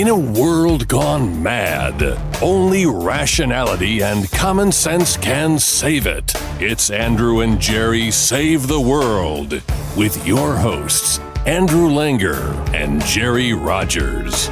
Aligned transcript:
In 0.00 0.08
a 0.08 0.16
world 0.16 0.88
gone 0.88 1.42
mad, 1.42 2.02
only 2.40 2.86
rationality 2.86 4.02
and 4.02 4.30
common 4.30 4.72
sense 4.72 5.18
can 5.18 5.58
save 5.58 6.06
it. 6.06 6.32
It's 6.58 6.88
Andrew 6.88 7.40
and 7.40 7.60
Jerry 7.60 8.10
Save 8.10 8.66
the 8.66 8.80
World 8.80 9.60
with 9.98 10.26
your 10.26 10.56
hosts, 10.56 11.18
Andrew 11.44 11.90
Langer 11.90 12.40
and 12.72 13.04
Jerry 13.04 13.52
Rogers. 13.52 14.48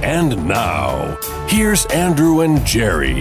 And 0.00 0.48
now, 0.48 1.18
here's 1.48 1.84
Andrew 1.86 2.40
and 2.40 2.64
Jerry. 2.64 3.20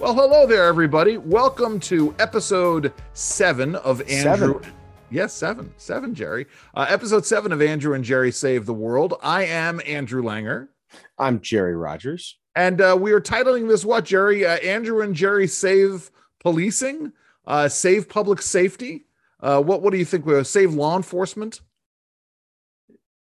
Well, 0.00 0.14
hello 0.14 0.46
there, 0.46 0.64
everybody. 0.64 1.18
Welcome 1.18 1.78
to 1.80 2.14
episode 2.18 2.94
seven 3.12 3.74
of 3.74 4.00
Andrew. 4.10 4.62
Seven. 4.62 4.74
Yes, 5.10 5.34
seven, 5.34 5.74
seven, 5.76 6.14
Jerry. 6.14 6.46
Uh, 6.74 6.86
episode 6.88 7.26
seven 7.26 7.52
of 7.52 7.60
Andrew 7.60 7.92
and 7.92 8.02
Jerry 8.02 8.32
Save 8.32 8.64
the 8.64 8.72
World. 8.72 9.12
I 9.22 9.44
am 9.44 9.82
Andrew 9.84 10.22
Langer. 10.22 10.68
I'm 11.18 11.40
Jerry 11.40 11.76
Rogers. 11.76 12.38
And 12.54 12.80
uh, 12.80 12.96
we 12.98 13.12
are 13.12 13.20
titling 13.20 13.68
this 13.68 13.84
what, 13.84 14.04
Jerry? 14.04 14.46
Uh, 14.46 14.56
Andrew 14.56 15.02
and 15.02 15.14
Jerry 15.14 15.46
Save 15.46 16.10
Policing, 16.40 17.12
uh, 17.46 17.68
Save 17.68 18.08
Public 18.08 18.40
Safety. 18.40 19.06
Uh, 19.40 19.62
what 19.62 19.82
What 19.82 19.92
do 19.92 19.98
you 19.98 20.04
think? 20.04 20.24
We'll 20.24 20.44
save 20.44 20.74
law 20.74 20.96
enforcement. 20.96 21.60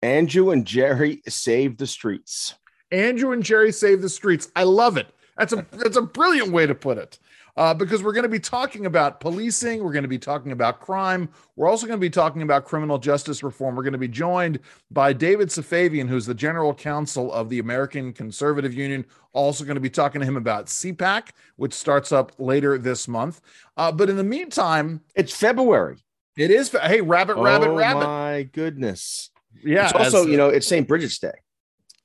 Andrew 0.02 0.50
and 0.50 0.66
Jerry 0.66 1.22
save 1.26 1.78
the 1.78 1.86
streets. 1.86 2.54
Andrew 2.92 3.32
and 3.32 3.42
Jerry 3.42 3.72
Save 3.72 4.02
the 4.02 4.08
Streets. 4.08 4.48
I 4.54 4.64
love 4.64 4.96
it. 4.96 5.08
That's 5.36 5.52
a 5.52 5.66
that's 5.72 5.96
a 5.96 6.02
brilliant 6.02 6.52
way 6.52 6.66
to 6.66 6.74
put 6.74 6.98
it. 6.98 7.18
Uh, 7.56 7.72
because 7.72 8.02
we're 8.02 8.12
going 8.12 8.24
to 8.24 8.28
be 8.28 8.40
talking 8.40 8.84
about 8.86 9.20
policing, 9.20 9.82
we're 9.84 9.92
going 9.92 10.02
to 10.02 10.08
be 10.08 10.18
talking 10.18 10.50
about 10.50 10.80
crime, 10.80 11.28
we're 11.54 11.68
also 11.68 11.86
going 11.86 11.98
to 11.98 12.04
be 12.04 12.10
talking 12.10 12.42
about 12.42 12.64
criminal 12.64 12.98
justice 12.98 13.44
reform. 13.44 13.76
We're 13.76 13.84
going 13.84 13.92
to 13.92 13.98
be 13.98 14.08
joined 14.08 14.58
by 14.90 15.12
David 15.12 15.48
Safavian, 15.50 16.08
who's 16.08 16.26
the 16.26 16.34
general 16.34 16.74
counsel 16.74 17.32
of 17.32 17.48
the 17.48 17.60
American 17.60 18.12
Conservative 18.12 18.74
Union. 18.74 19.06
Also, 19.32 19.64
going 19.64 19.76
to 19.76 19.80
be 19.80 19.90
talking 19.90 20.20
to 20.20 20.26
him 20.26 20.36
about 20.36 20.66
CPAC, 20.66 21.28
which 21.56 21.74
starts 21.74 22.10
up 22.10 22.32
later 22.38 22.76
this 22.76 23.06
month. 23.06 23.40
Uh, 23.76 23.92
but 23.92 24.10
in 24.10 24.16
the 24.16 24.24
meantime, 24.24 25.00
It's 25.14 25.34
February. 25.34 25.98
it 26.36 26.50
is 26.50 26.70
hey 26.70 27.00
rabbit, 27.00 27.36
rabbit, 27.36 27.68
rabbit. 27.68 27.68
oh 27.70 27.76
rabbit. 27.76 28.06
my 28.06 28.42
goodness. 28.52 29.30
Yeah, 29.64 29.84
It's 29.84 29.92
also, 29.92 30.22
as- 30.24 30.26
you 30.26 30.36
know, 30.36 30.48
it's 30.48 30.66
St. 30.66 30.86
Bridget's 30.88 31.18
Day. 31.20 31.30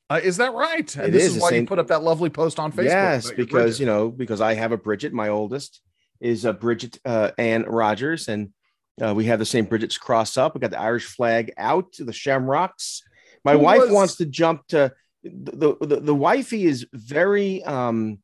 Uh, 0.10 0.20
is 0.24 0.38
that 0.38 0.54
right? 0.54 0.96
And 0.96 1.08
It 1.08 1.12
this 1.12 1.24
is 1.26 1.36
is 1.36 1.42
why 1.42 1.52
you 1.52 1.66
put 1.66 1.80
up 1.80 1.88
that 1.88 2.04
lovely 2.04 2.30
post 2.30 2.60
on 2.60 2.72
Facebook. 2.72 2.86
yes, 2.86 3.32
because 3.32 3.80
you 3.80 3.86
know, 3.86 4.10
because 4.10 4.42
I 4.42 4.54
have 4.56 4.72
a 4.72 4.78
Bridget, 4.78 5.14
my 5.14 5.30
oldest 5.30 5.82
is 6.20 6.46
a 6.46 6.54
Bridget 6.54 7.00
uh, 7.06 7.32
Ann 7.38 7.64
Rogers, 7.64 8.28
and 8.28 8.50
uh, 9.02 9.14
we 9.16 9.26
have 9.26 9.40
the 9.40 9.46
same 9.46 9.66
Bridget's 9.66 9.98
cross 9.98 10.36
up. 10.38 10.56
We 10.56 10.60
got 10.62 10.72
the 10.72 10.80
Irish 10.80 11.06
flag 11.06 11.54
out, 11.58 11.94
the 11.98 12.12
shamrocks. 12.14 13.02
My 13.46 13.54
Who 13.54 13.60
wife 13.60 13.82
was- 13.82 13.92
wants 13.92 14.16
to 14.18 14.26
jump 14.26 14.68
to 14.68 14.92
the, 15.24 15.76
the 15.82 16.00
the 16.00 16.16
wifey 16.16 16.66
is 16.66 16.86
very 16.94 17.62
um 17.64 18.20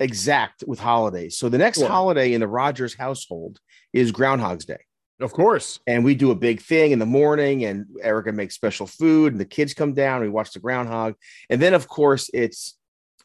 exact 0.00 0.64
with 0.66 0.80
holidays. 0.80 1.36
So 1.38 1.48
the 1.48 1.58
next 1.58 1.78
Sure. 1.78 1.88
holiday 1.88 2.32
in 2.32 2.40
the 2.40 2.48
Rogers 2.48 2.94
household 2.94 3.60
is 3.92 4.10
Groundhog's 4.10 4.64
Day. 4.64 4.80
Of 5.20 5.32
course. 5.32 5.78
and 5.86 6.04
we 6.04 6.14
do 6.14 6.30
a 6.30 6.34
big 6.34 6.60
thing 6.60 6.90
in 6.92 6.98
the 6.98 7.06
morning 7.06 7.64
and 7.64 7.86
erica 8.02 8.32
makes 8.32 8.54
special 8.54 8.86
food 8.86 9.32
and 9.32 9.40
the 9.40 9.44
kids 9.44 9.74
come 9.74 9.92
down 9.94 10.20
we 10.20 10.28
watch 10.28 10.52
the 10.52 10.58
groundhog 10.60 11.14
and 11.50 11.60
then 11.62 11.74
of 11.74 11.86
course 11.88 12.30
it's 12.34 12.76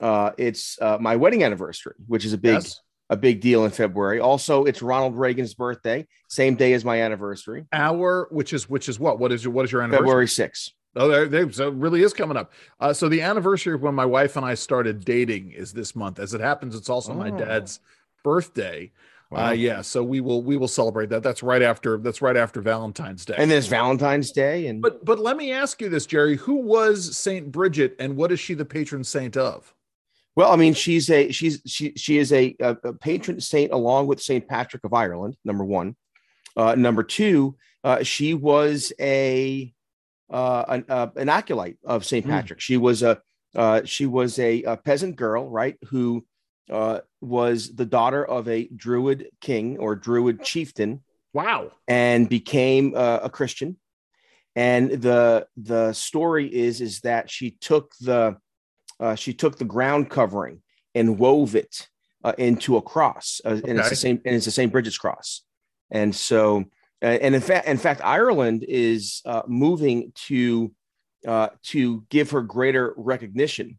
uh 0.02 0.32
it's 0.38 0.78
uh, 0.82 0.98
my 1.02 1.16
wedding 1.16 1.44
anniversary 1.44 1.96
which 2.08 2.24
is 2.26 2.34
a 2.34 2.38
big 2.38 2.54
Yes. 2.56 2.82
a 3.10 3.18
big 3.18 3.40
deal 3.42 3.66
in 3.66 3.72
february 3.72 4.20
also 4.20 4.66
it's 4.66 4.82
ronald 4.82 5.16
reagan's 5.18 5.54
birthday 5.56 6.06
same 6.30 6.56
day 6.56 6.74
as 6.74 6.84
my 6.86 7.02
anniversary 7.02 7.66
Our 7.74 8.28
which 8.32 8.54
is 8.54 8.70
which 8.70 8.90
is 8.90 9.00
what? 9.00 9.18
What 9.18 9.32
is 9.32 9.44
your 9.44 9.54
what 9.54 9.66
is 9.66 9.72
your 9.72 9.82
anniversary? 9.82 10.06
february 10.06 10.28
6th 10.28 10.72
Oh, 11.00 11.08
there, 11.08 11.28
there 11.28 11.52
so 11.52 11.68
it 11.68 11.76
really 11.76 12.02
is 12.02 12.12
coming 12.12 12.38
up. 12.38 12.52
Uh, 12.80 12.92
so 12.92 13.08
the 13.08 13.22
anniversary 13.22 13.76
of 13.76 13.84
when 13.84 13.94
my 13.94 14.06
wife 14.06 14.36
and 14.36 14.44
I 14.44 14.56
started 14.56 15.06
dating 15.06 15.52
is 15.52 15.72
this 15.72 15.96
month. 15.96 16.18
As 16.18 16.34
it 16.34 16.42
happens, 16.42 16.74
it's 16.76 16.90
also 16.90 17.14
my 17.14 17.30
Oh. 17.30 17.38
dad's 17.38 17.82
birthday. 18.24 18.92
Wow. 19.30 19.48
Uh, 19.48 19.52
yeah, 19.52 19.82
so 19.82 20.04
we 20.04 20.22
will 20.22 20.42
we 20.42 20.56
will 20.56 20.70
celebrate 20.70 21.10
that. 21.10 21.22
That's 21.22 21.44
right 21.44 21.62
after 21.62 21.98
that's 21.98 22.22
right 22.22 22.38
after 22.38 22.62
Valentine's 22.62 23.26
Day. 23.26 23.36
and 23.38 23.52
then 23.52 23.58
it's 23.58 23.68
valentine's 23.68 24.32
day 24.32 24.68
and 24.68 24.82
but 24.82 25.04
but 25.04 25.20
let 25.20 25.36
me 25.36 25.52
ask 25.52 25.82
you 25.82 25.90
this, 25.90 26.06
Jerry. 26.06 26.38
Who 26.38 26.56
was 26.56 27.18
Saint 27.18 27.52
Bridget, 27.52 27.96
and 28.00 28.16
what 28.16 28.32
is 28.32 28.40
she 28.40 28.54
the 28.54 28.66
patron 28.66 29.04
saint 29.04 29.36
of? 29.36 29.74
well 30.36 30.52
i 30.52 30.56
mean 30.56 30.72
she's 30.76 31.10
a 31.10 31.32
she's 31.32 31.62
she 31.66 31.94
she 31.96 32.20
is 32.20 32.32
a, 32.32 32.56
a, 32.60 32.94
patron 32.94 33.42
saint 33.42 33.72
along 33.72 34.06
with 34.06 34.22
saint 34.22 34.48
patrick 34.48 34.84
of 34.84 34.94
ireland 34.94 35.36
number 35.44 35.66
one 35.66 35.96
uh 36.56 36.76
number 36.76 37.02
two 37.02 37.56
uh 37.84 38.04
she 38.04 38.36
was 38.36 38.94
a 39.02 39.74
uh 40.30 40.64
an, 40.68 40.86
uh, 40.90 41.08
an 41.16 41.28
acolyte 41.28 41.78
of 41.84 42.06
saint 42.06 42.24
Hmm. 42.26 42.32
patrick 42.32 42.60
she 42.62 42.78
was 42.78 43.02
a 43.02 43.20
uh 43.56 43.82
she 43.86 44.06
was 44.06 44.38
a, 44.38 44.62
a 44.62 44.78
peasant 44.78 45.16
girl 45.16 45.50
right 45.50 45.76
who 45.88 46.24
uh 46.70 47.00
was 47.22 47.76
the 47.76 47.86
daughter 47.86 48.24
of 48.24 48.48
a 48.48 48.68
druid 48.68 49.30
king 49.42 49.78
or 49.80 49.96
druid 49.96 50.44
chieftain 50.44 51.02
Wow. 51.34 51.72
and 51.88 52.28
became 52.30 52.94
uh, 52.96 53.20
a 53.24 53.30
Christian. 53.30 53.78
And 54.56 54.90
the 54.90 55.48
the 55.56 55.94
story 55.94 56.48
is 56.48 56.82
is 56.82 57.02
that 57.02 57.30
she 57.30 57.52
took 57.52 57.94
the 58.02 58.38
uh, 59.00 59.16
she 59.16 59.34
took 59.34 59.58
the 59.58 59.66
ground 59.66 60.10
covering 60.10 60.62
and 60.96 61.20
wove 61.20 61.56
it 61.56 61.88
uh, 62.24 62.34
into 62.40 62.78
a 62.78 62.82
cross, 62.82 63.40
uh, 63.46 63.60
and 63.68 63.78
it's 63.78 63.90
the 63.90 63.96
same 63.96 64.20
and 64.26 64.36
it's 64.36 64.46
the 64.46 64.52
St. 64.52 64.72
Bridget's 64.72 64.98
cross. 64.98 65.44
And 65.92 66.16
so, 66.16 66.66
uh, 67.04 67.06
and 67.06 67.36
in 67.36 67.42
fact, 67.42 67.68
in 67.68 67.78
fact, 67.78 68.02
Ireland 68.04 68.66
is 68.68 69.22
uh, 69.26 69.44
moving 69.48 70.12
to 70.28 70.72
uh, 71.28 71.50
to 71.66 72.04
give 72.10 72.32
her 72.32 72.42
greater 72.42 72.94
recognition. 72.98 73.78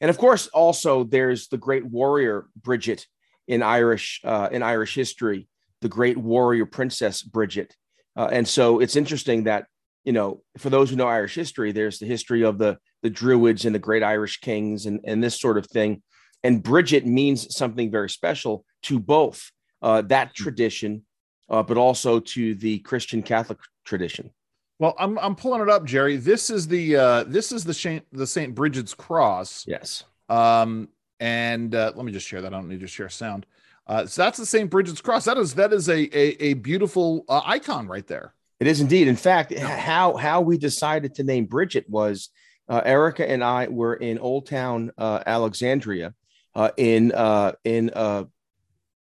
And 0.00 0.10
of 0.10 0.18
course, 0.18 0.46
also 0.48 1.04
there's 1.04 1.48
the 1.48 1.58
great 1.58 1.84
warrior 1.84 2.46
Bridget 2.60 3.06
in 3.48 3.62
Irish 3.62 4.20
uh, 4.24 4.48
in 4.50 4.62
Irish 4.62 4.94
history, 4.94 5.48
the 5.80 5.88
great 5.88 6.16
warrior 6.16 6.66
princess 6.66 7.22
Bridget. 7.22 7.74
Uh, 8.16 8.28
and 8.32 8.46
so 8.46 8.80
it's 8.80 8.96
interesting 8.96 9.44
that 9.44 9.66
you 10.04 10.12
know, 10.12 10.40
for 10.56 10.70
those 10.70 10.88
who 10.88 10.96
know 10.96 11.08
Irish 11.08 11.34
history, 11.34 11.72
there's 11.72 11.98
the 11.98 12.06
history 12.06 12.42
of 12.42 12.58
the 12.58 12.78
the 13.02 13.10
Druids 13.10 13.64
and 13.64 13.74
the 13.74 13.80
great 13.80 14.02
Irish 14.02 14.40
kings 14.40 14.86
and 14.86 15.00
and 15.04 15.22
this 15.22 15.38
sort 15.40 15.58
of 15.58 15.66
thing. 15.66 16.02
And 16.42 16.62
Bridget 16.62 17.04
means 17.06 17.56
something 17.56 17.90
very 17.90 18.08
special 18.08 18.64
to 18.82 19.00
both 19.00 19.50
uh, 19.82 20.02
that 20.02 20.34
tradition, 20.34 21.04
uh, 21.50 21.62
but 21.62 21.76
also 21.76 22.20
to 22.20 22.54
the 22.54 22.78
Christian 22.80 23.22
Catholic 23.22 23.58
tradition. 23.84 24.30
Well, 24.78 24.94
I'm 24.98 25.18
I'm 25.18 25.34
pulling 25.34 25.62
it 25.62 25.70
up, 25.70 25.84
Jerry. 25.84 26.16
This 26.16 26.50
is 26.50 26.68
the 26.68 26.96
uh, 26.96 27.24
this 27.24 27.52
is 27.52 27.64
the 27.64 27.74
Saint 27.74 28.04
the 28.12 28.26
Saint 28.26 28.54
Bridget's 28.54 28.94
cross. 28.94 29.64
Yes. 29.66 30.04
Um, 30.28 30.88
and 31.20 31.74
uh, 31.74 31.92
let 31.94 32.04
me 32.04 32.12
just 32.12 32.26
share 32.26 32.42
that. 32.42 32.52
I 32.52 32.56
don't 32.58 32.68
need 32.68 32.80
to 32.80 32.86
share 32.86 33.08
sound. 33.08 33.46
Uh, 33.86 34.06
so 34.06 34.22
that's 34.22 34.38
the 34.38 34.46
St. 34.46 34.68
Bridget's 34.68 35.00
cross. 35.00 35.24
That 35.24 35.38
is 35.38 35.54
that 35.54 35.72
is 35.72 35.88
a 35.88 35.98
a, 36.16 36.44
a 36.44 36.54
beautiful 36.54 37.24
uh, 37.28 37.40
icon 37.44 37.86
right 37.86 38.06
there. 38.06 38.34
It 38.58 38.66
is 38.66 38.80
indeed. 38.80 39.08
In 39.08 39.16
fact, 39.16 39.56
how 39.58 40.16
how 40.16 40.40
we 40.40 40.58
decided 40.58 41.14
to 41.16 41.24
name 41.24 41.44
Bridget 41.46 41.88
was 41.88 42.30
uh, 42.68 42.82
Erica 42.84 43.28
and 43.28 43.44
I 43.44 43.68
were 43.68 43.94
in 43.94 44.18
Old 44.18 44.46
Town 44.46 44.90
uh, 44.98 45.22
Alexandria 45.24 46.14
uh, 46.54 46.70
in 46.76 47.12
uh, 47.12 47.52
in 47.64 47.90
uh, 47.94 48.24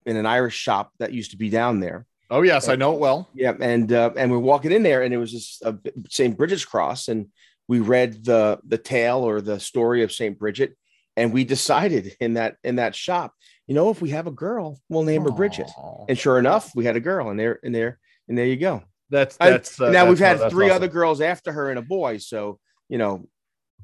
in 0.04 0.16
an 0.16 0.26
Irish 0.26 0.56
shop 0.56 0.92
that 0.98 1.12
used 1.12 1.30
to 1.30 1.36
be 1.36 1.48
down 1.48 1.80
there. 1.80 2.06
Oh 2.32 2.40
yes, 2.40 2.70
I 2.70 2.76
know 2.76 2.94
it 2.94 2.98
well. 2.98 3.28
Yeah, 3.34 3.52
and 3.60 3.92
uh, 3.92 4.10
and 4.16 4.30
we're 4.30 4.38
walking 4.38 4.72
in 4.72 4.82
there, 4.82 5.02
and 5.02 5.12
it 5.12 5.18
was 5.18 5.30
just 5.30 5.62
uh, 5.62 5.74
St. 6.08 6.34
Bridget's 6.34 6.64
cross, 6.64 7.08
and 7.08 7.26
we 7.68 7.80
read 7.80 8.24
the 8.24 8.58
the 8.66 8.78
tale 8.78 9.18
or 9.18 9.42
the 9.42 9.60
story 9.60 10.02
of 10.02 10.10
St. 10.10 10.38
Bridget, 10.38 10.74
and 11.14 11.30
we 11.30 11.44
decided 11.44 12.16
in 12.20 12.34
that 12.34 12.56
in 12.64 12.76
that 12.76 12.96
shop, 12.96 13.34
you 13.66 13.74
know, 13.74 13.90
if 13.90 14.00
we 14.00 14.10
have 14.10 14.26
a 14.26 14.30
girl, 14.32 14.80
we'll 14.88 15.02
name 15.02 15.24
her 15.24 15.30
Bridget. 15.30 15.70
And 16.08 16.18
sure 16.18 16.38
enough, 16.38 16.72
we 16.74 16.86
had 16.86 16.96
a 16.96 17.00
girl, 17.00 17.28
and 17.28 17.38
there 17.38 17.60
and 17.62 17.74
there 17.74 17.98
and 18.28 18.38
there 18.38 18.46
you 18.46 18.56
go. 18.56 18.82
That's 19.10 19.36
that's 19.36 19.78
uh, 19.78 19.90
now 19.90 20.08
we've 20.08 20.16
that's- 20.16 20.38
had 20.38 20.44
that's 20.46 20.54
three 20.54 20.70
awesome. 20.70 20.76
other 20.76 20.88
girls 20.88 21.20
after 21.20 21.52
her 21.52 21.68
and 21.68 21.78
a 21.78 21.82
boy, 21.82 22.16
so 22.16 22.58
you 22.88 22.96
know, 22.96 23.28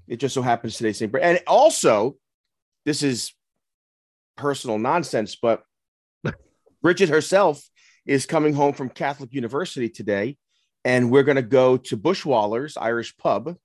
it 0.07 0.21
just 0.21 0.33
so 0.35 0.41
happens 0.41 0.79
today 0.79 0.95
St. 0.95 1.13
Bridget. 1.13 1.27
And 1.27 1.41
also, 1.47 2.17
this 2.87 3.03
is 3.03 3.31
personal 4.39 4.79
nonsense, 4.79 5.37
but 5.37 5.63
Bridget 6.83 7.11
herself 7.11 7.63
is 8.09 8.25
coming 8.25 8.55
home 8.55 8.73
from 8.73 8.89
Catholic 8.89 9.33
University 9.35 9.89
today, 9.89 10.37
and 10.85 11.11
we're 11.11 11.23
going 11.23 11.37
to 11.37 11.43
go 11.43 11.77
to 11.77 11.97
Bushwallers 11.97 12.77
Irish 12.81 13.15
Pub, 13.19 13.57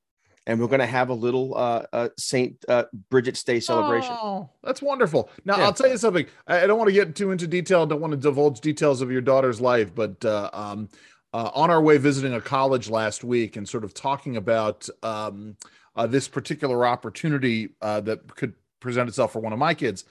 and 0.45 0.59
we're 0.59 0.67
going 0.67 0.81
to 0.81 0.85
have 0.85 1.07
a 1.07 1.13
little 1.13 1.55
uh, 1.55 1.83
uh, 1.93 2.09
Saint 2.19 2.63
uh, 2.67 2.83
Bridget's 3.09 3.41
Day 3.45 3.61
celebration. 3.61 4.11
Oh, 4.11 4.49
that's 4.61 4.81
wonderful. 4.81 5.29
Now 5.45 5.57
Yeah. 5.57 5.63
I'll 5.63 5.73
tell 5.73 5.89
you 5.89 5.97
something. 5.97 6.25
I, 6.45 6.63
I 6.63 6.67
don't 6.67 6.77
want 6.77 6.89
to 6.89 6.93
get 6.93 7.15
too 7.15 7.31
into 7.31 7.47
detail. 7.47 7.85
Don't 7.85 8.01
want 8.01 8.11
to 8.11 8.17
divulge 8.17 8.59
details 8.59 9.01
of 9.01 9.09
your 9.09 9.21
daughter's 9.21 9.61
life, 9.61 9.95
but 9.95 10.23
uh, 10.25 10.49
um, 10.51 10.89
uh, 11.33 11.49
on 11.55 11.71
our 11.71 11.81
way 11.81 11.97
visiting 11.97 12.33
a 12.33 12.41
college 12.41 12.89
last 12.89 13.23
week 13.23 13.55
and 13.55 13.67
sort 13.67 13.85
of 13.85 13.93
talking 13.93 14.35
about 14.35 14.89
um, 15.01 15.55
uh, 15.95 16.05
this 16.05 16.27
particular 16.27 16.85
opportunity 16.85 17.69
uh, 17.81 18.01
that 18.01 18.35
could 18.35 18.53
present 18.81 19.07
itself 19.07 19.31
for 19.31 19.39
one 19.39 19.53
of 19.53 19.59
my 19.59 19.73
kids. 19.73 20.03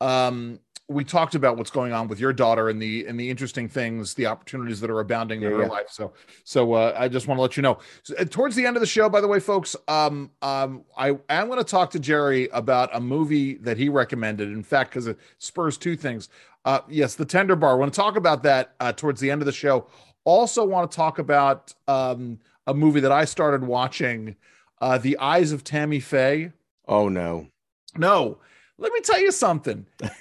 Um, 0.00 0.58
we 0.88 1.02
talked 1.02 1.34
about 1.34 1.56
what's 1.56 1.70
going 1.70 1.92
on 1.92 2.06
with 2.06 2.20
your 2.20 2.32
daughter 2.32 2.68
and 2.68 2.80
the 2.80 3.06
and 3.06 3.18
the 3.18 3.28
interesting 3.28 3.68
things, 3.68 4.14
the 4.14 4.26
opportunities 4.26 4.80
that 4.80 4.90
are 4.90 5.00
abounding 5.00 5.42
in 5.42 5.50
Yeah, 5.50 5.56
her 5.56 5.62
yeah. 5.64 5.68
life. 5.68 5.86
So, 5.90 6.12
so 6.44 6.74
uh, 6.74 6.94
I 6.96 7.08
just 7.08 7.26
want 7.26 7.38
to 7.38 7.42
let 7.42 7.56
you 7.56 7.62
know. 7.62 7.78
So, 8.04 8.14
uh, 8.16 8.24
towards 8.24 8.54
the 8.54 8.64
end 8.64 8.76
of 8.76 8.80
the 8.80 8.86
show, 8.86 9.08
by 9.08 9.20
the 9.20 9.26
way, 9.26 9.40
folks, 9.40 9.74
um, 9.88 10.30
um, 10.42 10.84
I 10.96 11.18
am 11.28 11.48
going 11.48 11.58
to 11.58 11.64
talk 11.64 11.90
to 11.90 11.98
Jerry 11.98 12.48
about 12.52 12.94
a 12.94 13.00
movie 13.00 13.54
that 13.56 13.76
he 13.76 13.88
recommended. 13.88 14.48
In 14.48 14.62
fact, 14.62 14.90
because 14.90 15.08
it 15.08 15.18
spurs 15.38 15.76
two 15.76 15.96
things. 15.96 16.28
Uh, 16.64 16.80
yes, 16.88 17.14
the 17.16 17.24
Tender 17.24 17.56
Bar. 17.56 17.72
I 17.72 17.74
want 17.74 17.92
to 17.92 17.96
talk 18.00 18.16
about 18.16 18.42
that 18.44 18.74
uh, 18.80 18.92
towards 18.92 19.20
the 19.20 19.30
end 19.30 19.42
of 19.42 19.46
the 19.46 19.52
show. 19.52 19.86
Also, 20.24 20.64
want 20.64 20.90
to 20.90 20.96
talk 20.96 21.18
about 21.18 21.72
um, 21.88 22.38
a 22.66 22.74
movie 22.74 23.00
that 23.00 23.12
I 23.12 23.24
started 23.24 23.64
watching, 23.64 24.36
uh, 24.80 24.98
The 24.98 25.18
Eyes 25.18 25.52
of 25.52 25.64
Tammy 25.64 26.00
Faye. 26.00 26.52
Oh 26.86 27.08
no. 27.08 27.48
No, 27.96 28.38
let 28.78 28.92
me 28.92 29.00
tell 29.00 29.20
you 29.20 29.32
something. 29.32 29.86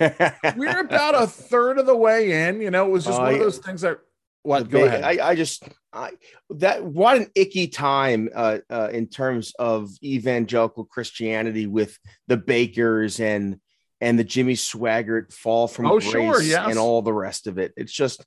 We're 0.55 0.79
about 0.79 1.15
a 1.21 1.27
third 1.27 1.77
of 1.77 1.85
the 1.85 1.95
way 1.95 2.47
in. 2.47 2.61
You 2.61 2.71
know, 2.71 2.85
it 2.85 2.91
was 2.91 3.05
just 3.05 3.19
Oh, 3.19 3.23
one 3.23 3.33
of 3.33 3.39
those 3.39 3.57
things 3.59 3.81
that. 3.81 3.99
What? 4.43 4.69
Go 4.69 4.85
ahead. 4.85 5.03
I, 5.03 5.29
I 5.29 5.35
just 5.35 5.63
I 5.91 6.11
that 6.51 6.83
what 6.85 7.17
an 7.17 7.27
icky 7.33 7.67
time 7.67 8.29
uh, 8.35 8.59
uh, 8.69 8.89
in 8.93 9.07
terms 9.07 9.53
of 9.57 9.89
evangelical 10.03 10.85
Christianity 10.85 11.65
with 11.65 11.97
the 12.27 12.37
Bakkers 12.37 13.19
and 13.19 13.59
and 14.01 14.19
the 14.19 14.23
Jimmy 14.23 14.53
Swaggart 14.53 15.33
fall 15.33 15.67
from 15.67 15.87
Oh, 15.87 15.99
grace 15.99 16.11
sure, 16.11 16.41
yes. 16.43 16.67
and 16.69 16.77
all 16.77 17.01
the 17.01 17.13
rest 17.13 17.47
of 17.47 17.57
it. 17.57 17.73
It's 17.75 17.91
just 17.91 18.23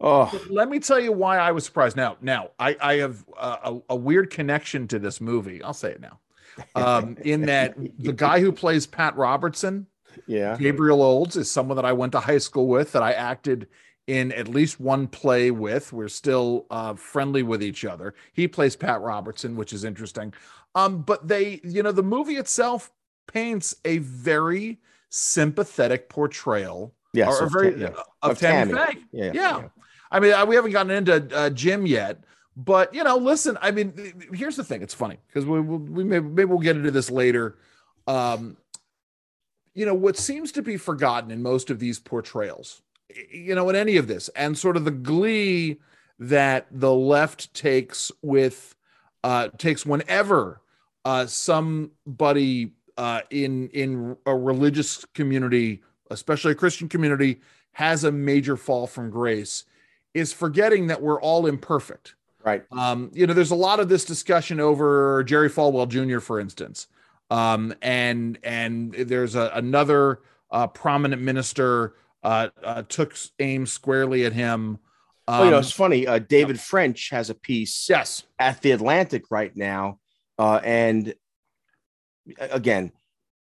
oh 0.00 0.32
Let 0.48 0.70
me 0.70 0.78
tell 0.78 0.98
you 0.98 1.12
why 1.12 1.36
I 1.36 1.52
was 1.52 1.64
surprised. 1.66 1.94
Now, 1.94 2.16
now 2.22 2.52
I, 2.58 2.76
I 2.80 2.94
have 2.96 3.22
uh, 3.36 3.80
a, 3.88 3.92
a 3.92 3.96
weird 3.96 4.30
connection 4.30 4.88
to 4.88 4.98
this 4.98 5.20
movie. 5.20 5.62
I'll 5.62 5.74
say 5.74 5.90
it 5.90 6.00
now. 6.00 6.20
Um, 6.74 7.16
in 7.24 7.42
that 7.42 7.74
the 7.98 8.12
guy 8.12 8.40
who 8.40 8.52
plays 8.52 8.86
Pat 8.86 9.16
Robertson, 9.16 9.86
yeah. 10.26 10.56
Gabriel 10.58 11.02
Olds, 11.02 11.36
is 11.36 11.50
someone 11.50 11.76
that 11.76 11.84
I 11.84 11.92
went 11.92 12.12
to 12.12 12.20
high 12.20 12.38
school 12.38 12.66
with, 12.66 12.92
that 12.92 13.02
I 13.02 13.12
acted 13.12 13.68
in 14.06 14.32
at 14.32 14.48
least 14.48 14.80
one 14.80 15.06
play 15.06 15.50
with. 15.50 15.92
We're 15.92 16.08
still 16.08 16.66
uh, 16.70 16.94
friendly 16.94 17.42
with 17.42 17.62
each 17.62 17.84
other. 17.84 18.14
He 18.32 18.48
plays 18.48 18.74
Pat 18.76 19.00
Robertson, 19.00 19.54
which 19.56 19.72
is 19.72 19.84
interesting. 19.84 20.34
Um, 20.74 21.02
but 21.02 21.28
they, 21.28 21.60
you 21.64 21.82
know, 21.82 21.92
the 21.92 22.02
movie 22.02 22.36
itself 22.36 22.90
paints 23.28 23.76
a 23.84 23.98
very 23.98 24.80
sympathetic 25.10 26.08
portrayal 26.08 26.94
Yes, 27.12 27.40
or, 27.40 27.46
of 27.46 27.52
very 27.52 27.80
yeah. 27.80 27.88
of, 28.22 28.32
Of 28.32 28.38
Tammy. 28.38 28.72
Faye. 28.72 28.98
Yeah, 29.12 29.30
Yeah. 29.34 29.68
I 30.12 30.20
mean, 30.20 30.32
I- 30.32 30.44
we 30.44 30.54
haven't 30.56 30.72
gotten 30.72 30.90
into 30.92 31.36
uh, 31.36 31.50
Jim 31.50 31.86
yet, 31.86 32.24
but 32.64 32.94
you 32.94 33.02
know, 33.02 33.16
listen. 33.16 33.56
I 33.62 33.70
mean, 33.70 34.28
here's 34.34 34.56
the 34.56 34.64
thing. 34.64 34.82
It's 34.82 34.94
funny 34.94 35.18
because 35.26 35.46
we 35.46 35.60
we, 35.60 35.76
we 35.78 36.04
may, 36.04 36.20
maybe 36.20 36.44
we'll 36.44 36.58
get 36.58 36.76
into 36.76 36.90
this 36.90 37.10
later. 37.10 37.56
Um, 38.06 38.58
you 39.74 39.86
know, 39.86 39.94
what 39.94 40.18
seems 40.18 40.52
to 40.52 40.62
be 40.62 40.76
forgotten 40.76 41.30
in 41.30 41.42
most 41.42 41.70
of 41.70 41.78
these 41.78 41.98
portrayals, 41.98 42.82
you 43.32 43.54
know, 43.54 43.70
in 43.70 43.76
any 43.76 43.96
of 43.96 44.08
this, 44.08 44.28
and 44.30 44.58
sort 44.58 44.76
of 44.76 44.84
the 44.84 44.90
glee 44.90 45.80
that 46.18 46.66
the 46.70 46.92
left 46.92 47.54
takes 47.54 48.12
with 48.20 48.74
uh, 49.24 49.48
takes 49.56 49.86
whenever 49.86 50.60
uh, 51.06 51.24
somebody 51.24 52.72
uh, 52.98 53.22
in 53.30 53.70
in 53.70 54.18
a 54.26 54.36
religious 54.36 55.06
community, 55.14 55.82
especially 56.10 56.52
a 56.52 56.56
Christian 56.56 56.90
community, 56.90 57.40
has 57.72 58.04
a 58.04 58.12
major 58.12 58.58
fall 58.58 58.86
from 58.86 59.08
grace, 59.08 59.64
is 60.12 60.34
forgetting 60.34 60.88
that 60.88 61.00
we're 61.00 61.20
all 61.22 61.46
imperfect. 61.46 62.16
Right. 62.44 62.64
Um, 62.72 63.10
you 63.12 63.26
know, 63.26 63.34
there's 63.34 63.50
a 63.50 63.56
lot 63.56 63.80
of 63.80 63.88
this 63.88 64.04
discussion 64.04 64.60
over 64.60 65.22
Jerry 65.24 65.50
Falwell 65.50 65.88
Jr., 65.88 66.20
for 66.20 66.40
instance, 66.40 66.86
um, 67.30 67.74
and 67.82 68.38
and 68.42 68.92
there's 68.94 69.34
a, 69.34 69.50
another 69.54 70.20
uh, 70.50 70.66
prominent 70.66 71.20
minister 71.20 71.96
uh, 72.22 72.48
uh, 72.64 72.82
took 72.88 73.14
aim 73.38 73.66
squarely 73.66 74.24
at 74.24 74.32
him. 74.32 74.78
Um, 75.28 75.40
oh, 75.40 75.44
you 75.44 75.50
know, 75.50 75.58
it's 75.58 75.70
funny. 75.70 76.06
Uh, 76.06 76.18
David 76.18 76.58
French 76.58 77.10
has 77.10 77.28
a 77.30 77.34
piece 77.34 77.86
yes, 77.88 78.22
at 78.38 78.62
the 78.62 78.70
Atlantic 78.72 79.24
right 79.30 79.54
now, 79.54 79.98
uh, 80.38 80.60
and 80.64 81.14
again, 82.38 82.90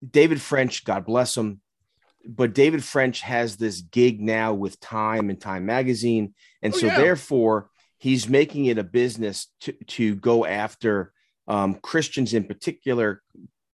David 0.08 0.40
French, 0.42 0.86
God 0.86 1.06
bless 1.06 1.36
him, 1.36 1.60
but 2.24 2.54
David 2.54 2.84
French 2.84 3.22
has 3.22 3.58
this 3.58 3.82
gig 3.82 4.22
now 4.22 4.54
with 4.54 4.80
Time 4.80 5.30
and 5.30 5.42
Time 5.42 5.66
Magazine, 5.66 6.34
and 6.62 6.74
Oh, 6.74 6.78
so 6.78 6.86
yeah. 6.88 6.98
therefore 6.98 7.70
he's 8.06 8.30
making 8.30 8.66
it 8.66 8.78
a 8.78 8.84
business 8.84 9.48
to 9.62 9.72
to 9.88 10.16
go 10.16 10.46
after 10.46 11.12
um, 11.48 11.74
Christians 11.74 12.36
in 12.36 12.44
particular, 12.44 13.24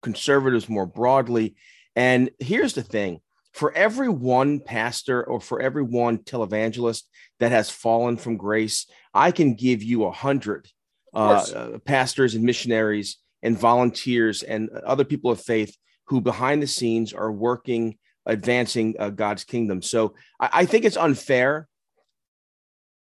conservatives 0.01 0.67
more 0.67 0.85
broadly. 0.85 1.55
And 1.95 2.29
here's 2.37 2.73
the 2.73 2.83
thing: 2.83 3.21
for 3.53 3.71
every 3.71 4.09
one 4.09 4.59
pastor 4.59 5.23
or 5.23 5.39
for 5.39 5.61
every 5.61 5.83
one 5.83 6.17
televangelist 6.17 7.03
that 7.39 7.53
has 7.53 7.69
fallen 7.69 8.17
from 8.17 8.35
grace, 8.35 8.85
I 9.13 9.31
can 9.31 9.53
give 9.53 9.81
you 9.81 10.03
a 10.03 10.11
hundred 10.11 10.67
uh, 11.13 11.45
uh, 11.55 11.77
pastors 11.85 12.35
and 12.35 12.43
missionaries 12.43 13.19
and 13.41 13.57
volunteers 13.57 14.43
and 14.43 14.69
other 14.85 15.05
people 15.05 15.31
of 15.31 15.39
faith 15.39 15.73
who 16.07 16.19
behind 16.19 16.61
the 16.61 16.67
scenes 16.67 17.13
are 17.13 17.31
working 17.31 17.97
advancing 18.25 18.93
uh, 18.99 19.09
god's 19.09 19.45
kingdom 19.45 19.81
so 19.81 20.13
I, 20.37 20.49
I 20.51 20.65
think 20.65 20.83
it's 20.83 20.97
unfair 20.97 21.69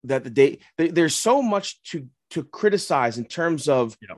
that 0.05 0.25
the 0.25 0.31
day 0.31 0.59
there- 0.77 0.93
there's 0.93 1.15
so 1.15 1.43
much 1.43 1.83
to 1.85 2.09
to 2.31 2.45
criticize 2.45 3.19
in 3.19 3.25
terms 3.25 3.69
of 3.69 3.97
Yeah. 4.01 4.17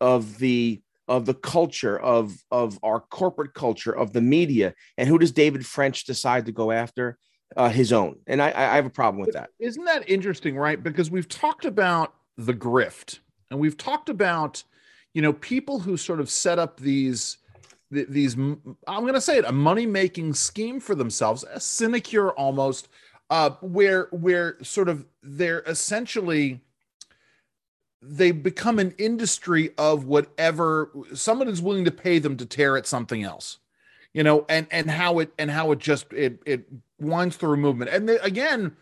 of 0.00 0.38
the 0.38 0.82
of 1.08 1.26
the 1.26 1.34
culture 1.34 1.98
of 1.98 2.34
of 2.50 2.78
our 2.82 3.00
corporate 3.00 3.54
culture 3.54 3.94
of 3.94 4.12
the 4.12 4.20
media 4.20 4.74
and 4.96 5.08
who 5.08 5.18
does 5.18 5.32
david 5.32 5.66
french 5.66 6.04
decide 6.04 6.46
to 6.46 6.52
go 6.52 6.70
after 6.70 7.18
uh, 7.56 7.68
his 7.68 7.92
own 7.92 8.18
and 8.26 8.40
I, 8.40 8.48
I 8.48 8.76
have 8.76 8.86
a 8.86 8.90
problem 8.90 9.20
with 9.20 9.34
that 9.34 9.50
Isn't 9.58 9.84
that 9.84 10.08
interesting, 10.08 10.56
right? 10.56 10.82
Because 10.82 11.10
we've 11.10 11.28
talked 11.28 11.64
about 11.66 12.14
the 12.38 12.54
grift 12.54 13.18
and 13.50 13.60
we've 13.60 13.76
talked 13.76 14.08
about, 14.08 14.62
you 15.12 15.20
know, 15.20 15.34
people 15.34 15.78
who 15.80 15.98
sort 15.98 16.20
of 16.20 16.30
set 16.30 16.58
up 16.58 16.80
these, 16.80 17.36
these, 17.90 18.34
i'm 18.36 18.64
going 18.86 19.12
to 19.12 19.20
say 19.20 19.36
it, 19.36 19.44
a 19.44 19.52
money 19.52 19.84
making 19.84 20.32
scheme 20.32 20.80
for 20.80 20.94
themselves, 20.94 21.44
a 21.44 21.60
sinecure 21.60 22.30
almost, 22.38 22.88
uh, 23.32 23.50
where, 23.60 24.08
where 24.10 24.62
sort 24.62 24.88
of 24.88 25.06
they're 25.22 25.62
essentially, 25.62 26.60
they 28.00 28.30
become 28.30 28.78
an 28.78 28.94
industry 28.98 29.70
of 29.78 30.04
whatever 30.04 30.90
someone 31.14 31.48
is 31.48 31.62
willing 31.62 31.84
to 31.84 31.90
pay 31.90 32.18
them 32.18 32.36
to 32.36 32.44
tear 32.44 32.76
at 32.76 32.86
something 32.86 33.22
else 33.22 33.58
you 34.12 34.22
know 34.22 34.44
and 34.48 34.66
and 34.70 34.90
how 34.90 35.18
it 35.20 35.32
and 35.38 35.50
how 35.50 35.72
it 35.72 35.78
just 35.78 36.12
it 36.12 36.42
it 36.44 36.66
winds 37.00 37.36
through 37.36 37.56
movement. 37.56 37.90
And 37.90 38.08
the, 38.08 38.22
again 38.22 38.76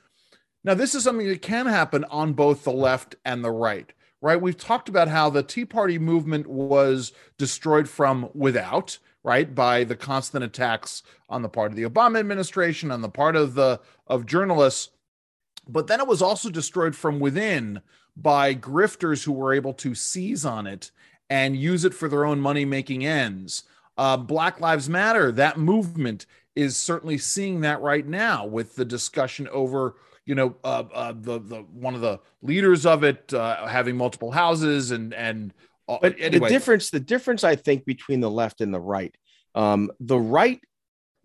now 0.64 0.75
this 0.75 0.94
is 0.94 1.05
something 1.05 1.29
that 1.29 1.43
can 1.43 1.67
happen 1.67 2.05
on 2.05 2.32
both 2.32 2.64
the 2.64 2.73
left 2.73 3.14
and 3.25 3.44
the 3.44 3.50
right 3.50 3.93
right? 4.23 4.41
We've 4.41 4.56
talked 4.56 4.89
about 4.89 5.08
how 5.08 5.31
the 5.31 5.43
tea 5.43 5.65
party 5.65 5.98
movement 5.98 6.46
was 6.46 7.13
destroyed 7.39 7.89
from 7.89 8.29
without 8.34 8.98
right 9.22 9.55
by 9.55 9.84
the 9.84 9.96
constant 9.96 10.44
attacks 10.44 11.03
on 11.29 11.43
the 11.43 11.48
part 11.48 11.70
of 11.70 11.77
the 11.77 11.84
obama 11.84 12.19
administration 12.19 12.91
on 12.91 13.03
the 13.03 13.08
part 13.08 13.36
of 13.36 13.55
the 13.55 13.81
of 14.06 14.27
journalists 14.27 14.91
but 15.69 15.86
then 15.86 16.00
it 16.00 16.06
was 16.06 16.22
also 16.22 16.50
destroyed 16.50 16.96
from 16.96 17.20
within 17.20 17.81
by 18.17 18.55
grifters 18.55 19.24
who 19.24 19.32
were 19.32 19.55
able 19.55 19.72
to 19.72 19.94
seize 19.94 20.44
on 20.44 20.67
it 20.67 20.91
and 21.29 21.56
use 21.56 21.84
it 21.84 21.94
for 21.94 22.08
their 22.08 22.24
own 22.24 22.41
money 22.41 22.65
making 22.65 23.05
ends 23.05 23.65
uh, 24.00 24.17
Black 24.17 24.60
Lives 24.60 24.89
Matter, 24.89 25.31
that 25.32 25.58
movement 25.58 26.24
is 26.56 26.74
certainly 26.74 27.19
seeing 27.19 27.60
that 27.60 27.82
right 27.82 28.06
now 28.06 28.46
with 28.46 28.74
the 28.74 28.84
discussion 28.86 29.46
over, 29.48 29.96
you 30.24 30.34
know, 30.34 30.56
uh, 30.65 30.84
uh, 30.94 31.12
the 31.15 31.39
the 31.39 31.67
one 31.74 31.94
of 31.94 32.00
the 32.00 32.19
leaders 32.41 32.86
of 32.86 33.05
it 33.05 33.34
uh, 33.34 33.67
having 33.67 33.98
multiple 33.98 34.31
houses 34.31 34.91
and 34.91 35.12
and. 35.12 35.53
Uh, 35.91 35.99
But 36.01 36.17
anyway, 36.19 36.49
the 36.49 36.55
difference, 36.55 36.91
the 36.91 37.01
difference, 37.01 37.44
I 37.44 37.56
think, 37.56 37.85
between 37.85 38.20
the 38.20 38.31
left 38.31 38.61
and 38.61 38.73
the 38.73 38.81
right, 38.81 39.15
um, 39.55 39.91
the 39.99 40.19
right 40.19 40.61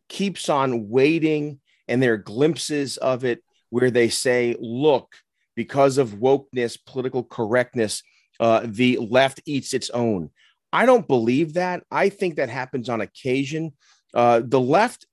keeps 0.10 0.50
on 0.50 0.90
waiting, 0.90 1.60
and 1.88 2.02
there 2.02 2.14
are 2.14 2.18
glimpses 2.18 2.98
of 2.98 3.24
it 3.24 3.44
where 3.70 3.92
they 3.92 4.10
say, 4.10 4.56
"Look, 4.60 5.16
because 5.56 5.98
of 5.98 6.16
wokeness, 6.16 6.78
political 6.86 7.24
correctness, 7.24 8.04
uh, 8.40 8.62
the 8.66 8.98
left 8.98 9.42
eats 9.46 9.74
its 9.74 9.90
own." 9.92 10.32
I 10.74 10.86
don't 10.86 11.08
believe 11.08 11.54
that. 11.54 11.84
I 11.92 12.10
think 12.10 12.36
that 12.36 12.50
happens 12.50 12.90
on 12.90 13.02
occasion. 13.02 13.74
Uh, 14.14 14.42
the 14.44 14.60
left, 14.60 15.06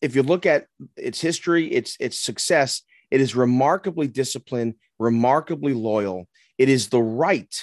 if 0.00 0.14
you 0.14 0.22
look 0.22 0.46
at 0.46 0.66
its 0.96 1.20
history, 1.20 1.72
its 1.72 1.96
its 1.98 2.18
success, 2.18 2.82
it 3.10 3.20
is 3.20 3.34
remarkably 3.34 4.06
disciplined, 4.06 4.74
remarkably 4.98 5.74
loyal. 5.74 6.28
It 6.58 6.68
is 6.68 6.88
the 6.88 7.02
right 7.02 7.54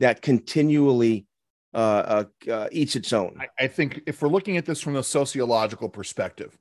that 0.00 0.22
continually 0.22 1.26
uh, 1.74 2.24
uh, 2.48 2.50
uh, 2.50 2.68
eats 2.72 2.96
its 2.96 3.12
own. 3.12 3.36
I, 3.38 3.64
I 3.64 3.66
think 3.66 4.00
if 4.06 4.22
we're 4.22 4.28
looking 4.28 4.56
at 4.56 4.64
this 4.64 4.80
from 4.80 4.96
a 4.96 5.02
sociological 5.02 5.88
perspective, 5.88 6.58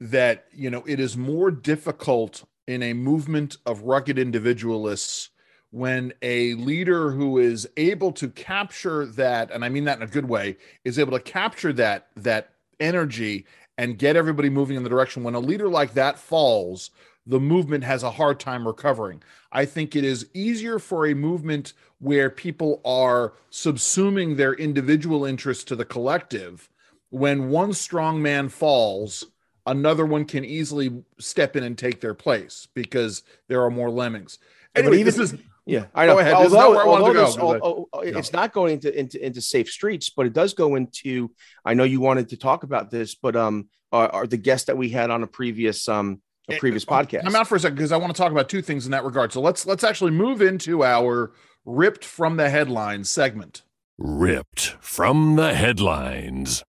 that 0.00 0.46
you 0.52 0.70
know 0.70 0.82
it 0.86 1.00
is 1.00 1.16
more 1.16 1.50
difficult 1.50 2.44
in 2.66 2.82
a 2.82 2.92
movement 2.92 3.58
of 3.66 3.82
rugged 3.82 4.18
individualists 4.18 5.30
when 5.70 6.12
a 6.20 6.54
leader 6.54 7.10
who 7.10 7.38
is 7.38 7.68
able 7.76 8.12
to 8.12 8.28
capture 8.28 9.06
that, 9.06 9.50
and 9.50 9.64
I 9.64 9.68
mean 9.70 9.84
that 9.84 9.96
in 9.96 10.02
a 10.02 10.06
good 10.06 10.28
way, 10.28 10.56
is 10.84 10.98
able 10.98 11.18
to 11.18 11.24
capture 11.24 11.72
that 11.74 12.08
that 12.16 12.50
energy 12.78 13.46
and 13.78 13.98
get 13.98 14.16
everybody 14.16 14.50
moving 14.50 14.76
in 14.76 14.82
the 14.82 14.90
direction. 14.90 15.24
When 15.24 15.34
a 15.34 15.40
leader 15.40 15.68
like 15.68 15.94
that 15.94 16.18
falls, 16.18 16.90
the 17.26 17.40
movement 17.40 17.84
has 17.84 18.02
a 18.02 18.10
hard 18.10 18.40
time 18.40 18.66
recovering. 18.66 19.22
I 19.52 19.64
think 19.64 19.94
it 19.94 20.04
is 20.04 20.26
easier 20.34 20.78
for 20.78 21.06
a 21.06 21.14
movement 21.14 21.72
where 21.98 22.30
people 22.30 22.80
are 22.84 23.34
subsuming 23.50 24.36
their 24.36 24.54
individual 24.54 25.24
interests 25.24 25.64
to 25.64 25.76
the 25.76 25.84
collective. 25.84 26.68
When 27.10 27.50
one 27.50 27.72
strong 27.74 28.22
man 28.22 28.48
falls, 28.48 29.24
another 29.66 30.04
one 30.04 30.24
can 30.24 30.44
easily 30.44 31.04
step 31.18 31.56
in 31.56 31.62
and 31.62 31.78
take 31.78 32.00
their 32.00 32.14
place 32.14 32.66
because 32.74 33.22
there 33.48 33.62
are 33.62 33.70
more 33.70 33.90
lemmings. 33.90 34.38
Anyway, 34.74 35.00
even, 35.00 35.06
this 35.06 35.18
is 35.18 35.38
yeah, 35.64 35.86
I 35.94 36.06
know. 36.06 36.18
Although, 36.18 36.80
although 36.80 37.12
this, 37.12 37.36
oh, 37.38 37.88
oh, 37.92 38.00
it's 38.00 38.32
not 38.32 38.52
going 38.52 38.74
into, 38.74 38.98
into 38.98 39.24
into 39.24 39.40
safe 39.40 39.70
streets, 39.70 40.10
but 40.10 40.26
it 40.26 40.32
does 40.32 40.54
go 40.54 40.74
into. 40.74 41.30
I 41.64 41.74
know 41.74 41.84
you 41.84 42.00
wanted 42.00 42.30
to 42.30 42.36
talk 42.36 42.64
about 42.64 42.90
this, 42.90 43.14
but 43.14 43.36
um, 43.36 43.68
are, 43.92 44.08
are 44.08 44.26
the 44.26 44.38
guests 44.38 44.66
that 44.66 44.76
we 44.76 44.88
had 44.88 45.10
on 45.10 45.22
a 45.22 45.26
previous 45.28 45.88
um 45.88 46.20
a 46.48 46.58
previous 46.58 46.84
podcast. 46.84 47.22
I'm 47.24 47.34
out 47.34 47.48
for 47.48 47.56
a 47.56 47.60
second 47.60 47.76
because 47.76 47.92
I 47.92 47.96
want 47.96 48.14
to 48.14 48.20
talk 48.20 48.32
about 48.32 48.48
two 48.48 48.62
things 48.62 48.84
in 48.84 48.92
that 48.92 49.04
regard. 49.04 49.32
So 49.32 49.40
let's 49.40 49.66
let's 49.66 49.84
actually 49.84 50.10
move 50.10 50.42
into 50.42 50.84
our 50.84 51.32
ripped 51.64 52.04
from 52.04 52.36
the 52.36 52.50
headlines 52.50 53.10
segment. 53.10 53.62
Ripped 53.98 54.76
from 54.80 55.36
the 55.36 55.54
headlines. 55.54 56.64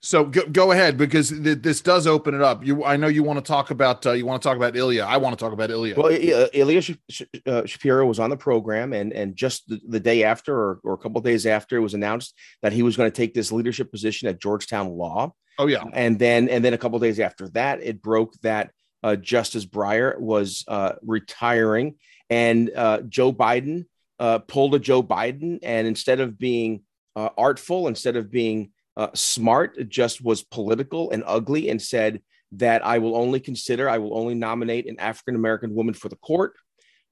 So 0.00 0.24
go, 0.24 0.46
go 0.46 0.72
ahead 0.72 0.96
because 0.96 1.30
th- 1.30 1.62
this 1.62 1.80
does 1.80 2.06
open 2.06 2.34
it 2.34 2.42
up. 2.42 2.64
You, 2.64 2.84
I 2.84 2.96
know 2.96 3.08
you 3.08 3.22
want 3.24 3.38
to 3.38 3.44
talk 3.44 3.70
about 3.70 4.06
uh, 4.06 4.12
you 4.12 4.26
want 4.26 4.40
to 4.40 4.48
talk 4.48 4.56
about 4.56 4.76
Ilya. 4.76 5.02
I 5.02 5.16
want 5.16 5.36
to 5.36 5.42
talk 5.42 5.52
about 5.52 5.70
Ilya. 5.70 5.94
Well, 5.96 6.12
uh, 6.12 6.46
Ilya 6.52 6.80
Sh- 6.80 6.92
Sh- 7.08 7.22
uh, 7.44 7.64
Shapiro 7.64 8.06
was 8.06 8.20
on 8.20 8.30
the 8.30 8.36
program, 8.36 8.92
and 8.92 9.12
and 9.12 9.34
just 9.34 9.68
the, 9.68 9.80
the 9.88 9.98
day 9.98 10.22
after, 10.22 10.54
or, 10.54 10.80
or 10.84 10.94
a 10.94 10.98
couple 10.98 11.20
days 11.22 11.46
after, 11.46 11.76
it 11.76 11.80
was 11.80 11.94
announced 11.94 12.34
that 12.62 12.72
he 12.72 12.82
was 12.82 12.96
going 12.96 13.10
to 13.10 13.16
take 13.16 13.34
this 13.34 13.50
leadership 13.50 13.90
position 13.90 14.28
at 14.28 14.40
Georgetown 14.40 14.90
Law. 14.90 15.34
Oh 15.58 15.66
yeah, 15.66 15.82
and 15.92 16.18
then 16.18 16.48
and 16.50 16.64
then 16.64 16.74
a 16.74 16.78
couple 16.78 16.98
days 16.98 17.18
after 17.18 17.48
that, 17.50 17.82
it 17.82 18.00
broke 18.00 18.34
that 18.42 18.70
Justice 19.20 19.64
Breyer 19.64 20.18
was 20.18 20.64
uh, 20.68 20.94
retiring, 21.02 21.94
and 22.28 22.70
uh, 22.74 23.02
Joe 23.02 23.32
Biden 23.32 23.86
pulled 24.48 24.74
a 24.74 24.78
Joe 24.78 25.02
Biden, 25.02 25.58
and 25.62 25.86
instead 25.86 26.20
of 26.20 26.38
being 26.38 26.82
artful, 27.14 27.88
instead 27.88 28.16
of 28.16 28.30
being 28.30 28.70
uh, 28.96 29.08
smart, 29.14 29.88
just 29.88 30.22
was 30.24 30.42
political 30.42 31.10
and 31.10 31.22
ugly, 31.26 31.68
and 31.68 31.80
said 31.80 32.20
that 32.52 32.84
I 32.84 32.98
will 32.98 33.16
only 33.16 33.40
consider, 33.40 33.88
I 33.88 33.98
will 33.98 34.16
only 34.16 34.34
nominate 34.34 34.86
an 34.86 34.98
African 34.98 35.34
American 35.34 35.74
woman 35.74 35.94
for 35.94 36.08
the 36.08 36.16
court. 36.16 36.54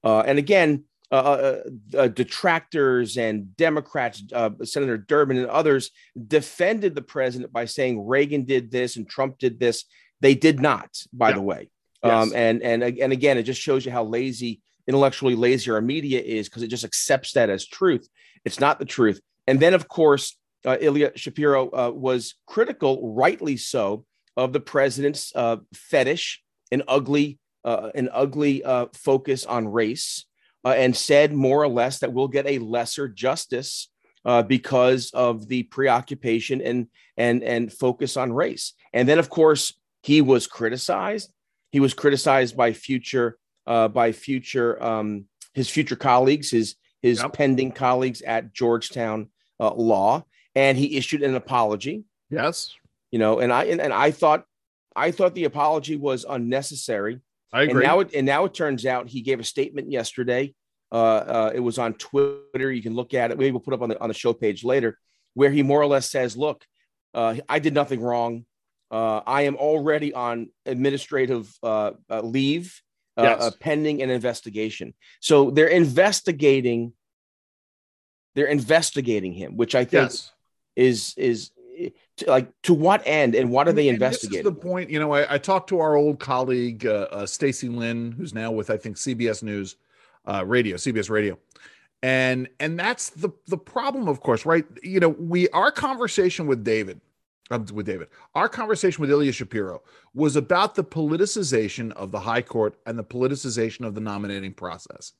Uh, 0.03 0.21
and 0.21 0.37
again, 0.37 0.85
uh, 1.11 1.15
uh, 1.15 1.61
uh 1.95 2.07
detractors 2.07 3.17
and 3.17 3.55
Democrats, 3.55 4.23
uh, 4.33 4.49
Senator 4.63 4.97
Durbin 4.97 5.37
and 5.37 5.47
others 5.47 5.91
defended 6.27 6.95
the 6.95 7.01
president 7.01 7.53
by 7.53 7.65
saying 7.65 8.05
Reagan 8.05 8.45
did 8.45 8.71
this 8.71 8.95
and 8.95 9.07
Trump 9.07 9.37
did 9.37 9.59
this. 9.59 9.85
They 10.21 10.33
did 10.33 10.59
not, 10.59 10.89
by 11.13 11.29
yeah. 11.29 11.35
the 11.35 11.41
way. 11.41 11.69
Um, 12.05 12.31
and 12.35 12.61
and 12.61 12.83
and 12.83 13.11
again, 13.11 13.37
it 13.37 13.43
just 13.43 13.61
shows 13.61 13.85
you 13.85 13.91
how 13.91 14.03
lazy, 14.03 14.61
intellectually 14.87 15.35
lazy 15.35 15.71
our 15.71 15.81
media 15.81 16.21
is 16.21 16.47
because 16.47 16.63
it 16.63 16.67
just 16.67 16.83
accepts 16.83 17.33
that 17.33 17.49
as 17.49 17.65
truth. 17.65 18.07
It's 18.43 18.59
not 18.59 18.79
the 18.79 18.85
truth. 18.85 19.19
And 19.47 19.59
then, 19.59 19.73
of 19.73 19.87
course, 19.87 20.37
uh, 20.65 20.77
Ilya 20.79 21.11
Shapiro 21.15 21.69
uh, 21.71 21.91
was 21.91 22.35
critical, 22.47 23.13
rightly 23.13 23.57
so, 23.57 24.05
of 24.35 24.53
the 24.53 24.59
president's 24.59 25.31
uh, 25.35 25.57
fetish, 25.73 26.41
an 26.71 26.83
ugly, 26.87 27.39
uh, 27.63 27.91
an 27.95 28.09
ugly 28.11 28.63
uh, 28.63 28.87
focus 28.93 29.45
on 29.45 29.67
race, 29.67 30.25
uh, 30.63 30.69
and 30.69 30.95
said 30.95 31.33
more 31.33 31.63
or 31.63 31.67
less 31.67 31.99
that 31.99 32.13
we'll 32.13 32.27
get 32.27 32.47
a 32.47 32.59
lesser 32.59 33.07
justice 33.07 33.89
because 34.47 35.11
of 35.11 35.47
the 35.47 35.61
preoccupation 35.63 36.59
and 36.59 36.87
and 37.15 37.43
and 37.43 37.71
focus 37.71 38.17
on 38.17 38.33
race. 38.33 38.73
And 38.91 39.07
then, 39.07 39.19
of 39.19 39.29
course, 39.29 39.73
he 40.01 40.21
was 40.21 40.47
criticized. 40.47 41.31
He 41.75 41.81
was 41.81 41.93
criticized 41.93 42.55
by 42.55 42.71
future 42.71 43.37
by 43.65 44.13
future 44.13 44.81
um, 44.81 45.25
his 45.53 45.69
future 45.69 45.97
colleagues, 45.97 46.51
his 46.51 46.75
his 47.01 47.21
yep. 47.21 47.33
pending 47.33 47.73
colleagues 47.73 48.21
at 48.21 48.53
Georgetown 48.53 49.27
Law 49.59 50.23
and 50.55 50.77
he 50.77 50.97
issued 50.97 51.21
an 51.21 51.35
apology. 51.35 52.05
Yes. 52.29 52.73
You 53.11 53.19
know, 53.19 53.39
and 53.39 53.51
I 53.51 53.65
and, 53.65 53.81
and 53.81 53.93
I 53.93 54.11
thought 54.11 54.45
I 54.95 55.11
thought 55.11 55.35
the 55.35 55.43
apology 55.43 55.95
was 55.97 56.25
unnecessary. 56.27 57.19
I 57.53 57.63
agree. 57.63 57.73
And 57.73 57.83
now 57.83 57.99
it 57.99 58.13
and 58.15 58.25
now 58.25 58.45
it 58.45 58.53
turns 58.53 58.85
out 58.85 59.09
he 59.09 59.21
gave 59.21 59.39
a 59.39 59.43
statement 59.43 59.91
yesterday. 59.91 60.55
Uh, 60.91 60.95
uh, 60.95 61.51
it 61.53 61.59
was 61.59 61.77
on 61.77 61.93
Twitter. 61.95 62.71
You 62.71 62.81
can 62.81 62.95
look 62.95 63.13
at 63.13 63.31
it. 63.31 63.37
Maybe 63.37 63.51
we'll 63.51 63.59
put 63.59 63.73
up 63.73 63.81
on 63.81 63.89
the 63.89 63.99
on 63.99 64.07
the 64.07 64.13
show 64.13 64.33
page 64.33 64.63
later, 64.63 64.97
where 65.33 65.51
he 65.51 65.63
more 65.63 65.81
or 65.81 65.87
less 65.87 66.09
says, 66.09 66.35
"Look, 66.37 66.65
uh, 67.13 67.35
I 67.49 67.59
did 67.59 67.73
nothing 67.73 68.01
wrong. 68.01 68.45
Uh, 68.95 69.21
I 69.25 69.43
am 69.43 69.55
already 69.55 70.13
on 70.13 70.49
administrative 70.65 71.53
uh, 71.61 71.91
uh, 72.09 72.21
leave, 72.21 72.81
yes. 73.17 73.55
pending 73.59 74.01
an 74.01 74.09
investigation. 74.09 74.93
So 75.19 75.51
they're 75.51 75.67
investigating. 75.67 76.93
They're 78.35 78.47
investigating 78.47 79.33
him, 79.33 79.57
which 79.57 79.75
I 79.75 79.85
think 79.85 80.11
yes 80.11 80.31
is 80.75 81.13
is 81.17 81.51
like 82.27 82.49
to 82.63 82.73
what 82.73 83.01
end 83.05 83.35
and 83.35 83.49
what 83.51 83.67
are 83.67 83.73
they 83.73 83.89
investigating? 83.89 84.43
the 84.43 84.51
point, 84.51 84.89
you 84.89 84.99
know, 84.99 85.13
I, 85.13 85.35
I, 85.35 85.37
talked 85.37 85.69
to 85.69 85.79
our 85.79 85.95
old 85.95 86.19
colleague 86.19 86.85
uh, 86.85 87.07
uh, 87.11 87.25
Stacy 87.25 87.67
Lynn, 87.67 88.13
who's 88.13 88.33
now 88.33 88.51
with 88.51 88.69
I 88.69 88.77
think 88.77 88.95
CBS 88.95 89.43
News 89.43 89.75
uh, 90.25 90.43
Radio, 90.45 90.77
CBS 90.77 91.09
Radio, 91.09 91.37
and 92.01 92.47
and 92.59 92.79
that's 92.79 93.09
the 93.09 93.29
the 93.47 93.57
problem, 93.57 94.07
of 94.07 94.21
course, 94.21 94.45
right? 94.45 94.65
You 94.81 94.99
know, 94.99 95.09
we 95.09 95.49
our 95.49 95.71
conversation 95.71 96.47
with 96.47 96.63
David, 96.63 97.01
with 97.49 97.85
David, 97.85 98.07
our 98.33 98.49
conversation 98.49 99.01
with 99.01 99.11
Ilya 99.11 99.31
Shapiro 99.31 99.83
was 100.13 100.35
about 100.35 100.75
the 100.75 100.83
politicization 100.83 101.91
of 101.93 102.11
the 102.11 102.21
High 102.21 102.41
Court 102.41 102.75
and 102.85 102.97
the 102.97 103.03
politicization 103.03 103.85
of 103.85 103.93
the 103.93 104.01
nominating 104.01 104.53
process. 104.53 105.13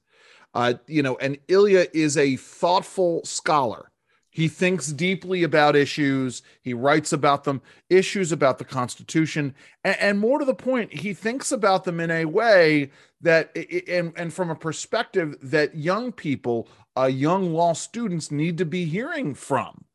Uh, 0.53 0.75
you 0.87 1.03
know, 1.03 1.17
and 1.17 1.37
Ilya 1.47 1.87
is 1.93 2.17
a 2.17 2.35
thoughtful 2.37 3.23
scholar 3.25 3.91
he 4.35 4.49
thinks 4.49 4.87
deeply 4.87 5.43
about 5.43 5.77
issues. 5.77 6.41
He 6.61 6.73
writes 6.73 7.13
about 7.13 7.45
them, 7.45 7.61
issues 7.89 8.33
about 8.33 8.57
the 8.57 8.65
Constitution, 8.65 9.55
and, 9.81 9.95
and, 9.97 10.19
more 10.19 10.39
to 10.39 10.43
the 10.43 10.53
point, 10.53 10.93
he 10.93 11.13
thinks 11.13 11.53
about 11.53 11.85
them 11.85 12.01
in 12.01 12.11
a 12.11 12.25
way 12.25 12.91
that, 13.21 13.55
and, 13.87 14.11
and 14.17 14.33
from 14.33 14.49
a 14.49 14.55
perspective 14.55 15.37
that 15.41 15.77
young 15.77 16.11
people, 16.11 16.67
uh, 16.97 17.05
young 17.05 17.53
law 17.53 17.71
students, 17.71 18.29
need 18.29 18.57
to 18.57 18.65
be 18.65 18.83
hearing 18.83 19.33
from. 19.35 19.85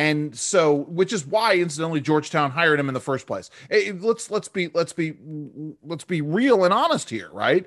And 0.00 0.34
so, 0.34 0.84
which 0.88 1.12
is 1.12 1.26
why, 1.26 1.56
incidentally, 1.56 2.00
Georgetown 2.00 2.52
hired 2.52 2.80
him 2.80 2.88
in 2.88 2.94
the 2.94 3.00
first 3.00 3.26
place. 3.26 3.50
Hey, 3.68 3.92
let's 3.92 4.30
let's 4.30 4.48
be 4.48 4.70
let's 4.72 4.94
be 4.94 5.12
let's 5.82 6.04
be 6.04 6.22
real 6.22 6.64
and 6.64 6.72
honest 6.72 7.10
here, 7.10 7.28
right? 7.34 7.66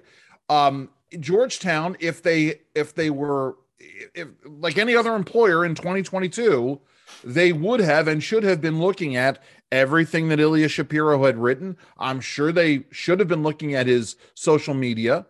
Um, 0.50 0.90
Georgetown, 1.20 1.96
if 2.00 2.24
they 2.24 2.62
if 2.74 2.96
they 2.96 3.12
were 3.12 3.58
if, 3.78 4.30
like 4.48 4.80
any 4.80 4.96
other 4.96 5.16
employer 5.16 5.64
in 5.64 5.76
2022, 5.76 6.82
they 7.24 7.54
would 7.54 7.82
have 7.82 8.08
and 8.08 8.24
should 8.24 8.42
have 8.42 8.62
been 8.62 8.82
looking 8.82 9.16
at 9.16 9.38
everything 9.72 10.30
that 10.30 10.40
Ilya 10.40 10.70
Shapiro 10.70 11.26
had 11.26 11.38
written. 11.38 11.78
I'm 12.00 12.20
sure 12.20 12.52
they 12.52 12.86
should 12.90 13.20
have 13.20 13.30
been 13.30 13.44
looking 13.44 13.76
at 13.76 13.86
his 13.86 14.16
social 14.34 14.74
media, 14.74 15.28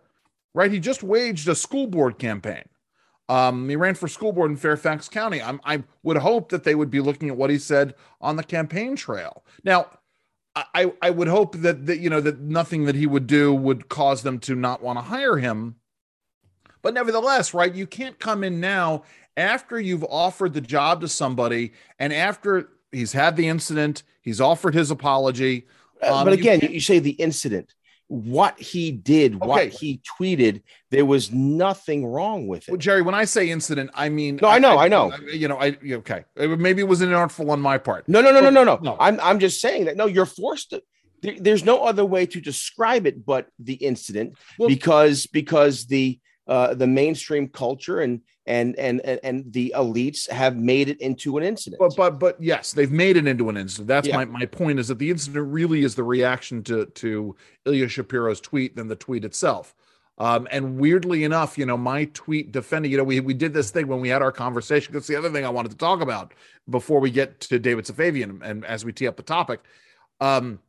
right? 0.54 0.72
He 0.72 0.80
just 0.80 1.02
waged 1.02 1.46
a 1.48 1.54
school 1.54 1.86
board 1.86 2.18
campaign. 2.18 2.64
Um, 3.28 3.68
he 3.68 3.76
ran 3.76 3.94
for 3.94 4.06
school 4.06 4.32
board 4.32 4.50
in 4.50 4.56
Fairfax 4.56 5.08
County. 5.08 5.40
I'm, 5.40 5.60
i 5.64 5.82
would 6.02 6.18
hope 6.18 6.50
that 6.50 6.64
they 6.64 6.74
would 6.74 6.90
be 6.90 7.00
looking 7.00 7.30
at 7.30 7.36
what 7.36 7.50
he 7.50 7.58
said 7.58 7.94
on 8.20 8.36
the 8.36 8.44
campaign 8.44 8.96
trail. 8.96 9.44
Now, 9.64 9.86
I, 10.56 10.92
I 11.02 11.10
would 11.10 11.26
hope 11.26 11.56
that, 11.56 11.86
that 11.86 11.98
you 11.98 12.08
know 12.08 12.20
that 12.20 12.38
nothing 12.40 12.84
that 12.84 12.94
he 12.94 13.06
would 13.06 13.26
do 13.26 13.52
would 13.52 13.88
cause 13.88 14.22
them 14.22 14.38
to 14.40 14.54
not 14.54 14.82
want 14.82 14.98
to 14.98 15.02
hire 15.02 15.36
him. 15.36 15.76
But 16.80 16.94
nevertheless, 16.94 17.54
right, 17.54 17.74
you 17.74 17.86
can't 17.86 18.18
come 18.18 18.44
in 18.44 18.60
now 18.60 19.02
after 19.36 19.80
you've 19.80 20.04
offered 20.04 20.52
the 20.52 20.60
job 20.60 21.00
to 21.00 21.08
somebody 21.08 21.72
and 21.98 22.12
after 22.12 22.68
he's 22.92 23.12
had 23.12 23.36
the 23.36 23.48
incident, 23.48 24.04
he's 24.22 24.40
offered 24.40 24.74
his 24.74 24.90
apology. 24.90 25.66
Uh, 26.02 26.14
um, 26.14 26.24
but 26.24 26.34
again, 26.34 26.60
you, 26.62 26.68
you, 26.68 26.80
say 26.80 26.98
the 27.00 27.12
incident. 27.12 27.74
What 28.08 28.60
he 28.60 28.92
did, 28.92 29.36
okay. 29.36 29.46
what 29.46 29.68
he 29.68 30.00
tweeted, 30.18 30.62
there 30.90 31.06
was 31.06 31.32
nothing 31.32 32.06
wrong 32.06 32.46
with 32.46 32.68
it. 32.68 32.70
Well, 32.70 32.78
Jerry, 32.78 33.02
when 33.02 33.14
I 33.14 33.24
say 33.24 33.50
incident, 33.50 33.90
I 33.94 34.08
mean 34.08 34.38
no, 34.42 34.48
I 34.48 34.58
know, 34.58 34.76
I, 34.76 34.84
I 34.84 34.88
know. 34.88 35.10
I, 35.10 35.18
you 35.32 35.48
know, 35.48 35.58
I 35.58 35.76
okay. 35.84 36.24
Maybe 36.36 36.82
it 36.82 36.88
was 36.88 37.00
an 37.00 37.12
artful 37.12 37.50
on 37.50 37.60
my 37.60 37.78
part. 37.78 38.06
No, 38.08 38.20
no, 38.20 38.30
no, 38.30 38.40
no, 38.40 38.50
no, 38.50 38.62
no. 38.62 38.78
no. 38.82 38.96
I'm 39.00 39.18
I'm 39.20 39.38
just 39.38 39.60
saying 39.60 39.86
that. 39.86 39.96
No, 39.96 40.06
you're 40.06 40.26
forced 40.26 40.70
to. 40.70 40.82
There, 41.22 41.36
there's 41.38 41.64
no 41.64 41.82
other 41.82 42.04
way 42.04 42.26
to 42.26 42.40
describe 42.40 43.06
it 43.06 43.24
but 43.24 43.48
the 43.58 43.74
incident 43.74 44.34
well, 44.58 44.68
because 44.68 45.26
because 45.26 45.86
the 45.86 46.20
uh, 46.46 46.74
the 46.74 46.86
mainstream 46.86 47.48
culture 47.48 48.00
and, 48.00 48.20
and 48.46 48.76
and 48.78 49.00
and 49.00 49.52
the 49.52 49.72
elites 49.76 50.28
have 50.28 50.56
made 50.56 50.88
it 50.88 51.00
into 51.00 51.38
an 51.38 51.44
incident. 51.44 51.80
But 51.80 51.96
but 51.96 52.18
but 52.18 52.42
yes, 52.42 52.72
they've 52.72 52.90
made 52.90 53.16
it 53.16 53.26
into 53.26 53.48
an 53.48 53.56
incident. 53.56 53.88
That's 53.88 54.08
yeah. 54.08 54.16
my, 54.16 54.24
my 54.24 54.46
point 54.46 54.78
is 54.78 54.88
that 54.88 54.98
the 54.98 55.10
incident 55.10 55.50
really 55.52 55.82
is 55.82 55.94
the 55.94 56.04
reaction 56.04 56.62
to 56.64 56.86
to 56.86 57.36
Ilya 57.66 57.88
Shapiro's 57.88 58.40
tweet 58.40 58.76
than 58.76 58.88
the 58.88 58.96
tweet 58.96 59.24
itself. 59.24 59.74
Um, 60.16 60.46
and 60.52 60.78
weirdly 60.78 61.24
enough, 61.24 61.58
you 61.58 61.66
know, 61.66 61.76
my 61.76 62.04
tweet 62.14 62.52
defending, 62.52 62.92
you 62.92 62.98
know, 62.98 63.02
we, 63.02 63.18
we 63.18 63.34
did 63.34 63.52
this 63.52 63.72
thing 63.72 63.88
when 63.88 64.00
we 64.00 64.08
had 64.08 64.22
our 64.22 64.30
conversation. 64.30 64.94
That's 64.94 65.08
the 65.08 65.16
other 65.16 65.28
thing 65.28 65.44
I 65.44 65.48
wanted 65.48 65.72
to 65.72 65.76
talk 65.76 66.00
about 66.00 66.34
before 66.70 67.00
we 67.00 67.10
get 67.10 67.40
to 67.40 67.58
David 67.58 67.84
Safavian 67.84 68.40
and 68.42 68.64
as 68.64 68.84
we 68.84 68.92
tee 68.92 69.08
up 69.08 69.16
the 69.16 69.24
topic. 69.24 69.60
um, 70.20 70.60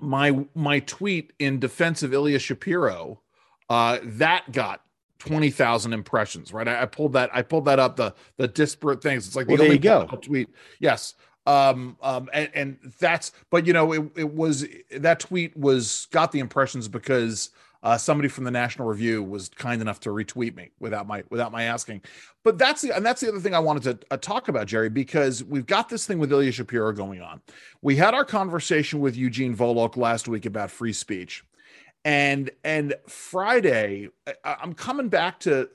my 0.00 0.46
my 0.54 0.80
tweet 0.80 1.32
in 1.38 1.58
defense 1.58 2.02
of 2.02 2.12
Ilya 2.12 2.38
Shapiro, 2.38 3.20
uh, 3.68 3.98
that 4.02 4.50
got 4.52 4.82
twenty 5.18 5.50
thousand 5.50 5.92
impressions. 5.92 6.52
Right, 6.52 6.66
I, 6.66 6.82
I, 6.82 6.86
pulled 6.86 7.12
that. 7.14 7.30
I 7.32 7.42
pulled 7.42 7.64
that 7.66 7.78
up. 7.78 7.96
The 7.96 8.14
the 8.36 8.48
disparate 8.48 9.02
things. 9.02 9.26
It's 9.26 9.36
like 9.36 9.46
the 9.46 9.54
well, 9.54 9.62
there 9.62 9.72
you 9.72 9.78
go. 9.78 10.06
tweet. 10.06 10.48
Yes. 10.80 11.14
Um, 11.46 11.96
um, 12.02 12.28
and, 12.32 12.50
and 12.54 12.78
that's, 12.98 13.30
but 13.50 13.68
you 13.68 13.72
know, 13.72 13.92
it, 13.92 14.10
it 14.16 14.34
was 14.34 14.66
that 14.90 15.20
tweet 15.20 15.56
was 15.56 16.08
got 16.10 16.32
the 16.32 16.40
impressions 16.40 16.88
because 16.88 17.50
uh, 17.86 17.96
somebody 17.96 18.28
from 18.28 18.42
the 18.42 18.50
National 18.50 18.88
Review 18.88 19.22
was 19.22 19.48
kind 19.48 19.80
enough 19.80 20.00
to 20.00 20.10
retweet 20.10 20.56
me 20.56 20.70
without 20.80 21.06
my 21.06 21.22
without 21.30 21.52
my 21.52 21.62
asking. 21.62 22.02
But 22.42 22.58
that's 22.58 22.82
the 22.82 22.90
and 22.90 23.06
that's 23.06 23.20
the 23.20 23.28
other 23.28 23.38
thing 23.38 23.54
I 23.54 23.60
wanted 23.60 24.00
to 24.00 24.06
uh, 24.10 24.16
talk 24.16 24.48
about, 24.48 24.66
Jerry, 24.66 24.88
because 24.88 25.44
we've 25.44 25.66
got 25.66 25.88
this 25.88 26.04
thing 26.04 26.18
with 26.18 26.32
Ilya 26.32 26.50
Shapiro 26.50 26.92
going 26.92 27.22
on. 27.22 27.40
We 27.82 27.94
had 27.94 28.12
our 28.12 28.24
conversation 28.24 28.98
with 28.98 29.16
Eugene 29.16 29.56
Volokh 29.56 29.96
last 29.96 30.26
week 30.26 30.46
about 30.46 30.72
free 30.72 30.92
speech, 30.92 31.44
and 32.06 32.50
and 32.64 32.94
Friday 33.06 34.08
I, 34.44 34.56
I'm 34.62 34.72
coming 34.72 35.08
back 35.08 35.40
to 35.40 35.68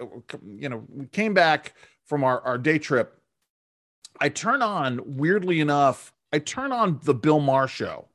you 0.48 0.70
know 0.70 0.84
we 0.90 1.06
came 1.06 1.36
back 1.36 1.76
from 2.06 2.24
our 2.24 2.42
our 2.42 2.58
day 2.58 2.80
trip. 2.80 3.22
I 4.20 4.30
turn 4.30 4.62
on 4.62 5.18
weirdly 5.18 5.60
enough. 5.60 6.14
I 6.34 6.40
turn 6.40 6.72
on 6.72 7.00
the 7.04 7.14
Bill 7.14 7.40
Maher 7.40 7.68
show. 7.68 8.08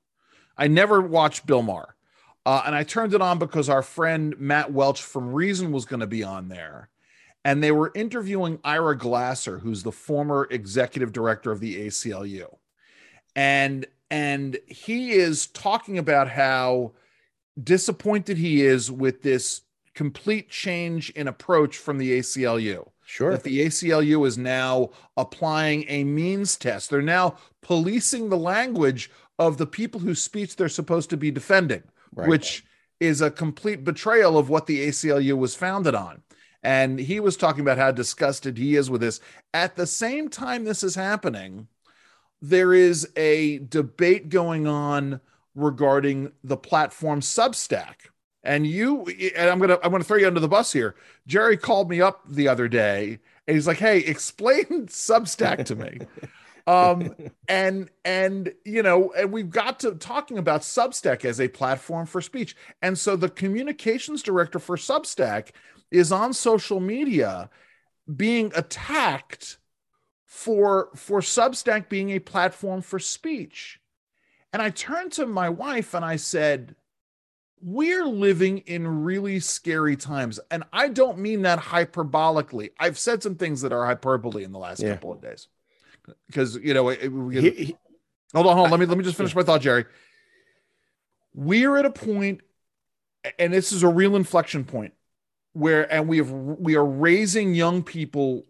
I 0.56 0.66
never 0.66 1.00
watched 1.00 1.46
Bill 1.46 1.62
Maher 1.62 1.96
uh, 2.46 2.62
and 2.64 2.76
I 2.76 2.84
turned 2.84 3.12
it 3.12 3.20
on 3.20 3.40
because 3.40 3.68
our 3.68 3.82
friend 3.82 4.38
Matt 4.38 4.72
Welch 4.72 5.02
from 5.02 5.32
Reason 5.32 5.72
was 5.72 5.84
going 5.84 5.98
to 5.98 6.06
be 6.06 6.22
on 6.22 6.48
there. 6.48 6.88
And 7.44 7.62
they 7.62 7.72
were 7.72 7.90
interviewing 7.94 8.60
Ira 8.62 8.96
Glasser, 8.96 9.58
who's 9.58 9.82
the 9.82 9.90
former 9.90 10.46
executive 10.50 11.12
director 11.12 11.50
of 11.50 11.58
the 11.58 11.86
ACLU. 11.86 12.56
And 13.34 13.86
and 14.12 14.58
he 14.68 15.10
is 15.10 15.48
talking 15.48 15.98
about 15.98 16.28
how 16.28 16.92
disappointed 17.62 18.38
he 18.38 18.62
is 18.62 18.90
with 18.90 19.22
this 19.22 19.62
complete 19.94 20.50
change 20.50 21.10
in 21.10 21.26
approach 21.28 21.76
from 21.76 21.98
the 21.98 22.18
ACLU. 22.18 22.88
Sure. 23.04 23.30
That 23.30 23.44
the 23.44 23.64
ACLU 23.64 24.26
is 24.26 24.36
now 24.36 24.90
applying 25.16 25.84
a 25.88 26.04
means 26.04 26.56
test. 26.56 26.90
They're 26.90 27.00
now 27.00 27.36
policing 27.62 28.28
the 28.28 28.36
language 28.36 29.10
of 29.38 29.58
the 29.58 29.66
people 29.66 30.00
whose 30.00 30.20
speech 30.20 30.56
they're 30.56 30.68
supposed 30.68 31.10
to 31.10 31.16
be 31.16 31.30
defending 31.30 31.84
right. 32.16 32.28
which 32.28 32.64
is 32.98 33.20
a 33.20 33.30
complete 33.30 33.84
betrayal 33.84 34.38
of 34.38 34.48
what 34.48 34.66
the 34.66 34.88
ACLU 34.88 35.36
was 35.36 35.54
founded 35.54 35.94
on. 35.94 36.22
And 36.62 36.98
he 36.98 37.20
was 37.20 37.36
talking 37.36 37.60
about 37.60 37.78
how 37.78 37.92
disgusted 37.92 38.58
he 38.58 38.74
is 38.74 38.90
with 38.90 39.00
this. 39.00 39.20
At 39.54 39.76
the 39.76 39.86
same 39.86 40.28
time, 40.28 40.64
this 40.64 40.82
is 40.82 40.94
happening, 40.94 41.68
there 42.42 42.72
is 42.72 43.08
a 43.16 43.58
debate 43.58 44.28
going 44.30 44.66
on 44.66 45.20
regarding 45.56 46.30
the 46.44 46.56
platform 46.56 47.20
Substack. 47.20 47.94
And 48.44 48.64
you, 48.64 49.06
and 49.34 49.50
I'm 49.50 49.58
gonna, 49.58 49.78
I'm 49.82 49.90
gonna 49.90 50.04
throw 50.04 50.18
you 50.18 50.28
under 50.28 50.38
the 50.38 50.46
bus 50.46 50.72
here. 50.72 50.94
Jerry 51.26 51.56
called 51.56 51.90
me 51.90 52.00
up 52.00 52.22
the 52.28 52.46
other 52.46 52.68
day, 52.68 53.18
and 53.48 53.56
he's 53.56 53.66
like, 53.66 53.78
"Hey, 53.78 53.98
explain 54.06 54.86
Substack 54.86 55.64
to 55.64 55.74
me." 55.74 55.98
um, 56.68 57.12
and 57.48 57.90
and 58.04 58.54
you 58.64 58.84
know, 58.84 59.12
and 59.16 59.32
we've 59.32 59.50
got 59.50 59.80
to 59.80 59.96
talking 59.96 60.38
about 60.38 60.60
Substack 60.60 61.24
as 61.24 61.40
a 61.40 61.48
platform 61.48 62.06
for 62.06 62.20
speech. 62.20 62.54
And 62.82 62.96
so 62.96 63.16
the 63.16 63.28
communications 63.28 64.22
director 64.22 64.60
for 64.60 64.76
Substack 64.76 65.50
is 65.90 66.12
on 66.12 66.32
social 66.32 66.78
media 66.78 67.50
being 68.14 68.52
attacked 68.54 69.58
for 70.24 70.90
for 70.94 71.20
Substack 71.20 71.88
being 71.88 72.10
a 72.10 72.20
platform 72.20 72.82
for 72.82 73.00
speech. 73.00 73.80
And 74.52 74.62
I 74.62 74.70
turned 74.70 75.12
to 75.12 75.26
my 75.26 75.48
wife 75.48 75.94
and 75.94 76.04
I 76.04 76.16
said, 76.16 76.74
we're 77.60 78.06
living 78.06 78.58
in 78.58 79.04
really 79.04 79.40
scary 79.40 79.96
times. 79.96 80.38
And 80.50 80.64
I 80.72 80.88
don't 80.88 81.18
mean 81.18 81.42
that 81.42 81.58
hyperbolically. 81.58 82.70
I've 82.78 82.98
said 82.98 83.22
some 83.22 83.34
things 83.34 83.62
that 83.62 83.72
are 83.72 83.84
hyperbole 83.86 84.44
in 84.44 84.52
the 84.52 84.58
last 84.58 84.80
yeah. 84.80 84.90
couple 84.92 85.12
of 85.12 85.20
days 85.20 85.48
because 86.26 86.56
you 86.56 86.74
know 86.74 86.88
it, 86.90 87.00
he, 87.00 87.50
he, 87.50 87.76
hold 88.34 88.46
on, 88.46 88.56
hold 88.56 88.66
on. 88.66 88.70
Let 88.70 88.80
me 88.80 88.86
let 88.86 88.98
me 88.98 89.04
just 89.04 89.16
finish 89.16 89.34
my 89.34 89.42
thought, 89.42 89.60
Jerry. 89.60 89.84
We're 91.34 91.76
at 91.76 91.84
a 91.84 91.90
point, 91.90 92.40
and 93.38 93.52
this 93.52 93.72
is 93.72 93.82
a 93.82 93.88
real 93.88 94.16
inflection 94.16 94.64
point, 94.64 94.94
where 95.52 95.92
and 95.92 96.08
we 96.08 96.18
have 96.18 96.30
we 96.30 96.76
are 96.76 96.84
raising 96.84 97.54
young 97.54 97.82
people 97.82 98.44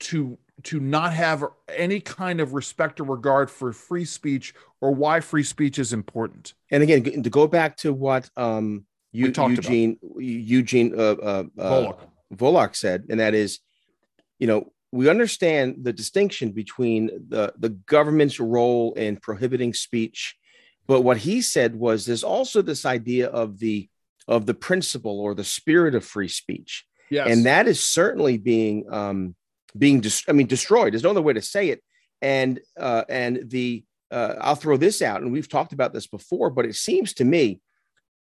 to 0.00 0.38
to 0.64 0.80
not 0.80 1.12
have 1.12 1.44
any 1.68 2.00
kind 2.00 2.40
of 2.40 2.54
respect 2.54 3.00
or 3.00 3.04
regard 3.04 3.50
for 3.50 3.72
free 3.72 4.04
speech 4.04 4.54
or 4.80 4.92
why 4.94 5.20
free 5.20 5.42
speech 5.42 5.78
is 5.78 5.92
important. 5.92 6.54
And 6.70 6.82
again, 6.82 7.22
to 7.22 7.30
go 7.30 7.46
back 7.46 7.76
to 7.78 7.92
what 7.92 8.30
um 8.36 8.84
you, 9.12 9.26
Eugene 9.26 9.98
about. 10.02 10.22
Eugene 10.22 10.94
uh, 10.94 11.02
uh, 11.02 11.44
uh, 11.58 11.92
Volokh 12.34 12.76
said, 12.76 13.06
and 13.08 13.20
that 13.20 13.34
is, 13.34 13.60
you 14.38 14.46
know, 14.46 14.72
we 14.92 15.08
understand 15.08 15.76
the 15.82 15.92
distinction 15.92 16.52
between 16.52 17.10
the, 17.28 17.52
the 17.58 17.70
government's 17.70 18.40
role 18.40 18.94
in 18.94 19.16
prohibiting 19.16 19.74
speech 19.74 20.36
but 20.86 21.02
what 21.02 21.18
he 21.18 21.42
said 21.42 21.76
was 21.76 22.06
there's 22.06 22.24
also 22.24 22.62
this 22.62 22.84
idea 22.84 23.28
of 23.28 23.58
the 23.58 23.88
of 24.26 24.46
the 24.46 24.54
principle 24.54 25.20
or 25.20 25.34
the 25.34 25.44
spirit 25.44 25.94
of 25.94 26.04
free 26.04 26.28
speech 26.28 26.84
yes. 27.10 27.28
and 27.30 27.46
that 27.46 27.68
is 27.68 27.84
certainly 27.84 28.38
being 28.38 28.84
um 28.90 29.34
being 29.78 30.00
dis- 30.00 30.24
i 30.28 30.32
mean 30.32 30.46
destroyed 30.46 30.92
there's 30.92 31.02
no 31.02 31.10
other 31.10 31.22
way 31.22 31.32
to 31.32 31.42
say 31.42 31.70
it 31.70 31.82
and 32.20 32.60
uh 32.78 33.04
and 33.08 33.50
the 33.50 33.84
uh, 34.10 34.34
i'll 34.40 34.54
throw 34.54 34.76
this 34.76 35.02
out 35.02 35.20
and 35.20 35.32
we've 35.32 35.48
talked 35.48 35.72
about 35.72 35.92
this 35.92 36.06
before 36.06 36.50
but 36.50 36.64
it 36.64 36.74
seems 36.74 37.12
to 37.12 37.24
me 37.24 37.60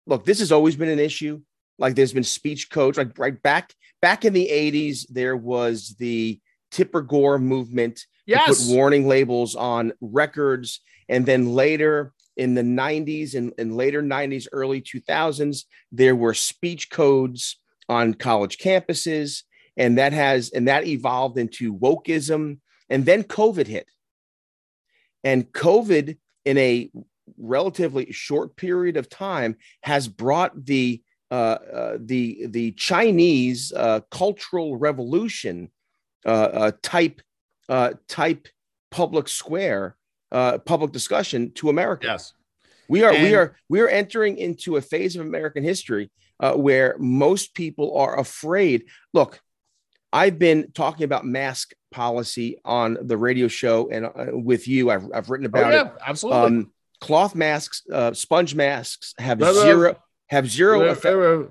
look 0.06 0.26
this 0.26 0.40
has 0.40 0.52
always 0.52 0.76
been 0.76 0.90
an 0.90 1.00
issue 1.00 1.42
like 1.80 1.96
there's 1.96 2.14
been 2.14 2.24
speech 2.24 2.70
codes 2.70 2.98
like 2.98 3.18
right 3.18 3.42
back 3.42 3.74
back 4.02 4.26
in 4.26 4.34
the 4.34 4.50
80s 4.52 5.06
there 5.10 5.38
was 5.38 5.96
the 5.98 6.40
Tipper 6.72 7.02
Gore 7.02 7.40
movement 7.40 8.06
yes. 8.26 8.46
to 8.46 8.66
put 8.66 8.76
warning 8.76 9.08
labels 9.08 9.56
on 9.56 9.94
records. 10.02 10.82
And 11.10 11.26
then 11.26 11.54
later 11.54 12.14
in 12.36 12.54
the 12.54 12.62
90s 12.62 13.36
and, 13.36 13.54
and 13.58 13.76
later 13.76 14.04
90s, 14.04 14.48
early 14.52 14.82
2000s, 14.82 15.64
there 15.92 16.16
were 16.16 16.34
speech 16.34 16.90
codes 16.90 17.60
on 17.90 18.14
college 18.14 18.58
campuses. 18.58 19.44
And 19.78 19.98
that 19.98 20.12
has, 20.12 20.50
and 20.50 20.68
that 20.68 20.86
evolved 20.88 21.38
into 21.38 21.74
wokeism. 21.74 22.60
And 22.90 23.06
then 23.06 23.24
COVID 23.24 23.68
hit. 23.68 23.88
And 25.24 25.52
COVID, 25.52 26.18
in 26.46 26.58
a 26.58 26.90
relatively 27.38 28.12
short 28.12 28.56
period 28.56 28.98
of 28.98 29.10
time, 29.10 29.58
has 29.84 30.08
brought 30.08 30.66
the 30.66 31.02
uh, 31.30 31.34
uh, 31.74 31.98
the 32.00 32.48
the 32.48 32.72
Chinese 32.72 33.74
uh, 33.76 34.00
cultural 34.10 34.78
revolution 34.78 35.70
uh, 36.26 36.30
uh, 36.30 36.72
type 36.82 37.22
uh, 37.68 37.94
type 38.08 38.48
public 38.92 39.28
square, 39.28 39.98
public 40.32 40.94
discussion 40.94 41.52
to 41.52 41.70
America. 41.70 42.08
Yes, 42.08 42.34
we 42.88 43.04
are 43.04 43.12
and- 43.12 43.24
we 43.24 43.36
are 43.36 43.58
we 43.68 43.82
are 43.82 43.90
entering 43.90 44.38
into 44.38 44.78
a 44.78 44.82
phase 44.82 45.18
of 45.18 45.26
American 45.26 45.64
history 45.64 46.10
where 46.56 46.96
most 46.98 47.54
people 47.54 47.98
are 47.98 48.18
afraid. 48.18 48.86
Look, 49.14 49.42
I've 50.14 50.40
been 50.40 50.72
talking 50.74 51.04
about 51.04 51.26
mask 51.26 51.74
policy 51.92 52.60
on 52.64 52.98
the 53.02 53.18
radio 53.18 53.48
show 53.48 53.90
and 53.90 54.06
uh, 54.06 54.28
with 54.32 54.68
you. 54.68 54.90
I've, 54.90 55.10
I've 55.14 55.30
written 55.30 55.46
about 55.46 55.66
oh, 55.66 55.76
yeah, 55.76 55.86
it. 55.88 55.94
Absolutely. 56.06 56.42
Um, 56.42 56.72
cloth 57.00 57.36
masks, 57.36 57.84
uh, 57.92 58.14
sponge 58.14 58.56
masks 58.56 59.14
have 59.20 59.40
no, 59.40 59.54
zero 59.54 59.92
no. 59.94 60.00
have 60.28 60.50
zero. 60.50 60.96
There, 60.96 61.48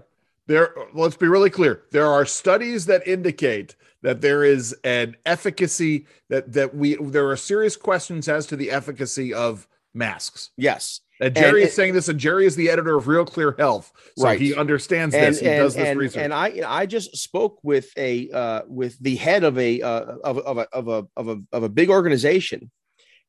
there, 0.47 0.75
let's 0.95 1.17
be 1.17 1.27
really 1.27 1.51
clear. 1.51 1.83
There 1.91 2.07
are 2.07 2.25
studies 2.25 2.87
that 2.87 3.07
indicate 3.07 3.77
that 4.03 4.21
there 4.21 4.45
is 4.45 4.75
an 4.85 5.17
efficacy 5.27 6.07
that 6.29 6.53
that 6.53 6.75
we 6.75 6.97
there 6.97 7.29
are 7.29 7.37
serious 7.37 7.77
questions 7.77 8.29
as 8.29 8.47
to 8.47 8.57
the 8.57 8.71
efficacy 8.71 9.35
of 9.35 9.67
masks. 9.97 10.51
Yes. 10.57 11.01
And 11.21 11.35
Jerry 11.35 11.63
and, 11.63 11.69
is 11.69 11.75
saying 11.75 11.95
this, 11.95 12.09
and 12.09 12.21
Jerry 12.21 12.47
is 12.47 12.57
the 12.57 12.69
editor 12.69 12.97
of 12.97 13.09
Real 13.09 13.25
Clear 13.25 13.55
Health, 13.59 13.91
so 14.19 14.25
right. 14.25 14.39
he 14.39 14.55
understands 14.55 15.15
and, 15.15 15.35
this. 15.35 15.41
He 15.41 15.49
and, 15.49 15.63
does 15.63 15.75
this 15.75 15.89
and, 15.89 15.99
research. 15.99 16.23
And 16.23 16.35
I, 16.35 16.61
I 16.67 16.85
just 16.85 17.17
spoke 17.17 17.59
with 17.63 17.91
a 17.97 18.31
uh, 18.31 18.63
with 18.69 18.99
the 18.99 19.17
head 19.17 19.43
of 19.43 19.57
a 19.59 19.81
uh, 19.81 20.05
of, 20.23 20.39
of 20.39 20.59
a 20.59 20.69
of 20.75 20.89
a 20.89 21.07
of 21.17 21.29
a 21.29 21.43
of 21.53 21.63
a 21.63 21.69
big 21.71 21.89
organization, 21.89 22.71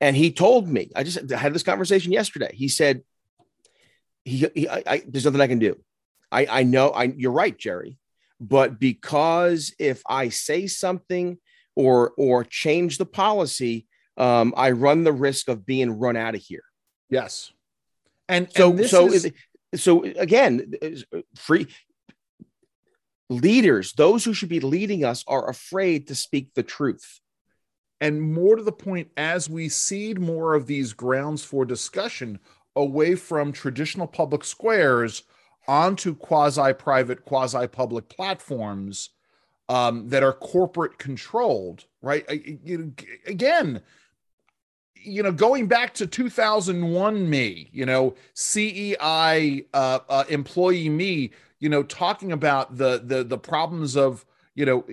and 0.02 0.18
he 0.18 0.34
told 0.34 0.68
me. 0.68 0.92
I 0.98 1.04
just 1.04 1.30
had 1.32 1.54
this 1.54 1.64
conversation 1.64 2.12
yesterday. 2.12 2.52
He 2.54 2.68
said, 2.68 3.04
"He, 4.26 4.46
he 4.54 4.68
I, 4.68 4.84
I, 4.86 5.04
there's 5.08 5.24
nothing 5.24 5.40
I 5.40 5.48
can 5.48 5.60
do. 5.60 5.80
I, 6.30 6.46
I 6.46 6.64
know. 6.64 6.90
I, 6.90 7.06
you're 7.06 7.32
right, 7.32 7.58
Jerry 7.58 7.98
but 8.40 8.80
because 8.80 9.74
if 9.80 10.02
I 10.08 10.30
say 10.30 10.68
something 10.68 11.38
or 11.76 12.14
or 12.18 12.44
change 12.44 12.98
the 12.98 13.06
policy, 13.06 13.88
um, 14.18 14.54
I 14.58 14.72
run 14.72 15.04
the 15.04 15.14
risk 15.14 15.48
of 15.48 15.66
being 15.66 15.92
run 15.92 16.18
out 16.18 16.36
of 16.36 16.42
here. 16.42 16.64
Yes, 17.10 17.52
and 18.28 18.52
so 18.52 18.72
and 18.72 18.86
so 18.86 19.12
is, 19.12 19.32
so 19.76 20.04
again, 20.04 20.74
free 21.36 21.68
leaders, 23.30 23.94
those 23.94 24.24
who 24.24 24.34
should 24.34 24.50
be 24.50 24.60
leading 24.60 25.04
us, 25.04 25.24
are 25.28 25.50
afraid 25.50 26.08
to 26.08 26.16
speak 26.16 26.54
the 26.54 26.64
truth. 26.64 27.20
And 28.00 28.22
more 28.22 28.56
to 28.56 28.64
the 28.64 28.72
point, 28.72 29.10
as 29.18 29.50
we 29.50 29.70
seed 29.70 30.20
more 30.20 30.54
of 30.54 30.68
these 30.68 30.94
grounds 30.94 31.44
for 31.44 31.66
discussion 31.66 32.40
away 32.76 33.16
from 33.16 33.52
traditional 33.52 34.08
public 34.08 34.44
squares 34.44 35.24
onto 35.68 36.16
quasi 36.16 36.74
private, 36.74 37.26
quasi 37.26 37.68
public 37.68 38.08
platforms 38.08 39.10
um, 39.68 40.08
that 40.10 40.24
are 40.24 40.34
corporate 40.34 40.98
controlled, 40.98 41.86
right? 42.02 42.26
You, 42.64 42.94
again, 43.26 43.82
you 45.08 45.24
know, 45.24 45.32
going 45.32 45.68
back 45.68 45.94
to 45.96 46.08
2001 46.08 47.30
me, 47.30 47.70
you 47.72 47.86
know, 47.86 48.16
CEI 48.34 49.66
uh, 49.74 50.00
uh, 50.10 50.24
employee 50.30 50.90
me, 50.90 51.32
you 51.60 51.70
know, 51.70 51.84
talking 51.84 52.32
about 52.32 52.78
the 52.78 53.02
the 53.04 53.24
the 53.24 53.38
problems 53.38 53.96
of 53.96 54.26
you 54.56 54.66
know, 54.66 54.86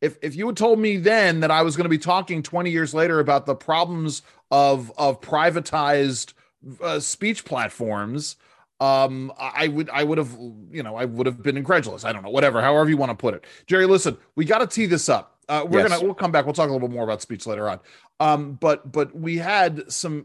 if 0.00 0.18
if 0.20 0.34
you 0.34 0.46
had 0.46 0.56
told 0.56 0.78
me 0.78 0.96
then 0.96 1.40
that 1.40 1.50
I 1.50 1.62
was 1.62 1.76
going 1.76 1.84
to 1.84 1.90
be 1.90 1.98
talking 1.98 2.42
20 2.42 2.70
years 2.70 2.92
later 2.92 3.20
about 3.20 3.46
the 3.46 3.54
problems 3.54 4.22
of 4.50 4.92
of 4.98 5.20
privatized 5.20 6.34
uh, 6.82 6.98
speech 7.00 7.44
platforms, 7.44 8.36
um, 8.80 9.32
I 9.38 9.68
would 9.68 9.88
I 9.90 10.02
would 10.02 10.18
have 10.18 10.36
you 10.70 10.82
know 10.82 10.96
I 10.96 11.04
would 11.04 11.26
have 11.26 11.42
been 11.42 11.56
incredulous. 11.56 12.04
I 12.04 12.12
don't 12.12 12.22
know, 12.22 12.30
whatever, 12.30 12.60
however 12.60 12.90
you 12.90 12.96
want 12.96 13.10
to 13.10 13.16
put 13.16 13.34
it. 13.34 13.44
Jerry, 13.66 13.86
listen, 13.86 14.18
we 14.34 14.44
got 14.44 14.58
to 14.58 14.66
tee 14.66 14.86
this 14.86 15.08
up. 15.08 15.38
Uh, 15.52 15.66
we're 15.66 15.80
yes. 15.80 15.90
gonna 15.90 16.02
we'll 16.02 16.14
come 16.14 16.32
back. 16.32 16.46
We'll 16.46 16.54
talk 16.54 16.70
a 16.70 16.72
little 16.72 16.88
bit 16.88 16.94
more 16.94 17.04
about 17.04 17.20
speech 17.20 17.46
later 17.46 17.68
on. 17.68 17.78
Um, 18.20 18.54
but 18.54 18.90
but 18.90 19.14
we 19.14 19.36
had 19.36 19.92
some. 19.92 20.24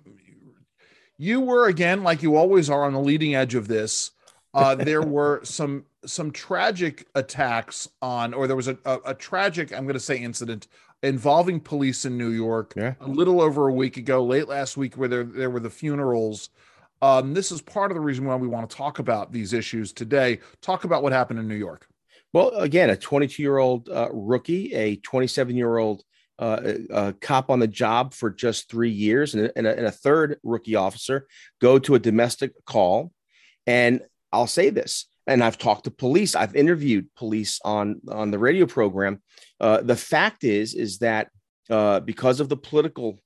You 1.17 1.41
were 1.41 1.67
again, 1.67 2.01
like 2.01 2.23
you 2.23 2.37
always 2.37 2.69
are, 2.69 2.85
on 2.85 2.93
the 2.93 3.01
leading 3.01 3.35
edge 3.35 3.53
of 3.53 3.67
this. 3.67 4.11
Uh, 4.53 4.75
there 4.75 5.01
were 5.17 5.41
some 5.43 5.83
some 6.05 6.31
tragic 6.31 7.07
attacks 7.13 7.89
on, 8.01 8.33
or 8.33 8.47
there 8.47 8.55
was 8.55 8.69
a, 8.69 8.77
a, 8.85 8.99
a 9.07 9.13
tragic, 9.13 9.73
I'm 9.73 9.83
going 9.83 9.95
to 9.95 9.99
say, 9.99 10.17
incident 10.17 10.67
involving 11.03 11.59
police 11.59 12.05
in 12.05 12.17
New 12.17 12.29
York 12.29 12.73
yeah. 12.77 12.93
a 13.01 13.07
little 13.07 13.41
over 13.41 13.67
a 13.67 13.73
week 13.73 13.97
ago, 13.97 14.23
late 14.23 14.47
last 14.47 14.77
week, 14.77 14.95
where 14.95 15.09
there 15.09 15.25
there 15.25 15.49
were 15.49 15.59
the 15.59 15.69
funerals. 15.69 16.51
Um, 17.01 17.33
this 17.33 17.51
is 17.51 17.61
part 17.61 17.91
of 17.91 17.95
the 17.95 18.01
reason 18.01 18.23
why 18.23 18.37
we 18.37 18.47
want 18.47 18.69
to 18.69 18.75
talk 18.77 18.99
about 18.99 19.33
these 19.33 19.51
issues 19.51 19.91
today. 19.91 20.39
Talk 20.61 20.85
about 20.85 21.03
what 21.03 21.11
happened 21.11 21.39
in 21.39 21.49
New 21.49 21.55
York. 21.55 21.89
Well, 22.37 22.49
again, 22.49 22.91
a 22.91 22.95
22 22.95 23.41
year 23.41 23.57
old 23.57 23.89
uh, 23.89 24.09
rookie, 24.11 24.71
a 24.75 24.97
27 24.97 25.57
year 25.57 25.75
old 25.75 26.03
uh, 26.37 26.73
a 26.91 27.13
cop 27.13 27.49
on 27.49 27.57
the 27.57 27.67
job 27.67 28.13
for 28.13 28.29
just 28.29 28.69
three 28.69 28.91
years, 28.91 29.33
and 29.33 29.47
a, 29.47 29.57
and, 29.57 29.65
a, 29.65 29.75
and 29.75 29.87
a 29.87 29.91
third 29.91 30.37
rookie 30.43 30.75
officer 30.75 31.27
go 31.59 31.79
to 31.79 31.95
a 31.95 31.99
domestic 31.99 32.53
call. 32.63 33.11
And 33.65 34.01
I'll 34.31 34.45
say 34.45 34.69
this 34.69 35.07
and 35.25 35.43
I've 35.43 35.57
talked 35.57 35.85
to 35.85 35.89
police. 35.89 36.35
I've 36.35 36.55
interviewed 36.55 37.07
police 37.15 37.59
on 37.65 38.01
on 38.07 38.29
the 38.29 38.37
radio 38.37 38.67
program. 38.67 39.19
Uh, 39.59 39.81
the 39.81 39.95
fact 39.95 40.43
is, 40.43 40.75
is 40.75 40.99
that 40.99 41.31
uh, 41.71 42.01
because 42.01 42.39
of 42.39 42.49
the 42.49 42.57
political, 42.57 43.19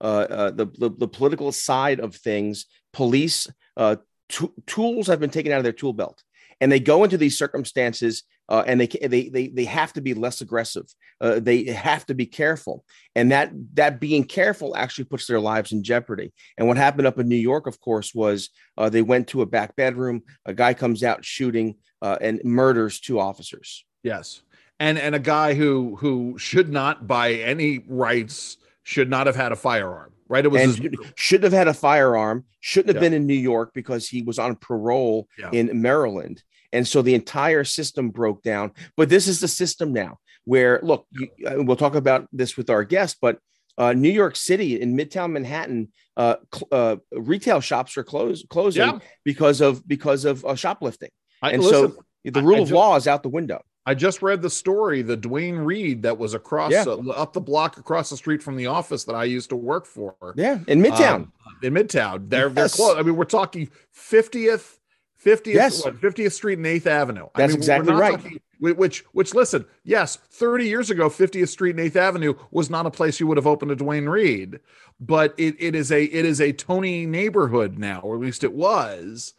uh, 0.00 0.26
uh 0.30 0.50
the, 0.52 0.66
the, 0.66 0.90
the 0.96 1.08
political 1.08 1.50
side 1.50 1.98
of 1.98 2.14
things, 2.14 2.66
police 2.92 3.48
uh, 3.76 3.96
t- 4.28 4.54
tools 4.66 5.08
have 5.08 5.18
been 5.18 5.30
taken 5.30 5.50
out 5.50 5.58
of 5.58 5.64
their 5.64 5.72
tool 5.72 5.92
belt, 5.92 6.22
and 6.60 6.70
they 6.70 6.78
go 6.78 7.02
into 7.02 7.18
these 7.18 7.36
circumstances 7.36 8.22
uh, 8.48 8.62
and 8.66 8.80
they, 8.80 8.86
they 8.86 9.28
they 9.28 9.48
they 9.48 9.64
have 9.64 9.92
to 9.94 10.00
be 10.00 10.14
less 10.14 10.40
aggressive. 10.40 10.86
Uh, 11.20 11.40
they 11.40 11.64
have 11.64 12.06
to 12.06 12.14
be 12.14 12.26
careful, 12.26 12.84
and 13.14 13.32
that 13.32 13.50
that 13.74 14.00
being 14.00 14.24
careful 14.24 14.76
actually 14.76 15.04
puts 15.04 15.26
their 15.26 15.40
lives 15.40 15.72
in 15.72 15.82
jeopardy. 15.82 16.32
And 16.56 16.68
what 16.68 16.76
happened 16.76 17.06
up 17.06 17.18
in 17.18 17.28
New 17.28 17.36
York, 17.36 17.66
of 17.66 17.80
course, 17.80 18.14
was 18.14 18.50
uh, 18.78 18.88
they 18.88 19.02
went 19.02 19.28
to 19.28 19.42
a 19.42 19.46
back 19.46 19.74
bedroom. 19.76 20.22
A 20.44 20.54
guy 20.54 20.74
comes 20.74 21.02
out 21.02 21.24
shooting 21.24 21.76
uh, 22.02 22.18
and 22.20 22.40
murders 22.44 23.00
two 23.00 23.18
officers. 23.18 23.84
Yes, 24.02 24.42
and 24.78 24.98
and 24.98 25.14
a 25.14 25.20
guy 25.20 25.54
who 25.54 25.96
who 25.96 26.38
should 26.38 26.70
not, 26.70 27.06
by 27.06 27.32
any 27.34 27.84
rights, 27.88 28.58
should 28.84 29.10
not 29.10 29.26
have 29.26 29.36
had 29.36 29.52
a 29.52 29.56
firearm. 29.56 30.12
Right, 30.28 30.44
it 30.44 30.48
was 30.48 30.76
his- 30.76 30.90
shouldn't 31.14 31.44
have 31.44 31.52
had 31.52 31.68
a 31.68 31.74
firearm. 31.74 32.44
Shouldn't 32.60 32.94
have 32.94 33.02
yeah. 33.02 33.08
been 33.08 33.16
in 33.16 33.26
New 33.26 33.34
York 33.34 33.70
because 33.74 34.08
he 34.08 34.22
was 34.22 34.40
on 34.40 34.56
parole 34.56 35.28
yeah. 35.38 35.50
in 35.52 35.80
Maryland 35.80 36.42
and 36.76 36.86
so 36.86 37.02
the 37.02 37.14
entire 37.14 37.64
system 37.64 38.10
broke 38.10 38.42
down. 38.42 38.72
But 38.96 39.08
this 39.08 39.26
is 39.26 39.40
the 39.40 39.48
system 39.48 39.92
now 39.92 40.18
where, 40.44 40.78
look, 40.82 41.06
you, 41.10 41.28
uh, 41.46 41.64
we'll 41.64 41.76
talk 41.84 41.96
about 41.96 42.28
this 42.32 42.56
with 42.56 42.70
our 42.70 42.84
guest, 42.84 43.16
but 43.20 43.38
uh, 43.78 43.92
New 43.92 44.14
York 44.22 44.36
City 44.36 44.80
in 44.80 44.96
Midtown 44.96 45.32
Manhattan, 45.32 45.88
uh, 46.16 46.36
cl- 46.54 46.68
uh, 46.72 46.96
retail 47.12 47.60
shops 47.60 47.96
are 47.96 48.04
closed 48.04 48.48
closing 48.48 48.86
yeah. 48.86 48.98
because 49.24 49.60
of 49.60 49.86
because 49.86 50.24
of 50.24 50.44
uh, 50.44 50.54
shoplifting, 50.54 51.10
I, 51.42 51.50
and 51.52 51.62
listen, 51.62 51.92
so 51.92 52.04
the 52.24 52.42
rule 52.42 52.54
I, 52.54 52.58
I 52.58 52.62
of 52.62 52.68
just, 52.68 52.74
law 52.74 52.96
is 52.96 53.06
out 53.06 53.22
the 53.22 53.28
window. 53.28 53.60
I 53.88 53.94
just 53.94 54.22
read 54.22 54.42
the 54.42 54.50
story, 54.50 55.02
the 55.02 55.16
Duane 55.16 55.58
Reade 55.58 56.02
that 56.02 56.18
was 56.18 56.34
across 56.34 56.72
yeah. 56.72 56.84
uh, 56.88 57.22
up 57.22 57.32
the 57.32 57.40
block 57.40 57.76
across 57.76 58.10
the 58.10 58.16
street 58.16 58.42
from 58.42 58.56
the 58.56 58.66
office 58.66 59.04
that 59.04 59.14
I 59.14 59.24
used 59.24 59.50
to 59.50 59.56
work 59.56 59.86
for. 59.86 60.14
Yeah, 60.36 60.58
in 60.66 60.82
Midtown. 60.82 61.14
Um, 61.14 61.32
in 61.62 61.74
Midtown, 61.74 62.30
they're 62.30 62.48
yes. 62.48 62.54
they're 62.54 62.68
close. 62.68 62.96
I 62.98 63.02
mean, 63.02 63.16
we're 63.16 63.24
talking 63.26 63.68
fiftieth 63.92 64.78
50th, 65.26 65.46
yes. 65.46 65.84
what, 65.84 66.00
50th 66.00 66.32
Street 66.32 66.58
and 66.58 66.66
8th 66.66 66.86
Avenue. 66.86 67.26
That's 67.34 67.52
I 67.52 67.54
mean, 67.54 67.56
exactly 67.56 67.94
right. 67.94 68.12
Talking, 68.12 68.40
which, 68.60 69.04
which, 69.12 69.34
listen, 69.34 69.66
yes, 69.84 70.16
30 70.16 70.66
years 70.66 70.90
ago, 70.90 71.08
50th 71.10 71.48
Street 71.48 71.76
and 71.76 71.90
8th 71.90 71.96
Avenue 71.96 72.34
was 72.50 72.70
not 72.70 72.86
a 72.86 72.90
place 72.90 73.18
you 73.18 73.26
would 73.26 73.36
have 73.36 73.46
opened 73.46 73.72
a 73.72 73.76
Duane 73.76 74.08
Reade, 74.08 74.60
but 75.00 75.34
it, 75.36 75.56
it 75.58 75.74
is 75.74 75.90
a, 75.90 76.04
it 76.04 76.24
is 76.24 76.40
a 76.40 76.52
Tony 76.52 77.06
neighborhood 77.06 77.78
now, 77.78 78.00
or 78.00 78.14
at 78.14 78.20
least 78.20 78.44
it 78.44 78.52
was. 78.52 79.34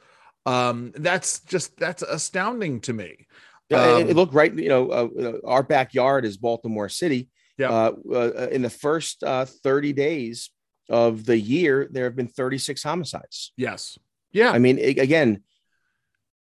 Um, 0.45 0.91
that's 0.95 1.39
just, 1.39 1.77
that's 1.77 2.03
astounding 2.03 2.81
to 2.81 2.93
me. 2.93 3.27
Yeah, 3.69 3.83
um, 3.83 4.01
it, 4.01 4.09
it 4.11 4.15
looked 4.15 4.33
right. 4.33 4.53
You 4.53 4.69
know, 4.69 4.89
uh, 4.89 5.33
our 5.45 5.63
backyard 5.63 6.25
is 6.25 6.37
Baltimore 6.37 6.89
City. 6.89 7.29
Yeah. 7.57 7.69
Uh, 7.69 7.91
uh, 8.13 8.47
in 8.51 8.61
the 8.61 8.69
first 8.69 9.23
uh, 9.23 9.45
30 9.45 9.93
days 9.93 10.51
of 10.89 11.25
the 11.25 11.37
year, 11.37 11.87
there 11.91 12.05
have 12.05 12.15
been 12.15 12.27
36 12.27 12.83
homicides. 12.83 13.51
Yes. 13.57 13.97
Yeah. 14.31 14.51
I 14.51 14.59
mean, 14.59 14.77
it, 14.77 14.99
again, 14.99 15.43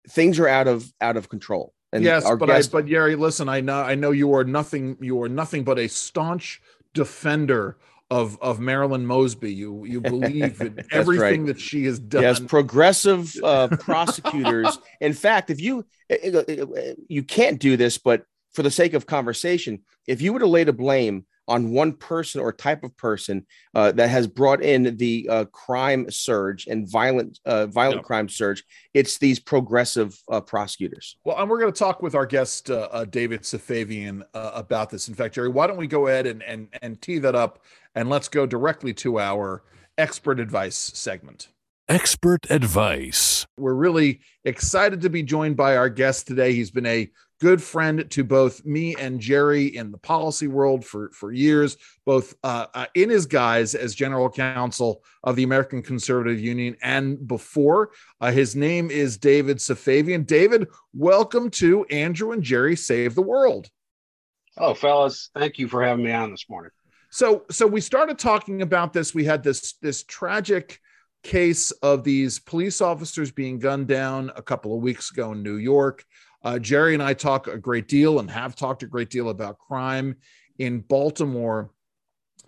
things 0.09 0.39
are 0.39 0.47
out 0.47 0.67
of 0.67 0.91
out 1.01 1.17
of 1.17 1.29
control. 1.29 1.73
And 1.93 2.03
yes, 2.03 2.23
but 2.23 2.45
guest- 2.45 2.73
I, 2.73 2.79
but 2.79 2.85
Gary, 2.85 3.15
listen, 3.15 3.49
I 3.49 3.61
know 3.61 3.81
I 3.81 3.95
know 3.95 4.11
you 4.11 4.33
are 4.35 4.43
nothing 4.43 4.97
you 5.01 5.21
are 5.21 5.29
nothing 5.29 5.63
but 5.63 5.77
a 5.77 5.87
staunch 5.87 6.61
defender 6.93 7.77
of 8.09 8.37
of 8.41 8.59
Marilyn 8.59 9.05
Mosby. 9.05 9.53
You 9.53 9.85
you 9.85 10.01
believe 10.01 10.61
in 10.61 10.83
everything 10.91 11.45
right. 11.45 11.47
that 11.47 11.59
she 11.59 11.85
has 11.85 11.99
done. 11.99 12.23
Yes, 12.23 12.39
progressive 12.39 13.33
uh, 13.43 13.67
prosecutors. 13.79 14.77
In 14.99 15.13
fact, 15.13 15.49
if 15.49 15.59
you 15.59 15.85
eh, 16.09 16.17
eh, 16.23 16.43
eh, 16.47 16.93
you 17.07 17.23
can't 17.23 17.59
do 17.59 17.77
this, 17.77 17.97
but 17.97 18.25
for 18.53 18.63
the 18.63 18.71
sake 18.71 18.93
of 18.93 19.05
conversation, 19.05 19.79
if 20.07 20.21
you 20.21 20.33
were 20.33 20.39
to 20.39 20.47
lay 20.47 20.63
the 20.63 20.73
blame 20.73 21.25
on 21.47 21.71
one 21.71 21.93
person 21.93 22.41
or 22.41 22.53
type 22.53 22.83
of 22.83 22.95
person 22.97 23.45
uh, 23.75 23.91
that 23.93 24.09
has 24.09 24.27
brought 24.27 24.61
in 24.61 24.95
the 24.97 25.27
uh, 25.29 25.45
crime 25.45 26.09
surge 26.09 26.67
and 26.67 26.89
violent 26.89 27.39
uh, 27.45 27.65
violent 27.67 28.03
crime 28.03 28.29
surge. 28.29 28.63
It's 28.93 29.17
these 29.17 29.39
progressive 29.39 30.17
uh, 30.29 30.41
prosecutors. 30.41 31.17
Well, 31.25 31.37
and 31.37 31.49
we're 31.49 31.59
going 31.59 31.73
to 31.73 31.79
talk 31.79 32.01
with 32.01 32.15
our 32.15 32.25
guest 32.25 32.69
uh, 32.69 32.87
uh, 32.91 33.05
David 33.05 33.41
Safavian 33.41 34.23
about 34.33 34.89
this. 34.89 35.07
In 35.07 35.15
fact, 35.15 35.35
Jerry, 35.35 35.49
why 35.49 35.67
don't 35.67 35.77
we 35.77 35.87
go 35.87 36.07
ahead 36.07 36.27
and 36.27 36.41
and 36.43 36.67
and 36.81 37.01
tee 37.01 37.19
that 37.19 37.35
up 37.35 37.63
and 37.95 38.09
let's 38.09 38.27
go 38.27 38.45
directly 38.45 38.93
to 38.95 39.19
our 39.19 39.63
expert 39.97 40.39
advice 40.39 40.77
segment. 40.77 41.49
Expert 41.89 42.49
advice. 42.49 43.45
We're 43.57 43.73
really 43.73 44.21
excited 44.45 45.01
to 45.01 45.09
be 45.09 45.23
joined 45.23 45.57
by 45.57 45.75
our 45.75 45.89
guest 45.89 46.27
today. 46.27 46.53
He's 46.53 46.71
been 46.71 46.85
a 46.85 47.09
good 47.41 47.61
friend 47.61 48.05
to 48.11 48.23
both 48.23 48.63
me 48.65 48.95
and 48.99 49.19
Jerry 49.19 49.65
in 49.75 49.91
the 49.91 49.97
policy 49.97 50.47
world 50.47 50.85
for, 50.85 51.09
for 51.09 51.31
years, 51.31 51.75
both 52.05 52.35
uh, 52.43 52.67
uh, 52.75 52.85
in 52.93 53.09
his 53.09 53.25
guise 53.25 53.73
as 53.73 53.95
general 53.95 54.29
counsel 54.29 55.03
of 55.23 55.35
the 55.35 55.41
American 55.41 55.81
Conservative 55.81 56.39
Union 56.39 56.77
and 56.83 57.27
before. 57.27 57.91
Uh, 58.21 58.31
his 58.31 58.55
name 58.55 58.91
is 58.91 59.17
David 59.17 59.57
Safavian. 59.57 60.25
David, 60.25 60.67
welcome 60.93 61.49
to 61.49 61.83
Andrew 61.85 62.31
and 62.31 62.43
Jerry 62.43 62.75
Save 62.75 63.15
the 63.15 63.23
World. 63.23 63.67
Oh, 64.57 64.75
fellas, 64.75 65.31
thank 65.33 65.57
you 65.57 65.67
for 65.67 65.83
having 65.83 66.05
me 66.05 66.11
on 66.11 66.29
this 66.29 66.45
morning. 66.47 66.71
So, 67.09 67.45
so 67.49 67.65
we 67.65 67.81
started 67.81 68.19
talking 68.19 68.61
about 68.61 68.93
this. 68.93 69.15
We 69.15 69.25
had 69.25 69.43
this 69.43 69.73
this 69.81 70.03
tragic 70.03 70.79
case 71.23 71.71
of 71.71 72.03
these 72.03 72.39
police 72.39 72.81
officers 72.81 73.31
being 73.31 73.59
gunned 73.59 73.87
down 73.87 74.31
a 74.35 74.41
couple 74.41 74.75
of 74.75 74.81
weeks 74.81 75.11
ago 75.11 75.31
in 75.31 75.43
New 75.43 75.57
York. 75.57 76.05
Uh, 76.43 76.59
Jerry 76.59 76.93
and 76.93 77.03
I 77.03 77.13
talk 77.13 77.47
a 77.47 77.57
great 77.57 77.87
deal 77.87 78.19
and 78.19 78.29
have 78.29 78.55
talked 78.55 78.83
a 78.83 78.87
great 78.87 79.09
deal 79.09 79.29
about 79.29 79.59
crime 79.59 80.15
in 80.57 80.79
Baltimore. 80.79 81.71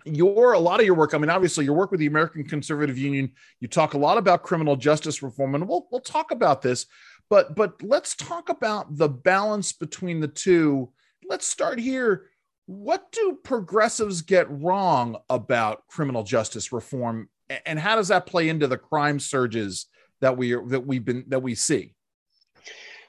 Your 0.04 0.52
a 0.52 0.58
lot 0.58 0.80
of 0.80 0.86
your 0.86 0.96
work, 0.96 1.14
I 1.14 1.18
mean, 1.18 1.30
obviously, 1.30 1.64
your 1.64 1.74
work 1.74 1.90
with 1.90 2.00
the 2.00 2.06
American 2.06 2.44
Conservative 2.44 2.98
Union, 2.98 3.32
you 3.60 3.68
talk 3.68 3.94
a 3.94 3.98
lot 3.98 4.18
about 4.18 4.42
criminal 4.42 4.76
justice 4.76 5.22
reform, 5.22 5.54
and 5.54 5.66
we'll 5.66 5.86
we'll 5.90 6.00
talk 6.00 6.30
about 6.30 6.60
this, 6.60 6.86
but 7.30 7.56
but 7.56 7.82
let's 7.82 8.14
talk 8.14 8.50
about 8.50 8.96
the 8.98 9.08
balance 9.08 9.72
between 9.72 10.20
the 10.20 10.28
two. 10.28 10.92
Let's 11.26 11.46
start 11.46 11.78
here. 11.78 12.26
What 12.66 13.12
do 13.12 13.38
progressives 13.44 14.22
get 14.22 14.50
wrong 14.50 15.16
about 15.30 15.86
criminal 15.86 16.22
justice 16.22 16.70
reform, 16.70 17.30
and 17.64 17.78
how 17.78 17.96
does 17.96 18.08
that 18.08 18.26
play 18.26 18.50
into 18.50 18.66
the 18.66 18.76
crime 18.76 19.18
surges 19.18 19.86
that 20.20 20.36
we 20.36 20.52
that 20.52 20.86
we've 20.86 21.04
been 21.04 21.24
that 21.28 21.42
we 21.42 21.54
see? 21.54 21.94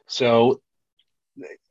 So 0.07 0.61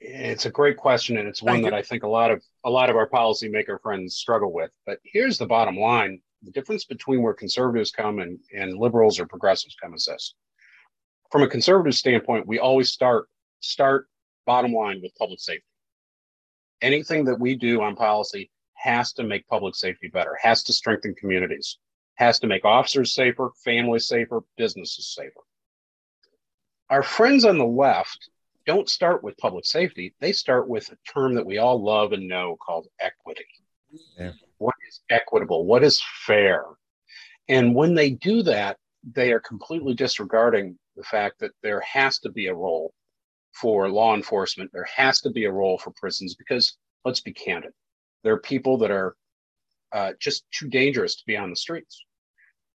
it's 0.01 0.47
a 0.47 0.51
great 0.51 0.77
question, 0.77 1.17
and 1.17 1.29
it's 1.29 1.43
one 1.43 1.63
that 1.63 1.75
I 1.75 1.83
think 1.83 2.03
a 2.03 2.09
lot 2.09 2.31
of 2.31 2.43
a 2.65 2.71
lot 2.71 2.91
of 2.91 2.97
our 2.97 3.09
policymaker 3.09 3.81
friends 3.81 4.17
struggle 4.17 4.53
with. 4.53 4.71
But 4.87 4.99
here's 5.05 5.39
the 5.39 5.47
bottom 5.47 5.77
line: 5.77 6.21
the 6.43 6.51
difference 6.51 6.85
between 6.85 7.23
where 7.23 7.35
conservatives 7.35 7.91
come 7.91 8.19
and, 8.19 8.39
and 8.57 8.79
liberals 8.79 9.19
or 9.19 9.27
progressives 9.27 9.77
come 9.83 9.95
is 9.95 10.07
this. 10.07 10.35
From 11.31 11.43
a 11.43 11.49
conservative 11.49 11.95
standpoint, 11.95 12.47
we 12.47 12.59
always 12.59 12.93
start 12.93 13.29
start 13.61 14.09
bottom 14.47 14.73
line 14.73 15.01
with 15.03 15.15
public 15.17 15.41
safety. 15.41 15.65
Anything 16.83 17.25
that 17.25 17.41
we 17.41 17.55
do 17.55 17.81
on 17.81 17.97
policy 17.97 18.51
has 18.75 19.15
to 19.15 19.23
make 19.23 19.49
public 19.49 19.75
safety 19.75 20.09
better, 20.09 20.37
has 20.43 20.63
to 20.65 20.73
strengthen 20.73 21.15
communities, 21.15 21.79
has 22.17 22.39
to 22.41 22.47
make 22.47 22.65
officers 22.65 23.15
safer, 23.15 23.51
families 23.65 24.07
safer, 24.07 24.43
businesses 24.59 25.15
safer. 25.15 25.41
Our 26.91 27.03
friends 27.03 27.47
on 27.47 27.57
the 27.57 27.65
left 27.65 28.29
don't 28.67 28.89
start 28.89 29.23
with 29.23 29.37
public 29.39 29.67
safety. 29.67 30.15
They 30.21 30.33
start 30.33 30.69
with 30.69 30.91
a 30.91 30.97
term 31.13 31.35
that 31.35 31.47
we 31.47 31.59
all 31.59 31.83
love 31.83 32.13
and 32.13 32.29
know 32.29 32.57
called 32.57 32.87
equity. 33.01 33.47
Yeah. 34.19 34.33
What 34.59 34.75
is 34.89 35.01
equitable? 35.11 35.67
What 35.67 35.85
is 35.85 36.03
fair? 36.27 36.65
And 37.49 37.75
when 37.75 37.95
they 37.95 38.11
do 38.11 38.43
that, 38.45 38.79
they 39.05 39.33
are 39.33 39.41
completely 39.41 39.95
disregarding 39.95 40.79
the 40.97 41.03
fact 41.03 41.41
that 41.41 41.53
there 41.63 41.81
has 41.81 42.19
to 42.21 42.31
be 42.31 42.47
a 42.47 42.55
role 42.55 42.95
for 43.53 43.89
law 43.89 44.15
enforcement. 44.15 44.71
There 44.73 44.89
has 44.97 45.21
to 45.23 45.31
be 45.31 45.45
a 45.45 45.53
role 45.53 45.79
for 45.79 45.93
prisons 45.93 46.35
because 46.35 46.77
let's 47.05 47.21
be 47.21 47.33
candid, 47.33 47.73
there 48.23 48.33
are 48.33 48.41
people 48.41 48.79
that 48.79 48.91
are 48.91 49.15
uh, 49.93 50.13
just 50.19 50.45
too 50.51 50.69
dangerous 50.69 51.17
to 51.17 51.23
be 51.27 51.37
on 51.37 51.51
the 51.51 51.57
streets. 51.57 52.05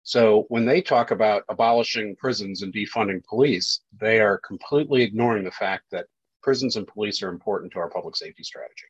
So 0.09 0.47
when 0.49 0.64
they 0.64 0.81
talk 0.81 1.11
about 1.11 1.44
abolishing 1.51 2.16
prisons 2.16 2.62
and 2.62 2.73
defunding 2.73 3.23
police, 3.27 3.83
they 4.01 4.21
are 4.21 4.38
completely 4.38 5.03
ignoring 5.03 5.44
the 5.44 5.51
fact 5.51 5.85
that 5.90 6.07
prisons 6.42 6.77
and 6.77 6.87
police 6.87 7.23
are 7.23 7.29
important 7.29 7.73
to 7.73 7.79
our 7.79 7.90
public 7.90 8.16
safety 8.16 8.42
strategy. 8.42 8.87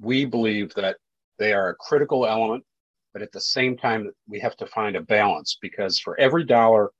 We 0.00 0.24
believe 0.24 0.72
that 0.76 0.96
they 1.38 1.52
are 1.52 1.68
a 1.68 1.74
critical 1.74 2.24
element, 2.26 2.64
but 3.12 3.20
at 3.20 3.32
the 3.32 3.40
same 3.42 3.76
time, 3.76 4.10
we 4.26 4.40
have 4.40 4.56
to 4.56 4.66
find 4.66 4.96
a 4.96 5.02
balance 5.02 5.58
because 5.60 5.98
for 5.98 6.18
every 6.18 6.44
dollar 6.44 6.90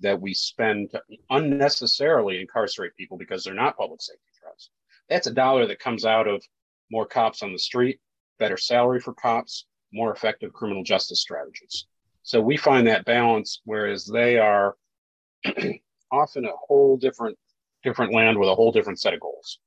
that 0.00 0.20
we 0.20 0.34
spend 0.34 0.90
to 0.90 1.00
unnecessarily 1.30 2.40
incarcerate 2.40 2.96
people 2.96 3.16
because 3.16 3.44
they're 3.44 3.54
not 3.54 3.76
public 3.76 4.02
safety 4.02 4.32
threats, 4.40 4.70
that's 5.08 5.28
a 5.28 5.32
dollar 5.32 5.68
that 5.68 5.78
comes 5.78 6.04
out 6.04 6.26
of 6.26 6.42
more 6.90 7.06
cops 7.06 7.44
on 7.44 7.52
the 7.52 7.60
street, 7.60 8.00
better 8.40 8.56
salary 8.56 8.98
for 8.98 9.14
cops, 9.14 9.66
more 9.92 10.12
effective 10.12 10.52
criminal 10.52 10.82
justice 10.82 11.20
strategies. 11.20 11.86
So 12.22 12.40
we 12.40 12.56
find 12.56 12.86
that 12.86 13.04
balance, 13.04 13.60
whereas 13.64 14.06
they 14.06 14.38
are 14.38 14.76
often 16.12 16.44
a 16.44 16.52
whole 16.66 16.96
different 16.96 17.36
different 17.82 18.12
land 18.12 18.38
with 18.38 18.48
a 18.48 18.54
whole 18.54 18.70
different 18.70 19.00
set 19.00 19.14
of 19.14 19.20
goals. 19.20 19.58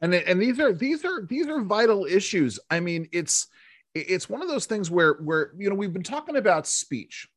And 0.00 0.14
and 0.14 0.40
these 0.40 0.60
are 0.60 0.72
these 0.72 1.04
are 1.04 1.22
these 1.22 1.46
are 1.48 1.62
vital 1.62 2.04
issues. 2.04 2.58
I 2.70 2.80
mean, 2.80 3.08
it's 3.12 3.48
it's 3.94 4.28
one 4.28 4.42
of 4.42 4.48
those 4.48 4.66
things 4.66 4.90
where 4.90 5.14
where 5.14 5.52
you 5.56 5.70
know 5.70 5.74
we've 5.74 5.92
been 5.92 6.02
talking 6.02 6.36
about 6.36 6.66
speech, 6.66 7.28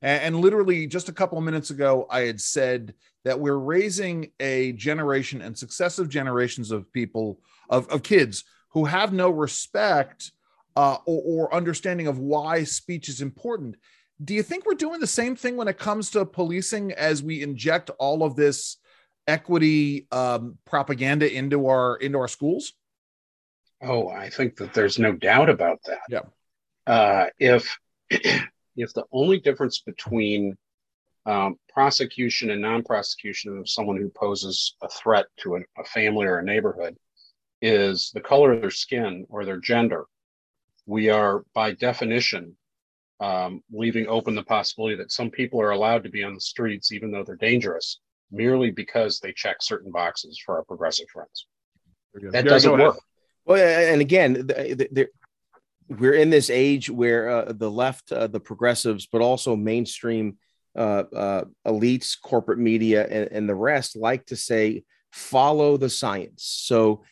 and, 0.00 0.36
literally 0.36 0.86
just 0.86 1.08
a 1.08 1.12
couple 1.12 1.38
of 1.38 1.44
minutes 1.44 1.70
ago, 1.70 2.06
I 2.10 2.20
had 2.20 2.40
said 2.40 2.94
that 3.24 3.40
we're 3.40 3.58
raising 3.58 4.30
a 4.38 4.72
generation 4.72 5.42
and 5.42 5.58
successive 5.58 6.08
generations 6.08 6.70
of 6.70 6.92
people 6.92 7.40
of, 7.68 7.88
of 7.88 8.02
kids 8.04 8.44
who 8.68 8.84
have 8.84 9.12
no 9.12 9.30
respect 9.30 10.32
uh, 10.76 10.98
or, 11.06 11.46
or 11.48 11.54
understanding 11.54 12.06
of 12.06 12.18
why 12.18 12.64
speech 12.64 13.08
is 13.08 13.20
important. 13.20 13.76
Do 14.22 14.34
you 14.34 14.42
think 14.42 14.64
we're 14.64 14.74
doing 14.74 15.00
the 15.00 15.06
same 15.06 15.36
thing 15.36 15.56
when 15.56 15.68
it 15.68 15.78
comes 15.78 16.10
to 16.10 16.24
policing 16.24 16.92
as 16.92 17.22
we 17.22 17.42
inject 17.42 17.90
all 17.98 18.22
of 18.22 18.36
this 18.36 18.76
equity 19.26 20.06
um, 20.12 20.58
propaganda 20.64 21.32
into 21.32 21.66
our 21.66 21.96
into 21.96 22.18
our 22.18 22.28
schools? 22.28 22.72
Oh, 23.82 24.08
I 24.08 24.30
think 24.30 24.56
that 24.56 24.72
there's 24.72 24.98
no 24.98 25.12
doubt 25.12 25.50
about 25.50 25.80
that. 25.86 26.00
Yeah. 26.08 26.22
Uh, 26.86 27.26
if 27.38 27.76
if 28.10 28.92
the 28.94 29.04
only 29.12 29.40
difference 29.40 29.80
between 29.80 30.56
um, 31.26 31.56
prosecution 31.72 32.50
and 32.50 32.60
non-prosecution 32.60 33.58
of 33.58 33.68
someone 33.68 33.96
who 33.96 34.10
poses 34.10 34.76
a 34.82 34.88
threat 34.88 35.26
to 35.38 35.56
a, 35.56 35.60
a 35.78 35.84
family 35.84 36.26
or 36.26 36.38
a 36.38 36.44
neighborhood 36.44 36.96
is 37.62 38.10
the 38.14 38.20
color 38.20 38.52
of 38.52 38.60
their 38.60 38.70
skin 38.70 39.26
or 39.30 39.44
their 39.44 39.58
gender, 39.58 40.04
we 40.86 41.08
are 41.08 41.44
by 41.54 41.72
definition 41.72 42.56
um, 43.20 43.62
leaving 43.72 44.06
open 44.08 44.34
the 44.34 44.42
possibility 44.42 44.96
that 44.96 45.12
some 45.12 45.30
people 45.30 45.60
are 45.60 45.70
allowed 45.70 46.02
to 46.04 46.10
be 46.10 46.24
on 46.24 46.34
the 46.34 46.40
streets 46.40 46.92
even 46.92 47.10
though 47.10 47.24
they're 47.24 47.36
dangerous 47.36 48.00
merely 48.30 48.70
because 48.70 49.20
they 49.20 49.32
check 49.32 49.56
certain 49.60 49.90
boxes 49.90 50.40
for 50.44 50.56
our 50.56 50.64
progressive 50.64 51.08
friends. 51.08 51.46
That 52.32 52.44
doesn't 52.44 52.72
work. 52.72 52.98
Well, 53.44 53.62
and 53.62 54.00
again, 54.00 54.32
the, 54.34 54.74
the, 54.76 54.88
the, 54.90 55.08
we're 55.88 56.14
in 56.14 56.30
this 56.30 56.50
age 56.50 56.88
where 56.88 57.28
uh, 57.28 57.52
the 57.52 57.70
left, 57.70 58.10
uh, 58.10 58.26
the 58.26 58.40
progressives, 58.40 59.06
but 59.06 59.20
also 59.20 59.54
mainstream 59.54 60.38
uh, 60.76 61.04
uh 61.14 61.44
elites, 61.66 62.20
corporate 62.20 62.58
media, 62.58 63.06
and, 63.06 63.30
and, 63.30 63.48
the 63.48 63.54
rest 63.54 63.94
like 63.94 64.26
to 64.26 64.34
say, 64.34 64.82
follow 65.12 65.76
the 65.76 65.88
science. 65.88 66.42
So 66.42 67.04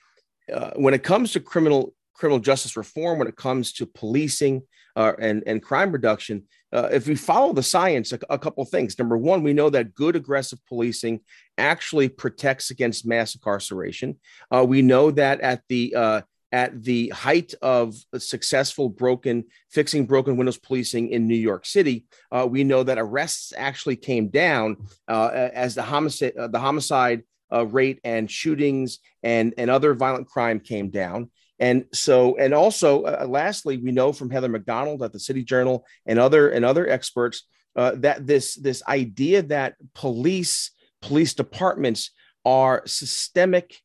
uh, 0.52 0.72
when 0.74 0.94
it 0.94 1.04
comes 1.04 1.32
to 1.32 1.40
criminal 1.40 1.94
criminal 2.22 2.38
justice 2.38 2.76
reform, 2.76 3.18
when 3.18 3.26
it 3.26 3.34
comes 3.34 3.72
to 3.72 3.84
policing 3.84 4.62
uh, 4.94 5.12
and, 5.18 5.42
and 5.44 5.60
crime 5.60 5.90
reduction, 5.90 6.44
uh, 6.72 6.88
if 6.92 7.08
we 7.08 7.16
follow 7.16 7.52
the 7.52 7.64
science, 7.64 8.12
a, 8.12 8.18
a 8.30 8.38
couple 8.38 8.64
things. 8.64 8.96
Number 8.96 9.18
one, 9.18 9.42
we 9.42 9.52
know 9.52 9.68
that 9.70 9.92
good 9.92 10.14
aggressive 10.14 10.60
policing 10.68 11.18
actually 11.58 12.08
protects 12.08 12.70
against 12.70 13.04
mass 13.04 13.34
incarceration. 13.34 14.20
Uh, 14.54 14.64
we 14.64 14.82
know 14.82 15.10
that 15.10 15.40
at 15.40 15.62
the 15.68 15.96
uh, 15.96 16.20
at 16.52 16.80
the 16.84 17.08
height 17.08 17.54
of 17.60 17.96
successful 18.16 18.88
broken 18.88 19.44
fixing 19.72 20.06
broken 20.06 20.36
windows 20.36 20.58
policing 20.58 21.08
in 21.08 21.26
New 21.26 21.34
York 21.34 21.66
City, 21.66 22.06
uh, 22.30 22.46
we 22.48 22.62
know 22.62 22.84
that 22.84 22.98
arrests 23.00 23.52
actually 23.56 23.96
came 23.96 24.28
down 24.28 24.76
uh, 25.08 25.48
as 25.52 25.74
the 25.74 25.82
homicide 25.82 26.34
the 26.36 26.60
homicide 26.60 27.24
rate 27.66 27.98
and 28.04 28.30
shootings 28.30 29.00
and 29.24 29.54
and 29.58 29.68
other 29.68 29.92
violent 29.92 30.28
crime 30.28 30.60
came 30.60 30.88
down. 30.88 31.28
And 31.62 31.84
so, 31.92 32.36
and 32.38 32.52
also, 32.52 33.04
uh, 33.04 33.24
lastly, 33.28 33.76
we 33.76 33.92
know 33.92 34.12
from 34.12 34.30
Heather 34.30 34.48
Mac 34.48 34.64
Donald 34.64 35.00
at 35.00 35.12
the 35.12 35.20
City 35.20 35.44
Journal 35.44 35.86
and 36.06 36.18
other 36.18 36.50
and 36.50 36.64
other 36.64 36.88
experts 36.88 37.46
uh, 37.76 37.92
that 37.98 38.26
this 38.26 38.56
this 38.56 38.82
idea 38.88 39.42
that 39.42 39.76
police 39.94 40.72
police 41.00 41.34
departments 41.34 42.10
are 42.44 42.82
systemic 42.86 43.80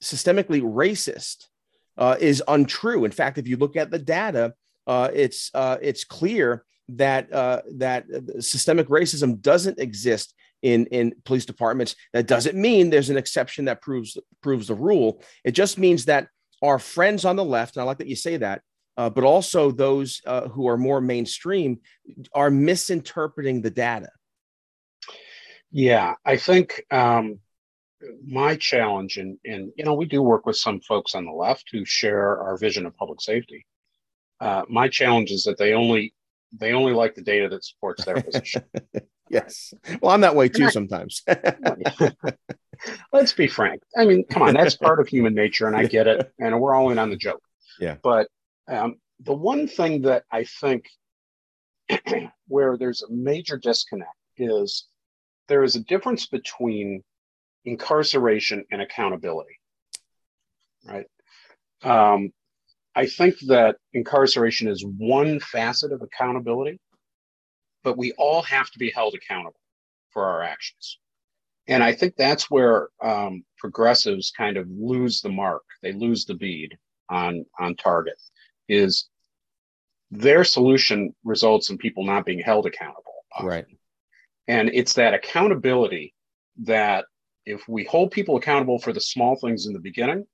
systemically 0.00 0.62
racist 0.62 1.48
uh, 1.98 2.14
is 2.20 2.44
untrue. 2.46 3.04
In 3.04 3.10
fact, 3.10 3.38
if 3.38 3.48
you 3.48 3.56
look 3.56 3.74
at 3.74 3.90
the 3.90 3.98
data, 3.98 4.54
uh, 4.86 5.10
it's 5.12 5.50
uh, 5.52 5.78
it's 5.82 6.04
clear 6.04 6.64
that 6.90 7.32
uh, 7.32 7.62
that 7.78 8.04
systemic 8.38 8.86
racism 8.86 9.40
doesn't 9.40 9.80
exist 9.80 10.32
in 10.62 10.86
in 10.86 11.12
police 11.24 11.44
departments. 11.44 11.96
That 12.12 12.28
doesn't 12.28 12.56
mean 12.56 12.90
there's 12.90 13.10
an 13.10 13.16
exception 13.16 13.64
that 13.64 13.82
proves 13.82 14.16
proves 14.42 14.68
the 14.68 14.76
rule. 14.76 15.24
It 15.42 15.56
just 15.56 15.76
means 15.76 16.04
that 16.04 16.28
our 16.62 16.78
friends 16.78 17.24
on 17.24 17.36
the 17.36 17.44
left, 17.44 17.76
and 17.76 17.82
I 17.82 17.84
like 17.84 17.98
that 17.98 18.06
you 18.06 18.16
say 18.16 18.36
that, 18.38 18.62
uh, 18.96 19.10
but 19.10 19.24
also 19.24 19.70
those 19.70 20.20
uh, 20.26 20.48
who 20.48 20.68
are 20.68 20.78
more 20.78 21.00
mainstream 21.00 21.80
are 22.32 22.50
misinterpreting 22.50 23.62
the 23.62 23.70
data. 23.70 24.10
Yeah, 25.70 26.14
I 26.24 26.36
think 26.36 26.84
um, 26.90 27.38
my 28.26 28.56
challenge, 28.56 29.16
and 29.18 29.38
and 29.44 29.72
you 29.76 29.84
know, 29.84 29.94
we 29.94 30.06
do 30.06 30.22
work 30.22 30.46
with 30.46 30.56
some 30.56 30.80
folks 30.80 31.14
on 31.14 31.24
the 31.24 31.32
left 31.32 31.68
who 31.72 31.84
share 31.84 32.40
our 32.40 32.56
vision 32.56 32.86
of 32.86 32.96
public 32.96 33.20
safety. 33.20 33.66
Uh, 34.40 34.62
my 34.68 34.88
challenge 34.88 35.30
is 35.30 35.44
that 35.44 35.58
they 35.58 35.74
only 35.74 36.14
they 36.58 36.72
only 36.72 36.92
like 36.92 37.14
the 37.14 37.22
data 37.22 37.48
that 37.48 37.64
supports 37.64 38.04
their 38.04 38.22
position. 38.22 38.62
yes, 39.30 39.74
well, 40.00 40.12
I'm 40.12 40.20
that 40.22 40.36
way 40.36 40.48
too 40.48 40.70
sometimes. 40.70 41.22
let's 43.12 43.32
be 43.32 43.46
frank. 43.46 43.82
I 43.96 44.04
mean, 44.04 44.24
come 44.28 44.42
on, 44.42 44.54
that's 44.54 44.76
part 44.76 45.00
of 45.00 45.08
human 45.08 45.34
nature, 45.34 45.66
and 45.66 45.76
I 45.76 45.86
get 45.86 46.06
it, 46.06 46.32
and 46.38 46.60
we're 46.60 46.74
all 46.74 46.90
in 46.90 46.98
on 46.98 47.10
the 47.10 47.16
joke. 47.16 47.42
Yeah. 47.80 47.96
But 48.02 48.28
um, 48.68 48.96
the 49.20 49.34
one 49.34 49.68
thing 49.68 50.02
that 50.02 50.24
I 50.30 50.44
think 50.44 50.86
where 52.48 52.76
there's 52.76 53.02
a 53.02 53.10
major 53.10 53.56
disconnect 53.56 54.10
is 54.36 54.86
there 55.48 55.62
is 55.62 55.76
a 55.76 55.80
difference 55.80 56.26
between 56.26 57.02
incarceration 57.64 58.64
and 58.70 58.82
accountability. 58.82 59.58
Right. 60.84 61.06
Um, 61.82 62.32
I 62.94 63.06
think 63.06 63.38
that 63.48 63.76
incarceration 63.92 64.68
is 64.68 64.84
one 64.84 65.40
facet 65.40 65.92
of 65.92 66.02
accountability, 66.02 66.80
but 67.86 67.96
we 67.96 68.10
all 68.18 68.42
have 68.42 68.68
to 68.68 68.80
be 68.80 68.90
held 68.90 69.14
accountable 69.14 69.60
for 70.10 70.24
our 70.24 70.42
actions. 70.42 70.98
And 71.68 71.84
I 71.84 71.92
think 71.92 72.16
that's 72.16 72.50
where 72.50 72.88
um, 73.00 73.44
progressives 73.58 74.32
kind 74.36 74.56
of 74.56 74.66
lose 74.68 75.20
the 75.20 75.28
mark. 75.28 75.62
They 75.84 75.92
lose 75.92 76.24
the 76.24 76.34
bead 76.34 76.76
on 77.08 77.46
on 77.60 77.76
target. 77.76 78.20
Is 78.68 79.08
their 80.10 80.42
solution 80.42 81.14
results 81.22 81.70
in 81.70 81.78
people 81.78 82.04
not 82.04 82.26
being 82.26 82.40
held 82.40 82.66
accountable. 82.66 83.24
Often. 83.32 83.48
Right. 83.48 83.66
And 84.48 84.68
it's 84.72 84.94
that 84.94 85.14
accountability 85.14 86.12
that 86.64 87.04
if 87.44 87.68
we 87.68 87.84
hold 87.84 88.10
people 88.10 88.36
accountable 88.36 88.80
for 88.80 88.92
the 88.92 89.00
small 89.00 89.36
things 89.36 89.66
in 89.66 89.72
the 89.72 89.78
beginning, 89.78 90.26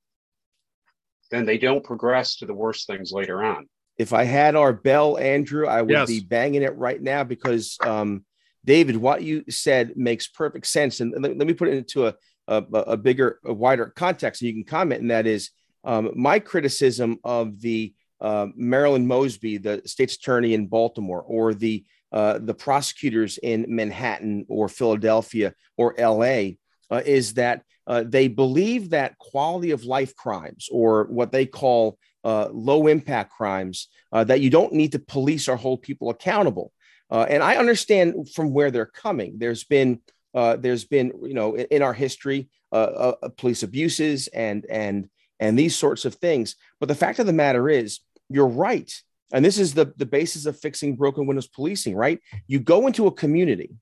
then 1.31 1.45
they 1.45 1.59
don't 1.59 1.85
progress 1.85 2.37
to 2.37 2.47
the 2.47 2.55
worst 2.55 2.87
things 2.87 3.13
later 3.13 3.43
on. 3.43 3.69
If 3.99 4.13
I 4.13 4.25
had 4.25 4.57
our 4.57 4.73
bell, 4.73 5.19
Andrew, 5.19 5.67
I 5.67 5.83
would 5.83 5.91
Yes. 5.91 6.09
be 6.09 6.21
banging 6.21 6.63
it 6.63 6.77
right 6.77 7.01
now 7.01 7.25
because 7.25 7.77
um, 7.83 8.25
David, 8.65 8.97
what 8.97 9.23
you 9.23 9.45
said 9.49 9.97
makes 9.97 10.29
perfect 10.29 10.67
sense. 10.67 11.01
And 11.01 11.13
let, 11.21 11.37
let 11.37 11.47
me 11.47 11.55
put 11.55 11.69
it 11.69 11.75
into 11.75 12.07
a, 12.07 12.15
a, 12.49 12.57
a 12.73 12.97
bigger, 12.97 13.39
a 13.45 13.53
wider 13.53 13.87
context, 13.87 14.43
and 14.43 14.49
you 14.49 14.55
can 14.55 14.65
comment. 14.65 15.03
And 15.03 15.11
that 15.11 15.27
is 15.27 15.51
um, 15.85 16.11
my 16.15 16.39
criticism 16.39 17.19
of 17.25 17.61
the 17.61 17.95
uh, 18.21 18.47
Marilyn 18.55 19.07
Mosby, 19.07 19.59
the 19.59 19.83
state's 19.85 20.15
attorney 20.15 20.55
in 20.55 20.69
Baltimore, 20.69 21.23
or 21.23 21.55
the 21.55 21.85
uh, 22.13 22.39
the 22.39 22.55
prosecutors 22.55 23.39
in 23.39 23.65
Manhattan 23.69 24.45
or 24.49 24.69
Philadelphia 24.69 25.55
or 25.79 25.99
L.A. 25.99 26.59
Uh, 26.91 27.01
is 27.07 27.35
that 27.35 27.63
uh, 27.87 28.05
they 28.07 28.29
believe 28.29 28.91
that 28.91 29.17
quality 29.19 29.71
of 29.71 29.85
life 29.85 30.15
crimes, 30.15 30.69
or 30.71 31.05
what 31.05 31.33
they 31.33 31.47
call 31.47 31.99
uh, 32.25 32.49
low 32.53 32.87
impact 32.87 33.33
crimes, 33.33 33.89
uh, 34.13 34.25
that 34.25 34.41
you 34.41 34.51
don't 34.51 34.73
need 34.73 34.93
to 34.93 34.99
police 34.99 35.49
or 35.49 35.57
hold 35.57 35.83
people 35.83 36.11
accountable. 36.11 36.73
Uh, 37.11 37.27
and 37.29 37.43
I 37.43 37.57
understand 37.57 38.31
from 38.35 38.53
where 38.53 38.71
they're 38.71 38.87
coming. 38.87 39.35
There's 39.39 39.65
been 39.65 40.01
uh, 40.35 40.57
there's 40.57 40.85
been 40.85 41.13
you 41.23 41.35
know 41.35 41.55
in, 41.55 41.67
in 41.71 41.83
our 41.83 41.93
history 41.93 42.49
uh, 42.73 43.15
uh, 43.23 43.29
police 43.37 43.63
abuses 43.63 44.29
and 44.29 44.65
and 44.71 45.09
and 45.39 45.59
these 45.59 45.77
sorts 45.77 46.05
of 46.05 46.15
things. 46.15 46.57
But 46.81 46.89
the 46.89 46.95
fact 46.95 47.19
of 47.19 47.27
the 47.27 47.33
matter 47.33 47.69
is, 47.69 48.01
you're 48.31 48.47
right, 48.47 48.91
and 49.33 49.45
this 49.45 49.59
is 49.59 49.75
the 49.75 49.93
the 49.99 50.07
basis 50.07 50.47
of 50.47 50.59
fixing 50.59 50.97
broken 50.97 51.27
windows 51.27 51.49
policing. 51.49 51.95
Right? 51.95 52.21
You 52.47 52.61
go 52.61 52.87
into 52.87 53.07
a 53.07 53.13
community 53.13 53.75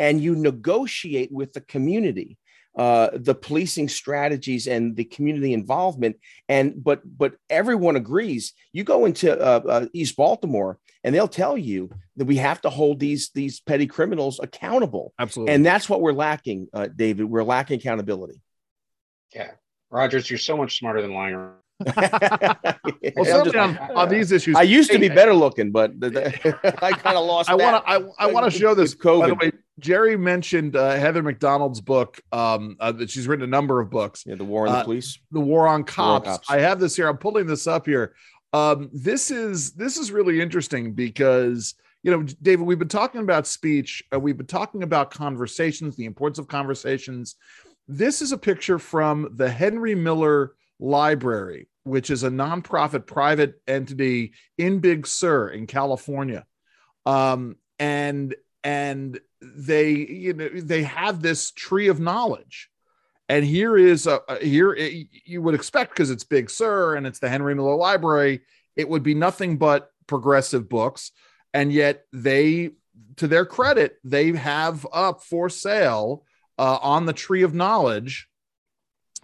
and 0.00 0.20
you 0.20 0.34
negotiate 0.34 1.30
with 1.30 1.52
the 1.52 1.60
community 1.60 2.36
uh, 2.76 3.10
the 3.14 3.34
policing 3.34 3.88
strategies 3.88 4.66
and 4.66 4.96
the 4.96 5.04
community 5.04 5.52
involvement. 5.52 6.16
And 6.48 6.82
but 6.82 7.02
but 7.04 7.34
everyone 7.48 7.96
agrees. 7.96 8.52
You 8.72 8.84
go 8.84 9.04
into 9.04 9.32
uh, 9.32 9.60
uh, 9.68 9.86
East 9.92 10.16
Baltimore, 10.16 10.78
and 11.04 11.14
they'll 11.14 11.28
tell 11.28 11.58
you 11.58 11.90
that 12.16 12.26
we 12.26 12.36
have 12.36 12.60
to 12.62 12.70
hold 12.70 13.00
these 13.00 13.30
these 13.34 13.60
petty 13.60 13.86
criminals 13.86 14.40
accountable. 14.40 15.12
Absolutely. 15.18 15.54
And 15.54 15.66
that's 15.66 15.88
what 15.88 16.00
we're 16.00 16.12
lacking, 16.12 16.68
uh, 16.72 16.88
David. 16.94 17.24
We're 17.24 17.44
lacking 17.44 17.78
accountability. 17.78 18.40
Yeah. 19.34 19.50
Rogers, 19.90 20.30
you're 20.30 20.38
so 20.38 20.56
much 20.56 20.78
smarter 20.78 21.02
than 21.02 21.10
Langer. 21.10 21.54
well, 21.86 23.40
I'm 23.40 23.44
just- 23.44 23.56
on, 23.56 23.78
on 23.78 24.08
these 24.08 24.32
issues, 24.32 24.56
I 24.56 24.62
used 24.62 24.90
to 24.90 24.98
be 24.98 25.08
better 25.08 25.34
looking, 25.34 25.70
but 25.70 25.98
the, 25.98 26.10
the- 26.10 26.78
I 26.84 26.92
kind 26.92 27.16
of 27.16 27.24
lost. 27.24 27.48
I 27.48 27.54
want 27.54 27.84
to. 27.84 27.90
I, 27.90 28.26
I 28.26 28.30
want 28.30 28.50
to 28.50 28.56
show 28.56 28.74
this. 28.74 28.94
With 28.94 29.02
By 29.02 29.28
the 29.28 29.34
COVID. 29.34 29.40
way, 29.40 29.52
Jerry 29.78 30.16
mentioned 30.16 30.76
uh, 30.76 30.96
Heather 30.96 31.22
Mac 31.22 31.38
Donald's 31.38 31.80
book. 31.80 32.20
Um, 32.32 32.76
uh, 32.80 32.92
that 32.92 33.10
she's 33.10 33.26
written 33.26 33.44
a 33.44 33.48
number 33.48 33.80
of 33.80 33.90
books. 33.90 34.24
Yeah, 34.26 34.34
the 34.34 34.44
war 34.44 34.66
on 34.66 34.72
the 34.72 34.78
uh, 34.80 34.84
police. 34.84 35.18
The 35.30 35.40
War 35.40 35.46
on 35.46 35.48
War 35.48 35.68
on 35.68 35.84
Cops. 35.84 36.28
Cops. 36.28 36.50
I 36.50 36.60
have 36.60 36.80
this 36.80 36.96
here. 36.96 37.08
I'm 37.08 37.18
pulling 37.18 37.46
this 37.46 37.66
up 37.66 37.86
here. 37.86 38.14
Um, 38.52 38.90
this 38.92 39.30
is 39.30 39.72
this 39.72 39.96
is 39.96 40.10
really 40.12 40.40
interesting 40.40 40.92
because 40.92 41.74
you 42.02 42.10
know, 42.10 42.22
David, 42.42 42.66
we've 42.66 42.78
been 42.78 42.88
talking 42.88 43.20
about 43.20 43.46
speech. 43.46 44.02
Uh, 44.12 44.18
we've 44.18 44.36
been 44.36 44.46
talking 44.46 44.82
about 44.82 45.10
conversations, 45.10 45.96
the 45.96 46.06
importance 46.06 46.38
of 46.38 46.48
conversations. 46.48 47.36
This 47.88 48.22
is 48.22 48.32
a 48.32 48.38
picture 48.38 48.78
from 48.78 49.32
the 49.36 49.50
Henry 49.50 49.94
Miller 49.94 50.54
Library, 50.80 51.68
which 51.84 52.10
is 52.10 52.22
a 52.24 52.30
nonprofit 52.30 53.06
private 53.06 53.60
entity 53.68 54.32
in 54.58 54.80
Big 54.80 55.06
Sur 55.06 55.48
in 55.50 55.66
California. 55.66 56.44
Um, 57.06 57.56
and 57.78 58.34
and 58.64 59.20
they 59.40 59.92
you 59.92 60.34
know 60.34 60.48
they 60.48 60.82
have 60.82 61.22
this 61.22 61.50
tree 61.52 61.88
of 61.88 61.98
knowledge 61.98 62.68
and 63.28 63.42
here 63.44 63.78
is 63.78 64.06
a, 64.06 64.20
a- 64.28 64.44
here 64.44 64.74
it- 64.74 65.06
you 65.24 65.40
would 65.40 65.54
expect 65.54 65.92
because 65.92 66.10
it's 66.10 66.24
big 66.24 66.50
sur 66.50 66.94
and 66.94 67.06
it's 67.06 67.20
the 67.20 67.28
henry 67.30 67.54
miller 67.54 67.74
library 67.74 68.42
it 68.76 68.86
would 68.86 69.02
be 69.02 69.14
nothing 69.14 69.56
but 69.56 69.90
progressive 70.06 70.68
books 70.68 71.12
and 71.54 71.72
yet 71.72 72.04
they 72.12 72.68
to 73.16 73.26
their 73.26 73.46
credit 73.46 73.96
they 74.04 74.30
have 74.32 74.86
up 74.92 75.22
for 75.22 75.48
sale 75.48 76.26
uh, 76.58 76.78
on 76.82 77.06
the 77.06 77.14
tree 77.14 77.42
of 77.42 77.54
knowledge 77.54 78.28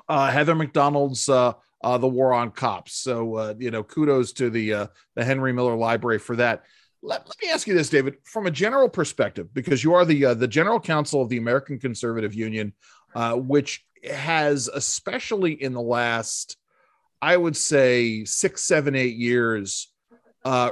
uh, 0.09 0.31
heather 0.31 0.55
mac 0.55 0.73
donald's 0.73 1.29
uh, 1.29 1.53
uh, 1.85 1.99
the 1.99 2.09
war 2.09 2.33
on 2.33 2.51
cops 2.51 2.95
so 2.95 3.35
uh, 3.37 3.55
you 3.59 3.71
know 3.71 3.83
kudos 3.83 4.33
to 4.33 4.51
the 4.51 4.73
uh, 4.73 4.87
the 5.15 5.25
henry 5.25 5.53
miller 5.53 5.77
library 5.77 6.19
for 6.19 6.37
that 6.37 6.65
let, 7.03 7.27
let 7.29 7.37
me 7.41 7.51
ask 7.51 7.69
you 7.69 7.75
this, 7.75 7.89
David, 7.91 8.17
from 8.25 8.47
a 8.47 8.51
general 8.51 8.89
perspective, 8.89 9.53
because 9.55 9.85
you 9.85 9.95
are 9.95 10.05
the 10.05 10.25
uh, 10.25 10.35
the 10.35 10.49
general 10.49 10.81
counsel 10.81 11.23
of 11.23 11.29
the 11.29 11.37
American 11.37 11.79
Conservative 11.79 12.35
Union, 12.35 12.73
which 13.35 13.85
has, 14.11 14.67
especially 14.69 15.53
in 15.53 15.73
the 15.73 15.81
last, 15.81 16.57
I 17.23 17.37
would 17.37 17.57
say, 17.57 18.25
six, 18.25 18.63
seven, 18.65 18.97
eight 18.97 19.15
years, 19.15 19.93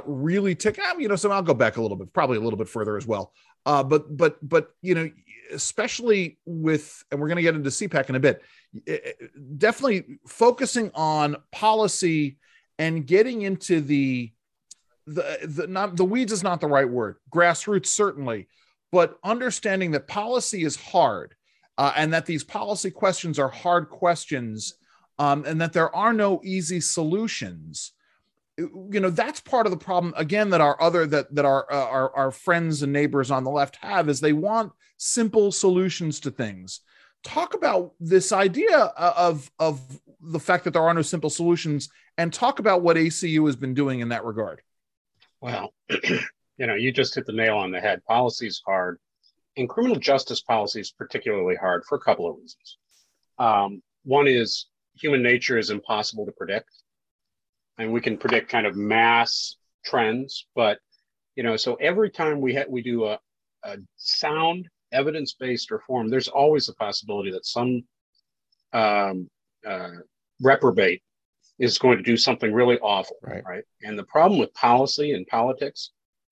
really 0.05 0.55
took. 0.55 0.77
um, 0.79 0.99
You 0.99 1.07
know, 1.07 1.15
so 1.15 1.31
I'll 1.31 1.41
go 1.41 1.53
back 1.53 1.77
a 1.77 1.81
little 1.81 1.95
bit, 1.95 2.11
probably 2.11 2.37
a 2.37 2.41
little 2.41 2.57
bit 2.57 2.67
further 2.67 2.97
as 2.97 3.07
well. 3.07 3.31
But 3.63 4.17
but 4.17 4.37
but 4.41 4.71
you 4.81 4.95
know, 4.95 5.09
especially 5.53 6.37
with, 6.45 7.03
and 7.11 7.19
we're 7.19 7.27
going 7.27 7.37
to 7.37 7.43
get 7.43 7.55
into 7.55 7.69
CPAC 7.69 8.09
in 8.09 8.15
a 8.15 8.19
bit. 8.19 8.41
Eh, 8.87 8.97
eh, 9.03 9.25
Definitely 9.57 10.19
focusing 10.27 10.91
on 10.93 11.37
policy 11.51 12.37
and 12.77 13.05
getting 13.05 13.43
into 13.43 13.81
the 13.81 14.31
the, 15.07 15.37
the 15.43 15.67
not 15.67 15.95
the 15.95 16.05
weeds 16.05 16.31
is 16.31 16.41
not 16.41 16.59
the 16.59 16.67
right 16.67 16.89
word 16.89 17.17
grassroots 17.31 17.87
certainly 17.87 18.47
but 18.91 19.19
understanding 19.23 19.91
that 19.91 20.07
policy 20.07 20.63
is 20.63 20.75
hard 20.75 21.35
uh, 21.77 21.91
and 21.95 22.13
that 22.13 22.25
these 22.25 22.43
policy 22.43 22.89
questions 22.89 23.37
are 23.37 23.49
hard 23.49 23.89
questions 23.89 24.75
um, 25.19 25.43
and 25.45 25.59
that 25.61 25.73
there 25.73 25.93
are 25.95 26.13
no 26.13 26.41
easy 26.43 26.79
solutions. 26.79 27.91
You 28.57 29.01
know 29.01 29.09
that's 29.09 29.41
part 29.41 29.67
of 29.67 29.71
the 29.71 29.77
problem 29.77 30.13
again 30.15 30.49
that 30.51 30.61
our 30.61 30.81
other 30.81 31.05
that 31.07 31.35
that 31.35 31.43
our 31.43 31.69
uh, 31.69 31.87
our, 31.87 32.15
our 32.15 32.31
friends 32.31 32.83
and 32.83 32.93
neighbors 32.93 33.29
on 33.29 33.43
the 33.43 33.51
left 33.51 33.75
have 33.81 34.07
is 34.07 34.21
they 34.21 34.31
want 34.31 34.71
simple 34.95 35.51
solutions 35.51 36.21
to 36.21 36.31
things 36.31 36.79
talk 37.25 37.53
about 37.53 37.93
this 37.99 38.31
idea 38.31 38.77
of 38.77 39.51
of 39.59 39.81
the 40.21 40.39
fact 40.39 40.63
that 40.63 40.71
there 40.71 40.83
are 40.83 40.93
no 40.93 41.01
simple 41.01 41.29
solutions 41.29 41.89
and 42.17 42.31
talk 42.31 42.59
about 42.59 42.81
what 42.81 42.95
acu 42.95 43.45
has 43.45 43.57
been 43.57 43.73
doing 43.73 43.99
in 43.99 44.09
that 44.09 44.23
regard 44.23 44.61
Well, 45.41 45.73
you 46.57 46.67
know, 46.67 46.75
you 46.75 46.91
just 46.91 47.15
hit 47.15 47.25
the 47.25 47.33
nail 47.33 47.57
on 47.57 47.71
the 47.71 47.79
head. 47.79 48.03
Policy 48.05 48.47
is 48.47 48.61
hard, 48.65 48.97
and 49.57 49.69
criminal 49.69 49.97
justice 49.97 50.41
policy 50.41 50.79
is 50.79 50.91
particularly 50.91 51.55
hard 51.55 51.83
for 51.87 51.97
a 51.97 52.01
couple 52.01 52.29
of 52.29 52.37
reasons. 52.37 52.77
Um, 53.37 53.81
one 54.03 54.27
is 54.27 54.67
human 54.95 55.21
nature 55.21 55.57
is 55.57 55.69
impossible 55.69 56.25
to 56.25 56.31
predict, 56.31 56.69
and 57.77 57.91
we 57.91 58.01
can 58.01 58.17
predict 58.17 58.49
kind 58.49 58.65
of 58.65 58.75
mass 58.75 59.57
trends, 59.83 60.47
but 60.55 60.79
you 61.35 61.43
know, 61.43 61.57
so 61.57 61.75
every 61.75 62.09
time 62.09 62.39
we 62.39 62.55
ha- 62.55 62.69
we 62.69 62.81
do 62.81 63.05
a, 63.05 63.19
a 63.63 63.77
sound 63.97 64.69
evidence-based 64.95 65.69
reform, 65.71 66.09
there's 66.09 66.27
always 66.27 66.69
a 66.69 66.73
possibility 66.73 67.31
that 67.31 67.45
some 67.45 67.83
um, 68.73 69.29
uh, 69.67 69.91
reprobate 70.41 71.01
is 71.59 71.77
going 71.77 71.97
to 71.97 72.03
do 72.03 72.17
something 72.17 72.51
really 72.53 72.77
awful 72.79 73.17
Right. 73.21 73.43
right? 73.45 73.63
And 73.83 73.97
the 73.97 74.03
problem 74.03 74.39
with 74.39 74.53
policy 74.53 75.13
and 75.13 75.25
politics 75.27 75.91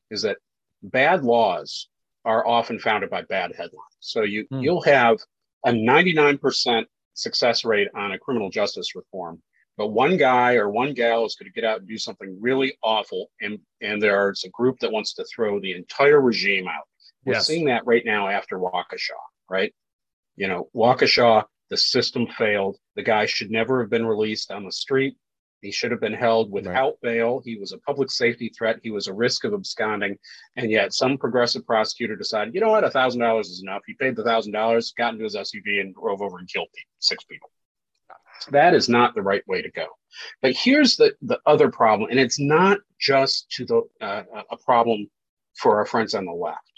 is 0.10 0.22
that 0.24 0.38
bad 0.82 1.24
laws 1.24 1.88
are 2.26 2.46
often 2.46 2.80
founded 2.80 3.10
by 3.10 3.22
bad 3.24 3.52
headlines. 3.56 3.98
So 4.00 4.24
you 4.24 4.46
Hmm. 4.50 4.62
you'll 4.62 4.82
have 4.82 5.18
a 5.66 5.72
99% 5.72 6.86
success 7.14 7.64
rate 7.64 7.90
on 7.96 8.12
a 8.12 8.20
criminal 8.20 8.50
justice 8.50 8.96
reform, 8.96 9.42
but 9.78 9.88
one 10.04 10.18
guy 10.18 10.56
or 10.56 10.70
one 10.70 10.94
gal 10.94 11.26
is 11.26 11.36
going 11.36 11.50
to 11.52 11.54
get 11.54 11.64
out 11.70 11.80
and 11.80 11.88
do 11.88 11.98
something 11.98 12.38
really 12.42 12.78
awful, 12.84 13.32
and 13.42 13.60
and 13.82 14.02
there's 14.02 14.44
a 14.44 14.50
group 14.50 14.80
that 14.80 14.92
wants 14.92 15.14
to 15.14 15.24
throw 15.26 15.60
the 15.60 15.74
entire 15.74 16.20
regime 16.22 16.68
out. 16.68 16.88
We're 17.26 17.34
Yes. 17.34 17.48
seeing 17.48 17.66
that 17.66 17.86
right 17.86 18.06
now 18.06 18.28
after 18.28 18.58
Waukesha, 18.58 19.12
right? 19.50 19.74
You 20.36 20.48
know, 20.48 20.70
Waukesha, 20.76 21.46
the 21.70 21.78
system 21.78 22.28
failed. 22.28 22.78
The 22.96 23.04
guy 23.04 23.26
should 23.26 23.52
never 23.52 23.82
have 23.82 23.90
been 23.90 24.06
released 24.06 24.52
on 24.52 24.66
the 24.66 24.72
street. 24.72 25.16
He 25.62 25.72
should 25.72 25.92
have 25.92 26.02
been 26.02 26.14
held 26.14 26.52
without 26.52 27.00
bail. 27.02 27.42
He 27.46 27.56
was 27.58 27.72
a 27.72 27.78
public 27.78 28.12
safety 28.12 28.50
threat. 28.50 28.82
He 28.84 28.92
was 28.92 29.08
a 29.08 29.14
risk 29.14 29.46
of 29.46 29.54
absconding. 29.54 30.18
And 30.58 30.70
yet, 30.70 30.94
some 30.94 31.18
progressive 31.18 31.66
prosecutor 31.66 32.18
decided, 32.18 32.54
you 32.54 32.60
know 32.60 32.70
what, 32.72 32.84
$1,000 32.84 33.40
is 33.42 33.62
enough. 33.62 33.82
He 33.88 33.94
paid 33.94 34.18
the 34.18 34.24
$1,000, 34.24 34.94
got 34.98 35.14
into 35.14 35.24
his 35.24 35.36
SUV, 35.38 35.80
and 35.80 35.96
drove 35.96 36.22
over 36.22 36.38
and 36.38 36.50
killed 36.52 36.68
people, 36.76 36.92
six 37.00 37.24
people. 37.24 37.50
That 38.52 38.74
is 38.74 38.90
not 38.90 39.16
the 39.16 39.22
right 39.22 39.48
way 39.48 39.62
to 39.62 39.72
go. 39.72 39.88
But 40.42 40.54
here's 40.54 40.98
the, 40.98 41.16
the 41.22 41.40
other 41.46 41.72
problem, 41.72 42.10
and 42.10 42.20
it's 42.20 42.40
not 42.40 42.80
just 43.00 43.50
to 43.52 43.66
the 43.66 43.82
uh, 44.02 44.24
a 44.52 44.58
problem 44.58 45.10
for 45.56 45.78
our 45.78 45.86
friends 45.86 46.14
on 46.14 46.26
the 46.26 46.34
left. 46.34 46.73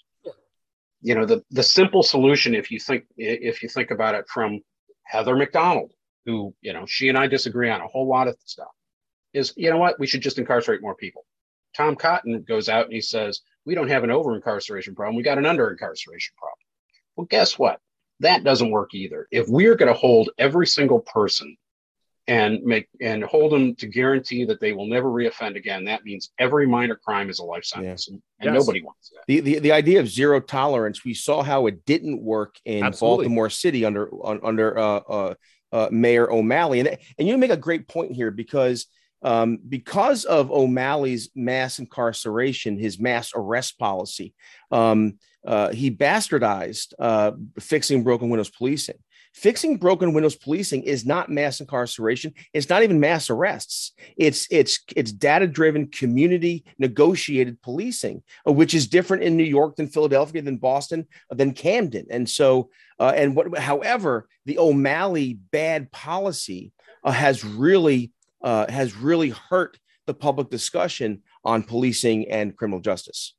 You 1.05 1.13
know, 1.13 1.25
the, 1.25 1.43
the 1.51 1.61
simple 1.61 2.01
solution, 2.01 2.55
if 2.55 2.71
you 2.71 2.79
think 2.79 3.03
if 3.15 3.61
you 3.61 3.69
think 3.69 3.91
about 3.91 4.15
it 4.15 4.25
from 4.27 4.61
Heather 5.03 5.35
Mac 5.35 5.51
Donald, 5.51 5.91
who, 6.25 6.55
you 6.61 6.73
know, 6.73 6.85
she 6.87 7.09
and 7.09 7.17
I 7.17 7.27
disagree 7.27 7.69
on 7.69 7.79
a 7.79 7.87
whole 7.87 8.07
lot 8.07 8.27
of 8.27 8.35
stuff, 8.43 8.73
is 9.31 9.53
you 9.55 9.69
know 9.69 9.77
what? 9.77 9.99
We 9.99 10.07
should 10.07 10.21
just 10.21 10.39
incarcerate 10.39 10.81
more 10.81 10.95
people. 10.95 11.23
Tom 11.77 11.95
Cotton 11.95 12.43
goes 12.47 12.69
out 12.69 12.85
and 12.85 12.93
he 12.93 13.01
says, 13.01 13.41
We 13.65 13.75
don't 13.75 13.89
have 13.89 14.03
an 14.03 14.09
over 14.09 14.33
incarceration 14.33 14.95
problem, 14.95 15.15
we 15.15 15.21
got 15.21 15.37
an 15.37 15.45
under 15.45 15.69
incarceration 15.69 16.33
problem. 16.39 16.57
Well, 17.15 17.27
guess 17.27 17.59
what? 17.59 17.79
That 18.21 18.43
doesn't 18.43 18.71
work 18.71 18.95
either. 18.95 19.27
If 19.29 19.47
we're 19.47 19.75
going 19.75 19.93
to 19.93 19.99
hold 19.99 20.31
every 20.39 20.65
single 20.65 21.01
person 21.01 21.55
and 22.27 22.63
make 22.63 22.87
and 23.01 23.23
hold 23.23 23.51
them 23.51 23.75
to 23.75 23.87
guarantee 23.87 24.45
that 24.45 24.59
they 24.59 24.73
will 24.73 24.87
never 24.87 25.09
reoffend 25.09 25.55
again. 25.55 25.85
That 25.85 26.03
means 26.03 26.31
every 26.39 26.65
minor 26.65 26.95
crime 26.95 27.29
is 27.29 27.39
a 27.39 27.43
life 27.43 27.65
sentence, 27.65 28.07
yeah. 28.07 28.13
and, 28.13 28.21
and 28.39 28.55
yes. 28.55 28.65
nobody 28.65 28.83
wants 28.83 29.09
that. 29.09 29.23
The, 29.27 29.39
the 29.41 29.59
the 29.59 29.71
idea 29.71 29.99
of 29.99 30.09
zero 30.09 30.39
tolerance. 30.39 31.05
We 31.05 31.13
saw 31.13 31.43
how 31.43 31.67
it 31.67 31.85
didn't 31.85 32.21
work 32.21 32.55
in 32.65 32.83
Absolutely. 32.83 33.25
Baltimore 33.25 33.49
City 33.49 33.85
under 33.85 34.09
under 34.43 34.77
uh, 34.77 34.97
uh, 34.97 35.33
uh, 35.71 35.89
Mayor 35.91 36.31
O'Malley, 36.31 36.79
and 36.79 36.97
and 37.19 37.27
you 37.27 37.37
make 37.37 37.51
a 37.51 37.57
great 37.57 37.87
point 37.87 38.11
here 38.11 38.31
because. 38.31 38.87
Um, 39.21 39.57
because 39.67 40.25
of 40.25 40.51
O'Malley's 40.51 41.29
mass 41.33 41.79
incarceration, 41.79 42.77
his 42.77 42.99
mass 42.99 43.31
arrest 43.33 43.79
policy, 43.79 44.35
um, 44.71 45.17
uh, 45.47 45.71
he 45.71 45.89
bastardized 45.89 46.93
uh, 46.99 47.31
fixing 47.59 48.03
broken 48.03 48.29
windows 48.29 48.51
policing. 48.51 48.99
Fixing 49.35 49.75
broken 49.75 50.13
windows 50.13 50.37
policing 50.37 50.83
is 50.83 51.05
not 51.05 51.29
mass 51.29 51.59
incarceration. 51.59 52.33
It's 52.53 52.69
not 52.69 52.83
even 52.83 53.01
mass 53.01 53.29
arrests. 53.29 53.91
It's 54.15 54.47
it's 54.49 54.79
it's 54.95 55.11
data 55.11 55.45
driven, 55.45 55.87
community 55.87 56.63
negotiated 56.79 57.61
policing, 57.61 58.23
uh, 58.47 58.53
which 58.53 58.73
is 58.73 58.87
different 58.87 59.23
in 59.23 59.35
New 59.35 59.43
York 59.43 59.75
than 59.75 59.89
Philadelphia, 59.89 60.41
than 60.41 60.55
Boston, 60.55 61.05
than 61.29 61.51
Camden. 61.51 62.05
And 62.09 62.29
so, 62.29 62.69
uh, 62.97 63.11
and 63.13 63.35
what, 63.35 63.57
however, 63.57 64.29
the 64.45 64.57
O'Malley 64.57 65.33
bad 65.51 65.91
policy 65.91 66.71
uh, 67.03 67.11
has 67.11 67.43
really 67.43 68.13
uh, 68.41 68.71
has 68.71 68.95
really 68.95 69.31
hurt 69.31 69.77
the 70.05 70.13
public 70.13 70.49
discussion 70.49 71.23
on 71.43 71.61
policing 71.63 72.31
and 72.31 72.55
criminal 72.55 72.79
justice. 72.79 73.33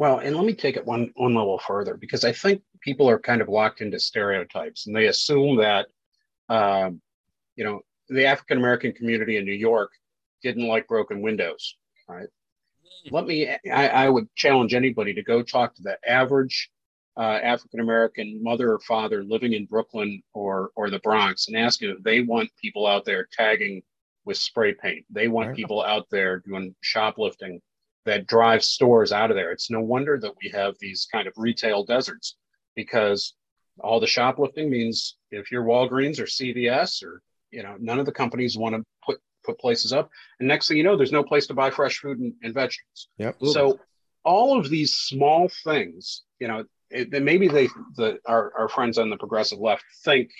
Well, 0.00 0.20
and 0.20 0.34
let 0.34 0.46
me 0.46 0.54
take 0.54 0.78
it 0.78 0.86
one 0.86 1.12
one 1.16 1.34
level 1.34 1.58
further 1.58 1.94
because 1.94 2.24
I 2.24 2.32
think 2.32 2.62
people 2.80 3.06
are 3.10 3.18
kind 3.18 3.42
of 3.42 3.50
locked 3.50 3.82
into 3.82 4.00
stereotypes 4.00 4.86
and 4.86 4.96
they 4.96 5.08
assume 5.08 5.58
that, 5.58 5.88
um, 6.48 7.02
you 7.54 7.64
know, 7.64 7.82
the 8.08 8.24
African 8.24 8.56
American 8.56 8.92
community 8.92 9.36
in 9.36 9.44
New 9.44 9.52
York 9.52 9.90
didn't 10.42 10.66
like 10.66 10.88
broken 10.88 11.20
windows, 11.20 11.76
right? 12.08 12.28
Let 13.10 13.26
me, 13.26 13.50
I, 13.70 13.88
I 13.88 14.08
would 14.08 14.34
challenge 14.36 14.72
anybody 14.72 15.12
to 15.12 15.22
go 15.22 15.42
talk 15.42 15.74
to 15.74 15.82
the 15.82 15.98
average 16.08 16.70
uh, 17.18 17.38
African 17.42 17.80
American 17.80 18.42
mother 18.42 18.72
or 18.72 18.80
father 18.80 19.22
living 19.22 19.52
in 19.52 19.66
Brooklyn 19.66 20.22
or 20.32 20.70
or 20.76 20.88
the 20.88 21.00
Bronx 21.00 21.48
and 21.48 21.58
ask 21.58 21.80
them 21.80 21.90
if 21.90 22.02
they 22.02 22.22
want 22.22 22.48
people 22.58 22.86
out 22.86 23.04
there 23.04 23.28
tagging 23.30 23.82
with 24.24 24.38
spray 24.38 24.72
paint. 24.72 25.04
They 25.10 25.28
want 25.28 25.54
people 25.54 25.82
out 25.82 26.06
there 26.10 26.38
doing 26.38 26.74
shoplifting 26.80 27.60
that 28.10 28.26
drives 28.26 28.66
stores 28.66 29.12
out 29.12 29.30
of 29.30 29.36
there. 29.36 29.52
It's 29.52 29.70
no 29.70 29.80
wonder 29.80 30.18
that 30.18 30.32
we 30.42 30.50
have 30.50 30.74
these 30.80 31.06
kind 31.12 31.28
of 31.28 31.34
retail 31.36 31.84
deserts 31.84 32.34
because 32.74 33.34
all 33.78 34.00
the 34.00 34.06
shoplifting 34.08 34.68
means 34.68 35.16
if 35.30 35.52
you're 35.52 35.62
Walgreens 35.62 36.18
or 36.18 36.24
CVS 36.24 37.04
or 37.04 37.22
you 37.52 37.62
know 37.62 37.76
none 37.78 38.00
of 38.00 38.06
the 38.06 38.12
companies 38.12 38.58
want 38.58 38.74
to 38.74 38.82
put 39.06 39.20
put 39.44 39.60
places 39.60 39.92
up, 39.92 40.10
and 40.40 40.48
next 40.48 40.66
thing 40.66 40.76
you 40.76 40.82
know, 40.82 40.96
there's 40.96 41.12
no 41.12 41.22
place 41.22 41.46
to 41.46 41.54
buy 41.54 41.70
fresh 41.70 41.98
food 41.98 42.18
and, 42.18 42.34
and 42.42 42.52
vegetables. 42.52 43.08
Yep. 43.18 43.36
So 43.44 43.78
all 44.24 44.58
of 44.58 44.68
these 44.68 44.96
small 44.96 45.48
things, 45.62 46.24
you 46.40 46.48
know, 46.48 46.64
it, 46.90 47.10
maybe 47.22 47.46
they 47.46 47.68
the 47.94 48.18
our, 48.26 48.52
our 48.58 48.68
friends 48.68 48.98
on 48.98 49.08
the 49.08 49.18
progressive 49.18 49.60
left 49.60 49.84
think 50.04 50.30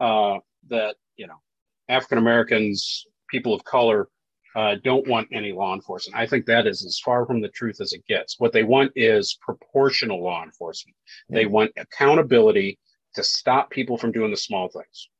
uh, 0.00 0.36
that 0.68 0.96
you 1.16 1.26
know 1.26 1.40
African 1.88 2.18
Americans, 2.18 3.06
people 3.30 3.54
of 3.54 3.64
color 3.64 4.10
uh, 4.56 4.74
don't 4.82 5.06
want 5.06 5.28
any 5.32 5.52
law 5.52 5.74
enforcement. 5.74 6.18
I 6.18 6.26
think 6.26 6.46
that 6.46 6.66
is 6.66 6.84
as 6.84 6.98
far 6.98 7.26
from 7.26 7.42
the 7.42 7.48
truth 7.48 7.78
as 7.80 7.92
it 7.92 8.06
gets. 8.06 8.40
What 8.40 8.54
they 8.54 8.62
want 8.62 8.90
is 8.96 9.38
proportional 9.42 10.24
law 10.24 10.42
enforcement. 10.42 10.96
Yeah. 11.28 11.40
They 11.40 11.46
want 11.46 11.72
accountability 11.76 12.78
to 13.16 13.22
stop 13.22 13.70
people 13.70 13.98
from 13.98 14.12
doing 14.12 14.30
the 14.30 14.36
small 14.36 14.68
things 14.68 15.10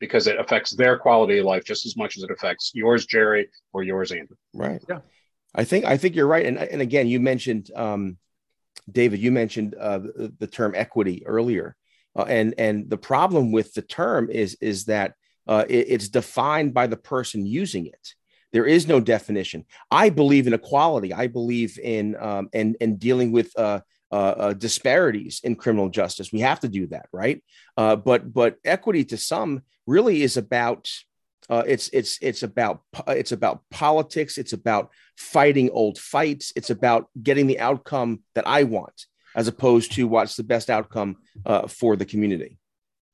because 0.00 0.26
it 0.26 0.38
affects 0.38 0.70
their 0.70 0.98
quality 0.98 1.38
of 1.38 1.46
life 1.46 1.64
just 1.64 1.86
as 1.86 1.96
much 1.96 2.18
as 2.18 2.24
it 2.24 2.30
affects 2.30 2.72
yours, 2.74 3.06
Jerry, 3.06 3.48
or 3.72 3.82
yours, 3.82 4.12
Andrew. 4.12 4.36
Right. 4.52 4.82
Yeah. 4.86 4.98
I 5.54 5.64
think 5.64 5.86
I 5.86 5.96
think 5.96 6.14
you're 6.14 6.26
right. 6.26 6.44
And 6.44 6.58
and 6.58 6.82
again, 6.82 7.06
you 7.06 7.20
mentioned 7.20 7.70
um, 7.74 8.18
David. 8.90 9.20
You 9.20 9.32
mentioned 9.32 9.74
uh, 9.76 9.98
the, 9.98 10.34
the, 10.40 10.46
term 10.46 10.74
equity 10.74 11.24
earlier, 11.24 11.76
uh, 12.16 12.24
and 12.24 12.54
and 12.58 12.90
the 12.90 12.98
problem 12.98 13.52
with 13.52 13.72
the 13.72 13.82
term 13.82 14.30
is 14.30 14.58
is 14.60 14.86
that 14.86 15.14
uh, 15.46 15.64
it, 15.68 15.86
it's 15.88 16.08
defined 16.08 16.74
by 16.74 16.88
the 16.88 16.96
person 16.96 17.46
using 17.46 17.86
it. 17.86 18.14
There 18.54 18.66
is 18.66 18.86
no 18.86 19.00
definition. 19.00 19.66
I 19.90 20.10
believe 20.10 20.46
in 20.46 20.54
equality. 20.54 21.12
I 21.12 21.26
believe 21.26 21.76
in 21.76 22.14
um, 22.20 22.48
and 22.54 22.76
and 22.80 23.00
dealing 23.00 23.32
with 23.32 23.50
uh, 23.58 23.80
uh, 24.12 24.14
uh, 24.14 24.52
disparities 24.52 25.40
in 25.42 25.56
criminal 25.56 25.88
justice. 25.88 26.32
We 26.32 26.38
have 26.40 26.60
to 26.60 26.68
do 26.68 26.86
that, 26.86 27.06
right? 27.12 27.42
Uh, 27.76 27.96
but 27.96 28.32
but 28.32 28.58
equity 28.64 29.04
to 29.06 29.16
some 29.16 29.62
really 29.88 30.22
is 30.22 30.36
about 30.36 30.88
uh, 31.50 31.64
it's 31.66 31.88
it's 31.88 32.16
it's 32.22 32.44
about 32.44 32.82
it's 33.08 33.32
about 33.32 33.62
politics. 33.72 34.38
It's 34.38 34.52
about 34.52 34.90
fighting 35.16 35.70
old 35.70 35.98
fights. 35.98 36.52
It's 36.54 36.70
about 36.70 37.08
getting 37.20 37.48
the 37.48 37.58
outcome 37.58 38.22
that 38.36 38.46
I 38.46 38.62
want, 38.62 39.06
as 39.34 39.48
opposed 39.48 39.90
to 39.94 40.06
what's 40.06 40.36
the 40.36 40.44
best 40.44 40.70
outcome 40.70 41.16
uh, 41.44 41.66
for 41.66 41.96
the 41.96 42.06
community. 42.06 42.56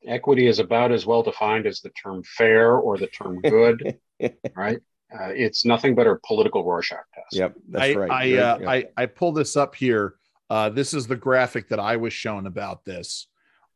Equity 0.07 0.49
is 0.49 0.59
about 0.59 0.93
as 0.93 1.07
well 1.07 1.23
defined 1.23 1.67
as 1.67 1.81
the 1.81 1.91
term 1.91 2.23
fair 2.25 2.77
or 2.77 2.99
the 2.99 3.07
term 3.07 3.41
good, 3.41 3.99
right? 4.55 4.81
Uh, 5.13 5.33
it's 5.35 5.65
nothing 5.65 5.95
but 5.95 6.07
a 6.07 6.17
political 6.27 6.65
Rorschach 6.65 7.05
test. 7.15 7.33
Yep, 7.33 7.55
that's 7.69 7.85
I, 7.85 7.95
right. 7.95 8.11
I, 8.11 8.39
uh, 8.39 8.59
I 8.71 8.85
I 8.97 9.07
pull 9.07 9.33
this 9.33 9.57
up 9.57 9.75
here. 9.75 10.15
Uh, 10.49 10.69
this 10.69 10.95
is 10.95 11.07
the 11.07 11.17
graphic 11.17 11.69
that 11.69 11.81
I 11.81 11.97
was 11.97 12.13
shown 12.13 12.47
about 12.47 12.85
this, 12.85 13.27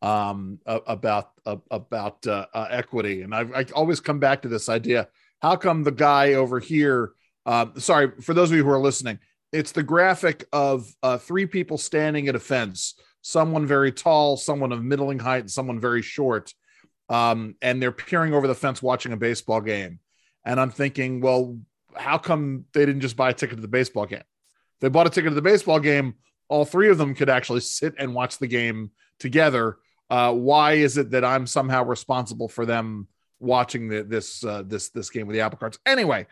um, 0.03 0.59
about 0.66 1.30
about 1.45 2.26
uh, 2.26 2.47
uh, 2.55 2.66
equity, 2.70 3.22
and 3.22 3.35
I've, 3.35 3.53
I 3.53 3.66
always 3.74 4.01
come 4.01 4.20
back 4.20 4.43
to 4.43 4.49
this 4.49 4.68
idea: 4.68 5.09
how 5.41 5.57
come 5.57 5.82
the 5.82 5.93
guy 5.93 6.35
over 6.35 6.61
here? 6.61 7.12
Uh, 7.47 7.66
sorry 7.76 8.12
for 8.20 8.32
those 8.32 8.51
of 8.51 8.57
you 8.57 8.64
who 8.64 8.70
are 8.70 8.80
listening. 8.80 9.18
It's 9.53 9.72
the 9.72 9.85
graphic 9.85 10.45
of 10.53 10.93
three 11.20 11.47
people 11.47 11.78
standing 11.78 12.26
at 12.26 12.35
a 12.35 12.41
fence. 12.41 12.95
Someone 13.22 13.66
very 13.66 13.93
tall, 13.93 14.37
someone 14.37 14.72
of 14.72 14.82
middling 14.82 15.20
height, 15.20 15.41
and 15.41 15.51
someone 15.51 15.80
very 15.80 16.03
short. 16.03 16.53
Um, 17.09 17.55
and 17.62 17.80
they're 17.80 17.93
peering 17.93 18.35
over 18.35 18.49
the 18.49 18.55
fence 18.55 18.82
watching 18.82 19.12
a 19.12 19.16
baseball 19.16 19.61
game 19.61 20.01
and 20.45 20.61
I'm 20.61 20.70
thinking, 20.70 21.20
well, 21.20 21.59
how 21.95 22.18
come 22.18 22.64
they 22.72 22.84
didn't 22.84 23.01
just 23.01 23.16
buy 23.16 23.30
a 23.30 23.34
ticket 23.34 23.57
to 23.57 23.62
the 23.62 23.68
baseball 23.68 24.07
game? 24.07 24.20
If 24.20 24.80
they 24.80 24.88
bought 24.88 25.07
a 25.07 25.11
ticket 25.11 25.30
to 25.30 25.34
the 25.34 25.42
baseball 25.42 25.80
game, 25.80 26.14
all 26.49 26.64
three 26.64 26.90
of 26.90 26.99
them 26.99 27.14
could 27.14 27.30
actually 27.30 27.61
sit 27.61 27.95
and 27.99 28.14
watch 28.14 28.38
the 28.38 28.47
game 28.47 28.90
together. 29.18 29.78
Uh, 30.11 30.32
why 30.32 30.74
is 30.74 30.99
it 30.99 31.11
that 31.11 31.24
I'm 31.24 31.47
somehow 31.47 31.84
responsible 31.84 32.49
for 32.49 32.66
them 32.66 33.09
watching 33.40 33.88
the, 33.88 34.03
this 34.03 34.45
uh, 34.45 34.62
this 34.66 34.90
this 34.90 35.11
game 35.11 35.26
with 35.26 35.34
the 35.34 35.40
apple 35.40 35.59
carts? 35.59 35.78
Anyway, 35.86 36.26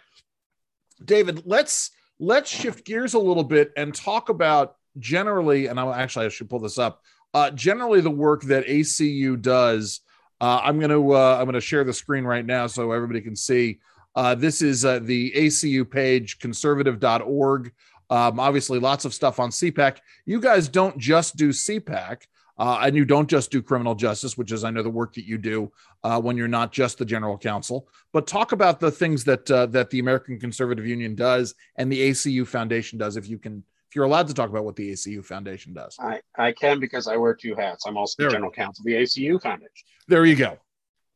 David, 1.03 1.43
let's 1.47 1.91
let's 2.19 2.51
shift 2.51 2.85
gears 2.85 3.15
a 3.15 3.19
little 3.19 3.45
bit 3.45 3.73
and 3.77 3.95
talk 3.95 4.29
about 4.29 4.77
generally. 4.99 5.67
And 5.67 5.81
I'm 5.81 5.89
actually 5.89 6.27
I 6.27 6.29
should 6.29 6.51
pull 6.51 6.61
this 6.61 6.79
up. 6.79 7.03
Uh, 7.35 7.51
generally, 7.51 8.01
the 8.01 8.11
work 8.11 8.43
that 8.43 8.67
ACU 8.67 9.41
does. 9.41 10.01
Uh, 10.41 10.61
I'm 10.63 10.81
to 10.81 11.13
uh, 11.13 11.39
I'm 11.41 11.51
to 11.53 11.61
share 11.61 11.85
the 11.85 11.93
screen 11.93 12.25
right 12.25 12.45
now 12.45 12.67
so 12.67 12.93
everybody 12.93 13.21
can 13.21 13.37
see. 13.37 13.81
Uh, 14.15 14.35
this 14.35 14.63
is 14.63 14.85
uh, 14.85 14.99
the 15.01 15.33
ACU 15.33 15.89
page, 15.89 16.39
conservative.org. 16.39 17.73
Um, 18.11 18.39
obviously, 18.39 18.79
lots 18.79 19.05
of 19.05 19.15
stuff 19.15 19.41
on 19.41 19.51
CPAC. 19.51 19.99
You 20.27 20.41
guys 20.41 20.69
don't 20.69 20.99
just 20.99 21.37
do 21.37 21.49
CPAC, 21.49 22.27
uh, 22.59 22.81
and 22.83 22.95
you 22.95 23.07
don't 23.07 23.29
just 23.29 23.51
do 23.51 23.63
criminal 23.63 23.95
justice, 23.95 24.37
which 24.37 24.53
is, 24.53 24.65
I 24.65 24.71
know, 24.71 24.83
the 24.83 24.91
work 24.91 25.15
that 25.15 25.25
you 25.25 25.39
do 25.39 25.73
uh, 26.05 26.21
when 26.21 26.37
you're 26.37 26.49
not 26.49 26.73
just 26.73 26.99
the 26.99 27.07
general 27.07 27.39
counsel. 27.39 27.89
But 28.13 28.27
talk 28.27 28.53
about 28.53 28.81
the 28.81 28.91
things 28.91 29.25
that 29.25 29.51
uh, 29.51 29.67
that 29.67 29.89
the 29.89 29.99
American 29.99 30.39
Conservative 30.39 30.87
Union 30.87 31.15
does 31.15 31.55
and 31.77 31.91
the 31.91 32.11
ACU 32.11 32.47
Foundation 32.47 32.99
does, 32.99 33.17
if 33.17 33.29
you 33.29 33.39
can. 33.39 33.65
If 33.89 33.97
you're 33.97 34.07
allowed 34.07 34.29
to 34.29 34.35
talk 34.35 34.49
about 34.49 34.65
what 34.65 34.75
the 34.75 34.91
ACU 34.91 35.23
Foundation 35.23 35.75
does, 35.75 35.99
I, 36.01 36.23
I 36.39 36.53
can 36.53 36.81
because 36.81 37.07
I 37.09 37.17
wear 37.17 37.35
two 37.35 37.55
hats. 37.55 37.85
I'm 37.87 37.99
also 37.99 38.25
the 38.25 38.31
general 38.31 38.51
counsel 38.51 38.81
of 38.83 38.87
the 38.87 38.95
ACU 38.95 39.41
Foundation. 39.41 39.71
There 40.09 40.25
you 40.25 40.35
go. 40.35 40.57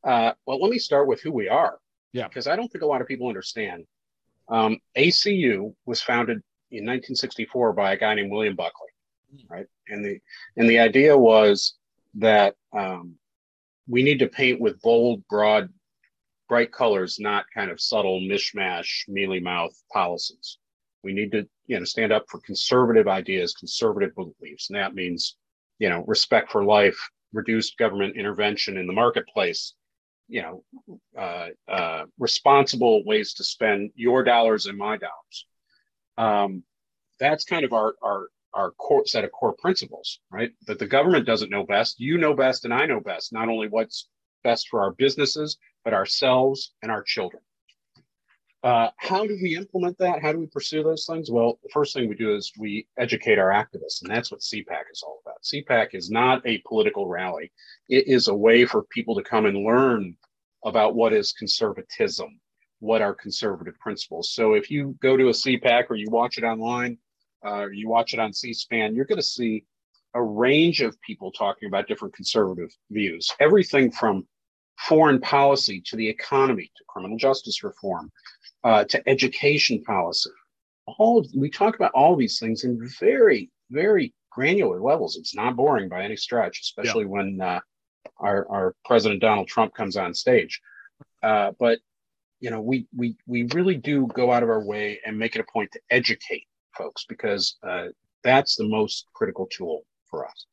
Uh, 0.04 0.32
well, 0.46 0.60
let 0.60 0.70
me 0.70 0.78
start 0.78 1.08
with 1.08 1.22
who 1.22 1.32
we 1.32 1.48
are. 1.48 1.78
Yeah. 2.16 2.28
Because 2.28 2.46
I 2.46 2.56
don't 2.56 2.70
think 2.70 2.82
a 2.82 2.86
lot 2.86 3.02
of 3.02 3.06
people 3.06 3.28
understand. 3.28 3.84
Um, 4.48 4.78
ACU 4.96 5.74
was 5.84 6.00
founded 6.00 6.38
in 6.70 6.84
1964 6.84 7.72
by 7.74 7.92
a 7.92 7.96
guy 7.96 8.14
named 8.14 8.30
William 8.30 8.56
Buckley, 8.56 8.88
hmm. 9.30 9.52
right? 9.52 9.66
And 9.88 10.04
the 10.04 10.18
and 10.56 10.68
the 10.68 10.78
idea 10.78 11.16
was 11.16 11.74
that 12.14 12.54
um, 12.72 13.16
we 13.86 14.02
need 14.02 14.20
to 14.20 14.28
paint 14.28 14.60
with 14.60 14.80
bold, 14.80 15.26
broad, 15.28 15.68
bright 16.48 16.72
colors, 16.72 17.18
not 17.20 17.44
kind 17.54 17.70
of 17.70 17.80
subtle 17.80 18.20
mishmash, 18.20 19.08
mealy 19.08 19.40
mouth 19.40 19.74
policies. 19.92 20.58
We 21.02 21.12
need 21.12 21.32
to, 21.32 21.46
you 21.66 21.78
know, 21.78 21.84
stand 21.84 22.12
up 22.12 22.24
for 22.28 22.40
conservative 22.40 23.08
ideas, 23.08 23.52
conservative 23.52 24.14
beliefs, 24.14 24.70
and 24.70 24.78
that 24.78 24.94
means, 24.94 25.36
you 25.78 25.88
know, 25.90 26.02
respect 26.06 26.50
for 26.50 26.64
life, 26.64 26.98
reduced 27.32 27.76
government 27.76 28.16
intervention 28.16 28.76
in 28.76 28.86
the 28.86 28.92
marketplace, 28.92 29.74
you 30.28 30.42
know 30.42 30.64
uh, 31.18 31.48
uh, 31.68 32.04
responsible 32.18 33.04
ways 33.04 33.34
to 33.34 33.44
spend 33.44 33.90
your 33.94 34.24
dollars 34.24 34.66
and 34.66 34.78
my 34.78 34.96
dollars. 34.96 35.46
Um, 36.18 36.62
that's 37.18 37.44
kind 37.44 37.64
of 37.64 37.72
our 37.72 37.94
our 38.02 38.28
our 38.52 38.70
core 38.72 39.06
set 39.06 39.24
of 39.24 39.32
core 39.32 39.54
principles, 39.54 40.20
right? 40.30 40.52
That 40.66 40.78
the 40.78 40.86
government 40.86 41.26
doesn't 41.26 41.50
know 41.50 41.64
best. 41.64 42.00
You 42.00 42.18
know 42.18 42.34
best, 42.34 42.64
and 42.64 42.72
I 42.72 42.86
know 42.86 43.00
best. 43.00 43.32
Not 43.32 43.48
only 43.48 43.68
what's 43.68 44.08
best 44.42 44.68
for 44.68 44.82
our 44.82 44.92
businesses, 44.92 45.58
but 45.84 45.94
ourselves 45.94 46.72
and 46.82 46.90
our 46.90 47.02
children. 47.02 47.42
Uh, 48.62 48.88
how 48.96 49.26
do 49.26 49.38
we 49.40 49.54
implement 49.54 49.96
that? 49.98 50.22
How 50.22 50.32
do 50.32 50.38
we 50.38 50.46
pursue 50.46 50.82
those 50.82 51.06
things? 51.06 51.30
Well, 51.30 51.58
the 51.62 51.68
first 51.72 51.94
thing 51.94 52.08
we 52.08 52.14
do 52.14 52.34
is 52.34 52.52
we 52.58 52.86
educate 52.98 53.38
our 53.38 53.50
activists, 53.50 54.02
and 54.02 54.10
that's 54.10 54.30
what 54.30 54.40
CPAC 54.40 54.90
is 54.90 55.02
all 55.02 55.20
about. 55.24 55.42
CPAC 55.42 55.94
is 55.94 56.10
not 56.10 56.44
a 56.46 56.58
political 56.66 57.06
rally, 57.06 57.52
it 57.88 58.08
is 58.08 58.28
a 58.28 58.34
way 58.34 58.64
for 58.64 58.82
people 58.84 59.14
to 59.14 59.22
come 59.22 59.46
and 59.46 59.64
learn 59.64 60.16
about 60.64 60.96
what 60.96 61.12
is 61.12 61.32
conservatism, 61.32 62.40
what 62.80 63.02
are 63.02 63.14
conservative 63.14 63.78
principles. 63.78 64.32
So 64.32 64.54
if 64.54 64.70
you 64.70 64.96
go 65.00 65.16
to 65.16 65.28
a 65.28 65.32
CPAC 65.32 65.84
or 65.88 65.94
you 65.96 66.08
watch 66.10 66.38
it 66.38 66.44
online, 66.44 66.98
uh, 67.44 67.60
or 67.60 67.72
you 67.72 67.88
watch 67.88 68.14
it 68.14 68.20
on 68.20 68.32
C 68.32 68.52
SPAN, 68.52 68.94
you're 68.94 69.04
going 69.04 69.20
to 69.20 69.26
see 69.26 69.64
a 70.14 70.22
range 70.22 70.80
of 70.80 71.00
people 71.02 71.30
talking 71.30 71.68
about 71.68 71.86
different 71.86 72.14
conservative 72.14 72.74
views, 72.90 73.30
everything 73.38 73.90
from 73.90 74.26
foreign 74.78 75.20
policy 75.20 75.80
to 75.86 75.96
the 75.96 76.08
economy 76.08 76.70
to 76.76 76.84
criminal 76.88 77.16
justice 77.16 77.64
reform 77.64 78.10
uh, 78.64 78.84
to 78.84 79.08
education 79.08 79.82
policy. 79.84 80.30
All 80.98 81.18
of, 81.18 81.26
we 81.34 81.50
talk 81.50 81.74
about 81.76 81.92
all 81.92 82.16
these 82.16 82.38
things 82.38 82.64
in 82.64 82.78
very, 83.00 83.50
very 83.70 84.14
granular 84.30 84.80
levels. 84.80 85.16
It's 85.16 85.34
not 85.34 85.56
boring 85.56 85.88
by 85.88 86.02
any 86.02 86.16
stretch, 86.16 86.60
especially 86.60 87.04
yeah. 87.04 87.10
when 87.10 87.40
uh, 87.40 87.60
our, 88.18 88.46
our 88.48 88.74
president 88.84 89.20
Donald 89.20 89.48
Trump 89.48 89.74
comes 89.74 89.96
on 89.96 90.14
stage. 90.14 90.60
Uh, 91.22 91.52
but 91.58 91.78
you 92.40 92.50
know, 92.50 92.60
we 92.60 92.86
we 92.94 93.16
we 93.26 93.44
really 93.54 93.76
do 93.76 94.06
go 94.14 94.30
out 94.30 94.42
of 94.42 94.50
our 94.50 94.62
way 94.62 95.00
and 95.06 95.18
make 95.18 95.34
it 95.34 95.40
a 95.40 95.52
point 95.52 95.70
to 95.72 95.80
educate 95.90 96.46
folks 96.76 97.04
because 97.08 97.56
uh, 97.66 97.86
that's 98.22 98.56
the 98.56 98.68
most 98.68 99.06
critical 99.14 99.46
tool 99.46 99.84
for 100.10 100.26
us. 100.26 100.46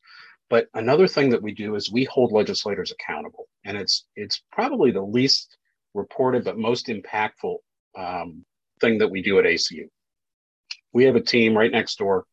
But 0.50 0.68
another 0.74 1.06
thing 1.06 1.30
that 1.30 1.42
we 1.42 1.52
do 1.52 1.74
is 1.74 1.90
we 1.90 2.04
hold 2.04 2.32
legislators 2.32 2.92
accountable, 2.92 3.48
and 3.64 3.76
it's 3.76 4.06
it's 4.14 4.42
probably 4.52 4.90
the 4.90 5.02
least 5.02 5.56
reported 5.94 6.44
but 6.44 6.58
most 6.58 6.88
impactful 6.88 7.56
um, 7.96 8.44
thing 8.80 8.98
that 8.98 9.10
we 9.10 9.22
do 9.22 9.38
at 9.38 9.44
ACU. 9.44 9.88
We 10.92 11.04
have 11.04 11.16
a 11.16 11.20
team 11.20 11.56
right 11.56 11.72
next 11.72 11.98
door 11.98 12.26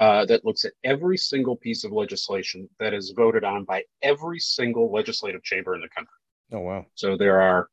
uh, 0.00 0.24
that 0.26 0.44
looks 0.44 0.64
at 0.64 0.72
every 0.82 1.16
single 1.16 1.56
piece 1.56 1.84
of 1.84 1.92
legislation 1.92 2.68
that 2.80 2.94
is 2.94 3.12
voted 3.16 3.44
on 3.44 3.64
by 3.64 3.84
every 4.02 4.40
single 4.40 4.90
legislative 4.92 5.42
chamber 5.42 5.74
in 5.74 5.80
the 5.80 5.88
country. 5.88 6.14
Oh 6.52 6.60
wow! 6.60 6.86
So 6.94 7.16
there 7.16 7.40
are 7.40 7.68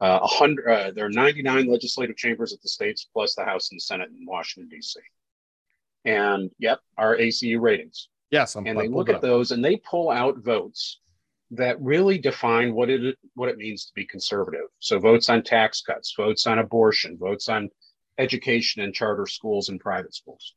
uh, 0.00 0.26
hundred, 0.26 0.66
uh, 0.68 0.90
there 0.92 1.04
are 1.04 1.10
99 1.10 1.66
legislative 1.66 2.16
chambers 2.16 2.52
at 2.52 2.62
the 2.62 2.68
states, 2.68 3.06
plus 3.12 3.34
the 3.34 3.44
House 3.44 3.70
and 3.70 3.80
Senate 3.80 4.08
in 4.08 4.24
Washington 4.24 4.68
D.C. 4.70 4.98
And 6.06 6.50
yep, 6.58 6.80
our 6.96 7.16
ACU 7.16 7.60
ratings. 7.60 8.08
Yes, 8.30 8.54
I'm, 8.54 8.66
and 8.66 8.78
they 8.78 8.88
look 8.88 9.08
at 9.08 9.20
those 9.20 9.50
and 9.50 9.64
they 9.64 9.76
pull 9.76 10.10
out 10.10 10.38
votes 10.38 11.00
that 11.52 11.80
really 11.80 12.16
define 12.18 12.74
what 12.74 12.88
it 12.88 13.16
what 13.34 13.48
it 13.48 13.58
means 13.58 13.86
to 13.86 13.92
be 13.94 14.06
conservative. 14.06 14.66
So 14.78 14.98
votes 14.98 15.28
on 15.28 15.42
tax 15.42 15.82
cuts, 15.82 16.14
votes 16.16 16.46
on 16.46 16.60
abortion, 16.60 17.18
votes 17.18 17.48
on 17.48 17.70
education 18.18 18.82
and 18.82 18.94
charter 18.94 19.26
schools 19.26 19.68
and 19.68 19.80
private 19.80 20.14
schools. 20.14 20.54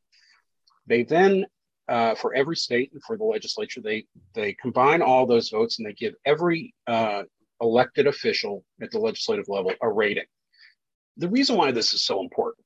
They 0.85 1.03
then, 1.03 1.45
uh, 1.87 2.13
for 2.15 2.35
every 2.35 2.55
state 2.55 2.91
and 2.93 3.01
for 3.03 3.17
the 3.17 3.23
legislature, 3.23 3.81
they 3.81 4.05
they 4.35 4.53
combine 4.53 5.01
all 5.01 5.25
those 5.25 5.49
votes 5.49 5.79
and 5.79 5.87
they 5.87 5.93
give 5.93 6.13
every 6.25 6.75
uh, 6.85 7.23
elected 7.59 8.05
official 8.05 8.63
at 8.81 8.91
the 8.91 8.99
legislative 8.99 9.45
level 9.47 9.73
a 9.81 9.89
rating. 9.89 10.25
The 11.17 11.29
reason 11.29 11.55
why 11.57 11.71
this 11.71 11.93
is 11.93 12.03
so 12.03 12.21
important 12.21 12.65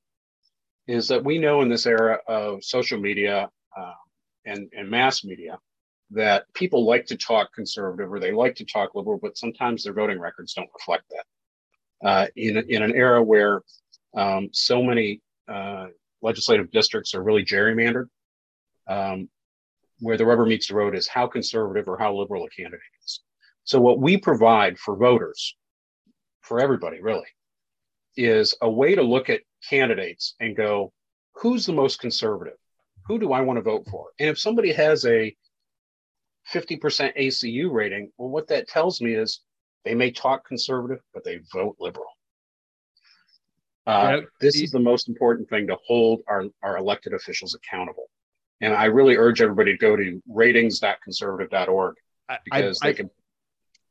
is 0.88 1.08
that 1.10 1.24
we 1.24 1.38
know 1.38 1.62
in 1.62 1.70
this 1.70 1.86
era 1.86 2.20
of 2.28 2.64
social 2.64 3.00
media 3.00 3.50
uh, 3.78 3.94
and, 4.48 4.72
and 4.76 4.90
mass 4.90 5.24
media 5.24 5.60
that 6.12 6.46
people 6.54 6.86
like 6.86 7.06
to 7.06 7.18
talk 7.18 7.54
conservative 7.54 8.12
or 8.12 8.20
they 8.20 8.32
like 8.32 8.56
to 8.56 8.66
talk 8.66 8.96
liberal, 8.96 9.20
but 9.22 9.38
sometimes 9.38 9.84
their 9.84 9.94
voting 9.94 10.20
records 10.20 10.54
don't 10.54 10.70
reflect 10.74 11.04
that. 11.10 12.08
Uh, 12.08 12.28
in, 12.36 12.58
in 12.70 12.82
an 12.82 12.96
era 12.96 13.22
where 13.22 13.62
um, 14.16 14.50
so 14.54 14.82
many 14.82 15.22
uh, 15.48 15.88
legislative 16.22 16.72
districts 16.72 17.14
are 17.14 17.24
really 17.24 17.44
gerrymandered, 17.44 18.08
um, 18.88 19.28
where 20.00 20.18
the 20.18 20.26
rubber 20.26 20.46
meets 20.46 20.68
the 20.68 20.76
road 20.76 20.96
is 20.96 21.08
how 21.08 21.28
conservative 21.28 21.88
or 21.88 21.98
how 21.98 22.16
liberal 22.16 22.46
a 22.46 22.50
candidate 22.50 22.80
is. 23.04 23.22
So, 23.64 23.82
what 23.82 24.00
we 24.00 24.16
provide 24.18 24.78
for 24.78 24.96
voters, 24.96 25.56
for 26.42 26.60
everybody 26.60 27.02
really, 27.02 27.28
is 28.16 28.56
a 28.62 28.70
way 28.70 28.96
to 28.96 29.02
look 29.02 29.30
at 29.30 29.42
candidates 29.68 30.36
and 30.40 30.56
go, 30.56 30.94
who's 31.34 31.66
the 31.66 31.74
most 31.74 32.00
conservative? 32.00 32.58
Who 33.08 33.20
do 33.20 33.32
I 33.32 33.42
want 33.42 33.58
to 33.58 33.62
vote 33.62 33.88
for? 33.90 34.08
And 34.20 34.30
if 34.30 34.40
somebody 34.40 34.72
has 34.74 35.06
a 35.06 35.36
50% 36.54 36.80
ACU 37.18 37.72
rating, 37.72 38.12
well, 38.18 38.30
what 38.30 38.48
that 38.48 38.68
tells 38.68 39.02
me 39.02 39.14
is 39.14 39.42
they 39.86 39.96
may 39.96 40.12
talk 40.12 40.48
conservative, 40.48 41.00
but 41.14 41.24
they 41.24 41.40
vote 41.54 41.78
liberal. 41.80 42.08
Uh, 43.86 44.20
this 44.42 44.62
is 44.62 44.72
the 44.72 44.80
most 44.80 45.08
important 45.08 45.50
thing 45.50 45.66
to 45.68 45.78
hold 45.88 46.22
our, 46.28 46.44
our 46.62 46.78
elected 46.78 47.14
officials 47.14 47.56
accountable. 47.56 48.10
And 48.60 48.74
I 48.74 48.86
really 48.86 49.16
urge 49.16 49.42
everybody 49.42 49.72
to 49.72 49.78
go 49.78 49.96
to 49.96 50.22
ratings.conservative.org 50.28 51.96
because 52.44 52.80
I, 52.82 52.88
I, 52.88 52.92
they 52.92 52.98
can. 52.98 53.10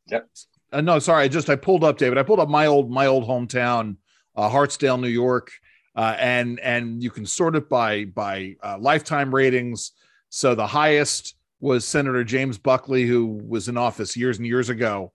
Yep. 0.08 0.28
Uh, 0.72 0.80
no, 0.82 0.98
sorry. 0.98 1.24
I 1.24 1.28
just 1.28 1.48
I 1.48 1.56
pulled 1.56 1.82
up, 1.82 1.96
David. 1.96 2.18
I 2.18 2.22
pulled 2.24 2.40
up 2.40 2.48
my 2.48 2.66
old 2.66 2.90
my 2.90 3.06
old 3.06 3.26
hometown, 3.26 3.96
uh, 4.34 4.50
Hartsdale, 4.50 5.00
New 5.00 5.08
York, 5.08 5.50
uh, 5.96 6.14
and 6.18 6.60
and 6.60 7.02
you 7.02 7.10
can 7.10 7.24
sort 7.24 7.56
it 7.56 7.68
by 7.68 8.04
by 8.04 8.56
uh, 8.62 8.76
lifetime 8.78 9.34
ratings. 9.34 9.92
So 10.28 10.54
the 10.54 10.66
highest 10.66 11.34
was 11.60 11.84
Senator 11.84 12.22
James 12.22 12.58
Buckley, 12.58 13.06
who 13.06 13.26
was 13.26 13.68
in 13.68 13.76
office 13.78 14.16
years 14.16 14.36
and 14.36 14.46
years 14.46 14.68
ago. 14.68 15.12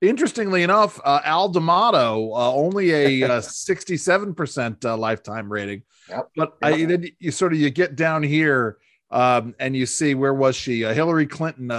Interestingly 0.00 0.62
enough, 0.62 1.00
uh, 1.04 1.20
Al 1.24 1.48
D'Amato 1.48 2.32
uh, 2.32 2.52
only 2.52 2.90
a 2.92 3.22
uh, 3.30 3.40
sixty-seven 3.42 4.34
percent 4.34 4.84
uh, 4.84 4.96
lifetime 4.96 5.52
rating. 5.52 5.82
Yep. 6.08 6.30
But. 6.36 6.56
I, 6.62 6.84
then 6.84 7.06
you 7.18 7.30
sort 7.30 7.52
of 7.52 7.58
you 7.58 7.70
get 7.70 7.94
down 7.94 8.22
here 8.22 8.78
um, 9.10 9.54
and 9.58 9.76
you 9.76 9.84
see 9.84 10.14
where 10.14 10.34
was 10.34 10.56
she? 10.56 10.84
Uh, 10.84 10.94
Hillary 10.94 11.26
Clinton, 11.26 11.70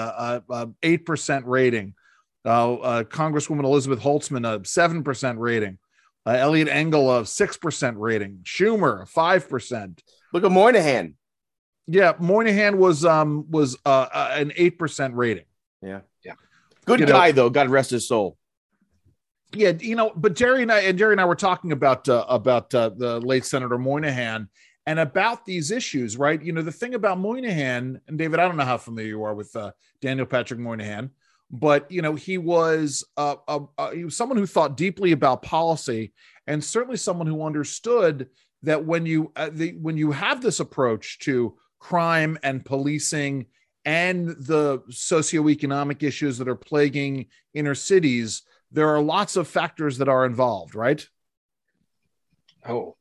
eight 0.83 1.05
percent 1.05 1.45
rating. 1.47 1.95
Congresswoman 2.45 3.63
Elizabeth 3.63 3.99
Holtzman, 3.99 4.47
a 4.47 4.63
seven 4.65 5.03
percent 5.03 5.39
rating. 5.39 5.79
Eliot 6.33 6.67
Engel, 6.67 7.09
of 7.09 7.27
six 7.27 7.57
percent 7.57 7.97
rating. 7.97 8.39
Schumer, 8.43 9.07
five 9.07 9.47
percent. 9.49 10.03
Look 10.33 10.43
at 10.43 10.51
Moynihan. 10.51 11.15
Yeah, 11.87 12.13
Moynihan 12.19 12.77
was 12.77 13.05
um 13.05 13.49
was 13.49 13.77
uh, 13.85 14.07
uh 14.11 14.33
an 14.35 14.51
eight 14.55 14.79
percent 14.79 15.15
rating. 15.15 15.45
Yeah, 15.81 16.01
yeah, 16.23 16.33
good 16.85 16.99
you 16.99 17.05
guy 17.05 17.27
know, 17.27 17.33
though. 17.33 17.49
God 17.49 17.69
rest 17.69 17.91
his 17.91 18.07
soul. 18.07 18.37
Yeah, 19.53 19.73
you 19.79 19.95
know, 19.95 20.11
but 20.15 20.35
Jerry 20.35 20.63
and 20.63 20.71
I 20.71 20.81
and 20.81 20.97
Jerry 20.97 21.13
and 21.13 21.21
I 21.21 21.25
were 21.25 21.35
talking 21.35 21.71
about 21.71 22.09
uh, 22.09 22.25
about 22.27 22.73
uh, 22.73 22.89
the 22.89 23.19
late 23.19 23.45
Senator 23.45 23.77
Moynihan 23.77 24.49
and 24.87 24.99
about 24.99 25.45
these 25.45 25.71
issues, 25.71 26.17
right? 26.17 26.41
You 26.41 26.53
know, 26.53 26.61
the 26.61 26.71
thing 26.71 26.93
about 26.93 27.19
Moynihan 27.19 28.01
and 28.07 28.17
David, 28.17 28.39
I 28.39 28.47
don't 28.47 28.57
know 28.57 28.65
how 28.65 28.77
familiar 28.77 29.09
you 29.09 29.23
are 29.23 29.33
with 29.33 29.55
uh, 29.55 29.71
Daniel 30.01 30.25
Patrick 30.25 30.59
Moynihan, 30.59 31.09
but 31.51 31.89
you 31.91 32.01
know, 32.01 32.15
he 32.15 32.37
was 32.37 33.03
uh, 33.17 33.35
uh, 33.47 33.91
he 33.91 34.03
was 34.03 34.15
someone 34.15 34.37
who 34.37 34.47
thought 34.47 34.77
deeply 34.77 35.11
about 35.11 35.41
policy 35.41 36.13
and 36.47 36.63
certainly 36.63 36.97
someone 36.97 37.27
who 37.27 37.43
understood 37.43 38.29
that 38.63 38.85
when 38.85 39.05
you 39.05 39.31
uh, 39.35 39.49
the, 39.51 39.73
when 39.73 39.97
you 39.97 40.11
have 40.11 40.41
this 40.41 40.59
approach 40.59 41.19
to 41.19 41.55
crime 41.79 42.37
and 42.43 42.65
policing 42.65 43.45
and 43.85 44.29
the 44.29 44.79
socioeconomic 44.89 46.01
issues 46.01 46.39
that 46.39 46.47
are 46.47 46.55
plaguing 46.55 47.27
inner 47.53 47.75
cities, 47.75 48.41
there 48.71 48.89
are 48.89 49.01
lots 49.01 49.35
of 49.35 49.47
factors 49.47 49.99
that 49.99 50.09
are 50.09 50.25
involved, 50.25 50.73
right? 50.73 51.07
Oh, 52.67 52.95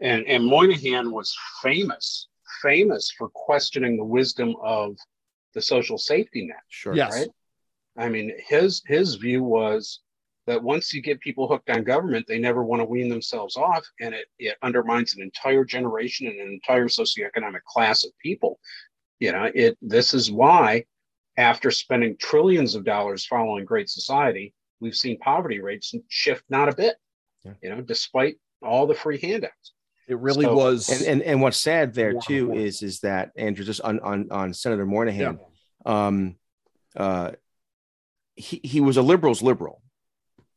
and 0.00 0.26
and 0.26 0.44
Moynihan 0.44 1.10
was 1.10 1.34
famous, 1.62 2.28
famous 2.60 3.10
for 3.16 3.30
questioning 3.30 3.96
the 3.96 4.04
wisdom 4.04 4.54
of 4.62 4.96
the 5.54 5.62
social 5.62 5.96
safety 5.96 6.46
net. 6.46 6.56
Sure. 6.68 6.94
Yes. 6.94 7.12
Right. 7.12 7.28
I 7.96 8.08
mean, 8.08 8.32
his 8.38 8.82
his 8.86 9.16
view 9.16 9.42
was 9.42 10.00
that 10.46 10.62
once 10.62 10.92
you 10.92 11.00
get 11.02 11.20
people 11.20 11.46
hooked 11.46 11.70
on 11.70 11.84
government, 11.84 12.26
they 12.26 12.38
never 12.38 12.64
want 12.64 12.80
to 12.80 12.86
wean 12.86 13.08
themselves 13.08 13.56
off, 13.56 13.86
and 14.00 14.14
it, 14.14 14.26
it 14.38 14.56
undermines 14.62 15.14
an 15.14 15.22
entire 15.22 15.64
generation 15.64 16.26
and 16.26 16.40
an 16.40 16.48
entire 16.48 16.88
socioeconomic 16.88 17.62
class 17.64 18.04
of 18.04 18.10
people. 18.22 18.58
You 19.20 19.32
know, 19.32 19.50
it 19.54 19.78
this 19.80 20.14
is 20.14 20.32
why, 20.32 20.84
after 21.36 21.70
spending 21.70 22.16
trillions 22.16 22.74
of 22.74 22.84
dollars 22.84 23.26
following 23.26 23.64
Great 23.64 23.88
Society, 23.88 24.54
we've 24.80 24.96
seen 24.96 25.18
poverty 25.18 25.60
rates 25.60 25.94
shift 26.08 26.44
not 26.48 26.68
a 26.68 26.74
bit. 26.74 26.96
Yeah. 27.44 27.52
You 27.62 27.70
know, 27.70 27.80
despite 27.80 28.36
all 28.62 28.86
the 28.86 28.94
free 28.94 29.18
handouts. 29.18 29.72
It 30.08 30.18
really 30.18 30.44
so, 30.44 30.54
was. 30.54 30.88
And, 30.88 31.02
and 31.06 31.22
and 31.22 31.40
what's 31.40 31.56
sad 31.56 31.94
there 31.94 32.14
too 32.14 32.52
is 32.52 32.82
is 32.82 33.00
that 33.00 33.30
Andrew 33.36 33.64
just 33.64 33.80
on 33.82 34.00
on 34.00 34.30
on 34.30 34.52
Senator 34.52 34.84
Moynihan, 34.84 35.38
yeah. 35.86 36.06
um, 36.06 36.36
uh, 36.96 37.32
he 38.42 38.60
he 38.62 38.80
was 38.80 38.96
a 38.96 39.02
liberal's 39.02 39.42
liberal 39.42 39.82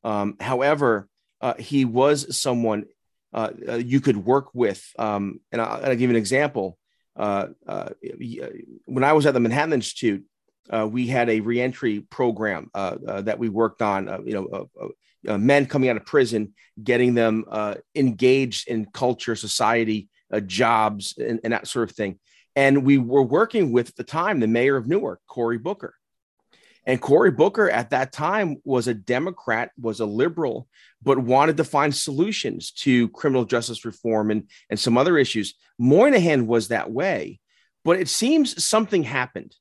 um, 0.06 0.38
however, 0.40 1.10
uh, 1.42 1.56
he 1.58 1.84
was 1.84 2.38
someone 2.38 2.86
uh, 3.34 3.50
uh, 3.68 3.76
you 3.76 4.00
could 4.00 4.18
work 4.18 4.54
with. 4.54 4.88
Um, 4.98 5.42
and 5.52 5.60
I'll, 5.60 5.84
I'll, 5.84 5.92
give 5.92 6.02
you 6.02 6.10
an 6.12 6.16
example. 6.16 6.78
Uh, 7.16 7.48
uh, 7.68 7.90
when 8.86 9.04
I 9.04 9.14
was 9.14 9.26
at 9.26 9.34
the 9.34 9.40
Manhattan 9.40 9.74
Institute, 9.74 10.24
we 10.72 11.08
had 11.08 11.30
a 11.30 11.40
reentry 11.40 12.02
program 12.02 12.70
that 12.74 13.40
we 13.40 13.50
worked 13.50 13.82
on. 13.82 14.24
You 14.26 14.70
know, 15.24 15.38
men 15.38 15.66
coming 15.66 15.90
out 15.90 15.98
of 15.98 16.06
prison, 16.06 16.54
getting 16.82 17.16
them 17.16 17.46
engaged 17.96 18.68
in 18.68 18.86
culture, 18.86 19.36
society, 19.36 20.08
jobs, 20.46 21.16
and, 21.18 21.40
and, 21.44 21.54
that 21.54 21.68
sort 21.68 21.90
of 21.90 21.96
thing. 21.96 22.20
And 22.56 22.86
we 22.86 22.98
were 22.98 23.24
working 23.24 23.72
with 23.72 23.90
at 23.90 23.96
the 23.96 24.04
time 24.04 24.40
the 24.40 24.48
mayor 24.48 24.76
of 24.76 24.88
Newark, 24.88 25.22
Cory 25.28 25.58
Booker. 25.58 25.96
And 26.86 27.02
Cory 27.02 27.32
Booker 27.32 27.70
at 27.70 27.90
that 27.90 28.12
time 28.12 28.58
was 28.64 28.88
a 28.88 28.94
Democrat, 28.94 29.72
was 29.80 30.00
a 30.00 30.06
liberal, 30.06 30.68
but 31.02 31.18
wanted 31.18 31.58
to 31.58 31.64
find 31.64 31.96
solutions 31.96 32.72
to 32.72 33.10
criminal 33.10 33.46
justice 33.46 33.86
reform 33.86 34.30
and, 34.32 34.50
and 34.70 34.80
some 34.80 34.98
other 34.98 35.18
issues. 35.18 35.56
Moynihan 35.80 36.46
was 36.48 36.68
that 36.68 36.92
way, 36.92 37.40
but 37.84 38.00
it 38.00 38.08
seems 38.08 38.64
something 38.64 39.04
happened. 39.04 39.56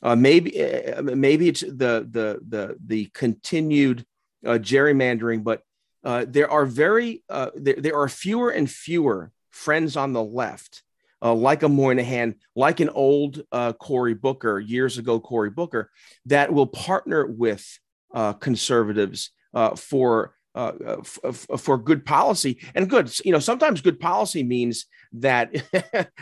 Uh, 0.00 0.14
maybe 0.14 0.62
uh, 0.62 1.02
maybe 1.02 1.48
it's 1.48 1.60
the 1.60 2.06
the 2.08 2.38
the 2.46 2.76
the 2.86 3.06
continued 3.06 4.06
uh, 4.46 4.50
gerrymandering, 4.50 5.42
but 5.42 5.62
uh, 6.04 6.24
there 6.28 6.48
are 6.48 6.64
very 6.64 7.24
uh, 7.28 7.50
there, 7.56 7.74
there 7.74 7.96
are 7.96 8.08
fewer 8.08 8.50
and 8.50 8.70
fewer 8.70 9.32
friends 9.50 9.96
on 9.96 10.12
the 10.12 10.22
left 10.22 10.84
uh, 11.22 11.34
like 11.34 11.62
a 11.62 11.68
Moynihan, 11.68 12.34
like 12.54 12.80
an 12.80 12.90
old 12.90 13.42
uh, 13.52 13.72
Cory 13.72 14.14
Booker, 14.14 14.58
years 14.58 14.98
ago, 14.98 15.20
Cory 15.20 15.50
Booker, 15.50 15.90
that 16.26 16.52
will 16.52 16.66
partner 16.66 17.26
with 17.26 17.66
uh, 18.14 18.34
conservatives 18.34 19.30
uh, 19.54 19.74
for. 19.76 20.34
Uh, 20.54 20.72
uh, 20.84 20.96
f- 21.24 21.46
for 21.60 21.78
good 21.78 22.04
policy 22.04 22.58
and 22.74 22.90
good, 22.90 23.14
you 23.24 23.30
know, 23.30 23.38
sometimes 23.38 23.80
good 23.80 24.00
policy 24.00 24.42
means 24.42 24.86
that 25.12 25.54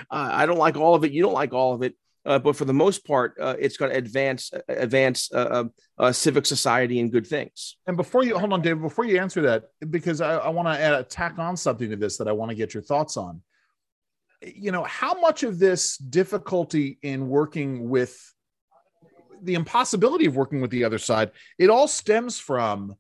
I 0.11 0.45
don't 0.45 0.59
like 0.59 0.77
all 0.77 0.95
of 0.95 1.05
it, 1.05 1.13
you 1.13 1.23
don't 1.23 1.33
like 1.33 1.55
all 1.55 1.73
of 1.73 1.83
it, 1.83 1.95
but 2.23 2.55
for 2.55 2.67
the 2.67 2.75
most 2.75 3.07
part, 3.07 3.35
it's 3.39 3.79
going 3.79 3.93
to 3.93 3.97
advance 3.97 4.51
advance 4.69 5.31
civic 6.11 6.45
society 6.45 7.01
and 7.01 7.11
good 7.11 7.27
things. 7.27 7.77
And 7.87 7.97
before 7.97 8.25
you 8.25 8.37
hold 8.37 8.53
on, 8.53 8.61
David, 8.61 8.83
before 8.83 9.07
you 9.07 9.19
answer 9.19 9.41
that, 9.43 9.71
because 9.89 10.21
I, 10.21 10.37
I 10.37 10.49
want 10.51 10.69
to 10.69 11.07
tack 11.09 11.39
on 11.39 11.57
something 11.57 11.89
to 11.89 11.97
this 11.97 12.19
that 12.19 12.29
I 12.29 12.33
want 12.33 12.51
to 12.51 12.57
get 12.57 12.75
your 12.75 12.83
thoughts 12.83 13.17
on 13.17 13.41
you 14.43 14.73
know, 14.73 14.85
how 14.85 15.21
much 15.21 15.43
of 15.43 15.59
this 15.59 15.97
difficulty 15.97 16.99
in 17.03 17.29
working 17.29 17.89
with 17.89 18.33
the 19.43 19.55
impossibility 19.55 20.27
of 20.27 20.37
working 20.37 20.61
with 20.61 20.71
the 20.71 20.85
other 20.85 20.99
side, 20.99 21.31
it 21.59 21.71
all 21.71 21.89
stems 21.89 22.39
from 22.39 22.95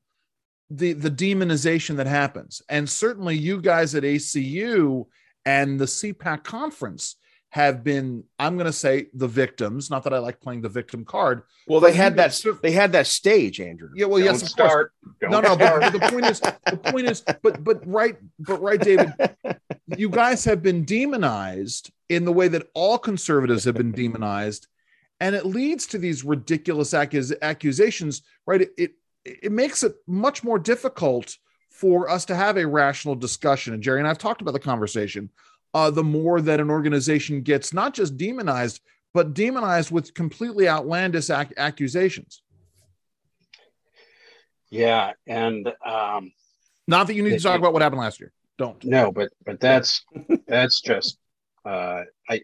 the 0.70 0.92
the 0.92 1.10
demonization 1.10 1.96
that 1.96 2.06
happens. 2.06 2.62
And 2.68 2.88
certainly 2.88 3.36
you 3.36 3.60
guys 3.60 3.94
at 3.94 4.02
ACU 4.02 5.06
and 5.44 5.78
the 5.78 5.84
CPAC 5.84 6.42
conference 6.42 7.16
have 7.56 7.82
been 7.82 8.22
i'm 8.38 8.56
going 8.58 8.66
to 8.66 8.72
say 8.86 9.06
the 9.14 9.26
victims 9.26 9.90
not 9.90 10.04
that 10.04 10.12
i 10.12 10.18
like 10.18 10.38
playing 10.42 10.60
the 10.60 10.68
victim 10.68 11.06
card 11.06 11.40
well 11.66 11.80
they 11.80 11.94
had 11.94 12.14
that 12.14 12.38
they 12.62 12.70
had 12.70 12.92
that 12.92 13.06
stage 13.06 13.60
andrew. 13.60 13.88
Yeah 13.94 14.04
well 14.04 14.18
Don't 14.18 14.26
yes 14.26 14.42
of 14.42 14.48
start. 14.50 14.92
course 15.00 15.14
Don't 15.22 15.30
no 15.30 15.40
no 15.40 15.56
but, 15.56 15.80
but, 15.80 15.92
the 15.94 16.00
point 16.12 16.26
is 16.26 16.38
the 16.40 16.76
point 16.92 17.06
is 17.06 17.22
but 17.42 17.64
but 17.64 17.78
right 17.86 18.18
but 18.38 18.60
right 18.60 18.78
david 18.78 19.10
you 19.96 20.10
guys 20.10 20.44
have 20.44 20.62
been 20.62 20.84
demonized 20.84 21.90
in 22.10 22.26
the 22.26 22.32
way 22.32 22.46
that 22.48 22.68
all 22.74 22.98
conservatives 22.98 23.64
have 23.64 23.74
been 23.74 23.92
demonized 23.92 24.66
and 25.20 25.34
it 25.34 25.46
leads 25.46 25.86
to 25.86 25.96
these 25.96 26.24
ridiculous 26.24 26.92
accus- 26.92 27.40
accusations 27.40 28.20
right? 28.46 28.60
It, 28.60 28.72
it 28.76 28.90
it 29.24 29.50
makes 29.50 29.82
it 29.82 29.94
much 30.06 30.44
more 30.44 30.58
difficult 30.58 31.38
for 31.70 32.10
us 32.10 32.26
to 32.26 32.36
have 32.36 32.58
a 32.58 32.66
rational 32.66 33.14
discussion. 33.14 33.72
And 33.72 33.82
jerry 33.82 34.00
and 34.00 34.06
i've 34.06 34.18
talked 34.18 34.42
about 34.42 34.52
the 34.52 34.60
conversation 34.60 35.30
uh, 35.76 35.90
the 35.90 36.02
more 36.02 36.40
that 36.40 36.58
an 36.58 36.70
organization 36.70 37.42
gets 37.42 37.74
not 37.74 37.92
just 37.92 38.16
demonized, 38.16 38.80
but 39.12 39.34
demonized 39.34 39.90
with 39.90 40.14
completely 40.14 40.66
outlandish 40.66 41.28
ac- 41.28 41.52
accusations. 41.58 42.40
Yeah, 44.70 45.12
and 45.26 45.68
um, 45.84 46.32
not 46.88 47.06
that 47.08 47.14
you 47.14 47.22
need 47.22 47.34
it, 47.34 47.38
to 47.40 47.42
talk 47.42 47.58
about 47.58 47.74
what 47.74 47.82
happened 47.82 48.00
last 48.00 48.20
year. 48.20 48.32
Don't. 48.56 48.82
No, 48.84 49.12
but 49.12 49.28
but 49.44 49.60
that's 49.60 50.02
that's 50.48 50.80
just 50.80 51.18
uh, 51.66 52.04
I 52.26 52.40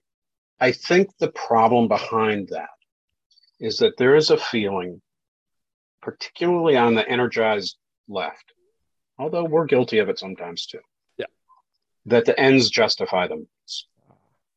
I 0.61 0.73
think 0.73 1.09
the 1.17 1.33
problem 1.33 1.89
behind 1.89 2.49
that 2.49 2.69
is 3.61 3.79
that 3.79 3.97
there 3.97 4.15
is 4.15 4.29
a 4.29 4.37
feeling, 4.37 5.01
particularly 6.03 6.77
on 6.77 6.95
the 6.95 7.09
energized 7.09 7.79
left, 8.09 8.53
although 9.19 9.45
we're 9.45 9.65
guilty 9.65 10.01
of 10.01 10.11
it 10.11 10.19
sometimes 10.19 10.67
too, 10.67 10.81
that 12.07 12.25
the 12.25 12.39
ends 12.39 12.71
justify 12.71 13.29
the 13.29 13.37
means. 13.37 13.87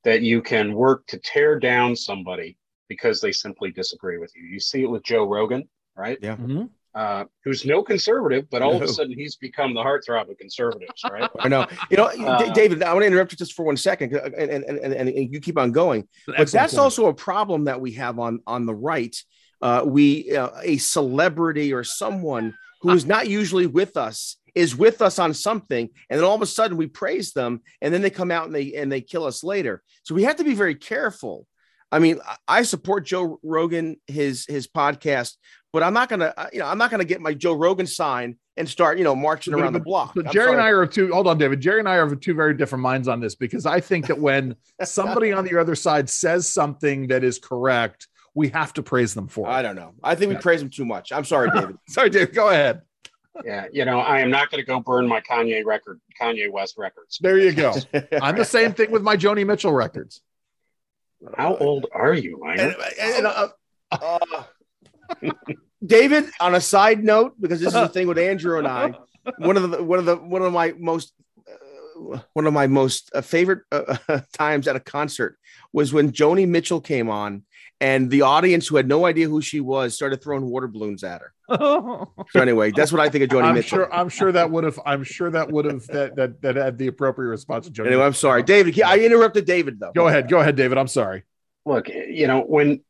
That 0.04 0.22
you 0.22 0.42
can 0.42 0.74
work 0.74 1.08
to 1.08 1.18
tear 1.18 1.60
down 1.60 1.96
somebody 1.96 2.58
because 2.88 3.22
they 3.22 3.32
simply 3.32 3.72
disagree 3.72 4.18
with 4.18 4.32
you. 4.36 4.44
You 4.44 4.60
see 4.60 4.84
it 4.84 4.90
with 4.90 5.04
Joe 5.04 5.28
Rogan, 5.28 5.68
right? 5.96 6.18
Yeah. 6.22 6.36
Mm-hmm. 6.36 6.66
Uh, 6.94 7.26
who's 7.44 7.66
no 7.66 7.84
conservative, 7.84 8.50
but 8.50 8.62
all 8.62 8.72
no. 8.72 8.78
of 8.78 8.84
a 8.84 8.88
sudden 8.88 9.12
he's 9.12 9.36
become 9.36 9.74
the 9.74 9.82
heartthrob 9.82 10.30
of 10.30 10.38
conservatives, 10.38 11.04
right? 11.12 11.30
I 11.40 11.50
know. 11.50 11.68
You 11.90 11.98
know, 11.98 12.06
uh, 12.06 12.54
David, 12.54 12.82
I 12.84 12.94
want 12.94 13.04
to 13.04 13.08
interrupt 13.08 13.34
you 13.34 13.38
just 13.38 13.52
for 13.52 13.66
one 13.66 13.76
second, 13.76 14.14
and, 14.14 14.50
and, 14.50 14.64
and, 14.64 14.94
and 14.94 15.34
you 15.34 15.42
keep 15.42 15.58
on 15.58 15.74
going. 15.74 16.08
But 16.26 16.50
that's 16.52 16.74
point. 16.74 16.84
also 16.84 17.08
a 17.08 17.14
problem 17.14 17.66
that 17.66 17.82
we 17.82 17.92
have 17.94 18.18
on 18.18 18.40
on 18.48 18.66
the 18.66 18.74
right. 18.74 19.14
Uh, 19.62 19.84
we 19.86 20.38
uh, 20.38 20.52
a 20.64 20.78
celebrity 20.78 21.74
or 21.74 21.84
someone 21.84 22.54
who 22.82 22.92
is 22.92 23.06
not 23.06 23.28
usually 23.28 23.68
with 23.68 23.98
us 23.98 24.38
is 24.56 24.76
with 24.76 25.02
us 25.02 25.20
on 25.20 25.34
something 25.34 25.90
and 26.10 26.20
then 26.20 26.26
all 26.26 26.36
of 26.36 26.42
a 26.42 26.48
sudden 26.48 26.78
we 26.78 26.88
praise 26.88 27.34
them 27.34 27.62
and 27.82 27.94
then 27.94 28.02
they 28.02 28.10
come 28.10 28.32
out 28.32 28.46
and 28.46 28.56
they 28.56 28.74
and 28.74 28.92
they 28.92 29.02
kill 29.02 29.26
us 29.26 29.44
later 29.44 29.84
so 30.04 30.16
we 30.16 30.24
have 30.24 30.38
to 30.38 30.44
be 30.44 30.56
very 30.56 30.74
careful 30.74 31.46
i 31.92 32.00
mean 32.00 32.20
i 32.48 32.64
support 32.64 33.06
joe 33.06 33.40
rogan 33.44 33.98
his 34.08 34.46
his 34.48 34.68
podcast 34.68 35.36
but 35.74 35.84
i'm 35.84 35.94
not 35.94 36.10
gonna 36.10 36.34
you 36.52 36.60
know 36.60 36.66
i'm 36.66 36.78
not 36.78 36.90
gonna 36.90 37.06
get 37.06 37.22
my 37.22 37.34
joe 37.34 37.54
rogan 37.54 37.86
sign 37.86 38.38
and 38.58 38.68
start 38.68 38.98
you 38.98 39.04
know 39.04 39.16
marching 39.16 39.54
around 39.54 39.74
the 39.74 39.80
block 39.80 40.14
so 40.16 40.24
jerry 40.24 40.54
and 40.54 40.62
i 40.62 40.70
are 40.70 40.88
two 40.88 41.12
hold 41.12 41.28
on 41.28 41.38
david 41.38 41.60
jerry 41.60 41.80
and 41.80 41.90
i 41.90 41.96
are 41.96 42.04
of 42.04 42.20
two 42.22 42.34
very 42.34 42.56
different 42.56 42.82
minds 42.82 43.08
on 43.08 43.20
this 43.20 43.36
because 43.36 43.66
i 43.66 43.80
think 43.80 44.08
that 44.08 44.18
when 44.18 44.56
somebody 44.84 45.34
on 45.34 45.44
the 45.44 45.58
other 45.60 45.76
side 45.76 46.10
says 46.10 46.48
something 46.48 47.08
that 47.08 47.24
is 47.24 47.38
correct 47.38 48.08
we 48.38 48.50
have 48.50 48.74
to 48.74 48.84
praise 48.84 49.14
them 49.14 49.30
for 49.30 49.48
it. 49.48 49.50
I 49.50 49.62
don't 49.62 49.78
know. 49.78 49.94
I 50.04 50.16
think 50.16 50.30
we 50.30 50.36
praise 50.36 50.60
them 50.60 50.70
too 50.70 50.84
much. 50.84 51.14
I'm 51.14 51.24
sorry, 51.24 51.50
David. 51.56 51.78
sorry, 51.88 52.10
David. 52.10 52.36
Go 52.36 52.50
ahead 52.50 52.82
yeah, 53.44 53.66
you 53.72 53.86
know, 53.86 54.00
I 54.00 54.20
am 54.20 54.30
not 54.30 54.50
going 54.50 54.62
to 54.62 54.66
go 54.66 54.80
burn 54.80 55.08
my 55.08 55.22
Kanye 55.22 55.66
record, 55.66 56.00
Kanye 56.20 56.52
West 56.52 56.76
records. 56.78 57.18
There 57.20 57.38
you 57.38 57.54
go. 57.54 57.74
I'm 58.22 58.36
the 58.36 58.46
same 58.46 58.74
thing 58.74 58.92
with 58.92 59.02
my 59.02 59.18
Joni 59.18 59.46
Mitchell 59.46 59.74
records. 59.74 60.22
How 61.36 61.56
old 61.58 61.88
are 61.92 62.14
you, 62.14 62.44
and, 62.44 62.76
and, 63.00 63.26
uh, 63.26 63.48
uh, 63.92 64.44
David, 65.84 66.26
on 66.40 66.56
a 66.56 66.62
side 66.62 67.04
note, 67.04 67.34
because 67.40 67.60
this 67.60 67.70
is 67.70 67.74
the 67.74 67.90
thing 67.90 68.08
with 68.08 68.18
Andrew 68.18 68.60
and 68.60 68.68
I, 68.68 68.94
one 69.38 69.58
of 69.58 69.70
the 69.70 69.84
one 69.84 70.00
of 70.00 70.06
the 70.06 70.16
one 70.18 70.42
of 70.42 70.54
my 70.54 70.74
most 70.78 71.14
uh, 71.50 72.20
one 72.34 72.46
of 72.46 72.54
my 72.54 72.68
most 72.68 73.12
uh, 73.14 73.22
favorite 73.22 73.62
uh, 73.72 73.98
times 74.34 74.68
at 74.68 74.76
a 74.76 74.80
concert 74.80 75.38
was 75.74 75.94
when 75.94 76.12
Joni 76.12 76.48
Mitchell 76.48 76.82
came 76.82 77.10
on 77.10 77.44
and 77.82 78.10
the 78.10 78.22
audience 78.22 78.68
who 78.68 78.78
had 78.78 78.88
no 78.88 79.06
idea 79.06 79.28
who 79.28 79.42
she 79.42 79.60
was 79.60 79.94
started 79.94 80.22
throwing 80.24 80.46
water 80.50 80.68
balloons 80.68 81.04
at 81.04 81.22
her. 81.22 81.34
so 82.32 82.42
anyway, 82.42 82.72
that's 82.72 82.92
what 82.92 83.02
I 83.02 83.10
think 83.10 83.26
of 83.26 83.30
Joni 83.30 83.44
I'm 83.44 83.56
Mitchell. 83.56 83.80
Sure, 83.80 83.94
I'm 83.94 84.10
sure 84.10 84.32
that 84.32 84.50
would 84.50 84.64
have. 84.64 84.80
I'm 84.86 85.04
sure 85.04 85.30
that 85.30 85.52
would 85.52 85.66
have 85.66 85.86
that 85.88 86.16
that 86.16 86.42
that 86.42 86.56
had 86.56 86.78
the 86.78 86.88
appropriate 86.88 87.30
response 87.30 87.68
to 87.68 87.72
Joni. 87.72 87.88
Anyway, 87.88 88.04
I'm 88.04 88.14
sorry, 88.14 88.44
David. 88.44 88.82
I 88.82 89.00
interrupted 89.00 89.46
David 89.46 89.80
though. 89.80 89.92
Go 89.94 90.08
ahead. 90.08 90.30
Go 90.30 90.40
ahead, 90.40 90.56
David. 90.56 90.78
I'm 90.78 90.88
sorry. 90.88 91.24
Look, 91.66 91.90
you 91.90 92.28
know 92.28 92.42
when 92.42 92.82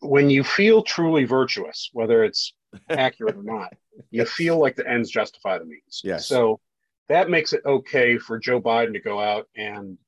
when 0.00 0.28
you 0.28 0.42
feel 0.42 0.82
truly 0.82 1.24
virtuous, 1.24 1.90
whether 1.92 2.24
it's 2.24 2.52
accurate 2.90 3.36
or 3.36 3.42
not, 3.42 3.72
you 4.10 4.24
feel 4.24 4.58
like 4.58 4.76
the 4.76 4.88
ends 4.88 5.10
justify 5.10 5.58
the 5.58 5.64
means. 5.64 6.02
Yes. 6.02 6.26
So 6.26 6.60
that 7.08 7.30
makes 7.30 7.52
it 7.52 7.62
okay 7.64 8.18
for 8.18 8.38
Joe 8.38 8.60
Biden 8.60 8.94
to 8.94 9.00
go 9.00 9.20
out 9.20 9.48
and 9.56 9.98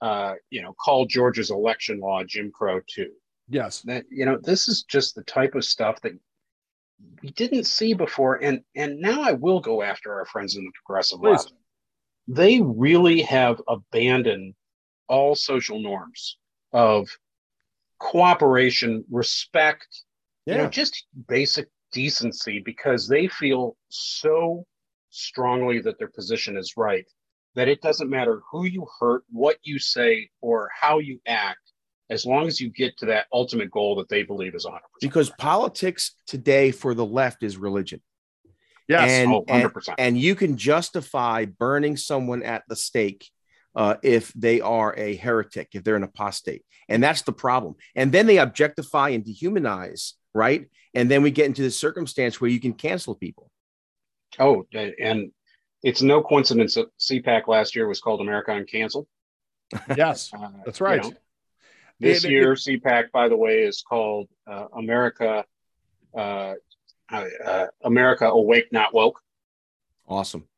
uh, 0.00 0.34
you 0.48 0.62
know 0.62 0.74
call 0.74 1.06
Georgia's 1.06 1.50
election 1.50 1.98
law 1.98 2.22
Jim 2.22 2.52
Crow 2.52 2.80
too 2.86 3.10
Yes. 3.50 3.82
That 3.82 4.04
you 4.10 4.24
know, 4.24 4.38
this 4.38 4.68
is 4.68 4.84
just 4.84 5.14
the 5.14 5.24
type 5.24 5.54
of 5.54 5.64
stuff 5.64 6.00
that 6.02 6.12
we 7.22 7.30
didn't 7.30 7.64
see 7.64 7.94
before. 7.94 8.36
And 8.36 8.62
and 8.74 9.00
now 9.00 9.22
I 9.22 9.32
will 9.32 9.60
go 9.60 9.82
after 9.82 10.14
our 10.14 10.24
friends 10.24 10.56
in 10.56 10.64
the 10.64 10.72
progressive 10.72 11.20
Please. 11.20 11.30
left. 11.30 11.52
They 12.28 12.60
really 12.60 13.22
have 13.22 13.60
abandoned 13.66 14.54
all 15.08 15.34
social 15.34 15.80
norms 15.80 16.38
of 16.72 17.08
cooperation, 17.98 19.04
respect, 19.10 19.88
yeah. 20.46 20.54
you 20.54 20.62
know, 20.62 20.68
just 20.68 21.06
basic 21.26 21.68
decency 21.92 22.60
because 22.60 23.08
they 23.08 23.26
feel 23.26 23.76
so 23.88 24.64
strongly 25.10 25.80
that 25.80 25.98
their 25.98 26.08
position 26.08 26.56
is 26.56 26.76
right 26.76 27.04
that 27.54 27.68
it 27.68 27.80
doesn't 27.80 28.10
matter 28.10 28.42
who 28.50 28.64
you 28.64 28.86
hurt, 28.98 29.24
what 29.30 29.56
you 29.62 29.78
say, 29.78 30.28
or 30.40 30.70
how 30.78 30.98
you 30.98 31.20
act 31.26 31.69
as 32.10 32.26
long 32.26 32.46
as 32.46 32.60
you 32.60 32.70
get 32.70 32.96
to 32.98 33.06
that 33.06 33.26
ultimate 33.32 33.70
goal 33.70 33.96
that 33.96 34.08
they 34.08 34.22
believe 34.22 34.54
is 34.54 34.66
100%. 34.66 34.78
Because 35.00 35.30
politics 35.38 36.16
today 36.26 36.70
for 36.70 36.94
the 36.94 37.06
left 37.06 37.42
is 37.42 37.56
religion. 37.56 38.02
Yes, 38.88 39.08
and, 39.08 39.32
oh, 39.32 39.44
100%. 39.44 39.88
And, 39.88 39.96
and 39.98 40.18
you 40.18 40.34
can 40.34 40.56
justify 40.56 41.44
burning 41.44 41.96
someone 41.96 42.42
at 42.42 42.64
the 42.68 42.76
stake 42.76 43.30
uh, 43.76 43.96
if 44.02 44.32
they 44.34 44.60
are 44.60 44.94
a 44.98 45.14
heretic, 45.14 45.68
if 45.72 45.84
they're 45.84 45.96
an 45.96 46.02
apostate. 46.02 46.64
And 46.88 47.02
that's 47.02 47.22
the 47.22 47.32
problem. 47.32 47.76
And 47.94 48.10
then 48.10 48.26
they 48.26 48.38
objectify 48.38 49.10
and 49.10 49.24
dehumanize 49.24 50.14
right? 50.34 50.66
And 50.94 51.10
then 51.10 51.22
we 51.22 51.30
get 51.30 51.46
into 51.46 51.62
the 51.62 51.70
circumstance 51.70 52.40
where 52.40 52.50
you 52.50 52.60
can 52.60 52.74
cancel 52.74 53.14
people. 53.14 53.50
Oh, 54.38 54.66
and 54.72 55.32
it's 55.82 56.02
no 56.02 56.22
coincidence 56.22 56.74
that 56.74 56.86
CPAC 56.98 57.48
last 57.48 57.74
year 57.74 57.88
was 57.88 58.00
called 58.00 58.20
America 58.20 58.50
Uncanceled. 58.52 59.06
Yes, 59.96 60.32
uh, 60.34 60.48
that's 60.64 60.80
right. 60.80 61.04
You 61.04 61.10
know, 61.10 61.16
this 62.00 62.24
it, 62.24 62.30
year, 62.30 62.52
it, 62.52 62.56
CPAC, 62.58 63.10
by 63.12 63.28
the 63.28 63.36
way, 63.36 63.62
is 63.62 63.82
called 63.86 64.28
uh, 64.46 64.66
America 64.76 65.44
uh, 66.16 66.54
uh 67.12 67.66
America 67.84 68.26
Awake 68.26 68.72
Not 68.72 68.92
Woke. 68.92 69.20
Awesome. 70.08 70.48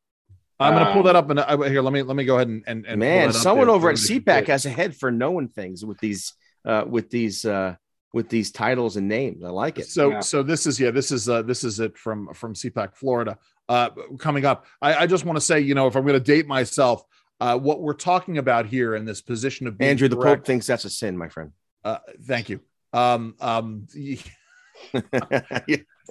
I'm 0.59 0.73
going 0.73 0.85
to 0.85 0.93
pull 0.93 1.03
that 1.03 1.15
up 1.15 1.29
and 1.29 1.39
uh, 1.39 1.57
here. 1.63 1.81
Let 1.81 1.93
me 1.93 2.01
let 2.03 2.15
me 2.15 2.25
go 2.25 2.35
ahead 2.35 2.47
and 2.47 2.63
and, 2.67 2.85
and 2.85 2.99
man, 2.99 3.33
someone 3.33 3.69
over 3.69 3.89
at 3.89 3.97
CPAC 3.97 4.47
has 4.47 4.65
a 4.65 4.69
head 4.69 4.95
for 4.95 5.11
knowing 5.11 5.49
things 5.49 5.83
with 5.83 5.99
these 5.99 6.33
uh, 6.65 6.85
with 6.87 7.09
these 7.09 7.43
uh, 7.45 7.75
with 8.13 8.29
these 8.29 8.51
titles 8.51 8.95
and 8.95 9.07
names. 9.07 9.43
I 9.43 9.49
like 9.49 9.79
it. 9.79 9.87
So 9.87 10.11
yeah. 10.11 10.19
so 10.21 10.43
this 10.43 10.65
is 10.65 10.79
yeah 10.79 10.91
this 10.91 11.11
is 11.11 11.27
uh, 11.27 11.41
this 11.41 11.63
is 11.63 11.79
it 11.79 11.97
from 11.97 12.33
from 12.33 12.53
CPAC 12.53 12.95
Florida. 12.95 13.37
Uh, 13.67 13.89
coming 14.19 14.45
up, 14.45 14.65
I, 14.81 14.95
I 14.95 15.07
just 15.07 15.25
want 15.25 15.37
to 15.37 15.41
say 15.41 15.59
you 15.59 15.75
know 15.75 15.87
if 15.87 15.95
I'm 15.95 16.03
going 16.03 16.13
to 16.13 16.19
date 16.19 16.47
myself, 16.47 17.03
uh, 17.43 17.57
what 17.57 17.81
we're 17.81 17.93
talking 17.93 18.37
about 18.37 18.65
here 18.65 18.95
in 18.95 19.03
this 19.03 19.19
position 19.19 19.67
of 19.67 19.77
being 19.77 19.91
Andrew, 19.91 20.07
the 20.07 20.15
Pope 20.15 20.45
thinks 20.45 20.65
that's 20.65 20.85
a 20.85 20.89
sin, 20.89 21.17
my 21.17 21.27
friend. 21.27 21.51
Uh, 21.83 21.97
thank 22.21 22.47
you. 22.47 22.61
Um, 22.93 23.35
um, 23.41 23.85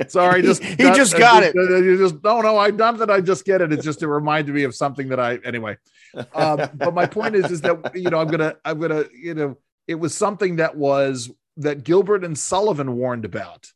Sorry, 0.09 0.43
just 0.43 0.63
he 0.63 0.75
that, 0.75 0.95
just 0.95 1.17
got 1.17 1.43
it. 1.43 1.55
You 1.55 1.97
just 1.97 2.23
no, 2.23 2.43
no. 2.43 2.59
I 2.59 2.71
not 2.71 2.99
that 2.99 3.11
I 3.11 3.23
just 3.23 3.47
get 3.47 3.63
it. 3.63 3.73
It's 3.73 3.85
just 3.85 4.03
it 4.03 4.09
reminded 4.09 4.55
me 4.55 4.65
of 4.65 4.75
something 4.75 5.09
that 5.09 5.19
I 5.19 5.39
anyway. 5.45 5.79
Um, 6.35 6.69
but 6.75 6.93
my 6.93 7.07
point 7.07 7.35
is, 7.35 7.51
is 7.51 7.63
that 7.63 7.93
you 7.95 8.11
know 8.11 8.19
I'm 8.19 8.29
gonna 8.29 8.57
I'm 8.65 8.79
gonna 8.79 9.05
you 9.15 9.33
know 9.33 9.57
it 9.87 9.95
was 9.95 10.15
something 10.15 10.57
that 10.57 10.77
was 10.77 11.31
that 11.59 11.83
Gilbert 11.83 12.25
and 12.25 12.39
Sullivan 12.39 12.97
warned 12.97 13.25
about 13.25 13.73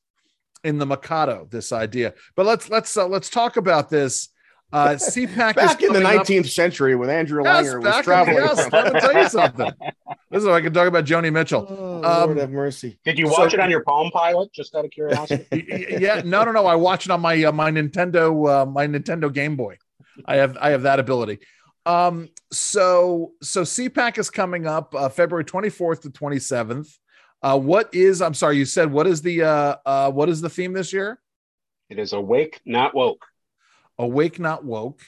in 0.63 0.77
the 0.77 0.85
Mikado. 0.85 1.49
This 1.51 1.73
idea, 1.73 2.13
but 2.35 2.45
let's 2.45 2.69
let's 2.69 2.95
uh, 2.97 3.07
let's 3.07 3.31
talk 3.31 3.57
about 3.57 3.89
this. 3.89 4.29
Uh, 4.73 4.89
CPAC 4.91 5.55
back 5.55 5.81
in 5.81 5.93
the 5.93 6.01
19th 6.01 6.41
up. 6.41 6.47
century 6.47 6.97
when 6.97 7.09
Andrew 7.09 7.43
yes, 7.45 7.67
Langer 7.67 7.83
was 7.83 8.05
traveling. 8.05 8.37
yes, 8.37 8.73
let 8.73 8.93
me 8.93 9.01
tell 9.01 9.15
you 9.15 9.29
something. 9.29 9.71
This 10.31 10.43
is 10.43 10.49
I 10.49 10.61
can 10.61 10.73
talk 10.73 10.89
about 10.89 11.05
Joni 11.05 11.33
Mitchell. 11.33 11.67
Oh, 11.69 11.97
um, 11.97 12.27
Lord 12.27 12.39
have 12.39 12.51
mercy. 12.51 12.99
Did 13.05 13.17
you 13.17 13.27
watch 13.27 13.53
so, 13.53 13.59
it 13.59 13.61
on 13.61 13.71
your 13.71 13.85
Palm 13.85 14.11
Pilot? 14.11 14.53
Just 14.53 14.75
out 14.75 14.85
of 14.85 14.91
curiosity. 14.91 15.47
yeah, 16.01 16.23
no, 16.25 16.43
no, 16.45 16.51
no. 16.51 16.67
I 16.67 16.75
watched 16.75 17.07
it 17.07 17.13
on 17.13 17.21
my 17.21 17.45
uh, 17.45 17.53
my 17.53 17.71
Nintendo 17.71 18.63
uh, 18.63 18.67
my 18.67 18.89
Nintendo 18.89 19.33
Game 19.33 19.55
Boy. 19.55 19.79
I 20.25 20.37
have 20.37 20.59
I 20.61 20.71
have 20.71 20.83
that 20.83 20.99
ability. 20.99 21.39
Um, 21.87 22.29
so 22.51 23.33
so 23.43 23.63
CPAC 23.63 24.19
is 24.19 24.31
coming 24.31 24.67
up 24.67 24.95
uh, 24.95 25.09
February 25.09 25.45
24th 25.45 26.03
to 26.03 26.11
27th. 26.11 26.89
Uh, 27.43 27.59
what 27.59 27.95
is 27.95 28.21
I'm 28.21 28.35
sorry, 28.35 28.57
you 28.57 28.65
said 28.65 28.91
what 28.91 29.07
is 29.07 29.23
the 29.23 29.43
uh, 29.43 29.77
uh, 29.87 30.11
what 30.11 30.29
is 30.29 30.41
the 30.41 30.51
theme 30.51 30.73
this 30.73 30.93
year? 30.93 31.21
It 31.89 32.01
is 32.01 32.13
awake, 32.13 32.61
not 32.65 32.95
woke. 32.95 33.25
Awake, 33.99 34.39
not 34.39 34.65
woke. 34.65 35.01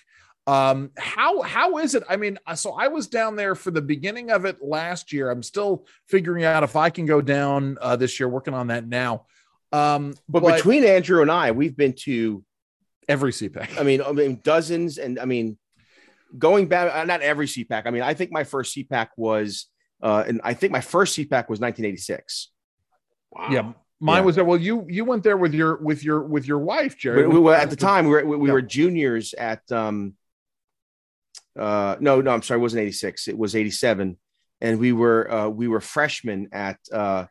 Um, 0.47 0.93
how 0.97 1.43
how 1.43 1.77
is 1.77 1.95
it? 1.95 2.05
I 2.09 2.17
mean, 2.17 2.39
uh, 2.47 2.55
so 2.55 2.73
I 2.73 2.89
was 2.89 3.07
down 3.07 3.37
there 3.37 3.55
for 3.55 3.71
the 3.71 3.83
beginning 3.83 4.31
of 4.31 4.47
it 4.47 4.63
last 4.63 5.13
year. 5.13 5.31
I'm 5.31 5.43
still 5.43 5.85
figuring 6.07 6.45
out 6.45 6.63
if 6.63 6.75
I 6.75 6.89
can 6.89 7.05
go 7.05 7.21
down 7.21 7.77
uh, 7.83 7.97
this 7.97 8.19
year. 8.19 8.29
Working 8.29 8.55
on 8.55 8.69
that 8.69 8.87
now. 8.87 9.27
Um, 9.73 10.15
but, 10.27 10.43
but 10.43 10.57
between 10.57 10.85
Andrew 10.85 11.21
and 11.21 11.31
I, 11.31 11.51
we've 11.51 11.77
been 11.77 11.93
to 12.05 12.43
every 13.09 13.33
CPAC. 13.33 13.79
I 13.79 13.83
mean, 13.83 14.01
I 14.03 14.13
mean 14.13 14.41
dozens, 14.43 14.97
and 14.97 15.19
I 15.19 15.27
mean, 15.27 15.59
going 16.37 16.67
back, 16.67 16.95
uh, 16.95 17.05
not 17.05 17.21
every 17.21 17.47
CPAC. 17.47 17.83
I 17.87 17.91
mean, 17.91 18.03
I 18.03 18.15
think 18.15 18.33
my 18.33 18.45
first 18.45 18.77
CPAC 18.77 19.09
was, 19.17 19.67
uh, 20.03 20.25
and 20.27 20.41
I 20.45 20.55
think 20.55 20.73
my 20.73 20.81
first 20.81 21.17
CPAC 21.17 21.49
was 21.49 21.61
1986. 21.61 22.49
Wow. 23.33 23.49
Yeah, 23.51 23.73
Mine 24.01 24.19
yeah. 24.19 24.21
was 24.23 24.35
there. 24.37 24.45
Well, 24.45 24.61
you 24.61 24.87
you 24.89 25.05
went 25.05 25.25
there 25.25 25.37
with 25.37 25.55
your 25.55 25.77
with 25.77 26.05
your 26.05 26.23
with 26.23 26.47
your 26.47 26.59
wife, 26.59 26.97
Jerry. 26.97 27.27
We, 27.27 27.35
we 27.35 27.41
were 27.41 27.55
at 27.55 27.71
the 27.71 27.77
time 27.77 28.05
we 28.05 28.13
were 28.13 28.25
we, 28.25 28.37
we 28.37 28.49
yeah. 28.49 28.53
were 28.53 28.63
juniors 28.63 29.35
at 29.35 29.71
um 29.73 30.15
uh 31.59 31.97
no 31.99 32.21
no 32.21 32.31
I'm 32.31 32.43
sorry 32.43 32.61
it 32.61 32.63
wasn't 32.63 32.83
86 32.83 33.29
it 33.29 33.37
was 33.37 33.57
87 33.57 34.17
and 34.61 34.79
we 34.79 34.93
were 34.93 35.31
uh 35.31 35.49
we 35.49 35.67
were 35.67 35.81
freshmen 35.81 36.49
at 36.53 36.79
uh 36.93 37.27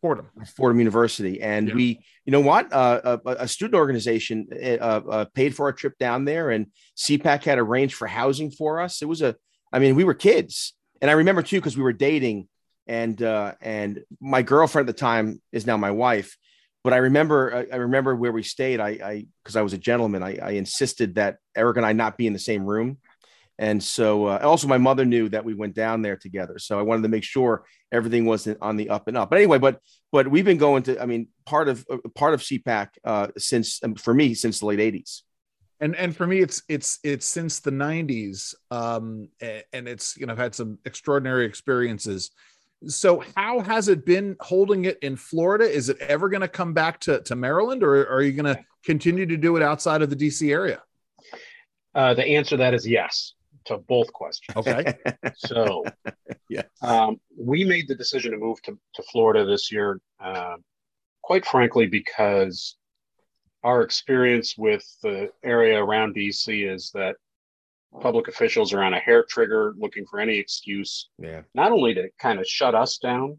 Fordham 0.00 0.30
Fordham 0.56 0.78
University 0.78 1.42
and 1.42 1.68
yeah. 1.68 1.74
we 1.74 2.00
you 2.24 2.30
know 2.30 2.40
what 2.40 2.72
uh, 2.72 3.18
a, 3.24 3.30
a 3.40 3.48
student 3.48 3.74
organization 3.74 4.46
uh, 4.52 5.00
uh, 5.10 5.24
paid 5.34 5.56
for 5.56 5.66
our 5.66 5.72
trip 5.72 5.98
down 5.98 6.24
there 6.24 6.50
and 6.50 6.66
CPAC 6.96 7.42
had 7.42 7.58
arranged 7.58 7.94
for 7.94 8.06
housing 8.06 8.52
for 8.52 8.80
us 8.80 9.02
it 9.02 9.06
was 9.06 9.22
a 9.22 9.34
I 9.72 9.80
mean 9.80 9.96
we 9.96 10.04
were 10.04 10.14
kids 10.14 10.74
and 11.00 11.10
I 11.10 11.14
remember 11.14 11.42
too 11.42 11.56
because 11.56 11.76
we 11.76 11.82
were 11.82 11.92
dating 11.92 12.46
and 12.86 13.20
uh, 13.22 13.54
and 13.60 14.04
my 14.20 14.42
girlfriend 14.42 14.88
at 14.88 14.94
the 14.94 15.00
time 15.00 15.40
is 15.52 15.66
now 15.66 15.76
my 15.76 15.90
wife. 15.90 16.36
But 16.84 16.92
I 16.92 16.98
remember 16.98 17.66
I, 17.72 17.76
remember 17.76 18.14
where 18.14 18.32
we 18.32 18.42
stayed. 18.42 18.80
I 18.80 18.88
I 18.88 19.26
because 19.42 19.56
I 19.56 19.62
was 19.62 19.72
a 19.72 19.78
gentleman. 19.78 20.22
I, 20.22 20.38
I 20.40 20.50
insisted 20.52 21.16
that 21.16 21.38
Eric 21.56 21.78
and 21.78 21.86
I 21.86 21.92
not 21.92 22.16
be 22.16 22.26
in 22.26 22.32
the 22.32 22.38
same 22.38 22.64
room. 22.64 22.98
And 23.58 23.82
so, 23.82 24.26
uh, 24.26 24.38
also, 24.42 24.68
my 24.68 24.78
mother 24.78 25.04
knew 25.04 25.28
that 25.30 25.44
we 25.44 25.54
went 25.54 25.74
down 25.74 26.02
there 26.02 26.16
together. 26.16 26.58
So 26.58 26.78
I 26.78 26.82
wanted 26.82 27.02
to 27.02 27.08
make 27.08 27.24
sure 27.24 27.64
everything 27.90 28.26
wasn't 28.26 28.58
on 28.60 28.76
the 28.76 28.90
up 28.90 29.08
and 29.08 29.16
up. 29.16 29.30
But 29.30 29.38
anyway, 29.38 29.58
but 29.58 29.80
but 30.12 30.28
we've 30.28 30.44
been 30.44 30.58
going 30.58 30.82
to. 30.84 31.00
I 31.00 31.06
mean, 31.06 31.28
part 31.46 31.68
of 31.68 31.84
uh, 31.90 31.98
part 32.14 32.34
of 32.34 32.40
CPAC 32.40 32.88
uh, 33.04 33.28
since 33.38 33.82
um, 33.82 33.94
for 33.94 34.12
me 34.12 34.34
since 34.34 34.60
the 34.60 34.66
late 34.66 34.78
'80s. 34.78 35.22
And 35.80 35.96
and 35.96 36.14
for 36.14 36.26
me, 36.26 36.40
it's 36.40 36.62
it's 36.68 36.98
it's 37.02 37.26
since 37.26 37.60
the 37.60 37.70
'90s, 37.70 38.54
um, 38.70 39.28
and 39.40 39.88
it's 39.88 40.16
you 40.16 40.26
know 40.26 40.32
I've 40.32 40.38
had 40.38 40.54
some 40.54 40.78
extraordinary 40.84 41.46
experiences 41.46 42.30
so 42.86 43.24
how 43.36 43.60
has 43.60 43.88
it 43.88 44.04
been 44.04 44.36
holding 44.40 44.84
it 44.84 44.98
in 45.00 45.16
Florida? 45.16 45.64
Is 45.64 45.88
it 45.88 45.98
ever 46.00 46.28
going 46.28 46.42
to 46.42 46.48
come 46.48 46.74
back 46.74 47.00
to, 47.00 47.20
to 47.22 47.36
Maryland 47.36 47.82
or 47.82 48.08
are 48.08 48.22
you 48.22 48.32
going 48.32 48.54
to 48.54 48.62
continue 48.84 49.26
to 49.26 49.36
do 49.36 49.56
it 49.56 49.62
outside 49.62 50.02
of 50.02 50.10
the 50.10 50.16
DC 50.16 50.50
area? 50.50 50.82
Uh, 51.94 52.14
the 52.14 52.24
answer 52.24 52.50
to 52.50 52.56
that 52.58 52.74
is 52.74 52.86
yes 52.86 53.34
to 53.64 53.78
both 53.78 54.12
questions. 54.12 54.56
Okay. 54.56 54.94
so 55.36 55.84
yeah, 56.48 56.62
um, 56.82 57.20
we 57.36 57.64
made 57.64 57.88
the 57.88 57.94
decision 57.94 58.32
to 58.32 58.38
move 58.38 58.60
to, 58.62 58.78
to 58.94 59.02
Florida 59.10 59.44
this 59.44 59.72
year, 59.72 60.00
uh, 60.20 60.56
quite 61.22 61.44
frankly, 61.44 61.86
because 61.86 62.76
our 63.64 63.82
experience 63.82 64.56
with 64.56 64.84
the 65.02 65.30
area 65.42 65.82
around 65.82 66.14
DC 66.14 66.72
is 66.72 66.90
that 66.94 67.16
public 68.00 68.28
officials 68.28 68.72
are 68.72 68.82
on 68.82 68.94
a 68.94 68.98
hair 68.98 69.24
trigger 69.28 69.74
looking 69.78 70.06
for 70.06 70.20
any 70.20 70.36
excuse, 70.36 71.08
yeah. 71.18 71.42
not 71.54 71.72
only 71.72 71.94
to 71.94 72.08
kind 72.18 72.38
of 72.38 72.46
shut 72.46 72.74
us 72.74 72.98
down, 72.98 73.38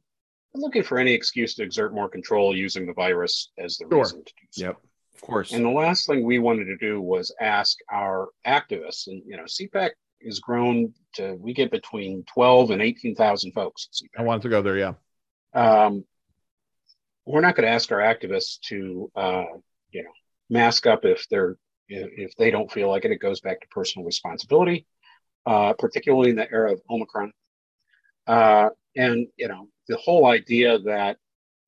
but 0.54 0.62
looking 0.62 0.84
for 0.84 0.98
any 0.98 1.14
excuse 1.14 1.56
to 1.56 1.64
exert 1.64 1.94
more 1.94 2.10
control 2.10 2.56
using 2.56 2.86
the 2.86 2.94
virus 2.94 3.52
as 3.58 3.78
the 3.78 3.86
sure. 3.90 4.00
reason 4.00 4.24
to 4.24 4.34
do 4.34 4.48
so. 4.52 4.66
Yep, 4.66 4.78
of 5.16 5.22
course. 5.22 5.54
And 5.54 5.66
the 5.66 5.70
last 5.70 6.08
thing 6.08 6.24
we 6.24 6.40
wanted 6.40 6.66
to 6.66 6.78
do 6.78 7.02
was 7.02 7.34
ask 7.40 7.78
our 7.92 8.30
activists, 8.46 9.08
and 9.08 9.22
you 9.26 9.38
know, 9.38 9.44
CPAC 9.44 9.92
is 10.22 10.40
grown 10.40 10.94
to 11.14 11.36
we 11.40 11.54
get 11.54 11.70
between 11.70 12.24
twelve 12.24 12.72
and 12.72 12.82
eighteen 12.82 13.16
thousand 13.16 13.52
folks. 13.52 13.90
I 14.18 14.24
wanted 14.24 14.44
to 14.44 14.50
go 14.50 14.62
there, 14.62 14.78
yeah. 14.78 14.94
Um, 15.54 16.06
we're 17.26 17.42
not 17.42 17.56
going 17.56 17.68
to 17.68 17.74
ask 17.74 17.92
our 17.92 18.00
activists 18.00 18.60
to, 18.62 19.12
uh, 19.16 19.46
you 19.92 20.04
know, 20.04 20.12
mask 20.50 20.88
up 20.88 21.04
if 21.04 21.28
they're 21.30 21.58
if 21.90 22.36
they 22.36 22.52
don't 22.52 22.72
feel 22.72 22.90
like 22.90 23.06
it, 23.06 23.12
it 23.12 23.20
goes 23.22 23.40
back 23.40 23.62
to 23.62 23.68
personal 23.68 24.06
responsibility, 24.06 24.86
uh, 25.46 25.74
particularly 25.74 26.30
in 26.30 26.36
the 26.36 26.52
era 26.52 26.74
of 26.74 26.82
Omicron. 26.90 27.32
Uh, 28.26 28.70
and, 28.96 29.28
you 29.38 29.48
know, 29.48 29.68
the 29.88 29.98
whole 29.98 30.26
idea 30.26 30.80
that 30.80 31.18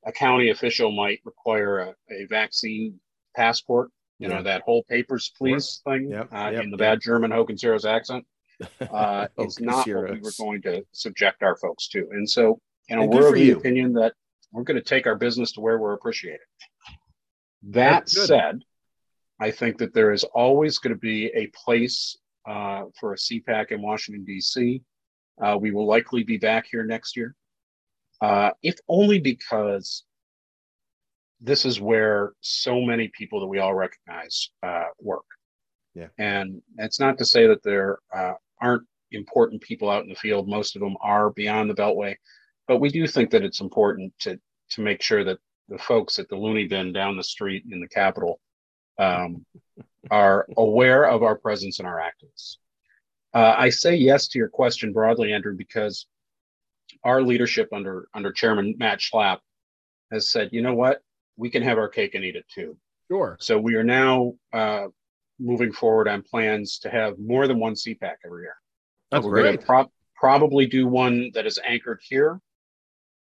a 0.05 0.11
county 0.11 0.49
official 0.49 0.91
might 0.91 1.19
require 1.25 1.79
a, 1.79 1.95
a 2.09 2.25
vaccine 2.25 2.99
passport, 3.35 3.89
you 4.17 4.27
yeah. 4.27 4.37
know, 4.37 4.43
that 4.43 4.61
whole 4.61 4.83
papers, 4.83 5.31
please 5.37 5.81
sure. 5.85 5.93
thing 5.93 6.11
yep. 6.11 6.27
Uh, 6.31 6.51
yep. 6.53 6.63
in 6.63 6.71
the 6.71 6.77
bad 6.77 6.99
German 7.01 7.31
Hogan's 7.31 7.61
Heroes 7.61 7.85
accent 7.85 8.25
uh, 8.91 9.27
is 9.37 9.59
not 9.59 9.87
what 9.87 10.11
we 10.11 10.19
were 10.19 10.31
going 10.37 10.61
to 10.63 10.85
subject 10.91 11.43
our 11.43 11.55
folks 11.57 11.87
to. 11.89 12.07
And 12.11 12.29
so, 12.29 12.59
you 12.89 12.95
know, 12.95 13.03
and 13.03 13.13
we're 13.13 13.29
of 13.29 13.35
the 13.35 13.45
you. 13.45 13.57
opinion 13.57 13.93
that 13.93 14.13
we're 14.51 14.63
going 14.63 14.75
to 14.75 14.83
take 14.83 15.07
our 15.07 15.15
business 15.15 15.53
to 15.53 15.61
where 15.61 15.77
we're 15.77 15.93
appreciated. 15.93 16.39
That 17.63 18.09
said, 18.09 18.63
I 19.39 19.51
think 19.51 19.77
that 19.77 19.93
there 19.93 20.11
is 20.11 20.23
always 20.25 20.77
going 20.77 20.93
to 20.93 20.99
be 20.99 21.27
a 21.27 21.47
place 21.47 22.17
uh, 22.47 22.83
for 22.99 23.13
a 23.13 23.17
CPAC 23.17 23.71
in 23.71 23.81
Washington, 23.81 24.25
D.C. 24.25 24.81
Uh, 25.41 25.57
we 25.59 25.71
will 25.71 25.85
likely 25.85 26.23
be 26.23 26.37
back 26.37 26.67
here 26.69 26.83
next 26.83 27.15
year, 27.15 27.35
uh, 28.21 28.51
if 28.63 28.77
only 28.87 29.19
because 29.19 30.03
this 31.39 31.65
is 31.65 31.79
where 31.79 32.33
so 32.41 32.81
many 32.81 33.09
people 33.17 33.39
that 33.39 33.47
we 33.47 33.59
all 33.59 33.73
recognize 33.73 34.49
uh, 34.63 34.85
work. 34.99 35.25
Yeah. 35.95 36.07
And 36.17 36.61
it's 36.77 36.99
not 36.99 37.17
to 37.19 37.25
say 37.25 37.47
that 37.47 37.63
there 37.63 37.99
uh, 38.13 38.33
aren't 38.61 38.83
important 39.11 39.61
people 39.61 39.89
out 39.89 40.03
in 40.03 40.09
the 40.09 40.15
field. 40.15 40.47
Most 40.47 40.75
of 40.75 40.81
them 40.81 40.97
are 41.01 41.31
beyond 41.31 41.69
the 41.69 41.75
Beltway, 41.75 42.15
but 42.67 42.79
we 42.79 42.89
do 42.89 43.07
think 43.07 43.31
that 43.31 43.43
it's 43.43 43.61
important 43.61 44.13
to 44.19 44.39
to 44.71 44.81
make 44.81 45.01
sure 45.01 45.23
that 45.23 45.39
the 45.67 45.79
folks 45.79 46.19
at 46.19 46.29
the 46.29 46.35
loony 46.35 46.67
bin 46.67 46.93
down 46.93 47.17
the 47.17 47.23
street 47.23 47.63
in 47.71 47.79
the 47.79 47.87
Capitol 47.87 48.39
um, 48.99 49.45
are 50.11 50.45
aware 50.57 51.05
of 51.05 51.23
our 51.23 51.35
presence 51.35 51.79
and 51.79 51.87
our 51.87 51.99
activists. 51.99 52.57
Uh, 53.33 53.55
I 53.57 53.69
say 53.69 53.95
yes 53.95 54.27
to 54.29 54.39
your 54.39 54.49
question 54.49 54.91
broadly, 54.91 55.33
Andrew, 55.33 55.55
because 55.55 56.05
our 57.03 57.21
leadership 57.21 57.69
under 57.71 58.07
under 58.13 58.31
Chairman 58.31 58.75
Matt 58.77 58.99
Schlapp 58.99 59.39
has 60.11 60.29
said, 60.31 60.49
you 60.51 60.61
know 60.61 60.73
what, 60.73 61.01
we 61.37 61.49
can 61.49 61.63
have 61.63 61.77
our 61.77 61.87
cake 61.87 62.15
and 62.15 62.25
eat 62.25 62.35
it 62.35 62.45
too. 62.53 62.77
Sure. 63.09 63.37
So 63.39 63.57
we 63.57 63.75
are 63.75 63.83
now 63.83 64.33
uh, 64.51 64.87
moving 65.39 65.71
forward 65.71 66.07
on 66.07 66.21
plans 66.23 66.79
to 66.79 66.89
have 66.89 67.17
more 67.17 67.47
than 67.47 67.59
one 67.59 67.73
CPAC 67.73 68.15
every 68.25 68.43
year. 68.43 68.55
That's 69.11 69.25
We're 69.25 69.35
going 69.35 69.55
great. 69.55 69.61
to 69.61 69.65
pro- 69.65 69.91
probably 70.15 70.65
do 70.65 70.87
one 70.87 71.31
that 71.33 71.45
is 71.45 71.59
anchored 71.65 72.01
here 72.03 72.39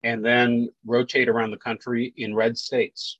and 0.03 0.23
then 0.23 0.69
rotate 0.85 1.29
around 1.29 1.51
the 1.51 1.57
country 1.57 2.13
in 2.17 2.33
red 2.33 2.57
states. 2.57 3.19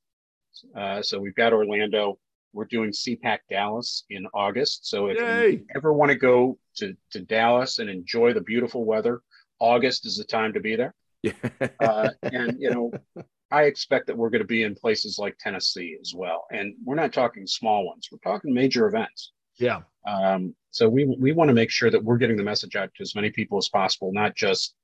Uh, 0.75 1.01
so 1.01 1.19
we've 1.19 1.35
got 1.35 1.53
Orlando. 1.53 2.17
We're 2.53 2.65
doing 2.65 2.91
CPAC 2.91 3.39
Dallas 3.49 4.05
in 4.09 4.27
August. 4.33 4.87
So 4.87 5.07
if 5.07 5.17
Yay. 5.17 5.51
you 5.51 5.65
ever 5.75 5.93
want 5.93 6.11
to 6.11 6.17
go 6.17 6.57
to, 6.77 6.95
to 7.11 7.19
Dallas 7.19 7.79
and 7.79 7.89
enjoy 7.89 8.33
the 8.33 8.41
beautiful 8.41 8.85
weather, 8.85 9.21
August 9.59 10.05
is 10.05 10.17
the 10.17 10.23
time 10.23 10.53
to 10.53 10.59
be 10.59 10.75
there. 10.75 10.93
Uh, 11.79 12.09
and, 12.23 12.57
you 12.59 12.69
know, 12.69 12.91
I 13.51 13.63
expect 13.63 14.07
that 14.07 14.17
we're 14.17 14.29
going 14.29 14.41
to 14.41 14.47
be 14.47 14.63
in 14.63 14.75
places 14.75 15.17
like 15.19 15.37
Tennessee 15.37 15.97
as 16.01 16.13
well. 16.13 16.45
And 16.51 16.75
we're 16.83 16.95
not 16.95 17.13
talking 17.13 17.47
small 17.47 17.85
ones, 17.85 18.09
we're 18.11 18.17
talking 18.19 18.53
major 18.53 18.87
events. 18.87 19.31
Yeah. 19.57 19.81
Um, 20.05 20.55
so 20.71 20.87
we 20.87 21.05
we 21.05 21.31
want 21.31 21.47
to 21.49 21.53
make 21.53 21.71
sure 21.71 21.89
that 21.89 22.03
we're 22.03 22.17
getting 22.17 22.37
the 22.37 22.43
message 22.43 22.75
out 22.75 22.93
to 22.95 23.01
as 23.01 23.15
many 23.15 23.31
people 23.31 23.57
as 23.57 23.69
possible, 23.69 24.11
not 24.13 24.35
just 24.35 24.75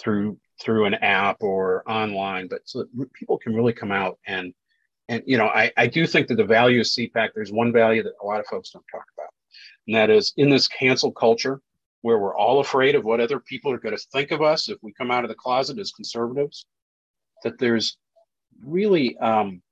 through 0.00 0.38
through 0.60 0.84
an 0.84 0.94
app 0.94 1.38
or 1.40 1.88
online, 1.90 2.48
but 2.48 2.60
so 2.64 2.80
that 2.80 3.12
people 3.14 3.38
can 3.38 3.54
really 3.54 3.72
come 3.72 3.92
out 3.92 4.18
and 4.26 4.54
and 5.08 5.22
you 5.26 5.38
know, 5.38 5.46
I, 5.46 5.72
I 5.76 5.86
do 5.86 6.06
think 6.06 6.28
that 6.28 6.36
the 6.36 6.44
value 6.44 6.80
of 6.80 6.86
CPAC, 6.86 7.30
there's 7.34 7.52
one 7.52 7.72
value 7.72 8.02
that 8.02 8.12
a 8.22 8.26
lot 8.26 8.40
of 8.40 8.46
folks 8.46 8.70
don't 8.70 8.84
talk 8.90 9.04
about. 9.16 9.30
And 9.86 9.96
that 9.96 10.10
is 10.10 10.34
in 10.36 10.50
this 10.50 10.68
cancel 10.68 11.12
culture 11.12 11.60
where 12.02 12.18
we're 12.18 12.36
all 12.36 12.60
afraid 12.60 12.94
of 12.94 13.04
what 13.04 13.20
other 13.20 13.40
people 13.40 13.72
are 13.72 13.78
going 13.78 13.96
to 13.96 14.06
think 14.12 14.30
of 14.30 14.42
us 14.42 14.68
if 14.68 14.78
we 14.82 14.92
come 14.92 15.10
out 15.10 15.24
of 15.24 15.28
the 15.28 15.34
closet 15.34 15.78
as 15.78 15.90
conservatives, 15.90 16.66
that 17.42 17.58
there's 17.58 17.96
really 18.62 19.16
um, 19.18 19.62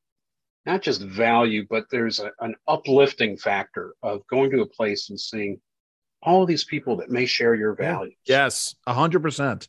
not 0.65 0.83
just 0.83 1.03
value, 1.03 1.67
but 1.69 1.85
there's 1.91 2.19
a, 2.19 2.33
an 2.41 2.55
uplifting 2.67 3.37
factor 3.37 3.95
of 4.03 4.27
going 4.27 4.51
to 4.51 4.63
a 4.63 4.67
place 4.67 5.11
and 5.11 5.21
seeing 5.21 5.61
all 6.23 6.47
these 6.47 6.65
people 6.65 6.97
that 6.97 7.11
may 7.11 7.27
share 7.27 7.55
your 7.55 7.75
values. 7.75 8.17
Yes, 8.27 8.75
100% 8.89 9.69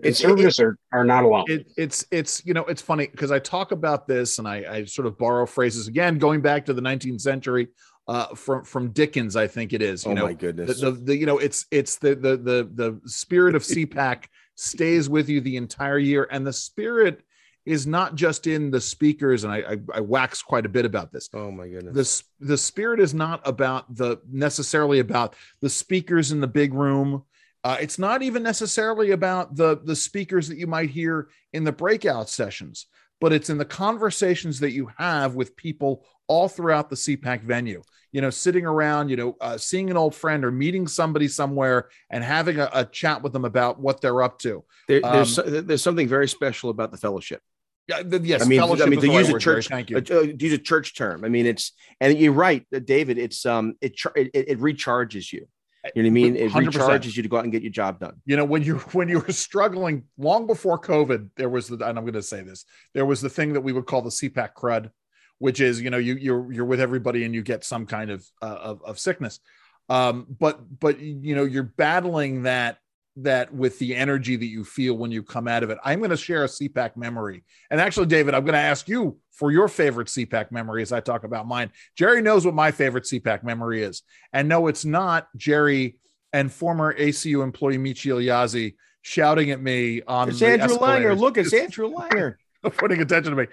conservatives 0.00 0.58
it, 0.58 0.62
it, 0.62 0.66
are, 0.66 0.78
are 0.92 1.04
not 1.04 1.24
alone 1.24 1.44
it, 1.48 1.70
it's 1.76 2.04
it's 2.10 2.44
you 2.44 2.54
know 2.54 2.64
it's 2.64 2.82
funny 2.82 3.06
because 3.08 3.30
i 3.30 3.38
talk 3.38 3.72
about 3.72 4.06
this 4.06 4.38
and 4.38 4.48
I, 4.48 4.64
I 4.68 4.84
sort 4.84 5.06
of 5.06 5.18
borrow 5.18 5.46
phrases 5.46 5.88
again 5.88 6.18
going 6.18 6.40
back 6.40 6.64
to 6.66 6.72
the 6.72 6.82
19th 6.82 7.20
century 7.20 7.68
uh, 8.08 8.34
from 8.34 8.64
from 8.64 8.90
dickens 8.90 9.36
i 9.36 9.46
think 9.46 9.72
it 9.72 9.82
is 9.82 10.04
you 10.04 10.12
oh 10.12 10.14
know, 10.14 10.26
my 10.26 10.32
goodness 10.32 10.80
the, 10.80 10.90
the, 10.90 10.98
the, 10.98 11.16
you 11.16 11.26
know 11.26 11.38
it's 11.38 11.66
it's 11.70 11.96
the 11.96 12.14
the 12.14 12.36
the, 12.36 12.70
the 12.74 13.00
spirit 13.08 13.54
of 13.54 13.62
cpac 13.62 14.24
stays 14.54 15.08
with 15.08 15.28
you 15.28 15.40
the 15.40 15.56
entire 15.56 15.98
year 15.98 16.26
and 16.30 16.46
the 16.46 16.52
spirit 16.52 17.22
is 17.64 17.86
not 17.86 18.14
just 18.16 18.46
in 18.46 18.70
the 18.70 18.80
speakers, 18.80 19.44
and 19.44 19.52
I, 19.52 19.58
I, 19.58 19.76
I, 19.94 20.00
wax 20.00 20.42
quite 20.42 20.66
a 20.66 20.68
bit 20.68 20.84
about 20.84 21.12
this. 21.12 21.28
Oh 21.32 21.50
my 21.50 21.68
goodness! 21.68 22.24
The 22.40 22.46
the 22.46 22.58
spirit 22.58 22.98
is 22.98 23.14
not 23.14 23.40
about 23.46 23.94
the 23.94 24.20
necessarily 24.28 24.98
about 24.98 25.36
the 25.60 25.70
speakers 25.70 26.32
in 26.32 26.40
the 26.40 26.48
big 26.48 26.74
room 26.74 27.22
uh, 27.64 27.76
it's 27.80 27.98
not 27.98 28.22
even 28.22 28.42
necessarily 28.42 29.12
about 29.12 29.56
the 29.56 29.80
the 29.84 29.96
speakers 29.96 30.48
that 30.48 30.58
you 30.58 30.66
might 30.66 30.90
hear 30.90 31.28
in 31.52 31.64
the 31.64 31.72
breakout 31.72 32.28
sessions 32.28 32.86
but 33.20 33.32
it's 33.32 33.50
in 33.50 33.58
the 33.58 33.64
conversations 33.64 34.58
that 34.58 34.72
you 34.72 34.90
have 34.98 35.36
with 35.36 35.54
people 35.56 36.04
all 36.26 36.48
throughout 36.48 36.90
the 36.90 36.96
cpac 36.96 37.40
venue 37.42 37.82
you 38.12 38.20
know 38.20 38.30
sitting 38.30 38.66
around 38.66 39.08
you 39.08 39.16
know 39.16 39.36
uh, 39.40 39.56
seeing 39.56 39.90
an 39.90 39.96
old 39.96 40.14
friend 40.14 40.44
or 40.44 40.52
meeting 40.52 40.86
somebody 40.86 41.26
somewhere 41.26 41.88
and 42.10 42.22
having 42.22 42.58
a, 42.60 42.68
a 42.72 42.84
chat 42.84 43.22
with 43.22 43.32
them 43.32 43.44
about 43.44 43.80
what 43.80 44.00
they're 44.00 44.22
up 44.22 44.38
to 44.38 44.64
There, 44.86 45.00
there's 45.00 45.38
um, 45.38 45.66
there's 45.66 45.82
something 45.82 46.08
very 46.08 46.28
special 46.28 46.70
about 46.70 46.90
the 46.90 46.98
fellowship. 46.98 47.40
yeah, 47.88 48.02
th- 48.02 48.22
yes 48.22 48.42
I 48.42 48.44
mean, 48.44 48.60
fellowship 48.60 48.86
I 48.86 48.90
mean 48.90 49.00
to 49.00 49.12
use 49.12 49.28
a 49.28 49.38
church, 49.38 49.68
thank 49.68 49.90
you 49.90 49.96
uh, 49.96 50.20
use 50.38 50.52
a 50.52 50.58
church 50.58 50.94
term. 50.96 51.24
I 51.24 51.28
mean, 51.28 51.46
it's 51.46 51.72
and 52.00 52.16
you're 52.18 52.32
right, 52.32 52.64
uh, 52.74 52.78
David. 52.78 53.18
It's 53.18 53.44
um, 53.46 53.74
it 53.80 53.94
it, 54.14 54.30
it 54.34 54.60
recharges 54.60 55.32
you. 55.32 55.48
You 55.94 56.02
know 56.02 56.06
what 56.06 56.10
I 56.10 56.14
mean? 56.14 56.36
It 56.36 56.50
100%. 56.52 56.70
recharges 56.70 57.16
you 57.16 57.22
to 57.24 57.28
go 57.28 57.38
out 57.38 57.44
and 57.44 57.52
get 57.52 57.62
your 57.62 57.72
job 57.72 57.98
done. 57.98 58.14
you 58.24 58.36
know 58.36 58.44
when 58.44 58.62
you 58.62 58.78
when 58.92 59.08
you 59.08 59.18
were 59.20 59.32
struggling 59.32 60.04
long 60.16 60.46
before 60.46 60.78
covid 60.80 61.28
there 61.36 61.48
was 61.48 61.68
the 61.68 61.74
and 61.74 61.98
i'm 61.98 62.04
going 62.04 62.12
to 62.14 62.22
say 62.22 62.42
this 62.42 62.64
there 62.94 63.04
was 63.06 63.20
the 63.20 63.28
thing 63.28 63.52
that 63.52 63.60
we 63.60 63.72
would 63.72 63.86
call 63.86 64.02
the 64.02 64.10
cpac 64.10 64.50
crud 64.54 64.90
which 65.38 65.60
is 65.60 65.80
you 65.80 65.90
know 65.90 65.98
you 65.98 66.14
you're 66.14 66.52
you're 66.52 66.64
with 66.64 66.80
everybody 66.80 67.24
and 67.24 67.34
you 67.34 67.42
get 67.42 67.64
some 67.64 67.84
kind 67.86 68.10
of 68.10 68.24
uh, 68.40 68.46
of, 68.46 68.82
of 68.84 68.98
sickness 68.98 69.40
um 69.88 70.26
but 70.38 70.60
but 70.78 71.00
you 71.00 71.34
know 71.34 71.44
you're 71.44 71.64
battling 71.64 72.44
that 72.44 72.78
that 73.16 73.52
with 73.52 73.78
the 73.78 73.94
energy 73.94 74.36
that 74.36 74.46
you 74.46 74.64
feel 74.64 74.94
when 74.94 75.10
you 75.10 75.22
come 75.22 75.46
out 75.46 75.62
of 75.62 75.70
it 75.70 75.78
i'm 75.84 75.98
going 75.98 76.10
to 76.10 76.16
share 76.16 76.44
a 76.44 76.48
cpac 76.48 76.96
memory 76.96 77.44
and 77.70 77.80
actually 77.80 78.06
david 78.06 78.34
i'm 78.34 78.44
going 78.44 78.54
to 78.54 78.58
ask 78.58 78.88
you 78.88 79.18
for 79.32 79.50
your 79.50 79.68
favorite 79.68 80.08
cpac 80.08 80.50
memory 80.50 80.80
as 80.80 80.92
i 80.92 81.00
talk 81.00 81.24
about 81.24 81.46
mine 81.46 81.70
jerry 81.96 82.22
knows 82.22 82.46
what 82.46 82.54
my 82.54 82.70
favorite 82.70 83.04
cpac 83.04 83.42
memory 83.42 83.82
is 83.82 84.02
and 84.32 84.48
no 84.48 84.66
it's 84.66 84.84
not 84.84 85.28
jerry 85.36 85.96
and 86.32 86.50
former 86.50 86.94
ACU 86.94 87.42
employee 87.42 87.78
Michiel 87.78 88.24
Yazzie 88.24 88.74
shouting 89.02 89.50
at 89.50 89.60
me 89.60 90.02
on 90.02 90.28
It's 90.28 90.38
the 90.38 90.48
Andrew 90.48 90.78
Langer. 90.78 91.18
Look, 91.18 91.36
it's 91.36 91.52
Andrew 91.52 91.92
Langer. 91.92 92.36
putting 92.76 93.00
attention 93.00 93.34
to 93.34 93.42
me. 93.42 93.48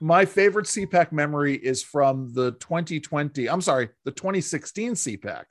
My 0.00 0.24
favorite 0.24 0.66
CPAC 0.66 1.12
memory 1.12 1.54
is 1.54 1.82
from 1.82 2.32
the 2.34 2.52
2020, 2.52 3.48
I'm 3.48 3.60
sorry, 3.60 3.90
the 4.04 4.10
2016 4.10 4.94
CPAC. 4.94 5.44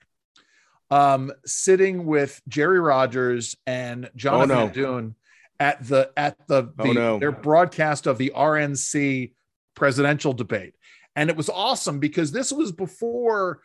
Um, 0.92 1.32
sitting 1.46 2.06
with 2.06 2.42
Jerry 2.48 2.80
Rogers 2.80 3.56
and 3.66 4.10
Jonathan 4.16 4.52
Oh, 4.58 4.66
no. 4.68 4.74
Dune 4.74 5.16
at 5.60 5.88
the 5.88 6.12
at 6.18 6.36
the, 6.48 6.74
Oh, 6.78 6.84
the- 6.88 6.94
no. 6.94 7.18
their 7.20 7.32
broadcast 7.32 8.08
of 8.08 8.18
the 8.18 8.32
RNC 8.36 9.34
presidential 9.74 10.34
debate. 10.34 10.74
And 11.16 11.30
it 11.30 11.38
was 11.38 11.50
awesome 11.50 12.00
because 12.00 12.32
this 12.32 12.52
was 12.52 12.72
before 12.72 13.62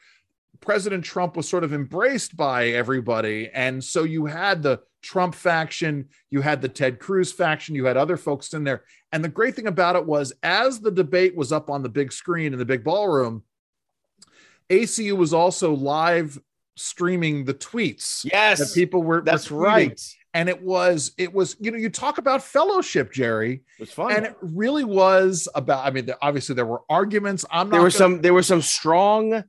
President 0.61 1.05
Trump 1.05 1.37
was 1.37 1.49
sort 1.49 1.65
of 1.65 1.73
embraced 1.73 2.37
by 2.37 2.69
everybody. 2.69 3.51
And 3.53 3.83
so 3.83 4.05
you 4.05 4.27
had 4.27 4.63
the 4.63 4.81
Trump 5.03 5.35
faction, 5.35 6.09
you 6.31 6.41
had 6.41 6.63
the 6.63 6.69
Ted 6.69 6.99
Cruz 6.99 7.31
faction, 7.33 7.75
you 7.75 7.85
had 7.87 7.97
other 7.97 8.17
folks 8.17 8.53
in 8.55 8.65
there. 8.65 8.85
And 9.13 9.23
the 9.23 9.29
great 9.29 9.55
thing 9.55 9.67
about 9.67 9.97
it 9.97 10.07
was, 10.07 10.33
as 10.43 10.81
the 10.81 10.91
debate 10.91 11.37
was 11.37 11.53
up 11.53 11.71
on 11.71 11.83
the 11.83 11.89
big 11.89 12.13
screen 12.13 12.53
in 12.53 12.59
the 12.59 12.65
big 12.65 12.85
ballroom, 12.85 13.43
ACU 14.71 15.17
was 15.17 15.33
also 15.33 15.75
live 15.75 16.39
streaming 16.77 17.45
the 17.45 17.55
tweets 17.55 18.23
that 18.23 18.33
Yes, 18.33 18.75
people 18.75 19.03
were. 19.03 19.23
that's 19.23 19.51
were 19.51 19.63
right. 19.63 20.01
And 20.35 20.51
it 20.51 20.63
was, 20.63 21.13
it 21.17 21.33
was, 21.33 21.57
you 21.59 21.71
know, 21.71 21.79
you 21.79 21.89
talk 21.89 22.19
about 22.19 22.43
fellowship, 22.43 23.11
Jerry, 23.11 23.63
It 23.79 23.81
was 23.81 23.91
fun. 23.91 24.13
and 24.13 24.27
it 24.27 24.37
really 24.43 24.85
was 24.85 25.49
about. 25.55 25.87
I 25.87 25.91
mean, 25.91 26.11
obviously 26.21 26.55
there 26.55 26.67
were 26.67 26.83
arguments. 26.91 27.45
I'm 27.51 27.69
not. 27.69 27.73
there 27.73 27.81
were 27.81 27.87
gonna- 27.89 27.91
some 27.99 28.21
there 28.21 28.35
were 28.35 28.43
some 28.43 28.61
strong, 28.61 29.45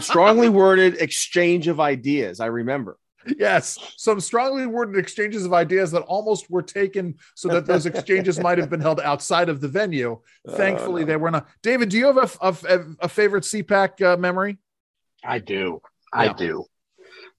strongly 0.00 0.48
worded 0.48 0.94
exchange 1.00 1.68
of 1.68 1.78
ideas. 1.80 2.40
I 2.40 2.46
remember. 2.46 2.98
Yes, 3.38 3.78
some 3.96 4.20
strongly 4.20 4.66
worded 4.66 4.96
exchanges 4.98 5.46
of 5.46 5.54
ideas 5.54 5.90
that 5.92 6.02
almost 6.02 6.50
were 6.50 6.60
taken 6.62 7.14
so 7.34 7.48
that 7.48 7.64
those 7.64 7.86
exchanges 7.86 8.38
might 8.38 8.58
have 8.58 8.68
been 8.68 8.80
held 8.82 9.00
outside 9.00 9.48
of 9.48 9.62
the 9.62 9.68
venue. 9.68 10.20
Thankfully, 10.50 11.02
Oh, 11.02 11.06
no. 11.06 11.10
they 11.10 11.16
were 11.16 11.30
not. 11.30 11.48
David, 11.62 11.88
do 11.88 11.96
you 11.96 12.06
have 12.06 12.18
a, 12.40 12.56
a, 12.68 12.84
a 13.00 13.08
favorite 13.08 13.44
CPAC 13.44 14.02
uh, 14.02 14.16
memory? 14.18 14.58
I 15.24 15.38
do. 15.38 15.80
I 16.14 16.26
Yeah. 16.26 16.32
do. 16.34 16.64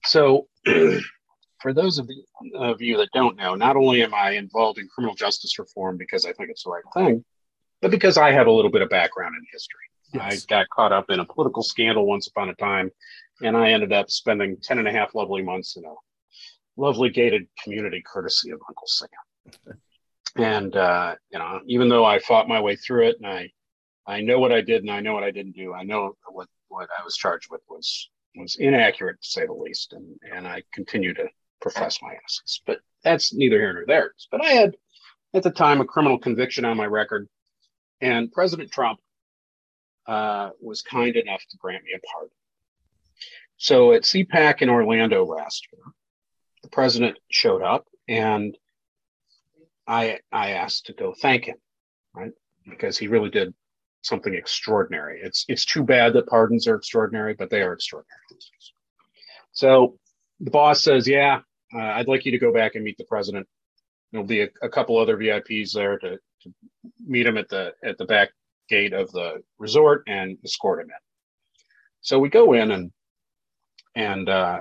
So, 0.04 0.48
for 1.62 1.72
those 1.72 1.98
of, 1.98 2.06
the, 2.06 2.22
of 2.54 2.80
you 2.80 2.98
that 2.98 3.08
don't 3.12 3.36
know, 3.36 3.54
not 3.54 3.76
only 3.76 4.02
am 4.02 4.14
I 4.14 4.32
involved 4.32 4.78
in 4.78 4.86
criminal 4.88 5.14
justice 5.14 5.58
reform 5.58 5.96
because 5.96 6.24
I 6.24 6.32
think 6.32 6.50
it's 6.50 6.64
the 6.64 6.70
right 6.70 6.84
thing, 6.94 7.24
but 7.80 7.90
because 7.90 8.16
I 8.18 8.30
have 8.32 8.46
a 8.46 8.52
little 8.52 8.70
bit 8.70 8.82
of 8.82 8.90
background 8.90 9.34
in 9.36 9.44
history. 9.52 9.80
I 10.20 10.38
got 10.48 10.68
caught 10.70 10.92
up 10.92 11.10
in 11.10 11.20
a 11.20 11.24
political 11.24 11.62
scandal 11.62 12.06
once 12.06 12.28
upon 12.28 12.48
a 12.48 12.54
time, 12.54 12.90
and 13.42 13.56
I 13.56 13.72
ended 13.72 13.92
up 13.92 14.10
spending 14.10 14.56
10 14.62 14.78
and 14.78 14.88
a 14.88 14.92
half 14.92 15.14
lovely 15.14 15.42
months 15.42 15.76
in 15.76 15.84
a 15.84 15.92
lovely 16.76 17.10
gated 17.10 17.48
community 17.62 18.02
courtesy 18.06 18.50
of 18.50 18.60
Uncle 18.68 18.86
Sam. 18.86 19.78
And, 20.36 20.76
uh, 20.76 21.16
you 21.30 21.38
know, 21.38 21.60
even 21.66 21.88
though 21.88 22.04
I 22.04 22.18
fought 22.18 22.48
my 22.48 22.60
way 22.60 22.76
through 22.76 23.08
it 23.08 23.16
and 23.16 23.26
I, 23.26 23.50
I 24.06 24.20
know 24.20 24.38
what 24.38 24.52
I 24.52 24.60
did 24.60 24.82
and 24.82 24.90
I 24.90 25.00
know 25.00 25.14
what 25.14 25.24
I 25.24 25.30
didn't 25.30 25.56
do, 25.56 25.72
I 25.72 25.82
know 25.82 26.16
what, 26.30 26.48
what 26.68 26.88
I 26.98 27.02
was 27.04 27.16
charged 27.16 27.48
with 27.50 27.62
was, 27.68 28.10
was 28.36 28.56
inaccurate 28.56 29.20
to 29.22 29.28
say 29.28 29.46
the 29.46 29.52
least. 29.52 29.92
And, 29.92 30.18
and 30.32 30.46
I 30.46 30.62
continue 30.72 31.14
to 31.14 31.28
profess 31.60 31.98
my 32.02 32.10
innocence, 32.10 32.60
but 32.66 32.80
that's 33.02 33.34
neither 33.34 33.58
here 33.58 33.72
nor 33.72 33.84
there. 33.86 34.12
But 34.30 34.44
I 34.44 34.50
had 34.50 34.76
at 35.34 35.42
the 35.42 35.50
time 35.50 35.80
a 35.80 35.84
criminal 35.84 36.18
conviction 36.18 36.64
on 36.64 36.76
my 36.76 36.86
record 36.86 37.28
and 38.00 38.30
President 38.32 38.70
Trump 38.70 39.00
uh, 40.06 40.50
was 40.60 40.82
kind 40.82 41.16
enough 41.16 41.42
to 41.50 41.56
grant 41.56 41.84
me 41.84 41.90
a 41.94 42.00
pardon. 42.12 42.30
So 43.56 43.92
at 43.92 44.02
CPAC 44.02 44.62
in 44.62 44.68
Orlando 44.68 45.24
last 45.24 45.66
year, 45.72 45.82
the 46.62 46.68
president 46.68 47.18
showed 47.30 47.62
up 47.62 47.86
and 48.08 48.56
I 49.86 50.18
I 50.32 50.50
asked 50.50 50.86
to 50.86 50.92
go 50.92 51.14
thank 51.20 51.44
him, 51.44 51.56
right? 52.14 52.32
Because 52.68 52.98
he 52.98 53.08
really 53.08 53.30
did 53.30 53.54
something 54.06 54.34
extraordinary. 54.34 55.20
It's 55.22 55.44
it's 55.48 55.64
too 55.64 55.82
bad 55.82 56.12
that 56.14 56.26
pardons 56.26 56.66
are 56.66 56.76
extraordinary, 56.76 57.34
but 57.34 57.50
they 57.50 57.62
are 57.62 57.72
extraordinary. 57.72 58.20
So 59.52 59.98
the 60.40 60.50
boss 60.50 60.82
says, 60.82 61.08
"Yeah, 61.08 61.40
uh, 61.74 61.78
I'd 61.78 62.08
like 62.08 62.24
you 62.24 62.32
to 62.32 62.38
go 62.38 62.52
back 62.52 62.74
and 62.74 62.84
meet 62.84 62.98
the 62.98 63.04
president." 63.04 63.46
there'll 64.12 64.26
be 64.26 64.42
a, 64.42 64.48
a 64.62 64.68
couple 64.68 64.96
other 64.96 65.16
VIPs 65.16 65.72
there 65.72 65.98
to, 65.98 66.18
to 66.42 66.54
meet 67.06 67.26
him 67.26 67.36
at 67.36 67.48
the 67.48 67.74
at 67.84 67.98
the 67.98 68.04
back 68.04 68.30
gate 68.68 68.92
of 68.92 69.10
the 69.12 69.42
resort 69.58 70.02
and 70.06 70.38
escort 70.44 70.80
him 70.80 70.88
in. 70.88 70.96
So 72.00 72.18
we 72.18 72.28
go 72.28 72.54
in 72.54 72.70
and 72.70 72.92
and 73.94 74.28
uh, 74.28 74.60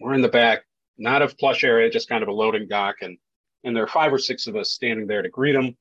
we're 0.00 0.14
in 0.14 0.22
the 0.22 0.28
back, 0.28 0.64
not 0.98 1.22
a 1.22 1.28
plush 1.28 1.64
area, 1.64 1.90
just 1.90 2.08
kind 2.08 2.22
of 2.22 2.28
a 2.28 2.32
loading 2.32 2.68
dock, 2.68 2.96
and 3.02 3.18
and 3.64 3.76
there 3.76 3.84
are 3.84 3.88
five 3.88 4.12
or 4.12 4.18
six 4.18 4.46
of 4.46 4.56
us 4.56 4.70
standing 4.70 5.06
there 5.06 5.22
to 5.22 5.28
greet 5.28 5.54
him. 5.54 5.76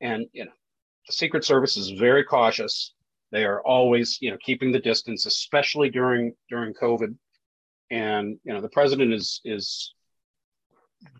And 0.00 0.26
you 0.32 0.44
know, 0.44 0.52
the 1.08 1.12
Secret 1.14 1.44
Service 1.44 1.76
is 1.76 1.90
very 1.90 2.22
cautious. 2.22 2.94
They 3.32 3.44
are 3.44 3.60
always, 3.62 4.18
you 4.20 4.30
know, 4.30 4.36
keeping 4.40 4.70
the 4.70 4.78
distance, 4.78 5.26
especially 5.26 5.90
during 5.90 6.34
during 6.48 6.74
COVID. 6.74 7.16
And 7.90 8.38
you 8.44 8.52
know, 8.52 8.60
the 8.60 8.68
president 8.68 9.12
is 9.12 9.40
is 9.44 9.94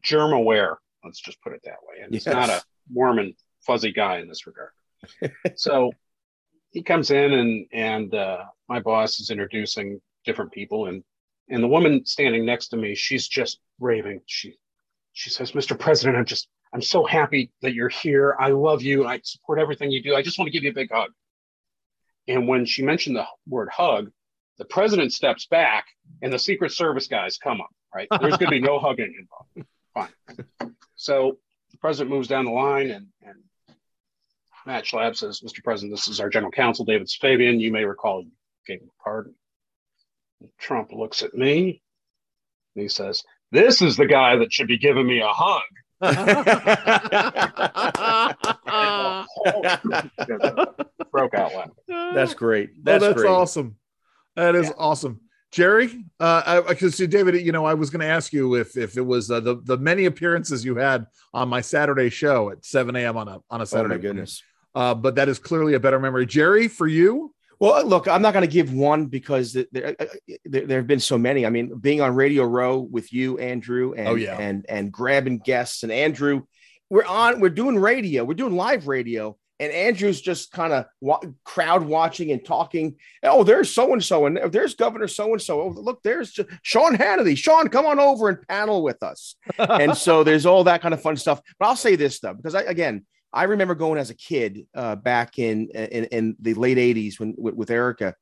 germ 0.03 0.33
aware. 0.33 0.79
Let's 1.05 1.21
just 1.21 1.41
put 1.43 1.55
it 1.55 1.63
that 1.65 1.79
way. 1.89 2.03
And 2.03 2.13
yes. 2.13 2.25
he's 2.25 2.33
not 2.33 2.51
a 2.51 2.63
warm 2.93 3.19
and 3.19 3.35
fuzzy 3.67 3.93
guy 3.93 4.19
in 4.19 4.29
this 4.29 4.47
regard. 4.47 4.71
so 5.57 5.91
he 6.71 6.83
comes 6.83 7.11
in 7.11 7.33
and 7.33 7.67
and 7.73 8.15
uh, 8.15 8.45
my 8.69 8.81
boss 8.81 9.21
is 9.21 9.31
introducing 9.31 10.01
different 10.25 10.53
people 10.53 10.87
and 10.87 11.03
and 11.49 11.63
the 11.63 11.69
woman 11.69 12.05
standing 12.05 12.45
next 12.45 12.69
to 12.69 12.77
me 12.77 12.95
she's 12.95 13.27
just 13.27 13.61
raving 13.81 14.21
she 14.27 14.55
she 15.13 15.31
says 15.31 15.53
mr 15.53 15.79
president 15.79 16.19
i'm 16.19 16.25
just 16.25 16.49
i'm 16.73 16.83
so 16.83 17.05
happy 17.05 17.51
that 17.63 17.75
you're 17.75 17.89
here 17.89 18.37
i 18.39 18.49
love 18.49 18.83
you 18.83 19.07
i 19.07 19.21
support 19.23 19.59
everything 19.59 19.91
you 19.91 20.03
do 20.03 20.15
i 20.15 20.23
just 20.23 20.39
want 20.39 20.47
to 20.47 20.53
give 20.53 20.65
you 20.65 20.71
a 20.71 20.75
big 20.75 20.91
hug 20.93 21.11
and 22.27 22.47
when 22.47 22.65
she 22.65 22.83
mentioned 22.83 23.17
the 23.17 23.25
word 23.49 23.69
hug 23.71 24.11
the 24.59 24.65
president 24.65 25.13
steps 25.13 25.47
back 25.47 25.87
and 26.23 26.33
the 26.33 26.39
secret 26.39 26.73
service 26.73 27.07
guys 27.07 27.39
come 27.39 27.61
up 27.61 27.71
right 27.95 28.09
there's 28.21 28.37
going 28.37 28.51
to 28.51 28.51
be 28.51 28.61
no 28.61 28.79
hugging 28.81 29.15
involved 29.19 29.69
fine 29.95 30.75
so 30.97 31.39
the 31.71 31.79
president 31.79 32.11
moves 32.11 32.29
down 32.29 32.45
the 32.45 32.51
line 32.51 32.91
and 32.91 33.07
and 33.23 33.37
Matt 34.69 34.85
Schlapp 34.85 35.17
says, 35.17 35.41
Mr. 35.41 35.65
President, 35.65 35.95
this 35.95 36.09
is 36.09 36.21
our 36.21 36.29
general 36.29 36.53
counsel, 36.53 36.85
David 36.85 37.07
Safavian. 37.07 37.59
You 37.59 37.73
may 37.73 37.87
recall 37.87 38.23
you 38.23 38.31
gave 38.67 38.83
him 38.83 38.91
a 39.01 39.03
pardon. 39.03 39.35
Trump 40.59 40.93
looks 40.93 41.23
at 41.23 41.35
me 41.35 41.81
and 42.75 42.83
he 42.83 42.89
says, 42.89 43.25
This 43.51 43.81
is 43.81 43.97
the 43.97 44.07
guy 44.07 44.37
that 44.37 44.53
should 44.53 44.69
be 44.69 44.77
giving 44.77 45.07
me 45.07 45.21
a 45.21 45.29
hug. 45.29 45.63
broke 51.11 51.35
out 51.35 51.55
laughing. 51.55 51.73
That's 51.89 52.35
great. 52.35 52.85
That's, 52.85 53.03
oh, 53.03 53.07
that's 53.07 53.21
great. 53.21 53.31
awesome. 53.31 53.77
That 54.37 54.55
is 54.55 54.67
yeah. 54.67 54.75
awesome. 54.79 55.21
Jerry, 55.51 56.05
uh, 56.21 56.61
because 56.63 56.97
David, 56.97 57.45
you 57.45 57.53
know, 57.53 57.65
I 57.65 57.75
was 57.75 57.91
going 57.91 58.01
to 58.01 58.07
ask 58.07 58.33
you 58.33 58.55
if 58.55 58.77
if 58.77 58.97
it 58.97 59.07
was 59.07 59.31
uh, 59.31 59.41
the 59.41 59.61
the 59.65 59.79
many 59.79 60.05
appearances 60.05 60.65
you 60.65 60.77
had 60.77 61.07
on 61.33 61.49
my 61.49 61.63
Saturday 61.63 62.11
show 62.11 62.51
at 62.51 62.65
7 62.65 62.95
a.m. 62.95 63.17
on 63.17 63.29
a 63.29 63.39
on 63.51 63.63
a 63.63 63.67
Saturday. 63.67 63.95
Oh 63.95 63.99
my 63.99 64.03
goodness! 64.03 64.43
uh, 64.75 64.95
but 64.95 65.17
that 65.17 65.29
is 65.29 65.39
clearly 65.39 65.75
a 65.75 65.81
better 65.81 65.99
memory. 65.99 66.27
Jerry, 66.27 66.69
for 66.69 66.87
you? 66.87 67.35
Well, 67.61 67.85
look, 67.85 68.07
I'm 68.07 68.23
not 68.23 68.35
going 68.35 68.47
to 68.47 68.53
give 68.53 68.73
one 68.73 69.07
because 69.07 69.53
there, 69.53 69.67
uh, 69.75 69.93
uh, 69.99 70.07
there, 70.45 70.67
there, 70.67 70.79
have 70.79 70.87
been 70.87 71.01
so 71.01 71.19
many. 71.19 71.45
I 71.45 71.51
mean, 71.51 71.77
being 71.79 72.01
on 72.01 72.15
Radio 72.15 72.45
Row 72.45 72.79
with 72.79 73.13
you, 73.13 73.39
Andrew, 73.39 73.95
oh, 73.97 73.99
and 73.99 74.09
oh, 74.09 74.15
yeah. 74.15 74.39
and 74.39 74.65
and 74.69 74.93
grabbing 74.93 75.39
guests, 75.39 75.83
and 75.83 75.91
Andrew, 75.91 76.43
we're 76.89 77.05
on, 77.05 77.41
we're 77.41 77.49
doing 77.51 77.77
radio, 77.77 78.25
we're 78.25 78.35
doing 78.35 78.55
live 78.55 78.87
radio, 78.87 79.37
and 79.59 79.73
Andrew's 79.73 80.21
just 80.21 80.53
kind 80.53 80.73
of 80.73 80.87
wa- 81.01 81.21
crowd 81.45 81.83
watching 81.83 82.31
and 82.31 82.45
talking. 82.45 82.97
Oh, 83.25 83.43
there's 83.43 83.75
so 83.75 83.93
and 83.93 84.05
so, 84.05 84.27
and 84.27 84.39
there's 84.53 84.77
Governor 84.77 85.09
so 85.09 85.33
and 85.33 85.43
so. 85.43 85.69
Look, 85.69 86.01
there's 86.05 86.39
Sean 86.63 86.97
Hannity. 86.97 87.37
Sean, 87.37 87.69
come 87.69 87.87
on 87.87 87.99
over 87.99 88.29
and 88.29 88.47
panel 88.47 88.85
with 88.85 89.03
us. 89.03 89.35
and 89.59 89.97
so 89.97 90.23
there's 90.23 90.47
all 90.47 90.65
that 90.65 90.81
kind 90.81 90.95
of 90.95 91.03
fun 91.03 91.17
stuff. 91.17 91.41
But 91.59 91.67
I'll 91.67 91.77
say 91.77 91.97
this 91.97 92.21
though, 92.21 92.35
because 92.35 92.55
I 92.55 92.63
again 92.63 93.05
I 93.33 93.45
remember 93.45 93.75
going 93.75 93.99
as 93.99 94.11
a 94.11 94.15
kid 94.15 94.67
uh, 94.75 94.97
back 94.97 95.39
in, 95.39 95.69
in, 95.71 96.05
in 96.07 96.37
the 96.41 96.55
late 96.55 96.79
'80s 96.79 97.21
when 97.21 97.35
with, 97.37 97.55
with 97.55 97.71
Erica, 97.71 98.15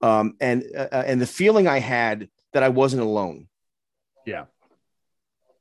um, 0.00 0.34
and 0.40 0.64
uh, 0.76 0.88
uh, 0.90 1.04
and 1.06 1.20
the 1.20 1.26
feeling 1.26 1.68
I 1.68 1.80
had 1.80 2.28
that 2.52 2.62
I 2.62 2.70
wasn't 2.70 3.02
alone. 3.02 3.48
Yeah, 4.24 4.46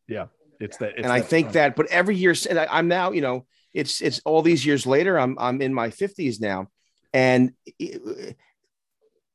yeah, 0.07 0.27
it's 0.59 0.77
that. 0.77 0.91
It's 0.91 1.03
and 1.03 1.11
I 1.11 1.21
think 1.21 1.47
fun. 1.47 1.53
that, 1.53 1.75
but 1.75 1.87
every 1.87 2.15
year, 2.15 2.33
and 2.49 2.59
I, 2.59 2.67
I'm 2.69 2.87
now, 2.87 3.11
you 3.11 3.21
know, 3.21 3.45
it's 3.73 4.01
it's 4.01 4.21
all 4.25 4.41
these 4.41 4.65
years 4.65 4.85
later. 4.85 5.19
I'm 5.19 5.37
I'm 5.39 5.61
in 5.61 5.73
my 5.73 5.89
50s 5.89 6.39
now, 6.39 6.67
and 7.13 7.53
it, 7.79 8.37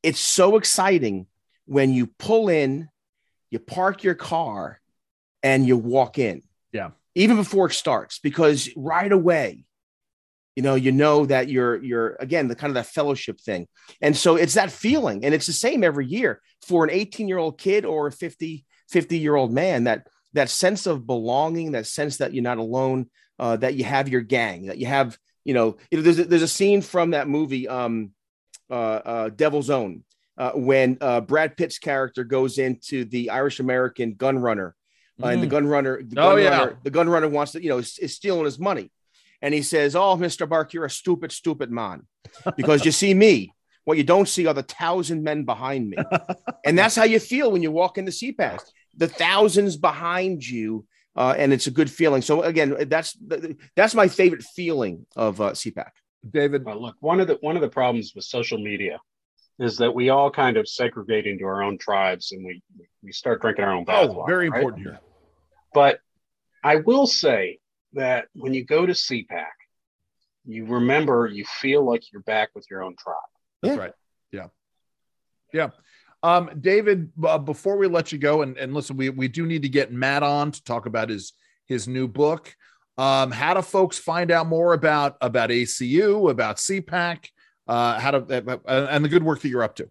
it's 0.01 0.19
so 0.19 0.57
exciting 0.57 1.27
when 1.65 1.93
you 1.93 2.07
pull 2.07 2.49
in, 2.49 2.89
you 3.51 3.59
park 3.59 4.03
your 4.03 4.15
car, 4.15 4.79
and 5.43 5.67
you 5.67 5.77
walk 5.77 6.17
in. 6.17 6.41
Even 7.19 7.35
before 7.35 7.67
it 7.67 7.73
starts, 7.73 8.19
because 8.19 8.69
right 8.77 9.11
away, 9.11 9.65
you 10.55 10.63
know, 10.63 10.75
you 10.75 10.93
know 10.93 11.25
that 11.25 11.49
you're 11.49 11.75
you're 11.83 12.15
again 12.21 12.47
the 12.47 12.55
kind 12.55 12.71
of 12.71 12.75
that 12.75 12.85
fellowship 12.85 13.41
thing. 13.41 13.67
And 14.01 14.15
so 14.15 14.37
it's 14.37 14.53
that 14.53 14.71
feeling, 14.71 15.25
and 15.25 15.33
it's 15.33 15.45
the 15.45 15.51
same 15.51 15.83
every 15.83 16.05
year 16.05 16.41
for 16.65 16.85
an 16.85 16.89
18-year-old 16.89 17.57
kid 17.57 17.83
or 17.83 18.07
a 18.07 18.11
50, 18.11 18.65
50-year-old 18.93 19.51
man, 19.51 19.83
that 19.83 20.07
that 20.31 20.49
sense 20.49 20.85
of 20.85 21.05
belonging, 21.05 21.73
that 21.73 21.87
sense 21.87 22.17
that 22.17 22.33
you're 22.33 22.41
not 22.41 22.57
alone, 22.57 23.09
uh, 23.37 23.57
that 23.57 23.75
you 23.75 23.83
have 23.83 24.07
your 24.07 24.21
gang, 24.21 24.67
that 24.67 24.77
you 24.77 24.85
have, 24.85 25.17
you 25.43 25.53
know, 25.53 25.75
you 25.91 25.97
know 25.97 26.03
there's 26.03 26.19
a, 26.19 26.23
there's 26.23 26.41
a 26.41 26.47
scene 26.47 26.81
from 26.81 27.11
that 27.11 27.27
movie, 27.27 27.67
um, 27.67 28.11
uh, 28.69 28.73
uh, 28.73 29.29
Devil's 29.29 29.69
Own, 29.69 30.05
uh, 30.37 30.51
when 30.51 30.97
uh, 31.01 31.19
Brad 31.19 31.57
Pitt's 31.57 31.79
character 31.79 32.23
goes 32.23 32.59
into 32.59 33.03
the 33.03 33.31
Irish 33.31 33.59
American 33.59 34.13
gun 34.13 34.39
runner 34.39 34.73
uh, 35.21 35.27
and 35.27 35.41
the 35.41 35.47
mm. 35.47 35.51
gun 35.51 35.67
runner, 35.67 35.97
the 35.97 36.15
gun 36.15 36.25
oh, 36.25 36.29
runner, 36.35 36.43
yeah. 36.43 36.69
the 36.83 36.89
gun 36.89 37.09
runner 37.09 37.27
wants 37.27 37.53
to, 37.53 37.63
you 37.63 37.69
know, 37.69 37.79
is, 37.79 37.97
is, 37.99 38.15
stealing 38.15 38.45
his 38.45 38.59
money. 38.59 38.91
And 39.41 39.53
he 39.53 39.61
says, 39.61 39.95
Oh, 39.95 40.15
Mr. 40.17 40.47
Bark, 40.47 40.73
you're 40.73 40.85
a 40.85 40.89
stupid, 40.89 41.31
stupid 41.31 41.71
man. 41.71 42.03
Because 42.55 42.85
you 42.85 42.91
see 42.91 43.13
me. 43.13 43.53
What 43.85 43.97
you 43.97 44.03
don't 44.03 44.27
see 44.27 44.45
are 44.45 44.53
the 44.53 44.63
thousand 44.63 45.23
men 45.23 45.45
behind 45.45 45.89
me. 45.89 45.97
and 46.65 46.77
that's 46.77 46.95
how 46.95 47.05
you 47.05 47.19
feel 47.19 47.51
when 47.51 47.63
you 47.63 47.71
walk 47.71 47.97
in 47.97 48.05
into 48.05 48.11
CPAC. 48.11 48.59
The 48.95 49.07
thousands 49.07 49.77
behind 49.77 50.47
you. 50.47 50.85
Uh, 51.15 51.33
and 51.37 51.51
it's 51.51 51.67
a 51.67 51.71
good 51.71 51.89
feeling. 51.89 52.21
So 52.21 52.43
again, 52.43 52.75
that's 52.87 53.17
that's 53.75 53.95
my 53.95 54.07
favorite 54.07 54.43
feeling 54.43 55.05
of 55.15 55.41
uh, 55.41 55.51
CPAC. 55.51 55.89
David, 56.29 56.63
well, 56.65 56.81
look, 56.81 56.95
one 56.99 57.19
of 57.19 57.27
the 57.27 57.37
one 57.41 57.55
of 57.55 57.61
the 57.61 57.69
problems 57.69 58.13
with 58.13 58.25
social 58.25 58.57
media 58.57 58.99
is 59.57 59.77
that 59.77 59.93
we 59.93 60.09
all 60.09 60.31
kind 60.31 60.55
of 60.55 60.67
segregate 60.67 61.25
into 61.25 61.45
our 61.45 61.61
own 61.61 61.77
tribes 61.77 62.31
and 62.31 62.45
we 62.45 62.61
we 63.01 63.11
start 63.11 63.41
drinking 63.41 63.65
our 63.65 63.73
own 63.73 63.85
bathwater. 63.85 64.23
Oh, 64.23 64.25
very 64.25 64.47
important 64.47 64.85
right? 64.85 64.93
here. 64.93 65.08
But 65.73 65.99
I 66.63 66.77
will 66.77 67.07
say 67.07 67.59
that 67.93 68.27
when 68.33 68.53
you 68.53 68.65
go 68.65 68.85
to 68.85 68.93
CPAC, 68.93 69.45
you 70.45 70.65
remember 70.65 71.27
you 71.27 71.45
feel 71.45 71.85
like 71.85 72.11
you're 72.11 72.21
back 72.23 72.49
with 72.55 72.65
your 72.69 72.83
own 72.83 72.95
tribe. 72.97 73.15
That's 73.61 73.75
yeah. 73.75 73.81
right. 73.81 73.93
Yeah. 74.31 74.47
Yeah. 75.53 75.69
Um, 76.21 76.49
David, 76.59 77.11
uh, 77.23 77.37
before 77.37 77.77
we 77.77 77.87
let 77.87 78.11
you 78.11 78.17
go, 78.17 78.41
and, 78.41 78.57
and 78.57 78.73
listen, 78.73 78.97
we, 78.97 79.09
we 79.09 79.27
do 79.27 79.45
need 79.45 79.61
to 79.61 79.69
get 79.69 79.91
Matt 79.91 80.23
on 80.23 80.51
to 80.51 80.63
talk 80.63 80.85
about 80.85 81.09
his 81.09 81.33
his 81.65 81.87
new 81.87 82.07
book. 82.07 82.53
Um, 82.97 83.31
how 83.31 83.53
do 83.53 83.61
folks 83.61 83.97
find 83.97 84.31
out 84.31 84.47
more 84.47 84.73
about 84.73 85.15
about 85.21 85.49
ACU, 85.49 86.29
about 86.29 86.57
CPAC, 86.57 87.27
uh, 87.67 87.99
how 87.99 88.11
to 88.11 88.59
uh, 88.67 88.87
and 88.89 89.05
the 89.05 89.09
good 89.09 89.23
work 89.23 89.39
that 89.41 89.49
you're 89.49 89.63
up 89.63 89.75
to? 89.75 89.89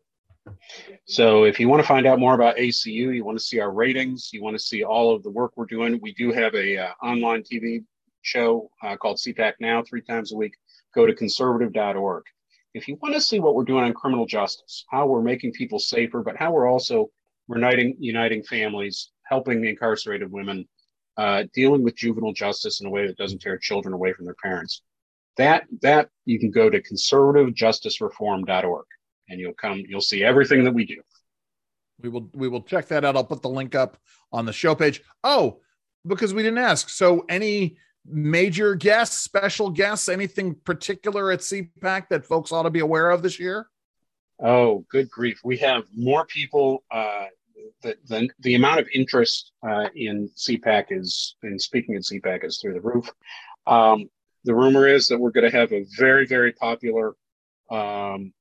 So 1.07 1.45
if 1.45 1.59
you 1.59 1.69
want 1.69 1.83
to 1.83 1.89
find 1.89 2.07
out 2.07 2.19
more 2.19 2.35
about 2.35 2.57
ACU, 2.57 3.15
you 3.15 3.25
want 3.25 3.39
to 3.39 3.45
see 3.45 3.61
our 3.61 3.71
ratings, 3.71 4.31
you 4.33 4.43
want 4.43 4.57
to 4.57 4.63
see 4.63 4.85
all 4.85 5.15
of 5.15 5.23
the 5.23 5.31
work 5.31 5.53
we're 5.57 5.67
doing, 5.67 5.99
we 6.03 6.13
do 6.15 6.33
have 6.33 6.55
a 6.55 6.79
uh, 6.79 6.91
online 7.03 7.43
TV 7.43 7.85
show 8.23 8.71
uh, 8.83 8.97
called 8.97 9.17
CPAC 9.17 9.55
Now 9.61 9.83
three 9.83 10.03
times 10.03 10.33
a 10.33 10.37
week. 10.37 10.55
Go 10.95 11.07
to 11.07 11.15
conservative.org. 11.15 12.25
If 12.75 12.89
you 12.89 12.99
want 13.01 13.15
to 13.15 13.21
see 13.21 13.41
what 13.41 13.55
we're 13.55 13.65
doing 13.65 13.85
on 13.85 13.95
criminal 13.95 14.27
justice, 14.27 14.85
how 14.91 15.07
we're 15.07 15.23
making 15.23 15.53
people 15.53 15.79
safer, 15.79 16.23
but 16.23 16.37
how 16.37 16.53
we're 16.53 16.69
also 16.69 17.11
uniting 17.49 17.97
uniting 17.99 18.43
families, 18.43 19.11
helping 19.25 19.63
the 19.63 19.71
incarcerated 19.71 20.31
women, 20.31 20.69
uh, 21.17 21.45
dealing 21.55 21.83
with 21.83 21.97
juvenile 21.97 22.33
justice 22.33 22.81
in 22.81 22.87
a 22.87 22.91
way 22.91 23.07
that 23.07 23.17
doesn't 23.17 23.41
tear 23.41 23.59
children 23.59 23.95
away 23.95 24.13
from 24.13 24.27
their 24.27 24.37
parents. 24.43 24.83
That 25.39 25.65
that 25.83 26.11
you 26.27 26.39
can 26.39 26.51
go 26.51 26.69
to 26.69 26.83
conservativejusticereform.org 26.83 28.87
and 29.29 29.41
you'll 29.41 29.55
come 29.55 29.83
you'll 29.89 30.01
see 30.01 30.25
everything 30.25 30.65
that 30.65 30.73
we 30.73 30.85
do. 30.85 31.01
We 32.01 32.09
will 32.09 32.31
we 32.35 32.49
will 32.49 32.63
check 32.63 32.87
that 32.89 33.05
out. 33.05 33.17
I'll 33.17 33.25
put 33.25 33.43
the 33.43 33.49
link 33.49 33.75
up 33.75 33.97
on 34.33 34.47
the 34.47 34.53
show 34.53 34.75
page. 34.75 35.03
Oh 35.25 35.61
because 36.07 36.33
we 36.33 36.43
didn't 36.43 36.59
ask. 36.59 36.89
So 36.89 37.25
any 37.29 37.77
major 38.07 38.75
guests 38.75 39.19
special 39.19 39.69
guests 39.69 40.09
anything 40.09 40.55
particular 40.65 41.31
at 41.31 41.41
cpac 41.41 42.09
that 42.09 42.25
folks 42.25 42.53
ought 42.53 42.63
to 42.63 42.71
be 42.71 42.81
aware 42.81 43.11
of 43.11 43.23
this 43.23 43.39
year? 43.39 43.69
Oh 44.43 44.85
good 44.91 45.11
grief. 45.11 45.41
We 45.45 45.57
have 45.59 45.85
more 45.95 46.25
people 46.27 46.85
uh 46.91 47.27
the, 47.83 47.97
the, 48.07 48.29
the 48.41 48.55
amount 48.55 48.81
of 48.81 48.89
interest 48.95 49.53
uh, 49.67 49.89
in 49.95 50.31
CPAC 50.37 50.87
is 50.91 51.37
in 51.43 51.59
speaking 51.59 51.95
at 51.95 52.03
CPAC 52.03 52.45
is 52.45 52.59
through 52.59 52.75
the 52.75 52.81
roof. 52.81 53.09
Um, 53.67 54.09
the 54.45 54.55
rumor 54.55 54.87
is 54.87 55.09
that 55.09 55.19
we're 55.19 55.31
going 55.31 55.51
to 55.51 55.57
have 55.57 55.73
a 55.73 55.87
very, 55.97 56.27
very 56.27 56.53
popular 56.53 57.15
um, 57.71 58.33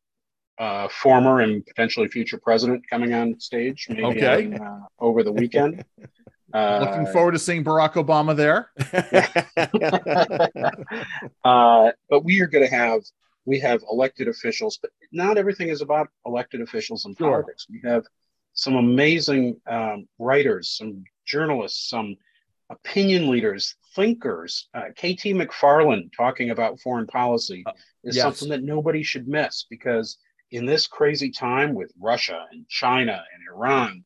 uh, 0.60 0.88
former 0.88 1.42
and 1.42 1.66
potentially 1.66 2.08
future 2.08 2.38
president 2.38 2.84
coming 2.90 3.14
on 3.14 3.40
stage 3.40 3.88
maybe 3.90 4.04
okay. 4.04 4.46
on, 4.46 4.62
uh, 4.62 4.80
over 5.00 5.24
the 5.24 5.32
weekend. 5.32 5.84
Uh, 6.54 6.80
Looking 6.86 7.12
forward 7.14 7.34
to 7.34 7.40
seeing 7.40 7.64
Barack 7.64 7.94
Obama 7.94 8.36
there. 8.36 8.72
uh, 11.44 11.92
but 12.10 12.24
we 12.24 12.42
are 12.42 12.48
going 12.48 12.68
to 12.68 12.76
have 12.76 13.02
we 13.46 13.60
have 13.62 13.82
elected 13.90 14.28
officials, 14.28 14.78
but 14.82 14.92
not 15.14 15.38
everything 15.38 15.70
is 15.70 15.82
about 15.82 16.10
elected 16.26 16.60
officials 16.60 17.06
in 17.06 17.16
Sure. 17.16 17.32
politics. 17.32 17.66
We 17.70 17.80
have 17.86 18.04
some 18.54 18.76
amazing 18.76 19.62
um, 19.68 20.06
writers, 20.20 20.76
some 20.78 21.06
journalists, 21.26 21.90
some 21.90 22.18
opinion 22.70 23.30
leaders, 23.30 23.76
thinkers. 23.96 24.68
Uh, 24.74 24.90
KT 24.90 25.32
McFarland 25.32 26.12
talking 26.16 26.50
about 26.50 26.82
foreign 26.82 27.08
policy 27.08 27.64
Uh, 27.66 27.72
is 28.04 28.18
yes. 28.18 28.24
something 28.24 28.50
that 28.50 28.64
nobody 28.64 29.02
should 29.02 29.30
miss 29.30 29.66
because 29.70 30.18
in 30.52 30.66
this 30.66 30.88
crazy 30.88 31.32
time 31.32 31.74
with 31.74 31.92
Russia 32.00 32.46
and 32.52 32.68
China 32.68 33.24
and 33.34 33.56
Iran, 33.56 34.04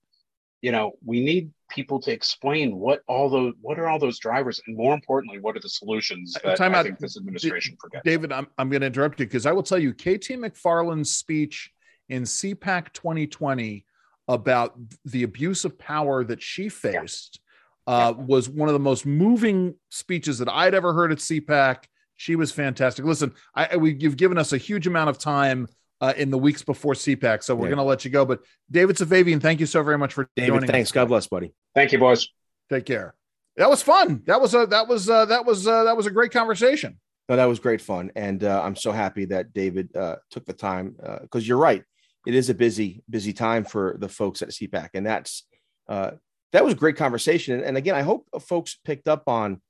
you 0.62 0.72
know, 0.72 0.94
we 1.06 1.24
need 1.24 1.52
people 1.70 2.00
to 2.02 2.12
explain 2.12 2.76
what 2.78 3.02
all 3.08 3.30
those 3.30 3.54
what 3.62 3.80
are 3.80 3.88
all 3.88 4.00
those 4.00 4.20
drivers 4.20 4.62
and 4.68 4.76
more 4.76 4.94
importantly, 4.94 5.40
what 5.40 5.56
are 5.56 5.60
the 5.60 5.70
solutions 5.70 6.38
that 6.44 6.58
time 6.58 6.76
I 6.76 6.80
out. 6.80 6.86
think 6.86 7.00
this 7.00 7.18
administration 7.18 7.78
forgets. 7.80 8.04
David, 8.04 8.32
I'm, 8.32 8.48
I'm 8.58 8.70
going 8.70 8.82
to 8.82 8.88
interrupt 8.88 9.20
you 9.20 9.26
because 9.26 9.46
I 9.46 9.52
will 9.52 9.64
tell 9.64 9.80
you 9.80 9.94
KT 9.94 10.38
McFarland's 10.38 11.12
speech 11.12 11.72
in 12.10 12.24
CPAC 12.24 12.92
2020 12.94 13.86
about 14.28 14.78
the 15.06 15.24
abuse 15.24 15.66
of 15.66 15.78
power 15.78 16.24
that 16.24 16.42
she 16.42 16.70
faced 16.70 17.40
uh, 17.88 18.14
was 18.16 18.50
one 18.50 18.70
of 18.70 18.74
the 18.74 18.80
most 18.80 19.06
moving 19.06 19.76
speeches 19.90 20.38
that 20.40 20.50
I'd 20.50 20.74
ever 20.74 20.94
heard 20.94 21.12
at 21.12 21.18
CPAC. 21.18 21.86
She 22.16 22.36
was 22.36 22.52
fantastic. 22.52 23.04
Listen, 23.06 23.34
I- 23.56 23.78
we, 23.78 23.96
you've 23.96 24.18
given 24.18 24.38
us 24.38 24.54
a 24.54 24.58
huge 24.58 24.88
amount 24.88 25.10
of 25.10 25.18
time 25.18 25.68
uh, 26.02 26.14
in 26.18 26.30
the 26.32 26.38
weeks 26.38 26.64
before 26.64 26.94
CPAC, 26.94 27.44
so 27.44 27.56
we're 27.56 27.68
Yeah. 27.68 27.76
going 27.76 27.86
to 27.86 27.90
let 27.90 28.04
you 28.04 28.12
go. 28.12 28.26
But 28.26 28.42
David 28.70 28.98
Safavian, 28.98 29.40
thank 29.42 29.60
you 29.60 29.66
so 29.66 29.84
very 29.84 29.98
much 29.98 30.14
for 30.14 30.28
David, 30.36 30.48
joining 30.48 30.70
thanks. 30.70 30.90
us. 30.90 30.92
God 30.92 31.08
bless, 31.08 31.28
buddy. 31.28 31.54
Thank 31.76 31.92
you, 31.92 32.00
boys. 32.00 32.28
Take 32.70 32.86
care. 32.86 33.14
That 33.56 33.70
was 33.70 33.82
fun. 33.84 34.24
That 34.26 34.42
was 34.42 34.54
a 34.56 34.66
that 34.68 34.88
was 34.88 35.10
uh, 35.10 35.26
that 35.26 35.46
was 35.46 35.68
uh, 35.68 35.84
that 35.84 35.96
was 35.96 36.08
a 36.08 36.12
great 36.12 36.32
conversation. 36.32 37.00
No, 37.30 37.36
that 37.36 37.46
was 37.46 37.60
great 37.60 37.82
fun, 37.82 38.12
and 38.16 38.44
uh, 38.44 38.62
I'm 38.64 38.76
so 38.76 38.92
happy 38.92 39.26
that 39.26 39.54
David 39.54 39.96
uh, 39.96 40.16
took 40.32 40.46
the 40.46 40.54
time 40.54 40.96
because 41.22 41.48
you're 41.48 41.58
right. 41.58 41.84
It 42.26 42.34
is 42.36 42.50
a 42.50 42.54
busy, 42.54 43.04
busy 43.10 43.32
time 43.34 43.64
for 43.64 43.96
the 44.00 44.10
folks 44.10 44.42
at 44.42 44.50
CPAC, 44.50 44.90
and 44.96 45.06
that's 45.06 45.46
uh, 45.88 46.12
that 46.52 46.64
was 46.64 46.74
a 46.74 46.78
great 46.78 46.96
conversation. 46.96 47.62
And 47.64 47.78
again, 47.78 47.96
I 47.96 48.02
hope 48.02 48.28
folks 48.42 48.78
picked 48.84 49.08
up 49.08 49.24
on 49.28 49.62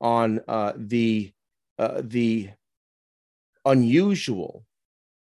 on 0.00 0.40
uh, 0.48 0.72
the 0.76 1.32
uh, 1.78 2.02
the 2.04 2.50
unusual, 3.64 4.64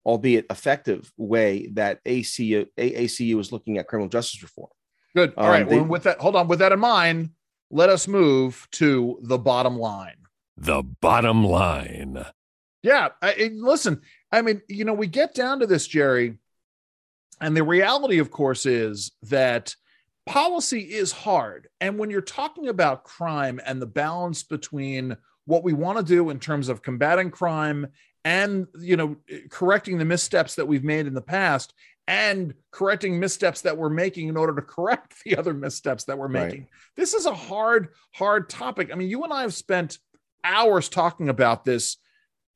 albeit 0.07 0.47
effective, 0.51 1.13
way 1.17 1.67
that 1.73 2.03
ACU 2.05 2.67
AACU 2.79 3.41
is 3.41 3.51
looking 3.53 3.77
at 3.77 3.89
criminal 3.89 4.09
justice 4.09 4.41
reform. 4.43 4.71
Good. 5.15 5.35
All 5.37 5.47
Um, 5.47 5.51
right. 5.51 5.69
they- 5.69 5.77
well, 5.81 5.87
with 5.89 6.05
that, 6.05 6.21
hold 6.21 6.37
on. 6.37 6.47
With 6.47 6.61
that 6.61 6.71
in 6.73 6.79
mind, 6.79 7.31
let 7.71 7.91
us 7.91 8.07
move 8.07 8.69
to 8.73 9.19
the 9.23 9.37
bottom 9.39 9.77
line. 9.77 10.17
The 10.57 10.83
bottom 11.01 11.45
line. 11.45 12.25
Yeah. 12.83 13.09
I, 13.21 13.33
I- 13.33 13.51
listen, 13.55 14.01
I 14.31 14.43
mean, 14.43 14.63
you 14.69 14.85
know, 14.85 14.95
we 14.95 15.09
get 15.09 15.35
down 15.35 15.59
to 15.61 15.67
this, 15.67 15.87
Jerry, 15.89 16.39
and 17.41 17.57
the 17.57 17.65
reality, 17.65 18.19
of 18.19 18.31
course, 18.31 18.65
is 18.65 19.11
that 19.23 19.75
policy 20.25 20.81
is 20.81 21.11
hard. 21.13 21.69
And 21.81 21.99
when 21.99 22.11
you're 22.11 22.21
talking 22.21 22.69
about 22.69 23.05
crime 23.05 23.61
and 23.67 23.83
the 23.83 23.87
balance 23.87 24.43
between 24.45 25.17
what 25.47 25.63
we 25.65 25.73
want 25.73 25.99
to 25.99 26.05
do 26.05 26.31
in 26.31 26.39
terms 26.41 26.69
of 26.69 26.83
combating 26.83 27.31
crime 27.31 27.87
and, 28.27 28.67
you 28.81 28.97
know, 28.97 29.15
correcting 29.51 29.99
the 29.99 30.05
missteps 30.05 30.57
that 30.57 30.67
we've 30.67 30.83
made 30.83 31.07
in 31.07 31.15
the 31.15 31.23
past 31.23 31.73
and 32.09 32.55
correcting 32.73 33.21
missteps 33.21 33.61
that 33.61 33.79
we're 33.79 33.89
making 33.89 34.27
in 34.29 34.37
order 34.37 34.53
to 34.53 34.63
correct 34.63 35.15
the 35.25 35.37
other 35.37 35.55
missteps 35.55 36.03
that 36.05 36.19
we're 36.19 36.27
Right. 36.27 36.49
making. 36.49 36.67
This 36.97 37.15
is 37.15 37.27
a 37.27 37.35
hard, 37.35 37.91
hard 38.13 38.49
topic. 38.49 38.91
I 38.93 38.97
mean, 38.97 39.09
you 39.09 39.23
and 39.23 39.33
I 39.33 39.43
have 39.43 39.55
spent 39.55 39.99
hours 40.43 40.89
talking 40.89 41.29
about 41.29 41.65
this, 41.65 41.99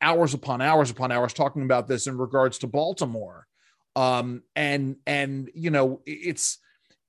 hours 0.03 0.35
upon 0.35 0.61
hours 0.61 0.91
upon 0.91 1.13
hours 1.13 1.33
talking 1.33 1.63
about 1.63 1.87
this 1.87 2.09
in 2.09 2.19
regards 2.19 2.59
to 2.59 2.67
Baltimore. 2.67 3.47
Um, 3.95 4.43
and 4.57 4.97
and 5.07 5.51
you 5.55 5.71
know, 5.71 6.01
it's 6.05 6.59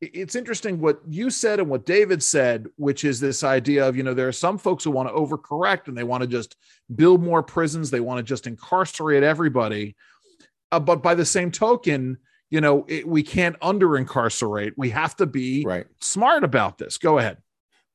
it's 0.02 0.36
interesting 0.36 0.80
what 0.80 1.00
you 1.08 1.30
said 1.30 1.60
and 1.60 1.70
what 1.70 1.86
David 1.86 2.24
said, 2.24 2.68
which 2.76 3.04
is 3.06 3.20
this 3.20 3.44
idea 3.44 3.88
of, 3.88 3.96
you 3.96 4.02
know, 4.02 4.16
there 4.16 4.28
are 4.28 4.32
some 4.34 4.58
folks 4.58 4.84
who 4.84 4.92
want 4.92 5.08
to 5.08 5.14
overcorrect 5.14 5.88
and 5.88 5.96
they 5.98 6.04
want 6.04 6.22
to 6.22 6.28
just 6.28 6.56
build 6.96 7.22
more 7.22 7.44
prisons, 7.44 7.92
they 7.92 8.00
want 8.00 8.18
to 8.18 8.24
just 8.24 8.48
incarcerate 8.48 9.22
everybody. 9.24 9.96
Uh, 10.72 10.80
but 10.80 11.04
by 11.04 11.14
the 11.14 11.26
same 11.26 11.52
token, 11.52 12.18
you 12.50 12.62
know, 12.62 12.84
it, 12.88 13.08
we 13.08 13.22
can't 13.22 13.56
under 13.62 13.96
incarcerate. 13.96 14.74
We 14.76 14.90
have 14.90 15.16
to 15.18 15.26
be 15.26 15.64
Right. 15.66 15.86
smart 16.00 16.44
about 16.44 16.78
this. 16.78 16.98
Go 16.98 17.20
ahead. 17.20 17.38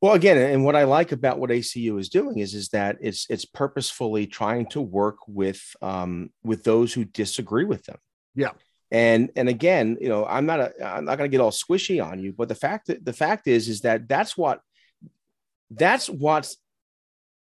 Well, 0.00 0.12
again, 0.14 0.36
and 0.36 0.64
what 0.64 0.76
I 0.76 0.84
like 0.84 1.10
about 1.10 1.38
what 1.40 1.50
ACU 1.50 1.98
is 1.98 2.08
doing 2.08 2.38
is 2.38 2.54
is 2.54 2.68
that 2.68 2.98
it's 3.00 3.26
it's 3.30 3.46
purposefully 3.46 4.26
trying 4.26 4.66
to 4.66 4.80
work 4.80 5.16
with 5.26 5.74
um, 5.80 6.30
with 6.44 6.64
those 6.64 6.92
who 6.92 7.04
disagree 7.04 7.64
with 7.64 7.84
them. 7.86 7.96
Yeah. 8.34 8.50
And 8.90 9.30
and 9.36 9.48
again, 9.48 9.96
you 10.00 10.08
know, 10.08 10.24
I'm 10.24 10.46
not 10.46 10.60
a, 10.60 10.72
I'm 10.84 11.04
not 11.04 11.18
going 11.18 11.30
to 11.30 11.34
get 11.34 11.42
all 11.42 11.50
squishy 11.50 12.04
on 12.04 12.20
you, 12.20 12.32
but 12.32 12.48
the 12.48 12.54
fact 12.54 12.86
that 12.86 13.04
the 13.04 13.12
fact 13.12 13.48
is 13.48 13.68
is 13.68 13.80
that 13.80 14.08
that's 14.08 14.36
what 14.36 14.60
that's 15.70 16.08
what's 16.08 16.56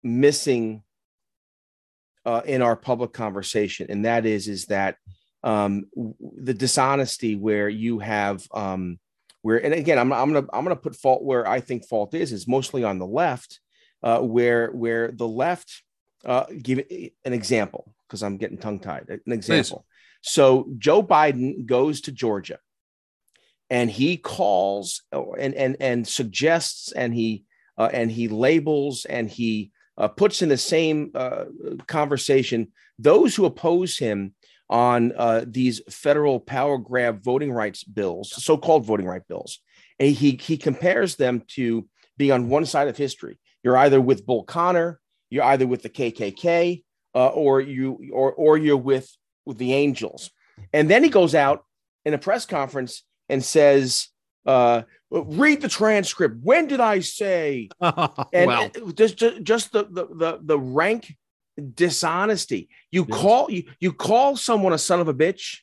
missing 0.03 0.83
uh, 2.25 2.41
in 2.45 2.61
our 2.61 2.75
public 2.75 3.13
conversation, 3.13 3.87
and 3.89 4.05
that 4.05 4.25
is 4.25 4.47
is 4.47 4.65
that 4.67 4.97
um, 5.43 5.85
the 5.95 6.53
dishonesty 6.53 7.35
where 7.35 7.67
you 7.67 7.99
have 7.99 8.47
um, 8.53 8.99
where 9.43 9.63
and 9.63 9.73
again 9.73 9.99
I'm, 9.99 10.11
I'm 10.11 10.33
gonna 10.33 10.47
i'm 10.51 10.63
gonna 10.63 10.75
put 10.75 10.95
fault 10.95 11.23
where 11.23 11.47
i 11.47 11.59
think 11.59 11.87
fault 11.87 12.15
is 12.15 12.31
is 12.31 12.47
mostly 12.47 12.83
on 12.83 12.97
the 12.97 13.05
left 13.05 13.59
uh, 14.01 14.19
where 14.19 14.71
where 14.71 15.11
the 15.11 15.27
left 15.27 15.83
uh, 16.25 16.45
give 16.61 16.79
an 17.25 17.33
example 17.33 17.93
because 18.07 18.23
i'm 18.23 18.37
getting 18.37 18.57
tongue 18.57 18.79
tied 18.79 19.09
an 19.09 19.31
example 19.31 19.85
so 20.23 20.67
joe 20.77 21.03
biden 21.03 21.65
goes 21.65 22.01
to 22.01 22.11
georgia 22.11 22.57
and 23.69 23.91
he 23.91 24.17
calls 24.17 25.03
uh, 25.13 25.31
and 25.33 25.53
and 25.53 25.77
and 25.79 26.07
suggests 26.07 26.91
and 26.91 27.13
he 27.13 27.43
uh, 27.77 27.89
and 27.93 28.11
he 28.11 28.27
labels 28.27 29.05
and 29.05 29.29
he 29.29 29.71
uh, 29.97 30.07
puts 30.07 30.41
in 30.41 30.49
the 30.49 30.57
same 30.57 31.11
uh, 31.13 31.45
conversation 31.87 32.71
those 32.97 33.35
who 33.35 33.45
oppose 33.45 33.97
him 33.97 34.33
on 34.69 35.13
uh, 35.17 35.45
these 35.45 35.81
federal 35.89 36.39
power 36.39 36.77
grab 36.77 37.23
voting 37.23 37.51
rights 37.51 37.83
bills, 37.83 38.31
so-called 38.43 38.85
voting 38.85 39.05
right 39.05 39.27
bills. 39.27 39.59
And 39.99 40.09
he 40.09 40.31
he 40.41 40.57
compares 40.57 41.15
them 41.15 41.43
to 41.49 41.87
being 42.17 42.31
on 42.31 42.49
one 42.49 42.65
side 42.65 42.87
of 42.87 42.97
history. 42.97 43.39
You're 43.61 43.77
either 43.77 44.01
with 44.01 44.25
Bull 44.25 44.43
Connor, 44.43 44.99
you're 45.29 45.43
either 45.43 45.67
with 45.67 45.83
the 45.83 45.89
KKK, 45.89 46.83
uh, 47.13 47.27
or 47.27 47.61
you 47.61 47.99
or 48.11 48.33
or 48.33 48.57
you're 48.57 48.75
with 48.77 49.09
with 49.45 49.57
the 49.57 49.73
Angels. 49.73 50.31
And 50.71 50.89
then 50.89 51.03
he 51.03 51.09
goes 51.09 51.33
out 51.35 51.65
in 52.05 52.13
a 52.13 52.17
press 52.17 52.45
conference 52.45 53.03
and 53.29 53.43
says, 53.43 54.09
uh, 54.45 54.83
"Read 55.09 55.61
the 55.61 55.69
transcript. 55.69 56.37
When 56.43 56.67
did 56.67 56.79
I 56.79 56.99
say?" 56.99 57.69
And 58.33 58.95
just 58.95 59.17
just, 59.17 59.43
just 59.43 59.71
the, 59.71 59.83
the 59.85 60.05
the 60.07 60.39
the 60.41 60.59
rank 60.59 61.15
dishonesty. 61.75 62.69
You 62.91 63.05
Yes. 63.07 63.19
call 63.19 63.51
you 63.51 63.63
you 63.79 63.93
call 63.93 64.35
someone 64.37 64.73
a 64.73 64.77
son 64.77 64.99
of 64.99 65.07
a 65.07 65.13
bitch, 65.13 65.59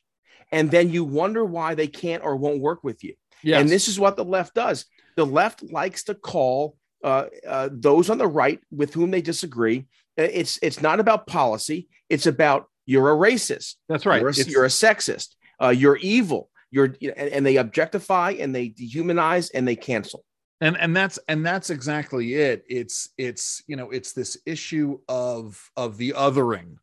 and 0.51 0.69
then 0.71 0.89
you 0.89 1.03
wonder 1.03 1.43
why 1.45 1.75
they 1.75 1.87
can't 1.87 2.23
or 2.23 2.35
won't 2.35 2.61
work 2.61 2.83
with 2.83 3.03
you. 3.03 3.13
yes. 3.43 3.59
And 3.61 3.69
this 3.69 3.87
is 3.87 3.99
what 3.99 4.15
the 4.15 4.25
left 4.25 4.53
does. 4.55 4.85
The 5.15 5.25
left 5.25 5.63
likes 5.63 6.03
to 6.05 6.15
call 6.15 6.75
uh, 7.03 7.25
uh, 7.47 7.69
those 7.71 8.09
on 8.09 8.17
the 8.17 8.27
right 8.27 8.59
with 8.71 8.93
whom 8.93 9.11
they 9.11 9.21
disagree. 9.21 9.85
It's 10.17 10.59
it's 10.61 10.81
not 10.81 10.99
about 10.99 11.27
policy. 11.27 11.87
It's 12.09 12.27
about 12.27 12.67
you're 12.91 13.09
a 13.09 13.15
racist. 13.15 13.75
that's 13.89 14.05
right. 14.05 14.21
You're 14.21 14.31
a, 14.31 14.49
you're 14.53 14.65
a 14.65 14.75
sexist. 14.85 15.35
Uh, 15.61 15.69
you're 15.69 15.97
evil. 15.97 16.49
You're 16.71 16.95
you 16.99 17.09
know, 17.09 17.15
and, 17.17 17.29
and 17.29 17.45
they 17.45 17.57
objectify 17.57 18.31
and 18.39 18.53
they 18.53 18.69
dehumanize 18.69 19.49
and 19.53 19.67
they 19.67 19.75
cancel. 19.75 20.23
and 20.61 20.77
and 20.77 20.95
that's 20.95 21.19
and 21.27 21.45
that's 21.45 21.69
exactly 21.69 22.35
it 22.35 22.63
it's 22.69 23.09
it's 23.17 23.63
you 23.67 23.75
know 23.75 23.89
it's 23.89 24.13
this 24.13 24.37
issue 24.45 24.99
of 25.09 25.59
of 25.75 25.97
the 25.97 26.13
othering 26.15 26.75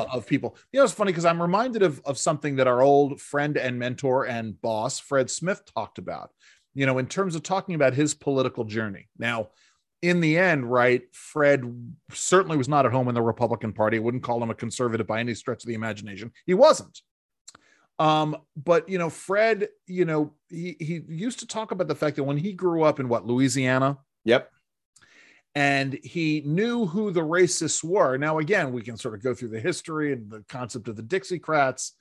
uh, 0.00 0.16
of 0.16 0.26
people 0.26 0.56
you 0.70 0.78
know 0.78 0.84
it's 0.84 0.92
funny 0.92 1.12
because 1.12 1.24
i'm 1.24 1.40
reminded 1.40 1.82
of 1.82 2.00
of 2.04 2.18
something 2.18 2.56
that 2.56 2.66
our 2.66 2.82
old 2.82 3.20
friend 3.20 3.56
and 3.56 3.78
mentor 3.78 4.26
and 4.26 4.60
boss 4.60 4.98
fred 4.98 5.30
smith 5.30 5.62
talked 5.74 5.98
about 5.98 6.30
you 6.74 6.86
know 6.86 6.98
in 6.98 7.06
terms 7.06 7.34
of 7.34 7.42
talking 7.42 7.74
about 7.74 7.94
his 7.94 8.14
political 8.14 8.64
journey 8.64 9.08
now 9.18 9.48
in 10.02 10.20
the 10.20 10.38
end 10.38 10.70
right 10.70 11.02
fred 11.12 11.64
certainly 12.12 12.56
was 12.56 12.68
not 12.68 12.84
at 12.86 12.92
home 12.92 13.08
in 13.08 13.14
the 13.14 13.22
republican 13.22 13.72
party 13.72 13.96
I 13.96 14.00
wouldn't 14.00 14.22
call 14.22 14.42
him 14.42 14.50
a 14.50 14.54
conservative 14.54 15.06
by 15.06 15.20
any 15.20 15.34
stretch 15.34 15.62
of 15.62 15.68
the 15.68 15.74
imagination 15.74 16.32
he 16.46 16.54
wasn't 16.54 17.00
um, 17.98 18.36
but 18.62 18.88
you 18.88 18.98
know, 18.98 19.08
Fred, 19.08 19.68
you 19.86 20.04
know, 20.04 20.34
he 20.50 20.76
he 20.78 21.02
used 21.08 21.38
to 21.38 21.46
talk 21.46 21.70
about 21.70 21.88
the 21.88 21.94
fact 21.94 22.16
that 22.16 22.24
when 22.24 22.36
he 22.36 22.52
grew 22.52 22.82
up 22.82 23.00
in 23.00 23.08
what 23.08 23.26
Louisiana, 23.26 23.98
Yep. 24.24 24.50
and 25.54 25.94
he 26.02 26.42
knew 26.44 26.84
who 26.84 27.10
the 27.10 27.22
racists 27.22 27.82
were. 27.82 28.18
Now, 28.18 28.38
again, 28.38 28.72
we 28.72 28.82
can 28.82 28.96
sort 28.98 29.14
of 29.14 29.22
go 29.22 29.32
through 29.34 29.48
the 29.48 29.60
history 29.60 30.12
and 30.12 30.30
the 30.30 30.44
concept 30.48 30.88
of 30.88 30.96
the 30.96 31.02
Dixiecrats, 31.02 31.92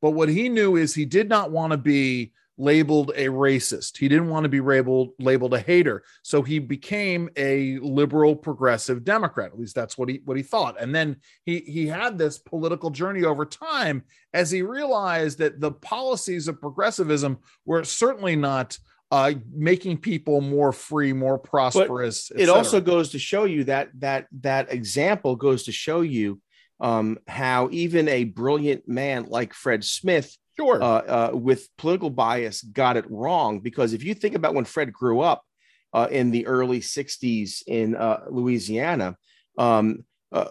but 0.00 0.12
what 0.12 0.30
he 0.30 0.48
knew 0.48 0.76
is 0.76 0.94
he 0.94 1.04
did 1.04 1.28
not 1.28 1.50
want 1.50 1.72
to 1.72 1.76
be 1.76 2.32
labeled 2.58 3.10
a 3.16 3.26
racist. 3.26 3.98
He 3.98 4.08
didn't 4.08 4.28
want 4.28 4.44
to 4.44 4.48
be 4.48 4.60
labeled 4.60 5.10
labeled 5.18 5.54
a 5.54 5.60
hater. 5.60 6.02
So 6.22 6.42
he 6.42 6.58
became 6.58 7.30
a 7.36 7.78
liberal 7.78 8.36
progressive 8.36 9.04
Democrat. 9.04 9.52
At 9.52 9.58
least 9.58 9.74
that's 9.74 9.96
what 9.96 10.08
he 10.08 10.20
what 10.24 10.36
he 10.36 10.42
thought. 10.42 10.80
And 10.80 10.94
then 10.94 11.16
he 11.44 11.60
he 11.60 11.86
had 11.86 12.18
this 12.18 12.38
political 12.38 12.90
journey 12.90 13.24
over 13.24 13.44
time 13.44 14.04
as 14.32 14.50
he 14.50 14.62
realized 14.62 15.38
that 15.38 15.60
the 15.60 15.72
policies 15.72 16.48
of 16.48 16.60
progressivism 16.60 17.38
were 17.64 17.84
certainly 17.84 18.36
not 18.36 18.78
uh, 19.10 19.34
making 19.52 19.98
people 19.98 20.40
more 20.40 20.72
free, 20.72 21.12
more 21.12 21.38
prosperous. 21.38 22.32
It 22.34 22.48
also 22.48 22.80
goes 22.80 23.10
to 23.10 23.18
show 23.18 23.44
you 23.44 23.64
that 23.64 23.90
that 23.98 24.26
that 24.40 24.72
example 24.72 25.36
goes 25.36 25.64
to 25.64 25.72
show 25.72 26.00
you 26.00 26.40
um, 26.80 27.18
how 27.28 27.68
even 27.70 28.08
a 28.08 28.24
brilliant 28.24 28.88
man 28.88 29.26
like 29.28 29.54
Fred 29.54 29.84
Smith 29.84 30.36
sure. 30.58 30.82
Uh, 30.82 30.86
uh, 30.86 31.30
with 31.32 31.68
political 31.78 32.10
bias 32.10 32.62
got 32.62 32.96
it 32.96 33.10
wrong. 33.10 33.60
Because 33.60 33.92
if 33.92 34.04
you 34.04 34.14
think 34.14 34.34
about 34.34 34.54
when 34.54 34.64
Fred 34.64 34.92
grew 34.92 35.20
up 35.20 35.44
uh, 35.92 36.08
in 36.10 36.30
the 36.30 36.46
early 36.46 36.80
60s 36.80 37.62
in 37.66 37.96
uh, 37.96 38.24
Louisiana, 38.30 39.16
um, 39.58 40.04
uh, 40.30 40.48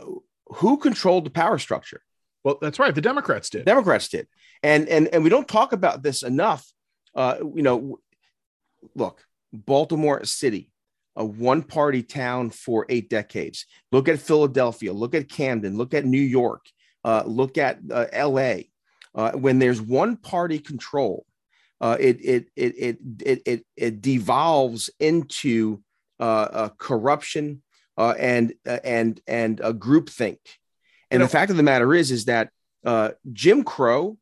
who 0.47 0.77
controlled 0.77 1.25
the 1.25 1.31
power 1.31 1.57
structure? 1.57 2.01
Well, 2.43 2.57
that's 2.61 2.79
right. 2.79 2.93
The 2.93 3.01
Democrats 3.01 3.49
did. 3.49 3.65
Democrats 3.65 4.09
did. 4.09 4.27
And, 4.63 4.87
and, 4.89 5.07
and 5.07 5.23
we 5.23 5.29
don't 5.29 5.47
talk 5.47 5.73
about 5.73 6.03
this 6.03 6.23
enough. 6.23 6.65
Uh, 7.15 7.35
you 7.55 7.61
know, 7.61 7.99
look, 8.95 9.23
Baltimore 9.53 10.23
City, 10.25 10.71
a 11.15 11.25
one 11.25 11.61
party 11.61 12.03
town 12.03 12.49
for 12.49 12.85
eight 12.89 13.09
decades. 13.09 13.65
Look 13.91 14.07
at 14.07 14.19
Philadelphia, 14.19 14.93
look 14.93 15.13
at 15.13 15.29
Camden, 15.29 15.77
look 15.77 15.93
at 15.93 16.05
New 16.05 16.21
York, 16.21 16.65
uh, 17.03 17.23
look 17.25 17.57
at 17.57 17.79
uh, 17.91 18.05
LA. 18.13 18.61
Uh, 19.13 19.31
when 19.31 19.59
there's 19.59 19.81
one 19.81 20.15
party 20.15 20.59
control, 20.59 21.25
uh, 21.81 21.97
it, 21.99 22.17
it, 22.23 22.45
it, 22.55 22.75
it, 22.77 22.97
it, 23.25 23.41
it, 23.45 23.65
it 23.75 24.01
devolves 24.01 24.89
into 24.99 25.81
uh, 26.19 26.69
corruption 26.77 27.61
uh, 27.97 28.13
and, 28.17 28.53
and, 28.83 29.19
and 29.27 29.59
a 29.59 29.73
groupthink. 29.73 30.37
And 31.09 31.17
you 31.17 31.19
know, 31.19 31.25
the 31.25 31.31
fact 31.31 31.51
of 31.51 31.57
the 31.57 31.63
matter 31.63 31.93
is, 31.93 32.11
is 32.11 32.25
that 32.25 32.49
Jim 33.33 33.63
Crow, 33.63 34.17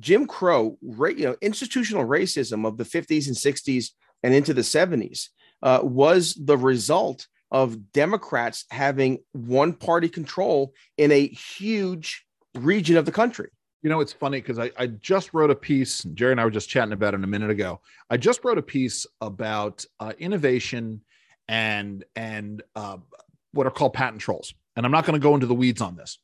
Jim 0.00 0.26
Crow, 0.26 0.78
you 0.82 1.24
know, 1.24 1.36
institutional 1.40 2.06
racism 2.06 2.66
of 2.66 2.76
the 2.76 2.84
50s 2.84 3.26
and 3.26 3.36
60s 3.36 3.90
and 4.22 4.34
into 4.34 4.54
the 4.54 4.62
70s 4.62 5.28
uh, 5.62 5.80
was 5.82 6.34
the 6.34 6.56
result 6.56 7.26
of 7.50 7.92
Democrats 7.92 8.64
having 8.70 9.18
one 9.32 9.72
party 9.72 10.08
control 10.08 10.72
in 10.96 11.10
a 11.10 11.26
huge 11.28 12.24
region 12.54 12.96
of 12.96 13.06
the 13.06 13.12
country. 13.12 13.50
You 13.82 13.90
know, 13.90 14.00
it's 14.00 14.12
funny 14.12 14.40
because 14.40 14.58
I, 14.58 14.70
I 14.76 14.88
just 14.88 15.32
wrote 15.32 15.50
a 15.50 15.54
piece, 15.54 16.02
Jerry 16.02 16.32
and 16.32 16.40
I 16.40 16.44
were 16.44 16.50
just 16.50 16.68
chatting 16.68 16.92
about 16.92 17.14
it 17.14 17.22
a 17.22 17.26
minute 17.26 17.50
ago. 17.50 17.80
I 18.10 18.16
just 18.16 18.44
wrote 18.44 18.58
a 18.58 18.62
piece 18.62 19.06
about 19.20 19.84
uh, 20.00 20.12
innovation 20.18 21.02
and 21.46 22.04
and 22.16 22.62
uh, 22.74 22.98
what 23.52 23.66
are 23.66 23.70
called 23.70 23.94
patent 23.94 24.20
trolls. 24.20 24.52
And 24.76 24.84
I'm 24.84 24.92
not 24.92 25.04
going 25.04 25.18
to 25.18 25.22
go 25.22 25.34
into 25.34 25.46
the 25.46 25.54
weeds 25.54 25.80
on 25.80 25.96
this. 25.96 26.18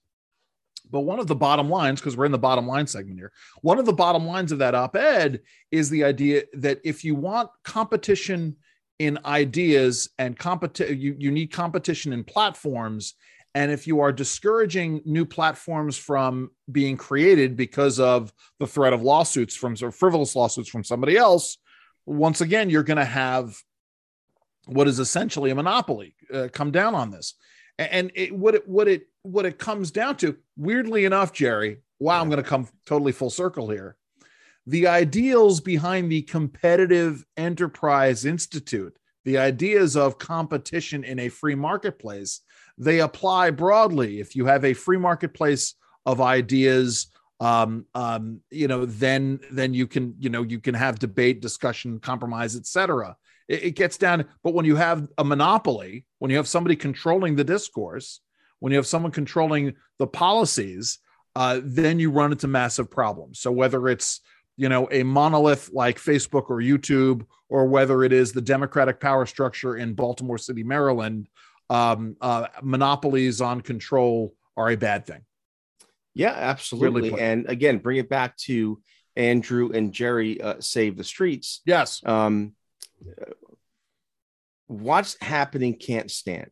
But 0.90 1.00
one 1.00 1.18
of 1.18 1.26
the 1.26 1.34
bottom 1.34 1.70
lines, 1.70 2.00
because 2.00 2.16
we're 2.16 2.26
in 2.26 2.32
the 2.32 2.38
bottom 2.38 2.66
line 2.66 2.86
segment 2.86 3.18
here, 3.18 3.32
one 3.62 3.78
of 3.78 3.86
the 3.86 3.92
bottom 3.92 4.26
lines 4.26 4.52
of 4.52 4.58
that 4.58 4.74
op 4.74 4.96
ed 4.96 5.40
is 5.70 5.90
the 5.90 6.04
idea 6.04 6.42
that 6.54 6.80
if 6.84 7.04
you 7.04 7.14
want 7.14 7.50
competition 7.62 8.56
in 8.98 9.18
ideas 9.24 10.10
and 10.18 10.38
competition, 10.38 11.00
you, 11.00 11.16
you 11.18 11.30
need 11.30 11.52
competition 11.52 12.12
in 12.12 12.22
platforms 12.22 13.14
and 13.54 13.70
if 13.70 13.86
you 13.86 14.00
are 14.00 14.12
discouraging 14.12 15.00
new 15.04 15.24
platforms 15.24 15.96
from 15.96 16.50
being 16.70 16.96
created 16.96 17.56
because 17.56 18.00
of 18.00 18.32
the 18.58 18.66
threat 18.66 18.92
of 18.92 19.02
lawsuits 19.02 19.54
from 19.54 19.76
or 19.80 19.92
frivolous 19.92 20.34
lawsuits 20.34 20.68
from 20.68 20.82
somebody 20.82 21.16
else, 21.16 21.58
once 22.04 22.40
again, 22.40 22.68
you're 22.68 22.82
going 22.82 22.96
to 22.96 23.04
have 23.04 23.56
what 24.66 24.88
is 24.88 24.98
essentially 24.98 25.50
a 25.50 25.54
monopoly 25.54 26.16
uh, 26.32 26.48
come 26.52 26.72
down 26.72 26.94
on 26.94 27.10
this. 27.10 27.34
And 27.78 28.10
it, 28.14 28.34
what 28.34 28.54
it 28.54 28.68
what 28.68 28.88
it 28.88 29.08
what 29.22 29.46
it 29.46 29.58
comes 29.58 29.90
down 29.90 30.16
to, 30.18 30.36
weirdly 30.56 31.04
enough, 31.04 31.32
Jerry. 31.32 31.78
Wow, 31.98 32.20
I'm 32.20 32.28
going 32.28 32.42
to 32.42 32.48
come 32.48 32.68
totally 32.86 33.12
full 33.12 33.30
circle 33.30 33.68
here. 33.68 33.96
The 34.66 34.86
ideals 34.86 35.60
behind 35.60 36.10
the 36.10 36.22
Competitive 36.22 37.24
Enterprise 37.36 38.24
Institute, 38.24 38.96
the 39.24 39.38
ideas 39.38 39.96
of 39.96 40.18
competition 40.18 41.04
in 41.04 41.18
a 41.18 41.28
free 41.28 41.54
marketplace, 41.54 42.40
they 42.78 43.00
apply 43.00 43.50
broadly. 43.50 44.20
If 44.20 44.34
you 44.34 44.46
have 44.46 44.64
a 44.64 44.74
free 44.74 44.98
marketplace 44.98 45.74
of 46.06 46.20
ideas, 46.20 47.08
um, 47.40 47.86
um, 47.94 48.40
you 48.50 48.68
know, 48.68 48.84
then 48.86 49.40
then 49.50 49.74
you 49.74 49.86
can 49.86 50.14
you 50.18 50.30
know 50.30 50.42
you 50.42 50.60
can 50.60 50.74
have 50.74 50.98
debate, 50.98 51.40
discussion, 51.40 51.98
compromise, 51.98 52.56
etc. 52.56 53.16
It, 53.48 53.64
it 53.64 53.70
gets 53.72 53.96
down, 53.98 54.24
but 54.42 54.54
when 54.54 54.64
you 54.64 54.76
have 54.76 55.08
a 55.18 55.24
monopoly, 55.24 56.04
when 56.18 56.30
you 56.30 56.36
have 56.36 56.48
somebody 56.48 56.76
controlling 56.76 57.36
the 57.36 57.44
discourse, 57.44 58.20
when 58.60 58.72
you 58.72 58.78
have 58.78 58.86
someone 58.86 59.12
controlling 59.12 59.74
the 59.98 60.06
policies, 60.06 60.98
uh, 61.36 61.60
then 61.62 61.98
you 61.98 62.10
run 62.10 62.32
into 62.32 62.48
massive 62.48 62.90
problems. 62.90 63.40
So 63.40 63.50
whether 63.52 63.88
it's 63.88 64.20
you 64.56 64.68
know 64.68 64.88
a 64.90 65.02
monolith 65.02 65.70
like 65.72 65.98
Facebook 65.98 66.50
or 66.50 66.58
YouTube, 66.58 67.26
or 67.48 67.66
whether 67.66 68.04
it 68.04 68.12
is 68.12 68.32
the 68.32 68.40
Democratic 68.40 69.00
power 69.00 69.26
structure 69.26 69.76
in 69.76 69.94
Baltimore 69.94 70.38
City, 70.38 70.62
Maryland, 70.62 71.28
um, 71.70 72.16
uh, 72.20 72.46
monopolies 72.62 73.40
on 73.40 73.60
control 73.60 74.34
are 74.56 74.70
a 74.70 74.76
bad 74.76 75.06
thing. 75.06 75.22
Yeah, 76.14 76.30
absolutely. 76.30 77.10
Really 77.10 77.20
and 77.20 77.48
again, 77.48 77.78
bring 77.78 77.96
it 77.96 78.08
back 78.08 78.36
to 78.38 78.80
Andrew 79.16 79.70
and 79.72 79.92
Jerry 79.92 80.40
uh, 80.40 80.60
save 80.60 80.96
the 80.96 81.04
streets. 81.04 81.60
Yes. 81.64 82.00
Um, 82.04 82.54
what's 84.66 85.20
happening 85.20 85.74
can't 85.74 86.10
stand. 86.10 86.50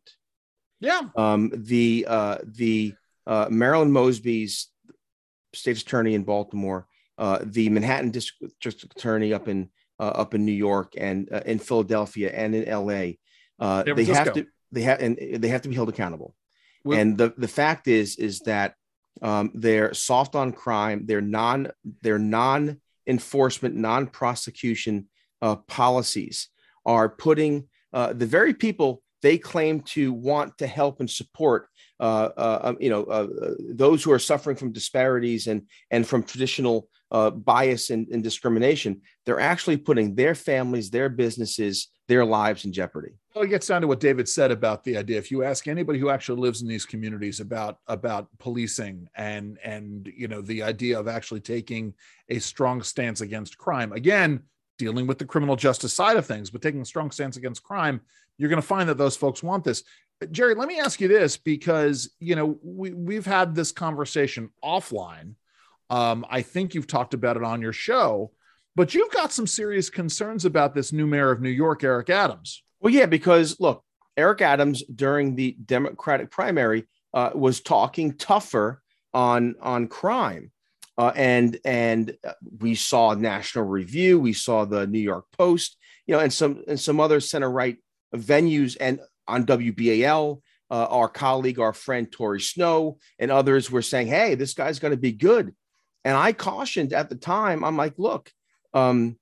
Yeah. 0.79 1.01
Um, 1.15 1.51
the 1.53 2.05
uh, 2.09 2.37
the 2.43 2.93
uh, 3.25 3.47
Marilyn 3.49 3.91
Mosby's 3.91 4.67
state's 5.53 5.81
attorney 5.81 6.13
in 6.13 6.23
Baltimore, 6.23 6.87
uh, 7.17 7.39
the 7.41 7.69
Manhattan 7.69 8.11
district, 8.11 8.53
district 8.59 8.97
attorney 8.97 9.33
up 9.33 9.47
in 9.47 9.69
uh, 9.99 10.07
up 10.07 10.33
in 10.33 10.45
New 10.45 10.51
York 10.51 10.93
and 10.97 11.29
uh, 11.31 11.41
in 11.45 11.59
Philadelphia 11.59 12.31
and 12.33 12.53
in 12.53 12.65
L.A. 12.65 13.17
Uh, 13.59 13.83
they 13.83 14.03
have 14.05 14.33
to 14.33 14.45
they 14.73 14.81
have 14.81 15.01
and 15.01 15.17
they 15.41 15.47
have 15.47 15.61
to 15.61 15.69
be 15.69 15.75
held 15.75 15.89
accountable. 15.89 16.35
Well, 16.83 16.99
and 16.99 17.17
the 17.17 17.33
the 17.37 17.47
fact 17.47 17.87
is 17.87 18.17
is 18.17 18.39
that 18.41 18.75
um, 19.21 19.51
they're 19.53 19.93
soft 19.93 20.35
on 20.35 20.51
crime. 20.51 21.05
They're 21.05 21.21
non 21.21 21.69
they're 22.01 22.19
non 22.19 22.81
enforcement, 23.07 23.75
non 23.75 24.07
prosecution 24.07 25.07
uh, 25.41 25.55
policies 25.55 26.49
are 26.85 27.09
putting 27.09 27.67
uh, 27.93 28.13
the 28.13 28.25
very 28.25 28.53
people 28.53 29.03
they 29.21 29.37
claim 29.37 29.79
to 29.79 30.11
want 30.11 30.57
to 30.57 30.67
help 30.67 30.99
and 30.99 31.09
support 31.09 31.69
uh, 31.99 32.29
uh, 32.37 32.59
um, 32.63 32.77
you 32.79 32.89
know 32.89 33.03
uh, 33.05 33.27
uh, 33.41 33.53
those 33.69 34.03
who 34.03 34.11
are 34.11 34.19
suffering 34.19 34.57
from 34.57 34.71
disparities 34.71 35.47
and 35.47 35.63
and 35.91 36.05
from 36.07 36.23
traditional 36.23 36.89
uh, 37.11 37.29
bias 37.29 37.89
and, 37.89 38.07
and, 38.09 38.23
discrimination 38.23 39.01
they're 39.25 39.39
actually 39.39 39.77
putting 39.77 40.15
their 40.15 40.35
families 40.35 40.89
their 40.89 41.09
businesses 41.09 41.89
their 42.07 42.25
lives 42.25 42.65
in 42.65 42.73
jeopardy 42.73 43.13
well, 43.33 43.45
it 43.45 43.49
gets 43.49 43.67
down 43.67 43.81
to 43.81 43.87
what 43.87 43.99
David 43.99 44.29
said 44.29 44.51
about 44.51 44.83
the 44.83 44.95
idea. 44.95 45.17
If 45.17 45.31
you 45.31 45.43
ask 45.43 45.67
anybody 45.67 45.97
who 45.97 46.09
actually 46.09 46.39
lives 46.39 46.61
in 46.61 46.67
these 46.67 46.85
communities 46.85 47.39
about 47.39 47.79
about 47.87 48.27
policing 48.37 49.07
and 49.15 49.57
and 49.63 50.11
you 50.15 50.27
know 50.27 50.41
the 50.41 50.61
idea 50.61 50.99
of 50.99 51.07
actually 51.07 51.39
taking 51.39 51.93
a 52.29 52.39
strong 52.39 52.83
stance 52.83 53.21
against 53.21 53.57
crime, 53.57 53.91
again 53.91 54.43
dealing 54.77 55.07
with 55.07 55.17
the 55.17 55.25
criminal 55.25 55.55
justice 55.55 55.93
side 55.93 56.17
of 56.17 56.25
things, 56.25 56.49
but 56.49 56.61
taking 56.61 56.81
a 56.81 56.85
strong 56.85 57.11
stance 57.11 57.37
against 57.37 57.63
crime, 57.63 58.01
you're 58.37 58.49
going 58.49 58.61
to 58.61 58.67
find 58.67 58.89
that 58.89 58.97
those 58.97 59.15
folks 59.15 59.43
want 59.43 59.63
this. 59.63 59.83
Jerry, 60.31 60.55
let 60.55 60.67
me 60.67 60.79
ask 60.79 61.01
you 61.01 61.07
this 61.07 61.35
because 61.35 62.11
you 62.19 62.35
know 62.35 62.59
we 62.63 62.93
we've 62.93 63.25
had 63.25 63.55
this 63.55 63.71
conversation 63.71 64.51
offline. 64.63 65.33
Um, 65.89 66.23
I 66.29 66.43
think 66.43 66.75
you've 66.75 66.87
talked 66.87 67.15
about 67.15 67.37
it 67.37 67.43
on 67.43 67.61
your 67.61 67.73
show, 67.73 68.31
but 68.75 68.93
you've 68.93 69.11
got 69.11 69.31
some 69.31 69.47
serious 69.47 69.89
concerns 69.89 70.45
about 70.45 70.75
this 70.75 70.93
new 70.93 71.07
mayor 71.07 71.31
of 71.31 71.41
New 71.41 71.49
York, 71.49 71.83
Eric 71.83 72.11
Adams. 72.11 72.63
Well, 72.83 72.93
yeah, 72.93 73.05
because 73.05 73.61
look, 73.61 73.81
Eric 74.17 74.41
Adams 74.41 74.83
during 74.93 75.35
the 75.35 75.55
Democratic 75.65 76.29
primary 76.29 76.85
uh, 77.13 77.29
was 77.33 77.61
talking 77.61 78.17
tougher 78.17 78.81
on 79.13 79.55
on 79.61 79.87
crime, 79.87 80.51
uh, 80.97 81.13
and 81.15 81.57
and 81.63 82.17
we 82.59 82.75
saw 82.75 83.13
National 83.13 83.63
Review, 83.63 84.19
we 84.19 84.33
saw 84.33 84.65
the 84.65 84.85
New 84.85 84.99
York 84.99 85.25
Post, 85.31 85.77
you 86.05 86.13
know, 86.13 86.19
and 86.19 86.33
some 86.33 86.61
and 86.67 86.77
some 86.77 86.99
other 86.99 87.21
center 87.21 87.49
right 87.49 87.77
venues, 88.13 88.75
and 88.81 88.99
on 89.29 89.45
WBAL, 89.45 90.41
uh, 90.69 90.87
our 90.89 91.07
colleague, 91.07 91.59
our 91.59 91.73
friend 91.73 92.11
Tori 92.11 92.41
Snow, 92.41 92.97
and 93.17 93.31
others 93.31 93.71
were 93.71 93.81
saying, 93.81 94.07
"Hey, 94.07 94.35
this 94.35 94.53
guy's 94.53 94.79
going 94.79 94.91
to 94.91 94.97
be 94.97 95.13
good," 95.13 95.55
and 96.03 96.17
I 96.17 96.33
cautioned 96.33 96.91
at 96.91 97.07
the 97.07 97.15
time. 97.15 97.63
I'm 97.63 97.77
like, 97.77 97.93
"Look, 97.97 98.29
um, 98.73 99.17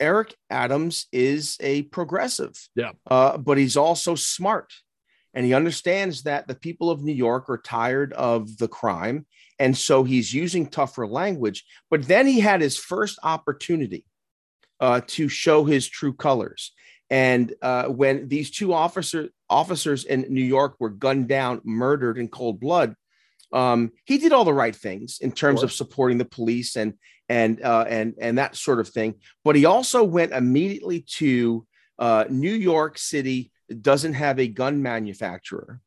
Eric 0.00 0.34
Adams 0.50 1.06
is 1.12 1.56
a 1.60 1.82
progressive. 1.82 2.56
Yeah. 2.74 2.92
Uh, 3.08 3.38
but 3.38 3.58
he's 3.58 3.76
also 3.76 4.14
smart. 4.14 4.72
And 5.34 5.44
he 5.44 5.52
understands 5.52 6.22
that 6.22 6.48
the 6.48 6.54
people 6.54 6.90
of 6.90 7.02
New 7.02 7.12
York 7.12 7.50
are 7.50 7.58
tired 7.58 8.12
of 8.14 8.56
the 8.56 8.68
crime. 8.68 9.26
And 9.58 9.76
so 9.76 10.02
he's 10.02 10.32
using 10.32 10.66
tougher 10.66 11.06
language. 11.06 11.64
But 11.90 12.04
then 12.04 12.26
he 12.26 12.40
had 12.40 12.62
his 12.62 12.78
first 12.78 13.18
opportunity 13.22 14.04
uh, 14.80 15.02
to 15.08 15.28
show 15.28 15.64
his 15.64 15.86
true 15.86 16.14
colors. 16.14 16.72
And 17.10 17.54
uh, 17.62 17.84
when 17.84 18.28
these 18.28 18.50
two 18.50 18.72
officer, 18.72 19.28
officers 19.48 20.04
in 20.04 20.26
New 20.28 20.42
York 20.42 20.76
were 20.80 20.90
gunned 20.90 21.28
down, 21.28 21.60
murdered 21.64 22.18
in 22.18 22.28
cold 22.28 22.58
blood, 22.58 22.94
um, 23.52 23.92
he 24.04 24.18
did 24.18 24.32
all 24.32 24.44
the 24.44 24.52
right 24.52 24.74
things 24.74 25.18
in 25.20 25.32
terms 25.32 25.62
of, 25.62 25.70
of 25.70 25.72
supporting 25.72 26.18
the 26.18 26.24
police 26.24 26.76
and 26.76 26.94
and 27.28 27.62
uh, 27.62 27.84
and 27.88 28.14
and 28.20 28.38
that 28.38 28.56
sort 28.56 28.80
of 28.80 28.88
thing. 28.88 29.14
But 29.44 29.56
he 29.56 29.64
also 29.64 30.04
went 30.04 30.32
immediately 30.32 31.00
to 31.16 31.66
uh, 31.98 32.24
New 32.28 32.54
York 32.54 32.98
City 32.98 33.50
doesn't 33.80 34.14
have 34.14 34.38
a 34.38 34.48
gun 34.48 34.82
manufacturer. 34.82 35.80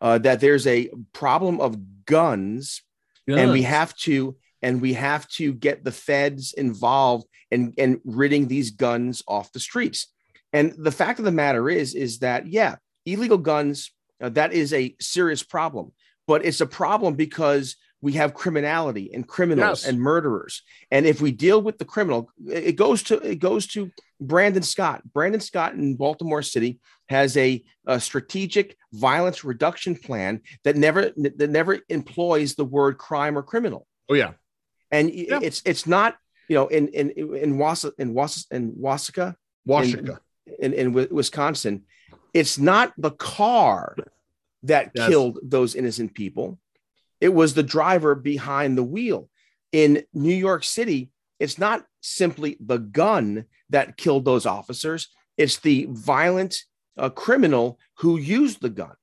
Uh, 0.00 0.18
that 0.18 0.40
there's 0.40 0.66
a 0.66 0.90
problem 1.14 1.58
of 1.58 2.04
guns, 2.04 2.82
guns, 3.26 3.40
and 3.40 3.52
we 3.52 3.62
have 3.62 3.96
to 3.96 4.36
and 4.62 4.80
we 4.80 4.94
have 4.94 5.28
to 5.28 5.52
get 5.52 5.84
the 5.84 5.92
feds 5.92 6.52
involved 6.52 7.26
in, 7.50 7.72
and 7.78 8.00
ridding 8.04 8.48
these 8.48 8.70
guns 8.70 9.22
off 9.26 9.52
the 9.52 9.60
streets. 9.60 10.12
And 10.52 10.74
the 10.76 10.90
fact 10.90 11.18
of 11.18 11.24
the 11.24 11.30
matter 11.30 11.68
is, 11.70 11.94
is 11.94 12.18
that 12.20 12.46
yeah, 12.46 12.76
illegal 13.04 13.38
guns 13.38 13.90
uh, 14.22 14.28
that 14.30 14.52
is 14.52 14.72
a 14.72 14.94
serious 15.00 15.42
problem, 15.42 15.92
but 16.26 16.44
it's 16.44 16.60
a 16.60 16.66
problem 16.66 17.14
because 17.14 17.76
we 18.06 18.12
have 18.12 18.34
criminality 18.34 19.10
and 19.12 19.26
criminals 19.26 19.82
yes. 19.82 19.88
and 19.88 20.00
murderers. 20.00 20.62
And 20.92 21.06
if 21.06 21.20
we 21.20 21.32
deal 21.32 21.60
with 21.60 21.76
the 21.78 21.84
criminal, 21.84 22.30
it 22.48 22.76
goes 22.76 23.02
to 23.04 23.16
it 23.16 23.40
goes 23.40 23.66
to 23.74 23.90
Brandon 24.20 24.62
Scott. 24.62 25.02
Brandon 25.12 25.40
Scott 25.40 25.72
in 25.72 25.96
Baltimore 25.96 26.40
City 26.40 26.78
has 27.08 27.36
a, 27.36 27.64
a 27.84 27.98
strategic 27.98 28.76
violence 28.92 29.42
reduction 29.42 29.96
plan 29.96 30.42
that 30.62 30.76
never 30.76 31.10
that 31.16 31.50
never 31.50 31.80
employs 31.88 32.54
the 32.54 32.64
word 32.64 32.96
crime 32.96 33.36
or 33.36 33.42
criminal. 33.42 33.88
Oh 34.08 34.14
yeah, 34.14 34.34
and 34.92 35.12
yeah. 35.12 35.40
it's 35.42 35.60
it's 35.64 35.84
not 35.84 36.16
you 36.46 36.54
know 36.54 36.68
in 36.68 36.86
in 36.86 37.10
in 37.10 37.58
Wasa 37.58 37.90
in 37.98 38.14
Wasa 38.14 38.44
in 38.52 38.70
Waukesha, 38.74 39.34
Washington, 39.64 40.16
in, 40.60 40.72
in, 40.72 40.96
in 40.96 41.08
Wisconsin, 41.10 41.82
it's 42.32 42.56
not 42.56 42.92
the 42.98 43.10
car 43.10 43.96
that 44.62 44.92
yes. 44.94 45.08
killed 45.08 45.40
those 45.42 45.74
innocent 45.74 46.14
people. 46.14 46.60
It 47.20 47.34
was 47.34 47.54
the 47.54 47.62
driver 47.62 48.14
behind 48.14 48.76
the 48.76 48.84
wheel. 48.84 49.28
In 49.72 50.04
New 50.12 50.34
York 50.34 50.64
City, 50.64 51.10
it's 51.38 51.58
not 51.58 51.84
simply 52.00 52.56
the 52.60 52.78
gun 52.78 53.46
that 53.70 53.96
killed 53.96 54.24
those 54.24 54.46
officers, 54.46 55.08
it's 55.36 55.58
the 55.58 55.86
violent 55.90 56.56
uh, 56.96 57.10
criminal 57.10 57.78
who 57.98 58.18
used 58.18 58.62
the 58.62 58.70
gun. 58.70 58.94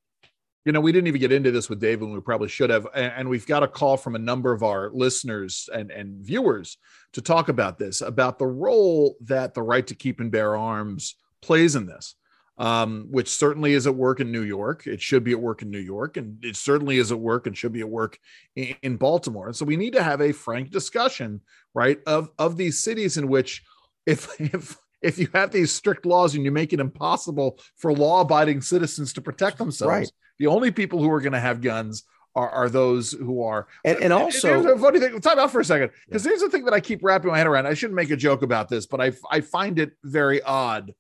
You 0.66 0.72
know, 0.72 0.80
we 0.80 0.94
didn't 0.94 1.08
even 1.08 1.20
get 1.20 1.34
into 1.34 1.52
this 1.52 1.70
with 1.70 1.82
Dave, 1.82 2.02
and 2.02 2.14
we 2.14 2.22
probably 2.22 2.48
should 2.48 2.70
have. 2.70 2.88
And 2.94 3.28
we've 3.28 3.46
got 3.46 3.64
a 3.64 3.68
call 3.68 3.98
from 3.98 4.16
a 4.16 4.20
number 4.20 4.54
of 4.54 4.64
our 4.64 4.90
listeners 4.94 5.70
and, 5.74 5.92
and 5.92 6.26
viewers 6.26 6.78
to 7.12 7.22
talk 7.22 7.50
about 7.50 7.78
this, 7.78 8.02
about 8.02 8.40
the 8.40 8.48
role 8.48 9.18
that 9.22 9.54
the 9.54 9.62
right 9.62 9.86
to 9.88 9.96
keep 9.96 10.22
and 10.22 10.32
bear 10.32 10.56
arms 10.56 11.16
plays 11.42 11.76
in 11.76 11.86
this 11.86 12.16
um, 12.58 13.08
which 13.10 13.30
certainly 13.30 13.74
is 13.74 13.88
at 13.88 13.96
work 13.96 14.20
in 14.20 14.32
New 14.32 14.42
York. 14.42 14.86
It 14.86 15.02
should 15.02 15.24
be 15.24 15.32
at 15.32 15.40
work 15.40 15.62
in 15.62 15.72
New 15.72 15.80
York, 15.80 16.18
and 16.18 16.44
it 16.44 16.56
certainly 16.56 16.98
is 16.98 17.12
at 17.12 17.20
work 17.20 17.48
and 17.48 17.58
should 17.58 17.74
be 17.74 17.82
at 17.82 17.90
work 17.90 18.20
in, 18.56 18.76
in 18.84 18.98
Baltimore. 18.98 19.48
And 19.48 19.56
so 19.56 19.66
we 19.66 19.78
need 19.78 19.94
to 19.94 20.04
have 20.04 20.22
a 20.22 20.32
frank 20.32 20.72
discussion, 20.72 21.42
right, 21.74 22.00
of 22.06 22.30
of 22.38 22.58
these 22.58 22.84
cities 22.84 23.18
in 23.18 23.28
which, 23.28 23.64
if 24.06 24.30
if 24.40 24.78
if 25.02 25.18
you 25.18 25.28
have 25.34 25.52
these 25.52 25.72
strict 25.72 26.06
laws 26.06 26.36
and 26.36 26.46
you 26.46 26.52
make 26.52 26.74
it 26.74 26.80
impossible 26.80 27.60
for 27.76 27.92
law-abiding 27.92 28.62
citizens 28.62 29.12
to 29.14 29.22
protect 29.22 29.58
themselves, 29.58 29.90
right. 29.90 30.12
the 30.40 30.48
only 30.48 30.72
people 30.72 31.02
who 31.02 31.12
are 31.12 31.20
going 31.20 31.34
to 31.34 31.40
have 31.40 31.60
guns 31.60 32.04
are, 32.36 32.50
are 32.50 32.70
those 32.70 33.12
who 33.12 33.44
are 33.44 33.68
and, 33.86 34.02
and 34.02 34.12
also 34.12 34.60
and 34.60 34.70
a 34.70 34.78
funny 34.78 35.00
thing 35.00 35.20
time 35.22 35.38
out 35.38 35.52
for 35.52 35.60
a 35.60 35.66
second 35.66 35.92
because 36.08 36.26
yeah. 36.26 36.32
here's 36.32 36.42
the 36.42 36.50
thing 36.50 36.66
that 36.66 36.74
i 36.74 36.80
keep 36.80 37.04
wrapping 37.04 37.30
my 37.30 37.38
head 37.38 37.46
around 37.46 37.68
i 37.68 37.74
shouldn't 37.74 37.96
make 37.96 38.10
a 38.10 38.16
joke 38.16 38.42
about 38.42 38.70
this 38.70 38.88
but 38.88 39.00
i 39.00 39.12
i 39.30 39.40
find 39.40 39.78
it 39.78 39.92
very 40.04 40.42
odd 40.42 40.94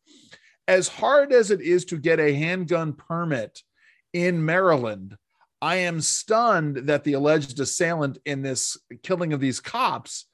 as 0.67 0.87
hard 0.87 1.33
as 1.33 1.51
it 1.51 1.61
is 1.61 1.85
to 1.85 1.97
get 1.97 2.19
a 2.19 2.33
handgun 2.33 2.93
permit 2.93 3.61
in 4.13 4.45
Maryland, 4.45 5.17
I 5.61 5.77
am 5.77 6.01
stunned 6.01 6.87
that 6.87 7.03
the 7.03 7.13
alleged 7.13 7.59
assailant 7.59 8.17
in 8.25 8.41
this 8.41 8.77
killing 9.01 9.33
of 9.33 9.39
these 9.39 9.59
cops. 9.59 10.25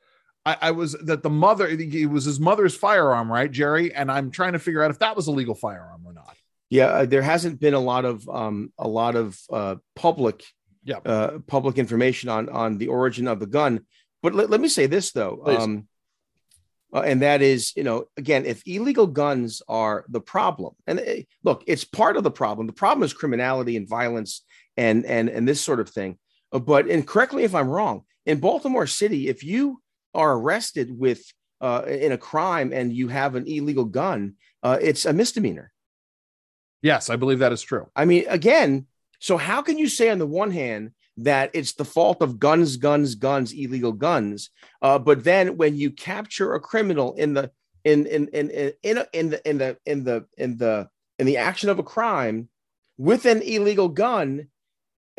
I, 0.46 0.58
I 0.62 0.72
was 0.72 0.94
that 0.94 1.22
the 1.22 1.30
mother, 1.30 1.68
it 1.68 2.10
was 2.10 2.26
his 2.26 2.40
mother's 2.40 2.76
firearm, 2.76 3.32
right, 3.32 3.52
Jerry? 3.52 3.94
And 3.94 4.12
I'm 4.12 4.32
trying 4.32 4.54
to 4.54 4.60
figure 4.60 4.82
out 4.82 4.92
if 4.92 5.00
that 5.00 5.16
was 5.16 5.28
a 5.28 5.32
legal 5.32 5.56
firearm 5.56 6.02
or 6.06 6.14
not. 6.14 6.36
Yeah, 6.70 6.86
uh, 6.88 7.06
there 7.06 7.22
hasn't 7.22 7.60
been 7.60 7.74
a 7.74 7.80
lot 7.80 8.06
of 8.06 8.28
um, 8.30 8.72
a 8.78 8.88
lot 8.88 9.16
of 9.16 9.40
uh, 9.52 9.76
public, 9.96 10.44
yeah, 10.84 10.98
uh, 11.06 11.40
public 11.48 11.78
information 11.78 12.30
on 12.30 12.50
on 12.50 12.78
the 12.78 12.88
origin 12.88 13.28
of 13.28 13.40
the 13.40 13.48
gun. 13.48 13.82
But 14.22 14.34
let, 14.34 14.50
let 14.50 14.62
me 14.62 14.70
say 14.70 14.86
this 14.86 15.12
though, 15.12 15.44
um, 15.46 15.88
uh, 16.94 17.02
and 17.02 17.22
that 17.22 17.42
is, 17.42 17.74
you 17.76 17.84
know, 17.84 18.06
again, 18.18 18.46
if 18.46 18.64
illegal 18.66 19.08
guns 19.08 19.62
are 19.68 20.06
the 20.10 20.22
problem, 20.22 20.74
and 20.88 21.00
uh, 21.00 21.04
look, 21.44 21.64
it's 21.68 21.84
part 21.84 22.18
of 22.18 22.24
the 22.24 22.32
problem. 22.32 22.68
The 22.68 22.74
problem 22.74 23.04
is 23.04 23.14
criminality 23.14 23.78
and 23.78 23.88
violence 23.88 24.44
and 24.76 25.06
and 25.06 25.30
and 25.30 25.48
this 25.48 25.62
sort 25.62 25.80
of 25.80 25.90
thing. 25.90 26.18
Uh, 26.52 26.60
but 26.60 26.88
and 26.88 27.06
correctly 27.06 27.44
if 27.44 27.54
I'm 27.54 27.70
wrong, 27.70 28.04
in 28.26 28.40
Baltimore 28.40 28.88
City, 28.88 29.28
if 29.28 29.44
you 29.44 29.82
are 30.14 30.34
arrested 30.34 30.90
with 30.92 31.24
uh, 31.62 31.84
in 31.88 32.12
a 32.12 32.18
crime 32.18 32.74
and 32.74 32.92
you 32.92 33.08
have 33.10 33.36
an 33.36 33.46
illegal 33.46 33.86
gun, 33.86 34.36
uh, 34.64 34.78
it's 34.82 35.06
a 35.06 35.14
misdemeanor. 35.14 35.72
Yes, 36.82 37.10
I 37.10 37.18
believe 37.18 37.40
that 37.40 37.52
is 37.52 37.62
true. 37.62 37.88
I 37.96 38.06
mean, 38.06 38.26
again, 38.30 38.88
so 39.20 39.38
how 39.38 39.62
can 39.62 39.78
you 39.78 39.90
say 39.90 40.10
on 40.10 40.18
the 40.18 40.26
one 40.26 40.52
hand 40.52 40.92
that 41.24 41.52
it's 41.54 41.74
the 41.74 41.86
fault 41.86 42.22
of 42.22 42.40
guns, 42.40 42.78
guns, 42.78 43.16
guns, 43.16 43.52
illegal 43.52 43.92
guns. 43.92 44.50
Uh, 44.82 44.98
but 45.00 45.24
then 45.24 45.58
when 45.58 45.76
you 45.76 45.92
capture 45.92 46.54
a 46.54 46.60
criminal 46.60 47.14
in 47.16 47.34
the 47.34 47.52
in 47.84 48.06
in 48.06 48.28
in 48.30 48.50
in 48.50 48.74
in, 48.84 49.06
in 49.14 49.30
the 49.30 49.50
in 49.50 49.58
the 49.58 49.78
in 49.86 50.04
the 50.04 50.26
in 50.38 50.58
the 50.58 50.90
in 51.18 51.26
the 51.26 51.38
action 51.38 51.70
of 51.70 51.80
a 51.80 51.84
crime 51.84 52.50
with 52.98 53.26
an 53.26 53.42
illegal 53.42 53.90
gun, 53.90 54.48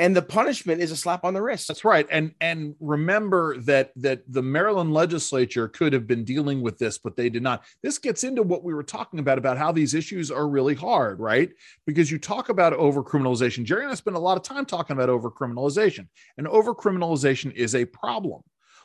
and 0.00 0.16
the 0.16 0.22
punishment 0.22 0.80
is 0.80 0.90
a 0.90 0.96
slap 0.96 1.24
on 1.24 1.34
the 1.34 1.42
wrist. 1.42 1.68
That's 1.68 1.84
right. 1.84 2.06
And 2.10 2.32
and 2.40 2.74
remember 2.80 3.58
that 3.58 3.92
that 3.96 4.22
the 4.26 4.40
Maryland 4.40 4.94
legislature 4.94 5.68
could 5.68 5.92
have 5.92 6.06
been 6.06 6.24
dealing 6.24 6.62
with 6.62 6.78
this, 6.78 6.96
but 6.96 7.16
they 7.16 7.28
did 7.28 7.42
not. 7.42 7.64
This 7.82 7.98
gets 7.98 8.24
into 8.24 8.42
what 8.42 8.64
we 8.64 8.72
were 8.72 8.82
talking 8.82 9.20
about 9.20 9.36
about 9.36 9.58
how 9.58 9.72
these 9.72 9.92
issues 9.92 10.30
are 10.30 10.48
really 10.48 10.74
hard, 10.74 11.20
right? 11.20 11.50
Because 11.86 12.10
you 12.10 12.18
talk 12.18 12.48
about 12.48 12.72
overcriminalization. 12.72 13.64
Jerry 13.64 13.82
and 13.82 13.92
I 13.92 13.94
spend 13.94 14.16
a 14.16 14.20
lot 14.20 14.38
of 14.38 14.42
time 14.42 14.64
talking 14.64 14.96
about 14.96 15.10
overcriminalization, 15.10 16.08
and 16.38 16.46
overcriminalization 16.46 17.52
is 17.52 17.74
a 17.74 17.84
problem. 17.84 18.40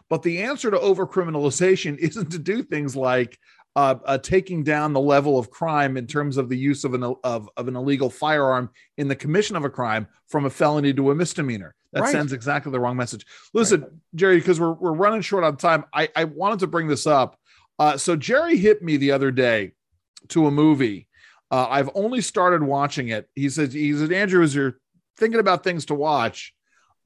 But 0.09 0.21
the 0.21 0.43
answer 0.43 0.69
to 0.69 0.77
overcriminalization 0.77 1.97
isn't 1.99 2.31
to 2.31 2.39
do 2.39 2.61
things 2.61 2.93
like 2.93 3.39
uh, 3.75 3.95
uh, 4.05 4.17
taking 4.17 4.63
down 4.63 4.93
the 4.93 4.99
level 4.99 5.37
of 5.37 5.49
crime 5.49 5.97
in 5.97 6.07
terms 6.07 6.37
of 6.37 6.47
the 6.47 6.57
use 6.57 6.83
of 6.83 6.93
an 6.93 7.03
of, 7.23 7.49
of 7.57 7.67
an 7.67 7.75
illegal 7.75 8.09
firearm 8.09 8.69
in 8.97 9.07
the 9.07 9.15
commission 9.15 9.55
of 9.55 9.65
a 9.65 9.69
crime 9.69 10.07
from 10.27 10.45
a 10.45 10.49
felony 10.49 10.93
to 10.93 11.11
a 11.11 11.15
misdemeanor. 11.15 11.75
That 11.91 12.03
right. 12.03 12.11
sends 12.11 12.33
exactly 12.33 12.71
the 12.71 12.79
wrong 12.79 12.97
message. 12.97 13.25
Listen, 13.53 13.81
right. 13.81 13.91
Jerry, 14.15 14.37
because 14.37 14.59
we're 14.59 14.73
we're 14.73 14.93
running 14.93 15.21
short 15.21 15.43
on 15.43 15.57
time, 15.57 15.85
I 15.93 16.09
I 16.15 16.23
wanted 16.25 16.59
to 16.59 16.67
bring 16.67 16.87
this 16.87 17.05
up. 17.05 17.37
Uh, 17.77 17.97
so 17.97 18.15
Jerry 18.15 18.57
hit 18.57 18.81
me 18.81 18.97
the 18.97 19.11
other 19.11 19.31
day 19.31 19.73
to 20.29 20.47
a 20.47 20.51
movie. 20.51 21.07
Uh, 21.51 21.67
I've 21.69 21.89
only 21.95 22.21
started 22.21 22.63
watching 22.63 23.09
it. 23.09 23.29
He 23.35 23.49
says 23.49 23.73
he 23.73 23.93
said 23.93 24.11
Andrew, 24.11 24.43
as 24.43 24.55
you're 24.55 24.79
thinking 25.17 25.39
about 25.39 25.63
things 25.63 25.85
to 25.85 25.95
watch, 25.95 26.53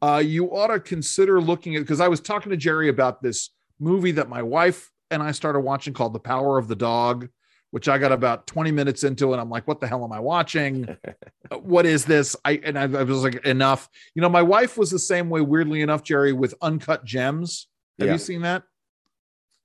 uh, 0.01 0.21
you 0.23 0.55
ought 0.55 0.67
to 0.67 0.79
consider 0.79 1.41
looking 1.41 1.75
at 1.75 1.81
because 1.81 1.99
I 1.99 2.07
was 2.07 2.19
talking 2.19 2.51
to 2.51 2.57
Jerry 2.57 2.89
about 2.89 3.21
this 3.21 3.49
movie 3.79 4.11
that 4.13 4.29
my 4.29 4.43
wife 4.43 4.91
and 5.11 5.21
I 5.21 5.31
started 5.31 5.61
watching 5.61 5.93
called 5.93 6.13
The 6.13 6.19
Power 6.19 6.57
of 6.57 6.67
the 6.67 6.75
Dog, 6.75 7.29
which 7.71 7.87
I 7.87 7.97
got 7.97 8.11
about 8.11 8.47
20 8.47 8.71
minutes 8.71 9.03
into, 9.03 9.31
and 9.31 9.41
I'm 9.41 9.49
like, 9.49 9.67
what 9.67 9.79
the 9.79 9.87
hell 9.87 10.03
am 10.03 10.11
I 10.11 10.19
watching? 10.19 10.97
what 11.51 11.85
is 11.85 12.05
this? 12.05 12.35
I 12.43 12.59
and 12.63 12.77
I, 12.77 12.83
I, 12.83 13.03
was 13.03 13.23
like, 13.23 13.45
enough. 13.45 13.89
You 14.15 14.21
know, 14.21 14.29
my 14.29 14.41
wife 14.41 14.77
was 14.77 14.91
the 14.91 14.99
same 14.99 15.29
way, 15.29 15.41
weirdly 15.41 15.81
enough, 15.81 16.03
Jerry, 16.03 16.33
with 16.33 16.55
Uncut 16.61 17.05
Gems. 17.05 17.67
Have 17.99 18.07
yeah. 18.07 18.13
you 18.13 18.19
seen 18.19 18.41
that? 18.41 18.63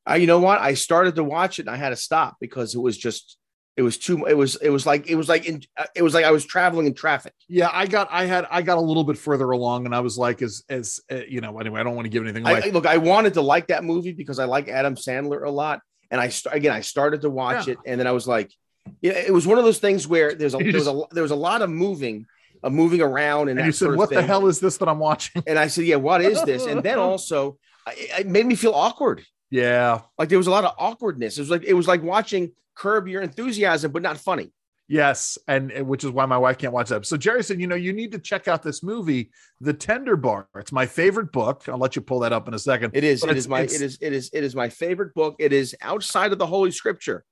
Uh, 0.09 0.15
you 0.15 0.27
know 0.27 0.41
what? 0.41 0.61
I 0.61 0.75
started 0.75 1.15
to 1.17 1.25
watch 1.25 1.59
it 1.59 1.63
and 1.63 1.71
I 1.71 1.77
had 1.77 1.91
to 1.91 1.97
stop 1.97 2.37
because 2.41 2.75
it 2.75 2.81
was 2.81 2.99
just 2.99 3.39
it 3.77 3.83
was 3.83 3.99
too 3.99 4.25
it 4.27 4.35
was 4.35 4.57
it 4.57 4.71
was 4.71 4.87
like 4.87 5.09
it 5.09 5.17
was 5.17 5.29
like 5.29 5.47
in, 5.47 5.63
it 5.95 6.03
was 6.03 6.15
like 6.15 6.25
i 6.25 6.31
was 6.31 6.45
traveling 6.45 6.87
in 6.87 6.95
traffic. 6.95 7.35
Yeah 7.49 7.71
i 7.73 7.87
got 7.87 8.09
i 8.11 8.25
had 8.25 8.47
i 8.51 8.63
got 8.63 8.79
a 8.79 8.81
little 8.81 9.05
bit 9.05 9.19
further 9.19 9.51
along 9.51 9.87
and 9.87 9.95
i 9.95 10.01
was 10.01 10.17
like 10.17 10.43
as 10.43 10.63
as 10.69 11.01
uh, 11.11 11.21
you 11.29 11.41
know 11.41 11.59
anyway 11.59 11.81
i 11.81 11.83
don't 11.83 11.95
want 11.95 12.07
to 12.07 12.11
give 12.11 12.23
anything 12.23 12.47
away. 12.47 12.63
I, 12.65 12.69
look 12.71 12.87
i 12.87 12.99
wanted 12.99 13.35
to 13.35 13.43
like 13.43 13.69
that 13.69 13.85
movie 13.85 14.13
because 14.13 14.39
i 14.39 14.45
like 14.45 14.69
adam 14.69 14.95
sandler 14.95 15.45
a 15.45 15.51
lot 15.51 15.81
and 16.11 16.21
i 16.21 16.31
again 16.53 16.73
i 16.73 16.81
started 16.81 17.23
to 17.23 17.31
watch 17.31 17.67
yeah. 17.67 17.73
it 17.73 17.79
and 17.87 17.99
then 17.99 18.07
i 18.07 18.13
was 18.13 18.29
like 18.29 18.53
yeah 19.01 19.13
it 19.13 19.33
was 19.33 19.47
one 19.47 19.59
of 19.59 19.65
those 19.65 19.79
things 19.79 20.07
where 20.07 20.35
there's 20.35 20.55
a 20.55 20.59
there 20.59 20.73
was 20.73 20.87
a 20.87 21.03
there 21.11 21.23
was 21.23 21.33
a 21.33 21.37
lot 21.37 21.63
of 21.63 21.71
moving 21.71 22.27
of 22.63 22.73
moving 22.73 23.03
around 23.03 23.49
and, 23.49 23.59
and 23.59 23.67
you 23.67 23.73
said 23.73 23.95
what 23.95 24.09
the 24.09 24.23
hell 24.23 24.47
is 24.47 24.61
this 24.61 24.79
that 24.79 24.89
i'm 24.89 24.99
watching? 24.99 25.43
And 25.47 25.59
i 25.59 25.67
said 25.67 25.85
yeah 25.85 25.97
what 25.97 26.21
is 26.23 26.43
this? 26.43 26.67
And 26.67 26.83
then 26.83 26.99
also 27.11 27.59
it 27.87 28.27
made 28.27 28.47
me 28.47 28.55
feel 28.55 28.73
awkward. 28.73 29.23
Yeah. 29.51 30.01
Like 30.19 30.31
there 30.31 30.39
was 30.39 30.47
a 30.47 30.51
lot 30.51 30.65
of 30.65 30.75
awkwardness. 30.79 31.37
It 31.37 31.43
was 31.43 31.51
like 31.51 31.65
it 31.65 31.75
was 31.75 31.87
like 31.87 32.03
watching 32.03 32.53
curb 32.75 33.09
your 33.09 33.23
enthusiasm, 33.23 33.93
but 33.93 34.03
not 34.03 34.19
funny. 34.19 34.53
Yes, 34.87 35.39
and, 35.49 35.73
which 35.87 36.05
is 36.05 36.11
why 36.11 36.27
my 36.27 36.37
wife 36.37 36.59
can't 36.59 36.73
watch 36.73 36.91
that. 36.91 37.07
So 37.07 37.17
Jerry 37.17 37.43
said, 37.43 37.59
you 37.59 37.67
know, 37.67 37.75
you 37.75 37.95
need 37.95 38.13
to 38.13 38.19
check 38.19 38.49
out 38.49 38.63
this 38.63 38.83
movie, 38.83 39.31
The 39.61 39.73
Tender 39.73 40.15
Bar. 40.15 40.47
It's 40.57 40.73
my 40.73 40.85
favorite 40.85 41.33
book. 41.33 41.65
I'll 41.69 41.79
let 41.79 41.97
you 41.97 42.03
pull 42.03 42.21
that 42.21 42.35
up 42.35 42.49
in 42.49 42.55
a 42.55 42.59
second. 42.59 42.91
It 42.95 43.03
is. 43.03 43.23
But 43.23 43.31
it 43.31 43.37
is 43.39 43.49
my. 43.49 43.61
It 43.61 43.81
is. 43.81 43.99
It 44.03 44.13
is. 44.13 44.31
It 44.33 44.45
is 44.45 44.55
my 44.55 44.69
favorite 44.69 45.15
book. 45.15 45.37
It 45.39 45.55
is 45.55 45.75
outside 45.81 46.33
of 46.33 46.39
the 46.39 46.47
Holy 46.47 46.71
Scripture. 46.71 47.25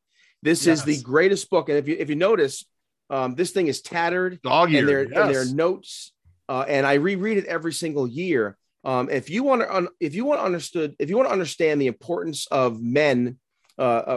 This 0.42 0.66
is 0.66 0.82
the 0.82 1.00
greatest 1.02 1.50
book, 1.50 1.68
and 1.68 1.78
if 1.78 1.86
you 1.86 1.96
if 1.98 2.08
you 2.08 2.16
notice, 2.16 2.64
um, 3.10 3.34
this 3.34 3.52
thing 3.52 3.68
is 3.68 3.80
tattered, 3.82 4.40
Dog 4.42 4.72
and 4.74 4.88
there 4.88 5.00
ear. 5.00 5.04
and 5.04 5.12
there 5.12 5.40
are 5.40 5.44
yes. 5.44 5.52
notes, 5.52 6.12
uh, 6.48 6.64
and 6.66 6.86
I 6.86 6.94
reread 6.94 7.38
it 7.38 7.44
every 7.44 7.72
single 7.72 8.08
year. 8.08 8.56
Um, 8.84 9.08
if 9.08 9.30
you 9.30 9.44
want 9.44 9.62
to, 9.62 9.72
un- 9.72 9.88
if 10.00 10.14
you 10.14 10.24
want 10.24 10.40
to 10.40 10.44
understood, 10.44 10.96
if 10.98 11.10
you 11.10 11.16
want 11.16 11.28
to 11.28 11.32
understand 11.32 11.80
the 11.80 11.86
importance 11.86 12.46
of 12.48 12.82
men 12.82 13.38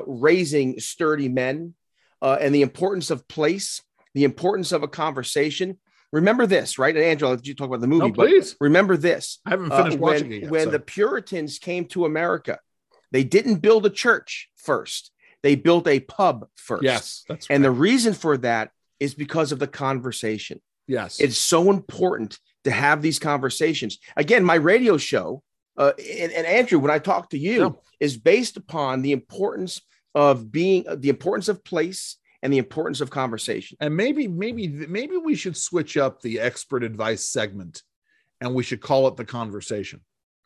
raising 0.07 0.79
sturdy 0.79 1.29
men, 1.29 1.73
uh, 2.21 2.37
and 2.39 2.53
the 2.53 2.61
importance 2.61 3.09
of 3.11 3.27
place, 3.27 3.81
the 4.13 4.23
importance 4.23 4.71
of 4.71 4.83
a 4.83 4.87
conversation. 4.87 5.77
Remember 6.11 6.45
this, 6.45 6.79
right? 6.79 6.95
And 6.95 7.03
Angela, 7.03 7.35
did 7.35 7.47
you 7.47 7.55
talk 7.55 7.67
about 7.67 7.81
the 7.81 7.87
movie, 7.87 8.07
No, 8.07 8.11
but 8.13 8.27
please. 8.27 8.55
remember 8.61 8.95
this: 8.95 9.39
I 9.45 9.49
haven't 9.51 9.71
uh, 9.71 9.77
finished 9.77 9.99
when, 9.99 10.13
watching 10.13 10.31
it 10.31 10.41
yet. 10.43 10.51
when 10.51 10.65
so- 10.65 10.71
the 10.71 10.79
Puritans 10.79 11.59
came 11.59 11.85
to 11.85 12.05
America, 12.05 12.59
they 13.11 13.23
didn't 13.23 13.55
build 13.55 13.85
a 13.85 13.89
church 13.89 14.49
first; 14.55 15.11
they 15.43 15.55
built 15.55 15.87
a 15.87 15.99
pub 15.99 16.47
first. 16.55 16.83
yes, 16.83 17.23
that's 17.27 17.49
right. 17.49 17.55
and 17.55 17.65
the 17.65 17.71
reason 17.71 18.13
for 18.13 18.37
that 18.37 18.71
is 18.99 19.13
because 19.13 19.51
of 19.51 19.59
the 19.59 19.67
conversation. 19.67 20.61
yes, 20.87 21.19
It's 21.19 21.37
so 21.37 21.69
important 21.69 22.39
to 22.63 22.71
have 22.71 23.01
these 23.01 23.19
conversations. 23.19 23.99
Again, 24.15 24.45
my 24.45 24.55
radio 24.55 24.95
show, 24.97 25.43
uh, 25.77 25.91
and, 25.97 26.31
and 26.31 26.45
Andrew, 26.47 26.79
when 26.79 26.91
I 26.91 26.99
talk 26.99 27.29
to 27.31 27.37
you, 27.37 27.77
is 27.99 28.17
based 28.17 28.57
upon 28.57 29.01
the 29.01 29.11
importance 29.11 29.81
of 30.13 30.51
being 30.51 30.85
the 30.97 31.09
importance 31.09 31.47
of 31.49 31.63
place 31.63 32.17
and 32.41 32.53
the 32.53 32.57
importance 32.57 33.01
of 33.01 33.09
conversation. 33.09 33.77
and 33.81 33.95
maybe 33.95 34.27
maybe 34.27 34.67
maybe 34.67 35.17
we 35.17 35.35
should 35.35 35.57
switch 35.57 35.97
up 35.97 36.21
the 36.21 36.39
expert 36.39 36.83
advice 36.83 37.27
segment, 37.27 37.81
and 38.41 38.53
we 38.53 38.63
should 38.63 38.81
call 38.81 39.07
it 39.07 39.15
the 39.17 39.25
conversation, 39.25 40.01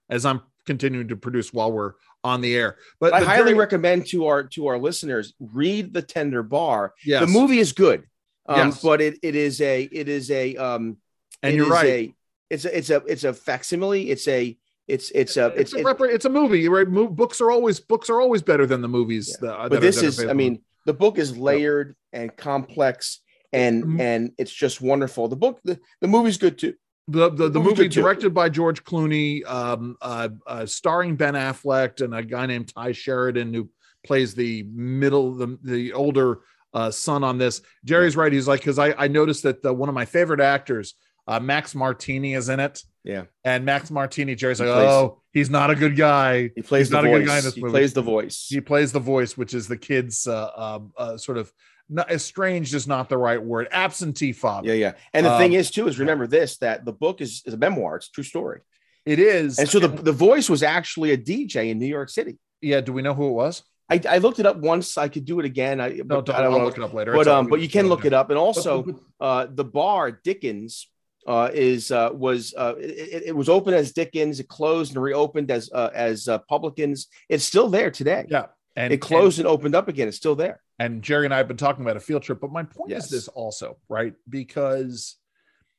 as 0.10 0.26
I'm 0.26 0.42
continuing 0.66 1.08
to 1.10 1.16
produce 1.16 1.52
while 1.54 1.72
we're 1.72 1.94
on 2.24 2.42
the 2.42 2.56
air. 2.56 2.78
But, 3.00 3.14
I 3.14 3.22
highly 3.22 3.52
Jerry- 3.52 3.54
recommend 3.60 4.08
to 4.08 4.28
our 4.28 4.44
to 4.56 4.68
our 4.68 4.78
listeners 4.78 5.34
read 5.40 5.94
the 5.94 6.02
Tender 6.02 6.44
Bar. 6.44 6.94
yes. 7.06 7.22
The 7.22 7.28
movie 7.28 7.60
is 7.60 7.72
good, 7.74 8.04
um, 8.48 8.70
Yes. 8.70 8.82
but 8.82 9.02
it 9.02 9.20
it 9.22 9.36
is 9.36 9.62
a 9.62 9.84
it 9.84 10.08
is 10.10 10.32
a 10.32 10.56
um, 10.58 10.98
and 11.44 11.56
you're 11.56 11.70
right. 11.70 11.86
a- 11.86 12.16
it's 12.50 12.66
a 12.66 12.78
it's 12.78 12.90
a 12.90 12.98
it's 13.08 13.24
a 13.24 13.34
facsimile. 13.34 14.10
It's 14.10 14.28
a 14.28 14.58
it's 14.90 15.12
it's 15.12 15.38
a 15.38 15.48
it's 15.48 15.74
it's, 15.74 15.82
a, 15.82 15.84
repre- 15.84 16.14
it's 16.14 16.26
a 16.26 16.30
movie, 16.30 16.68
right? 16.68 16.88
Books 17.16 17.40
are 17.42 17.52
always 17.52 17.80
books 17.80 18.10
are 18.10 18.20
always 18.22 18.42
better 18.42 18.66
than 18.66 18.82
the 18.82 18.88
movies. 18.88 19.38
Yeah. 19.42 19.50
that- 19.50 19.70
but 19.70 19.82
this 19.82 20.02
is 20.02 20.24
I 20.26 20.34
mean 20.34 20.62
the 20.86 20.94
book 20.94 21.18
is 21.18 21.38
layered 21.38 21.96
and 22.14 22.36
complex 22.36 23.22
and 23.54 23.84
Mhm. 23.84 24.00
and 24.00 24.32
it's 24.38 24.52
just 24.52 24.82
wonderful. 24.82 25.28
The 25.28 25.36
book 25.36 25.60
the, 25.64 25.80
the 26.02 26.08
movie's 26.08 26.38
good 26.38 26.58
too. 26.58 26.74
the 27.08 27.30
the, 27.30 27.50
the 27.50 27.60
movie 27.60 27.90
too. 27.90 28.02
directed 28.02 28.34
by 28.34 28.50
George 28.50 28.84
Clooney, 28.84 29.44
um, 29.50 29.96
uh, 30.02 30.30
uh, 30.46 30.66
starring 30.66 31.16
Ben 31.16 31.34
Affleck 31.34 32.02
and 32.02 32.14
a 32.14 32.24
guy 32.24 32.46
named 32.46 32.74
Tye 32.74 32.92
Sheridan 32.92 33.54
who 33.54 33.70
plays 34.06 34.34
the 34.36 34.64
middle 34.72 35.34
the 35.36 35.58
the 35.64 35.94
older 35.94 36.40
uh, 36.74 36.92
son 36.92 37.24
on 37.24 37.38
this. 37.40 37.62
Jerry's 37.84 38.16
right. 38.16 38.32
He's 38.32 38.48
like 38.48 38.60
because 38.62 38.78
I 38.78 38.94
I 38.98 39.08
noticed 39.08 39.42
that 39.44 39.64
the, 39.64 39.74
one 39.74 39.90
of 39.90 39.96
my 39.96 40.06
favorite 40.06 40.40
actors, 40.40 40.94
uh, 41.30 41.40
Max 41.40 41.74
Martini, 41.76 42.34
is 42.34 42.50
in 42.50 42.60
it. 42.60 42.82
Yeah. 43.04 43.24
And 43.46 43.64
Max 43.66 43.90
Martini, 43.92 44.36
Jerry's 44.36 44.60
He 44.60 44.66
like, 44.66 44.74
plays- 44.76 44.90
oh, 44.90 45.22
he's 45.32 45.50
not 45.50 45.70
a 45.70 45.76
good 45.76 45.96
guy. 45.96 46.52
He 46.56 46.62
plays 46.62 46.88
He's 46.88 46.90
the 46.90 46.96
not 47.02 47.06
a 47.06 47.10
good 47.20 47.26
guy 47.26 47.38
in 47.38 47.44
this 47.44 47.56
he 47.56 47.62
movie. 47.62 47.72
plays 47.72 47.94
the 47.94 48.02
voice. 48.02 48.48
He 48.50 48.60
plays 48.62 48.92
the 48.92 49.00
voice, 49.00 49.38
which 49.38 49.54
is 49.54 49.68
the 49.68 49.78
kid's 49.78 50.28
uh, 50.28 50.50
um, 50.56 50.92
uh, 50.98 51.16
sort 51.18 51.38
of 51.38 51.52
not 51.90 52.12
estranged 52.12 52.74
is 52.76 52.88
not 52.88 53.10
the 53.10 53.18
right 53.18 53.42
word. 53.42 53.68
Absentee 53.72 54.32
father. 54.34 54.68
yeah, 54.68 54.74
yeah. 54.74 54.94
And 55.14 55.26
the 55.26 55.38
thing 55.38 55.52
Um, 55.54 55.60
is 55.60 55.72
too 55.72 55.88
is 55.88 55.98
remember 56.00 56.28
this 56.28 56.58
that 56.58 56.84
the 56.86 56.94
book 56.94 57.22
is, 57.22 57.42
is 57.46 57.54
a 57.54 57.58
memoir. 57.58 57.96
It's 57.98 58.08
a 58.10 58.12
true 58.12 58.24
story. 58.24 58.62
It 59.06 59.18
is. 59.20 59.58
And 59.60 59.68
so 59.68 59.80
the, 59.80 59.88
the 59.88 60.12
voice 60.12 60.50
was 60.50 60.62
actually 60.62 61.12
a 61.14 61.18
DJ 61.18 61.70
in 61.72 61.80
New 61.80 61.88
York 61.88 62.10
City. 62.10 62.38
yeah. 62.62 62.82
Do 62.82 62.92
we 62.94 63.02
know 63.02 63.14
who 63.16 63.28
it 63.30 63.34
was? 63.34 63.64
I, 63.92 64.00
I 64.08 64.18
looked 64.20 64.38
it 64.40 64.46
up 64.46 64.58
once. 64.58 65.00
I 65.00 65.08
could 65.08 65.26
do 65.26 65.40
it 65.40 65.46
again. 65.46 65.82
I, 65.82 65.90
No, 66.06 66.22
don't, 66.22 66.30
I 66.30 66.42
don't 66.44 66.54
I'll 66.54 66.64
look 66.66 66.78
it 66.78 66.84
up 66.84 66.94
later. 66.94 67.14
but 67.14 67.28
um, 67.28 67.48
but 67.48 67.60
you 67.60 67.68
can 67.70 67.88
look 67.88 68.06
it 68.06 68.14
up. 68.14 68.30
And 68.30 68.38
also, 68.38 68.86
uh, 69.20 69.48
the 69.50 69.64
bar 69.64 70.12
Dickens 70.12 70.88
uh, 71.30 71.52
is 71.54 71.92
uh, 71.92 72.10
was 72.12 72.56
uh, 72.58 72.74
it, 72.80 73.24
it 73.28 73.36
was 73.36 73.50
open 73.50 73.76
as 73.76 73.94
Dickens. 73.94 74.40
It 74.40 74.48
closed 74.48 74.96
and 74.96 75.04
reopened 75.04 75.52
as 75.52 75.70
uh, 75.72 75.92
as 75.94 76.28
uh, 76.28 76.40
Publicans. 76.40 77.08
It's 77.30 77.44
still 77.44 77.70
there 77.70 77.92
today. 77.92 78.26
yeah, 78.28 78.48
and 78.76 78.92
it 78.92 78.98
closed 78.98 79.38
and, 79.38 79.48
opened 79.48 79.76
up 79.76 79.88
again. 79.88 80.08
It's 80.08 80.18
still 80.18 80.36
there. 80.36 80.60
And, 80.80 80.96
and 80.96 81.04
Jerry 81.04 81.26
and 81.26 81.34
I 81.34 81.38
have 81.38 81.48
been 81.48 81.56
talking 81.56 81.84
about 81.86 81.98
a 81.98 82.00
field 82.00 82.24
trip, 82.24 82.40
but 82.42 82.52
my 82.52 82.64
point 82.64 82.90
Yes. 82.90 83.06
is 83.06 83.12
this 83.12 83.28
also, 83.28 83.78
right? 83.88 84.16
Because 84.28 85.18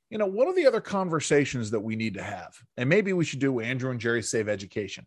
you 0.08 0.18
know, 0.18 0.26
one 0.26 0.46
of 0.46 0.54
the 0.54 0.66
other 0.66 0.80
conversations 0.80 1.72
that 1.72 1.80
we 1.80 1.96
need 1.96 2.14
to 2.14 2.22
have, 2.22 2.56
and 2.76 2.88
maybe 2.88 3.12
we 3.12 3.24
should 3.24 3.40
do 3.40 3.58
Andrew 3.60 3.90
and 3.90 4.00
Jerry 4.00 4.22
save 4.22 4.48
education, 4.48 5.04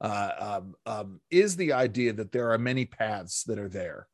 uh, 0.00 0.30
um, 0.38 0.74
um, 0.86 1.20
is 1.30 1.56
the 1.56 1.74
idea 1.74 2.14
that 2.14 2.32
there 2.32 2.50
are 2.52 2.58
many 2.58 2.86
paths 2.86 3.44
that 3.44 3.58
are 3.58 3.68
there, 3.68 4.08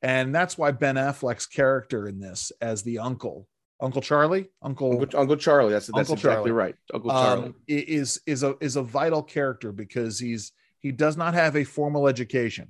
and 0.00 0.34
that's 0.34 0.58
why 0.58 0.72
Ben 0.72 0.96
Affleck's 0.96 1.46
character 1.46 2.08
in 2.08 2.18
this 2.18 2.50
as 2.60 2.82
the 2.82 2.98
uncle, 2.98 3.46
Uncle 3.82 4.00
Charlie, 4.00 4.48
Uncle 4.62 5.00
Uncle, 5.00 5.20
Uncle 5.20 5.36
Charlie. 5.36 5.72
That's 5.72 5.86
that's 5.88 5.98
Uncle 6.10 6.14
exactly 6.14 6.34
Charlie. 6.50 6.52
right. 6.52 6.74
Uncle 6.94 7.10
Charlie. 7.10 7.46
um, 7.48 7.54
is 7.68 8.20
is 8.26 8.42
a 8.42 8.54
is 8.60 8.76
a 8.76 8.82
vital 8.82 9.22
character 9.22 9.72
because 9.72 10.18
he's 10.18 10.52
he 10.78 10.92
does 10.92 11.16
not 11.16 11.34
have 11.34 11.56
a 11.56 11.64
formal 11.64 12.08
education, 12.08 12.68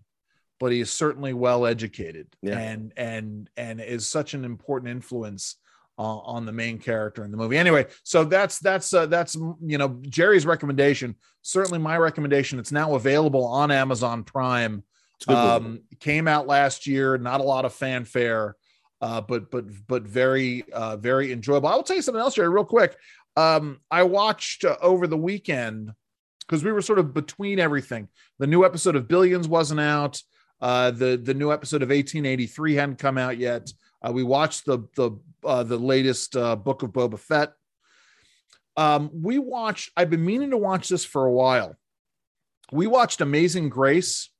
but 0.59 0.73
he 0.73 0.81
is 0.81 0.91
certainly 0.91 1.33
well 1.35 1.67
educated 1.67 2.29
Yeah. 2.43 2.59
and 2.59 2.93
and 2.97 3.51
and 3.57 3.81
is 3.81 4.07
such 4.07 4.35
an 4.35 4.45
important 4.45 4.91
influence 4.91 5.57
uh, 5.99 6.03
on 6.03 6.47
the 6.47 6.53
main 6.53 6.79
character 6.79 7.23
in 7.25 7.31
the 7.31 7.37
movie. 7.37 7.59
Anyway, 7.59 7.87
so 8.03 8.25
that's 8.25 8.59
that's 8.59 8.93
uh, 8.95 9.05
that's 9.07 9.35
you 9.35 9.77
know 9.79 10.01
Jerry's 10.09 10.47
recommendation. 10.47 11.15
Certainly 11.43 11.81
my 11.81 11.99
recommendation. 11.99 12.59
It's 12.59 12.73
now 12.73 12.95
available 12.95 13.45
on 13.45 13.71
Amazon 13.71 14.25
Prime. 14.25 14.83
It's 15.17 15.27
a 15.27 15.35
good 15.35 15.63
movie. 15.63 15.79
Um, 15.79 15.83
came 16.01 16.27
out 16.27 16.47
last 16.47 16.87
year. 16.87 17.19
Not 17.19 17.41
a 17.41 17.45
lot 17.45 17.65
of 17.67 17.73
fanfare, 17.75 18.57
uh, 19.03 19.21
but 19.21 19.51
but 19.51 19.65
but 19.89 20.05
very 20.05 20.65
uh, 20.73 20.97
very 20.97 21.33
enjoyable. 21.33 21.69
I 21.69 21.75
will 21.75 21.83
tell 21.83 21.97
you 21.97 22.03
something 22.03 22.21
else, 22.21 22.37
Jerry, 22.37 22.49
real 22.49 22.65
quick. 22.65 22.97
Um, 23.37 23.81
I 23.91 24.05
watched 24.05 24.65
uh, 24.65 24.77
over 24.81 25.09
the 25.09 25.17
weekend 25.17 25.93
because 26.47 26.63
we 26.63 26.71
were 26.71 26.83
sort 26.83 27.01
of 27.01 27.13
between 27.13 27.59
everything. 27.59 28.09
The 28.39 28.47
new 28.47 28.65
episode 28.65 28.95
of 28.95 29.09
Billions 29.09 29.49
wasn't 29.49 29.81
out. 29.81 30.23
Uh, 30.61 30.93
the 30.93 31.17
the 31.17 31.35
new 31.35 31.53
episode 31.53 31.83
of 31.83 31.89
1883 31.89 32.75
hadn't 32.75 32.99
come 32.99 33.19
out 33.19 33.39
yet. 33.39 33.73
Uh, 34.07 34.13
we 34.13 34.23
watched 34.23 34.67
the 34.67 34.79
the 34.95 35.11
uh, 35.45 35.65
the 35.65 35.79
latest 35.79 36.35
book 36.35 36.85
of 36.85 36.93
Boba 36.93 37.19
Fett. 37.19 37.53
Um, 38.77 39.11
we 39.13 39.39
watched. 39.39 39.91
I've 39.97 40.11
been 40.11 40.25
meaning 40.25 40.51
to 40.51 40.59
watch 40.59 40.89
this 40.89 41.05
for 41.05 41.27
a 41.27 41.33
while. 41.33 41.77
We 42.71 42.87
watched 42.87 43.21
Amazing 43.21 43.69
Grace, 43.69 44.31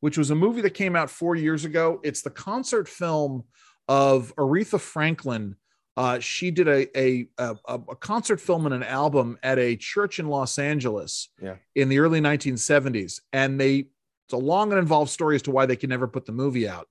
which 0.00 0.18
was 0.18 0.30
a 0.30 0.36
movie 0.36 0.60
that 0.60 0.74
came 0.74 0.96
out 0.96 1.08
four 1.08 1.34
years 1.34 1.64
ago. 1.64 1.98
It's 2.04 2.20
the 2.20 2.30
concert 2.30 2.88
film 2.88 3.44
of 3.88 4.34
Aretha 4.36 4.80
Franklin. 4.80 5.56
Uh, 5.96 6.18
she 6.20 6.50
did 6.50 6.68
a, 6.68 6.98
a 6.98 7.26
a 7.38 7.56
a 7.68 7.96
concert 7.96 8.40
film 8.40 8.64
and 8.64 8.74
an 8.74 8.82
album 8.82 9.38
at 9.42 9.58
a 9.58 9.76
church 9.76 10.18
in 10.18 10.26
Los 10.28 10.58
Angeles 10.58 11.28
Yeah. 11.40 11.56
in 11.74 11.88
the 11.90 11.98
early 11.98 12.20
1970s, 12.20 13.20
and 13.32 13.60
they 13.60 13.88
it's 14.26 14.32
a 14.32 14.36
long 14.38 14.70
and 14.72 14.78
involved 14.78 15.10
story 15.10 15.34
as 15.34 15.42
to 15.42 15.50
why 15.50 15.66
they 15.66 15.76
could 15.76 15.90
never 15.90 16.08
put 16.08 16.24
the 16.24 16.32
movie 16.32 16.66
out. 16.66 16.88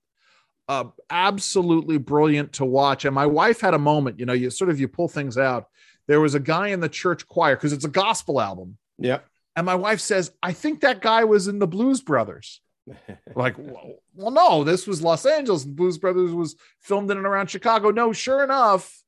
Uh, 0.68 0.86
absolutely 1.10 1.98
brilliant 1.98 2.54
to 2.54 2.66
watch. 2.66 3.04
And 3.06 3.16
my 3.16 3.26
wife 3.26 3.60
had 3.62 3.74
a 3.74 3.80
moment. 3.80 4.20
You 4.20 4.26
know, 4.26 4.34
you 4.34 4.50
sort 4.52 4.70
of 4.70 4.80
you 4.80 4.88
pull 4.88 5.08
things 5.08 5.38
out. 5.38 5.66
There 6.08 6.22
was 6.22 6.36
a 6.36 6.40
guy 6.40 6.68
in 6.68 6.80
the 6.80 6.90
church 6.90 7.28
choir 7.28 7.56
because 7.56 7.74
it's 7.74 7.86
a 7.86 7.90
gospel 7.90 8.40
album, 8.40 8.78
yeah. 9.00 9.20
and 9.56 9.66
my 9.66 9.76
wife 9.76 10.00
says, 10.00 10.32
"I 10.44 10.54
think 10.54 10.82
that 10.82 11.02
guy 11.02 11.24
was 11.24 11.48
in 11.48 11.58
the 11.60 11.68
Blues 11.68 12.02
Brothers." 12.02 12.62
Like, 13.36 13.58
well, 13.58 13.96
well, 14.16 14.32
no, 14.32 14.64
this 14.64 14.88
was 14.88 15.02
Los 15.02 15.26
Angeles. 15.26 15.64
The 15.64 15.72
Blues 15.72 15.98
Brothers 15.98 16.32
was 16.32 16.56
filmed 16.80 17.12
in 17.12 17.18
and 17.18 17.26
around 17.26 17.48
Chicago. 17.48 17.92
No, 17.92 18.14
sure 18.14 18.44
enough, 18.44 19.02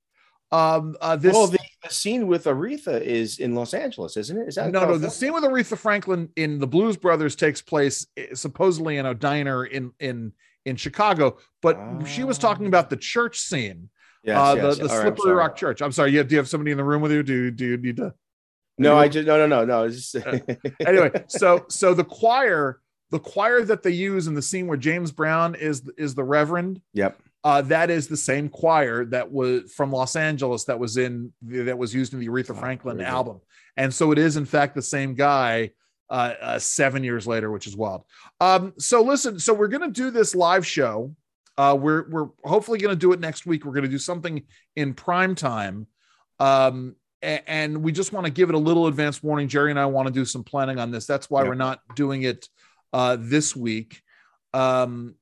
um, 0.51 0.95
uh, 1.01 1.15
this 1.15 1.33
well, 1.33 1.47
the, 1.47 1.59
the 1.83 1.89
scene 1.89 2.27
with 2.27 2.45
Aretha 2.45 3.01
is 3.01 3.39
in 3.39 3.55
Los 3.55 3.73
Angeles, 3.73 4.17
isn't 4.17 4.37
it? 4.37 4.47
Is 4.49 4.55
that 4.55 4.71
no, 4.71 4.85
no. 4.85 4.97
The 4.97 5.09
scene 5.09 5.33
with 5.33 5.43
Aretha 5.43 5.77
Franklin 5.77 6.29
in 6.35 6.59
the 6.59 6.67
Blues 6.67 6.97
Brothers 6.97 7.35
takes 7.35 7.61
place 7.61 8.05
eh, 8.17 8.27
supposedly 8.33 8.97
in 8.97 9.05
a 9.05 9.13
diner 9.13 9.65
in 9.65 9.91
in 9.99 10.33
in 10.65 10.75
Chicago, 10.75 11.37
but 11.61 11.77
she 12.05 12.23
was 12.23 12.37
talking 12.37 12.67
about 12.67 12.89
the 12.89 12.95
church 12.95 13.39
scene, 13.39 13.89
Yes, 14.23 14.37
uh, 14.37 14.55
yes. 14.55 14.77
the, 14.77 14.83
the 14.83 14.87
right, 14.87 14.95
I'm 14.95 15.01
Slippery 15.01 15.21
sorry. 15.23 15.35
Rock 15.35 15.55
Church. 15.55 15.81
I'm 15.81 15.91
sorry. 15.91 16.11
You, 16.11 16.23
do 16.23 16.35
you 16.35 16.37
have 16.37 16.47
somebody 16.47 16.71
in 16.71 16.77
the 16.77 16.83
room 16.83 17.01
with 17.01 17.11
you? 17.11 17.23
Do 17.23 17.51
do 17.51 17.65
you 17.65 17.77
need 17.77 17.97
to? 17.97 18.13
No, 18.77 18.97
I 18.97 19.07
just 19.07 19.27
no, 19.27 19.37
no, 19.37 19.47
no, 19.47 19.65
no. 19.65 19.83
It's 19.83 20.11
just, 20.11 20.25
Anyway, 20.85 21.11
so 21.27 21.65
so 21.69 21.93
the 21.93 22.05
choir, 22.05 22.79
the 23.13 23.19
choir 23.19 23.61
that 23.63 23.83
they 23.83 23.91
use 23.91 24.27
in 24.27 24.33
the 24.33 24.41
scene 24.41 24.65
where 24.67 24.77
James 24.77 25.11
Brown 25.11 25.55
is 25.55 25.87
is 25.97 26.15
the 26.15 26.23
Reverend. 26.23 26.81
yep. 26.93 27.17
Uh, 27.45 27.61
that 27.61 27.89
is 27.89 28.07
the 28.07 28.15
same 28.17 28.47
choir 28.47 29.03
that 29.05 29.29
was 29.29 29.71
from 29.73 29.91
Los 29.91 30.15
Angeles 30.15 30.63
that 30.63 30.79
was 30.79 30.97
in 30.97 31.31
that 31.41 31.77
was 31.77 31.93
used 31.93 32.13
in 32.13 32.19
the 32.19 32.27
Aretha 32.27 32.51
Oh, 32.51 32.53
Franklin 32.55 32.97
good. 32.97 33.05
album, 33.05 33.39
and 33.77 33.93
so 33.93 34.11
it 34.11 34.17
is 34.17 34.35
in 34.37 34.45
fact 34.45 34.75
the 34.75 34.81
same 34.81 35.13
guy. 35.13 35.71
Uh, 36.09 36.33
uh, 36.41 36.59
seven 36.59 37.03
years 37.03 37.25
later, 37.25 37.49
which 37.49 37.65
is 37.65 37.75
wild. 37.75 38.03
Um, 38.39 38.73
so 38.77 39.01
listen, 39.01 39.39
so 39.39 39.51
we're 39.53 39.69
gonna 39.69 39.89
do 39.89 40.11
this 40.11 40.35
live 40.35 40.65
show. 40.67 41.15
Uh, 41.57 41.75
we're 41.79 42.07
we're 42.09 42.27
hopefully 42.43 42.77
going 42.77 42.93
to 42.93 42.99
do 42.99 43.13
it 43.13 43.19
next 43.19 43.45
week. 43.47 43.63
We're 43.65 43.71
going 43.73 43.83
to 43.85 43.89
do 43.89 43.97
something 43.97 44.43
in 44.75 44.93
prime 44.93 45.33
time, 45.33 45.87
um, 46.39 46.95
and 47.21 47.81
we 47.83 47.91
just 47.91 48.11
want 48.11 48.25
to 48.25 48.31
give 48.31 48.49
it 48.49 48.55
a 48.55 48.59
little 48.59 48.87
advance 48.87 49.23
warning. 49.23 49.47
Jerry 49.47 49.69
and 49.71 49.79
I 49.79 49.85
want 49.85 50.07
to 50.07 50.13
do 50.13 50.25
some 50.25 50.43
planning 50.43 50.77
on 50.77 50.91
this. 50.91 51.05
That's 51.07 51.29
why 51.29 51.41
Yep. 51.41 51.47
we're 51.47 51.55
not 51.55 51.79
doing 51.95 52.23
it 52.23 52.47
uh, 52.93 53.17
this 53.19 53.55
week. 53.55 54.01
Um, 54.53 55.15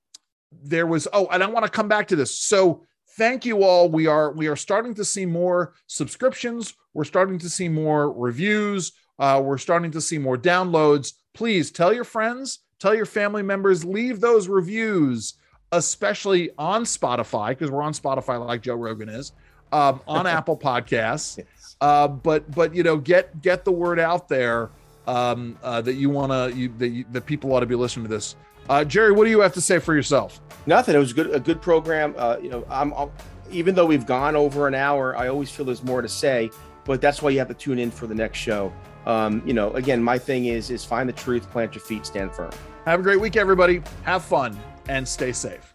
there 0.52 0.86
was 0.86 1.08
oh, 1.14 1.28
and 1.32 1.42
I 1.42 1.48
want 1.48 1.66
to 1.66 1.72
come 1.72 1.88
back 1.88 2.10
to 2.10 2.16
this. 2.16 2.38
So 2.38 2.84
thank 3.18 3.46
you 3.46 3.64
all. 3.64 3.90
We 3.90 4.08
are 4.08 4.32
we 4.32 4.48
are 4.48 4.56
starting 4.56 4.94
to 4.96 5.06
see 5.06 5.26
more 5.26 5.74
subscriptions. 5.88 6.74
We're 6.94 7.06
starting 7.06 7.40
to 7.40 7.50
see 7.50 7.70
more 7.70 8.12
reviews. 8.12 8.92
Uh, 9.18 9.42
we're 9.44 9.58
starting 9.58 9.92
to 9.92 10.02
see 10.02 10.18
more 10.18 10.38
downloads. 10.38 11.14
Please 11.34 11.72
tell 11.72 11.94
your 11.94 12.04
friends, 12.04 12.60
tell 12.80 12.94
your 12.94 13.06
family 13.06 13.44
members, 13.44 13.86
leave 13.86 14.20
those 14.20 14.48
reviews, 14.48 15.36
especially 15.72 16.50
on 16.58 16.84
Spotify 16.84 17.50
because 17.50 17.72
we're 17.72 17.84
on 17.84 17.94
Spotify 17.94 18.46
like 18.46 18.62
Joe 18.62 18.76
Rogan 18.76 19.10
is, 19.10 19.32
um, 19.72 20.02
on 20.08 20.28
Apple 20.28 20.58
Podcasts. 20.58 21.42
Uh, 21.80 22.08
but 22.08 22.52
but 22.52 22.76
you 22.76 22.84
know 22.84 22.98
get 22.98 23.42
get 23.42 23.64
the 23.64 23.72
word 23.72 24.00
out 24.00 24.28
there 24.28 24.70
um, 25.12 25.58
uh, 25.62 25.82
that 25.82 25.96
you 25.96 26.10
want 26.10 26.32
to 26.32 26.58
you 26.58 26.70
that, 26.78 26.88
you, 26.88 27.06
that 27.12 27.26
people 27.26 27.54
ought 27.54 27.60
to 27.60 27.66
be 27.66 27.76
listening 27.76 28.06
to 28.06 28.10
this. 28.10 28.36
Uh, 28.70 28.86
Jerry, 28.86 29.12
what 29.12 29.26
do 29.26 29.30
you 29.30 29.42
have 29.42 29.54
to 29.54 29.62
say 29.62 29.80
for 29.80 29.94
yourself? 29.94 30.40
Nothing. 30.66 30.96
It 30.96 31.00
was 31.00 31.12
good. 31.12 31.36
A 31.36 31.40
good 31.40 31.62
program. 31.62 32.16
Uh, 32.18 32.38
you 32.42 32.50
know, 32.50 32.66
I'm, 32.70 32.94
I'm, 32.94 33.12
even 33.52 33.76
though 33.76 33.86
we've 33.86 34.06
gone 34.06 34.36
over 34.36 34.68
an 34.68 34.76
hour, 34.76 35.18
I 35.18 35.28
always 35.28 35.52
feel 35.52 35.66
there's 35.66 35.84
more 35.84 36.02
to 36.02 36.08
say. 36.08 36.50
But 36.86 37.02
that's 37.02 37.22
why 37.22 37.32
you 37.32 37.40
have 37.40 37.50
to 37.50 37.54
tune 37.54 37.78
in 37.78 37.92
for 37.92 38.08
the 38.08 38.16
next 38.16 38.40
show. 38.40 38.74
Um, 39.06 39.44
you 39.46 39.54
know, 39.54 39.72
again, 39.74 40.02
my 40.02 40.18
thing 40.18 40.46
is 40.46 40.70
is 40.70 40.86
find 40.86 41.10
the 41.10 41.14
truth, 41.14 41.50
plant 41.52 41.76
your 41.76 41.84
feet, 41.84 42.06
stand 42.06 42.34
firm. 42.34 42.52
Have 42.86 43.02
a 43.02 43.04
great 43.04 43.20
week, 43.20 43.36
everybody. 43.36 43.82
Have 44.04 44.24
fun 44.24 44.58
and 44.88 45.08
stay 45.08 45.32
safe. 45.32 45.72